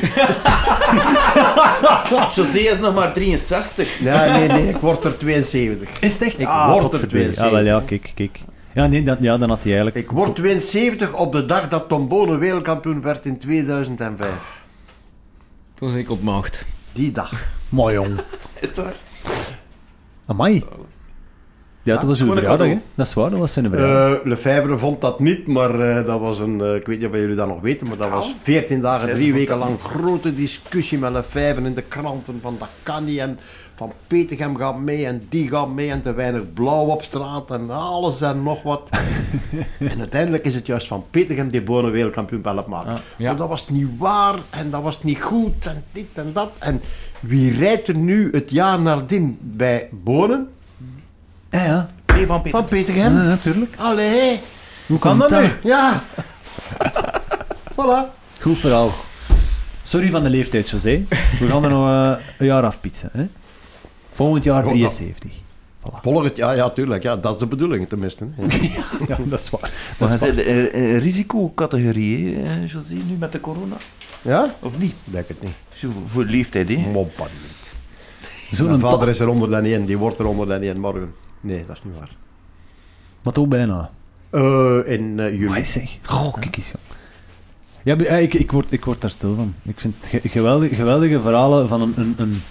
José 2.34 2.58
is 2.58 2.78
nog 2.78 2.94
maar 2.94 3.12
63. 3.12 3.98
Ja, 4.00 4.38
nee, 4.38 4.48
nee, 4.48 4.68
ik 4.68 4.76
word 4.76 5.04
er 5.04 5.18
72. 5.18 5.88
Is 6.00 6.12
het 6.12 6.22
echt? 6.22 6.40
Ik 6.40 6.46
Ah, 6.46 6.64
word 6.66 6.76
er 6.76 6.82
potverdorie. 6.82 7.30
72. 7.32 7.44
Ah, 7.44 7.50
wel 7.50 7.64
ja, 7.64 7.82
kijk, 7.86 8.12
kijk. 8.14 8.40
Ja, 8.72 8.86
nee, 8.86 9.02
dat, 9.02 9.18
ja, 9.20 9.38
dan 9.38 9.48
had 9.48 9.62
hij 9.62 9.72
eigenlijk... 9.74 9.96
Ik 10.06 10.10
word 10.16 10.36
72 10.36 11.12
op 11.12 11.32
de 11.32 11.44
dag 11.44 11.68
dat 11.68 11.88
Tom 11.88 12.08
Bonen 12.08 12.38
wereldkampioen 12.38 13.02
werd 13.02 13.24
in 13.26 13.38
2005. 13.38 14.28
Toen 15.74 15.88
was 15.88 15.94
ik 15.96 16.10
op 16.10 16.22
maagd. 16.22 16.64
Die 16.92 17.12
dag. 17.12 17.32
Mooi, 17.68 17.94
jong. 17.94 18.18
Is 18.60 18.68
het 18.68 18.76
waar? 18.76 18.94
Amai. 20.26 20.64
Ja, 21.84 21.94
dat 21.94 22.04
was 22.04 22.20
uw 22.20 22.32
verjaardag, 22.32 22.66
hè? 22.66 22.78
Dat 22.94 23.06
is 23.06 23.14
waar, 23.14 23.30
dat 23.30 23.38
was 23.38 23.52
zijn 23.52 23.70
verjaardag. 23.70 24.18
Eh 24.18 24.26
Lefebvre 24.26 24.78
vond 24.78 25.00
dat 25.00 25.20
niet, 25.20 25.46
maar 25.46 25.80
eh, 25.80 26.06
dat 26.06 26.20
was 26.20 26.38
een, 26.38 26.60
eh, 26.60 26.74
ik 26.74 26.86
weet 26.86 26.98
niet 26.98 27.08
of 27.08 27.14
jullie 27.14 27.36
dat 27.36 27.48
nog 27.48 27.60
weten, 27.60 27.88
maar 27.88 27.96
dat 27.96 28.10
was 28.10 28.34
14 28.42 28.80
dagen, 28.80 29.14
drie 29.14 29.32
weken 29.32 29.56
lang 29.56 29.80
grote 29.80 30.34
discussie 30.34 30.98
met 30.98 31.12
Lefebvre 31.12 31.64
in 31.64 31.74
de 31.74 31.82
kranten 31.82 32.38
van 32.42 32.56
dat 32.58 32.68
kan 32.82 33.04
niet 33.04 33.18
en 33.18 33.38
van 33.74 33.92
Petegem 34.06 34.56
gaat 34.56 34.78
mee 34.78 35.06
en 35.06 35.22
die 35.28 35.48
gaat 35.48 35.68
mee 35.68 35.90
en 35.90 36.02
te 36.02 36.12
weinig 36.12 36.52
blauw 36.52 36.86
op 36.86 37.02
straat 37.02 37.50
en 37.50 37.70
alles 37.70 38.20
en 38.20 38.42
nog 38.42 38.62
wat. 38.62 38.88
en 39.78 39.98
uiteindelijk 39.98 40.44
is 40.44 40.54
het 40.54 40.66
juist 40.66 40.86
van 40.86 41.04
Petegem 41.10 41.50
die 41.50 41.62
Bonen 41.62 41.92
wereldkampioen 41.92 42.42
bij 42.42 42.54
maken. 42.66 42.92
Ah, 42.92 42.98
ja. 43.16 43.26
Maar 43.28 43.36
dat 43.36 43.48
was 43.48 43.68
niet 43.68 43.88
waar 43.98 44.34
en 44.50 44.70
dat 44.70 44.82
was 44.82 45.02
niet 45.02 45.20
goed 45.20 45.66
en 45.66 45.84
dit 45.92 46.06
en 46.12 46.30
dat. 46.32 46.50
En 46.58 46.80
wie 47.20 47.52
rijdt 47.52 47.88
er 47.88 47.96
nu 47.96 48.28
het 48.30 48.50
jaar 48.50 48.80
nadien 48.80 49.38
bij 49.40 49.88
Bonen? 49.90 50.48
Ja, 51.58 51.64
ja. 51.64 51.90
Nee, 52.14 52.26
van 52.26 52.42
Peter. 52.42 52.94
Van. 52.94 52.94
Ja, 52.94 53.08
natuurlijk. 53.08 53.74
Allee. 53.78 54.40
Hoe 54.86 54.98
kan 54.98 55.18
dat 55.18 55.30
nu? 55.30 55.50
Ja. 55.62 56.02
voilà. 57.76 58.12
Goed 58.40 58.58
verhaal. 58.58 58.90
Sorry 59.82 60.10
van 60.10 60.22
de 60.22 60.30
leeftijd, 60.30 60.70
José. 60.70 61.04
We 61.40 61.46
gaan 61.48 61.64
er 61.64 61.70
nog 61.70 61.88
eh, 61.88 62.24
een 62.38 62.46
jaar 62.46 62.62
afpietsen. 62.62 63.10
Hè? 63.12 63.26
Volgend 64.12 64.44
jaar 64.44 64.64
Oh, 64.64 64.70
73. 64.70 65.32
Volgend, 66.02 66.36
ja, 66.36 66.52
ja, 66.52 66.70
tuurlijk. 66.70 67.02
Ja, 67.02 67.16
dat 67.16 67.32
is 67.32 67.38
de 67.38 67.46
bedoeling 67.46 67.88
tenminste. 67.88 68.26
Ja, 69.08 69.16
dat 69.24 69.40
is 69.40 69.50
waar. 69.50 69.60
Maar 69.60 70.08
Dat 70.08 70.20
waar. 70.20 70.32
zit 70.32 70.46
in 70.46 70.68
een 70.72 70.98
risicocategorie, 70.98 72.36
hè, 72.36 72.62
eh, 72.62 72.70
José, 72.70 72.94
nu 72.94 73.16
met 73.18 73.32
de 73.32 73.40
corona? 73.40 73.76
Ja? 74.22 74.54
Of 74.60 74.78
niet? 74.78 74.94
Denk 75.04 75.28
het 75.28 75.42
niet. 75.42 75.52
Zo, 75.74 75.88
voor 76.06 76.26
de 76.26 76.30
leeftijd, 76.30 76.68
hè? 76.68 76.86
Mijn 78.66 78.80
vader 78.80 79.08
is 79.08 79.18
er 79.18 79.26
101, 79.26 79.84
die 79.84 79.98
wordt 79.98 80.18
er 80.18 80.24
101 80.24 80.80
morgen. 80.80 81.14
Nee, 81.44 81.64
dat 81.66 81.76
is 81.76 81.82
niet 81.84 81.98
waar. 81.98 82.10
Maar 83.22 83.32
toch 83.32 83.48
bijna. 83.48 83.90
Eh, 84.30 84.78
in 84.84 85.20
eh, 85.20 85.30
juli. 85.32 85.46
Amai, 85.46 85.64
zeg. 85.64 85.98
Goh, 86.02 86.34
kijk 86.40 86.56
eens, 86.56 86.66
jong. 86.66 86.82
Ja, 87.82 87.94
maar, 87.96 88.04
ja, 88.04 88.16
ik, 88.16 88.34
ik, 88.34 88.50
word, 88.52 88.66
ik 88.68 88.84
word 88.84 89.00
daar 89.00 89.10
stil 89.10 89.34
van. 89.34 89.54
Ik 89.62 89.80
vind 89.80 89.94
ge- 90.08 90.28
geweldige, 90.28 90.74
geweldige 90.74 91.20
verhalen 91.20 91.68
van 91.68 91.80
een, 91.80 91.92
een, 91.96 92.14
een, 92.16 92.42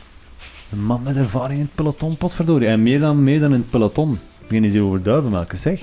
een 0.72 0.84
man 0.84 1.04
met 1.04 1.16
ervaring 1.18 1.60
in 1.60 1.66
het 1.66 1.76
peloton, 1.76 2.18
potverdorie. 2.18 2.68
En 2.68 2.84
meer 2.84 3.00
dan, 3.00 3.24
meer 3.24 3.40
dan 3.40 3.54
in 3.54 3.60
het 3.60 3.70
peloton. 3.70 4.20
Beginnen 4.48 4.72
ze 4.72 4.82
over 4.82 5.04
duivenmelken, 5.04 5.58
zeg. 5.58 5.82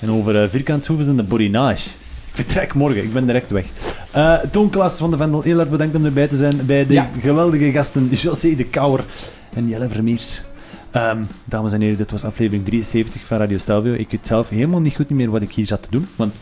En 0.00 0.10
over 0.10 0.42
uh, 0.42 0.48
vierkantshoeven 0.50 1.06
en 1.08 1.16
de 1.16 1.22
borinage. 1.22 1.88
Ik 1.88 2.44
vertrek 2.44 2.74
morgen, 2.74 3.02
ik 3.02 3.12
ben 3.12 3.26
direct 3.26 3.50
weg. 3.50 3.64
Eh 4.10 4.34
Toon 4.50 4.70
Klaas 4.70 4.96
van 4.96 5.10
de 5.10 5.16
Vendel, 5.16 5.42
heel 5.42 5.58
erg 5.60 5.68
bedankt 5.68 5.94
om 5.96 6.04
erbij 6.04 6.28
te 6.28 6.36
zijn 6.36 6.66
bij 6.66 6.86
de 6.86 6.92
Ja. 6.92 7.10
geweldige 7.20 7.70
gasten 7.72 8.08
José 8.08 8.54
de 8.54 8.64
Kouwer 8.64 9.04
en 9.54 9.68
Jelle 9.68 9.88
Vermeers. 9.88 10.42
Ehm, 10.96 11.22
dames 11.44 11.72
en 11.72 11.80
heren, 11.80 11.96
dit 11.96 12.10
was 12.10 12.24
aflevering 12.24 12.64
73 12.64 13.24
van 13.24 13.38
Radio 13.38 13.58
Stelvio. 13.58 13.92
Ik 13.92 14.10
weet 14.10 14.26
zelf 14.26 14.48
helemaal 14.48 14.80
niet 14.80 14.94
goed 14.94 15.10
meer 15.10 15.30
wat 15.30 15.42
ik 15.42 15.50
hier 15.50 15.66
zat 15.66 15.82
te 15.82 15.90
doen, 15.90 16.06
want 16.16 16.40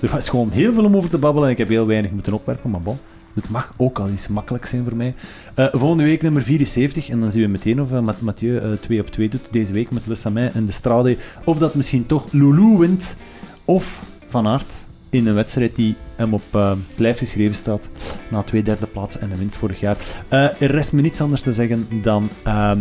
er 0.00 0.08
was 0.10 0.28
gewoon 0.28 0.50
heel 0.50 0.72
veel 0.72 0.84
om 0.84 0.96
over 0.96 1.10
te 1.10 1.18
babbelen 1.18 1.48
en 1.48 1.52
ik 1.52 1.58
heb 1.58 1.68
heel 1.68 1.86
weinig 1.86 2.10
moeten 2.10 2.32
opwerpen, 2.32 2.70
maar 2.70 2.80
bon. 2.80 2.98
Het 3.34 3.48
mag 3.48 3.72
ook 3.76 3.98
al 3.98 4.08
iets 4.08 4.28
makkelijk 4.28 4.66
zijn 4.66 4.84
voor 4.84 4.96
mij. 4.96 5.14
Eh, 5.54 5.66
volgende 5.72 6.04
week 6.04 6.22
nummer 6.22 6.42
74 6.42 7.08
en 7.08 7.20
dan 7.20 7.30
zien 7.30 7.42
we 7.42 7.48
meteen 7.48 7.80
of 7.80 7.92
uh, 7.92 8.08
Mathieu 8.20 8.58
eh 8.58 8.72
2 8.72 9.00
op 9.00 9.10
2 9.10 9.28
doet 9.28 9.48
deze 9.50 9.72
week 9.72 9.90
met 9.90 10.06
Le 10.06 10.14
Samin 10.14 10.50
en 10.52 10.66
de 10.66 10.72
Strade. 10.72 11.16
Of 11.44 11.58
dat 11.58 11.74
misschien 11.74 12.06
toch 12.06 12.32
Loulou 12.32 12.78
wint 12.78 13.16
of 13.64 14.02
Van 14.26 14.46
Aert 14.46 14.74
in 15.10 15.26
een 15.26 15.34
wedstrijd 15.34 15.76
die 15.76 15.94
hem 16.16 16.34
op 16.34 16.42
eh, 16.50 16.70
het 16.88 16.98
lijf 16.98 17.18
geschreven 17.18 17.56
staat 17.56 17.88
na 18.30 18.42
twee 18.42 18.62
derde 18.62 18.86
plaats 18.86 19.18
en 19.18 19.30
een 19.30 19.38
winst 19.38 19.56
vorig 19.56 19.80
jaar. 19.80 19.96
Eh, 20.28 20.62
er 20.62 20.70
rest 20.70 20.92
me 20.92 21.00
niets 21.00 21.20
anders 21.20 21.40
te 21.42 21.52
zeggen 21.52 21.86
dan 22.02 22.28
ehm 22.42 22.80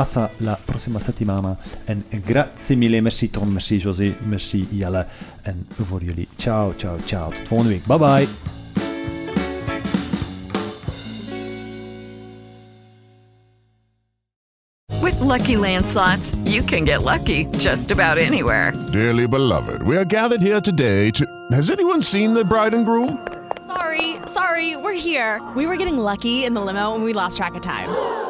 hasta 0.00 0.30
la 0.38 0.56
prossima 0.64 0.98
settimana 0.98 1.56
en 1.84 2.04
grazie 2.24 2.76
mille, 2.76 3.00
merci 3.02 3.28
Ton, 3.28 3.52
merci 3.52 3.78
José, 3.78 4.14
merci 4.26 4.66
Jelle 4.72 5.06
en 5.42 5.66
voor 5.76 6.02
jullie 6.02 6.28
ciao, 6.36 6.72
ciao, 6.72 6.98
ciao. 6.98 7.30
Tot 7.30 7.48
volgende 7.48 7.72
week. 7.72 7.86
Bye 7.86 7.98
bye. 7.98 8.28
With 15.02 15.20
Lucky 15.20 15.56
Land 15.56 15.86
slots, 15.86 16.34
you 16.44 16.62
can 16.62 16.84
get 16.84 17.02
lucky 17.02 17.46
just 17.58 17.90
about 17.90 18.18
anywhere. 18.18 18.72
Dearly 18.92 19.26
beloved, 19.26 19.82
we 19.82 19.96
are 19.96 20.04
gathered 20.04 20.40
here 20.40 20.60
today 20.60 21.10
to. 21.10 21.24
Has 21.52 21.70
anyone 21.70 22.02
seen 22.02 22.32
the 22.32 22.44
bride 22.44 22.74
and 22.74 22.86
groom? 22.86 23.18
Sorry, 23.66 24.16
sorry, 24.26 24.76
we're 24.76 24.98
here. 24.98 25.40
We 25.54 25.66
were 25.66 25.76
getting 25.76 25.98
lucky 25.98 26.44
in 26.44 26.54
the 26.54 26.60
limo 26.60 26.94
and 26.94 27.04
we 27.04 27.12
lost 27.12 27.36
track 27.36 27.54
of 27.54 27.62
time. 27.62 28.29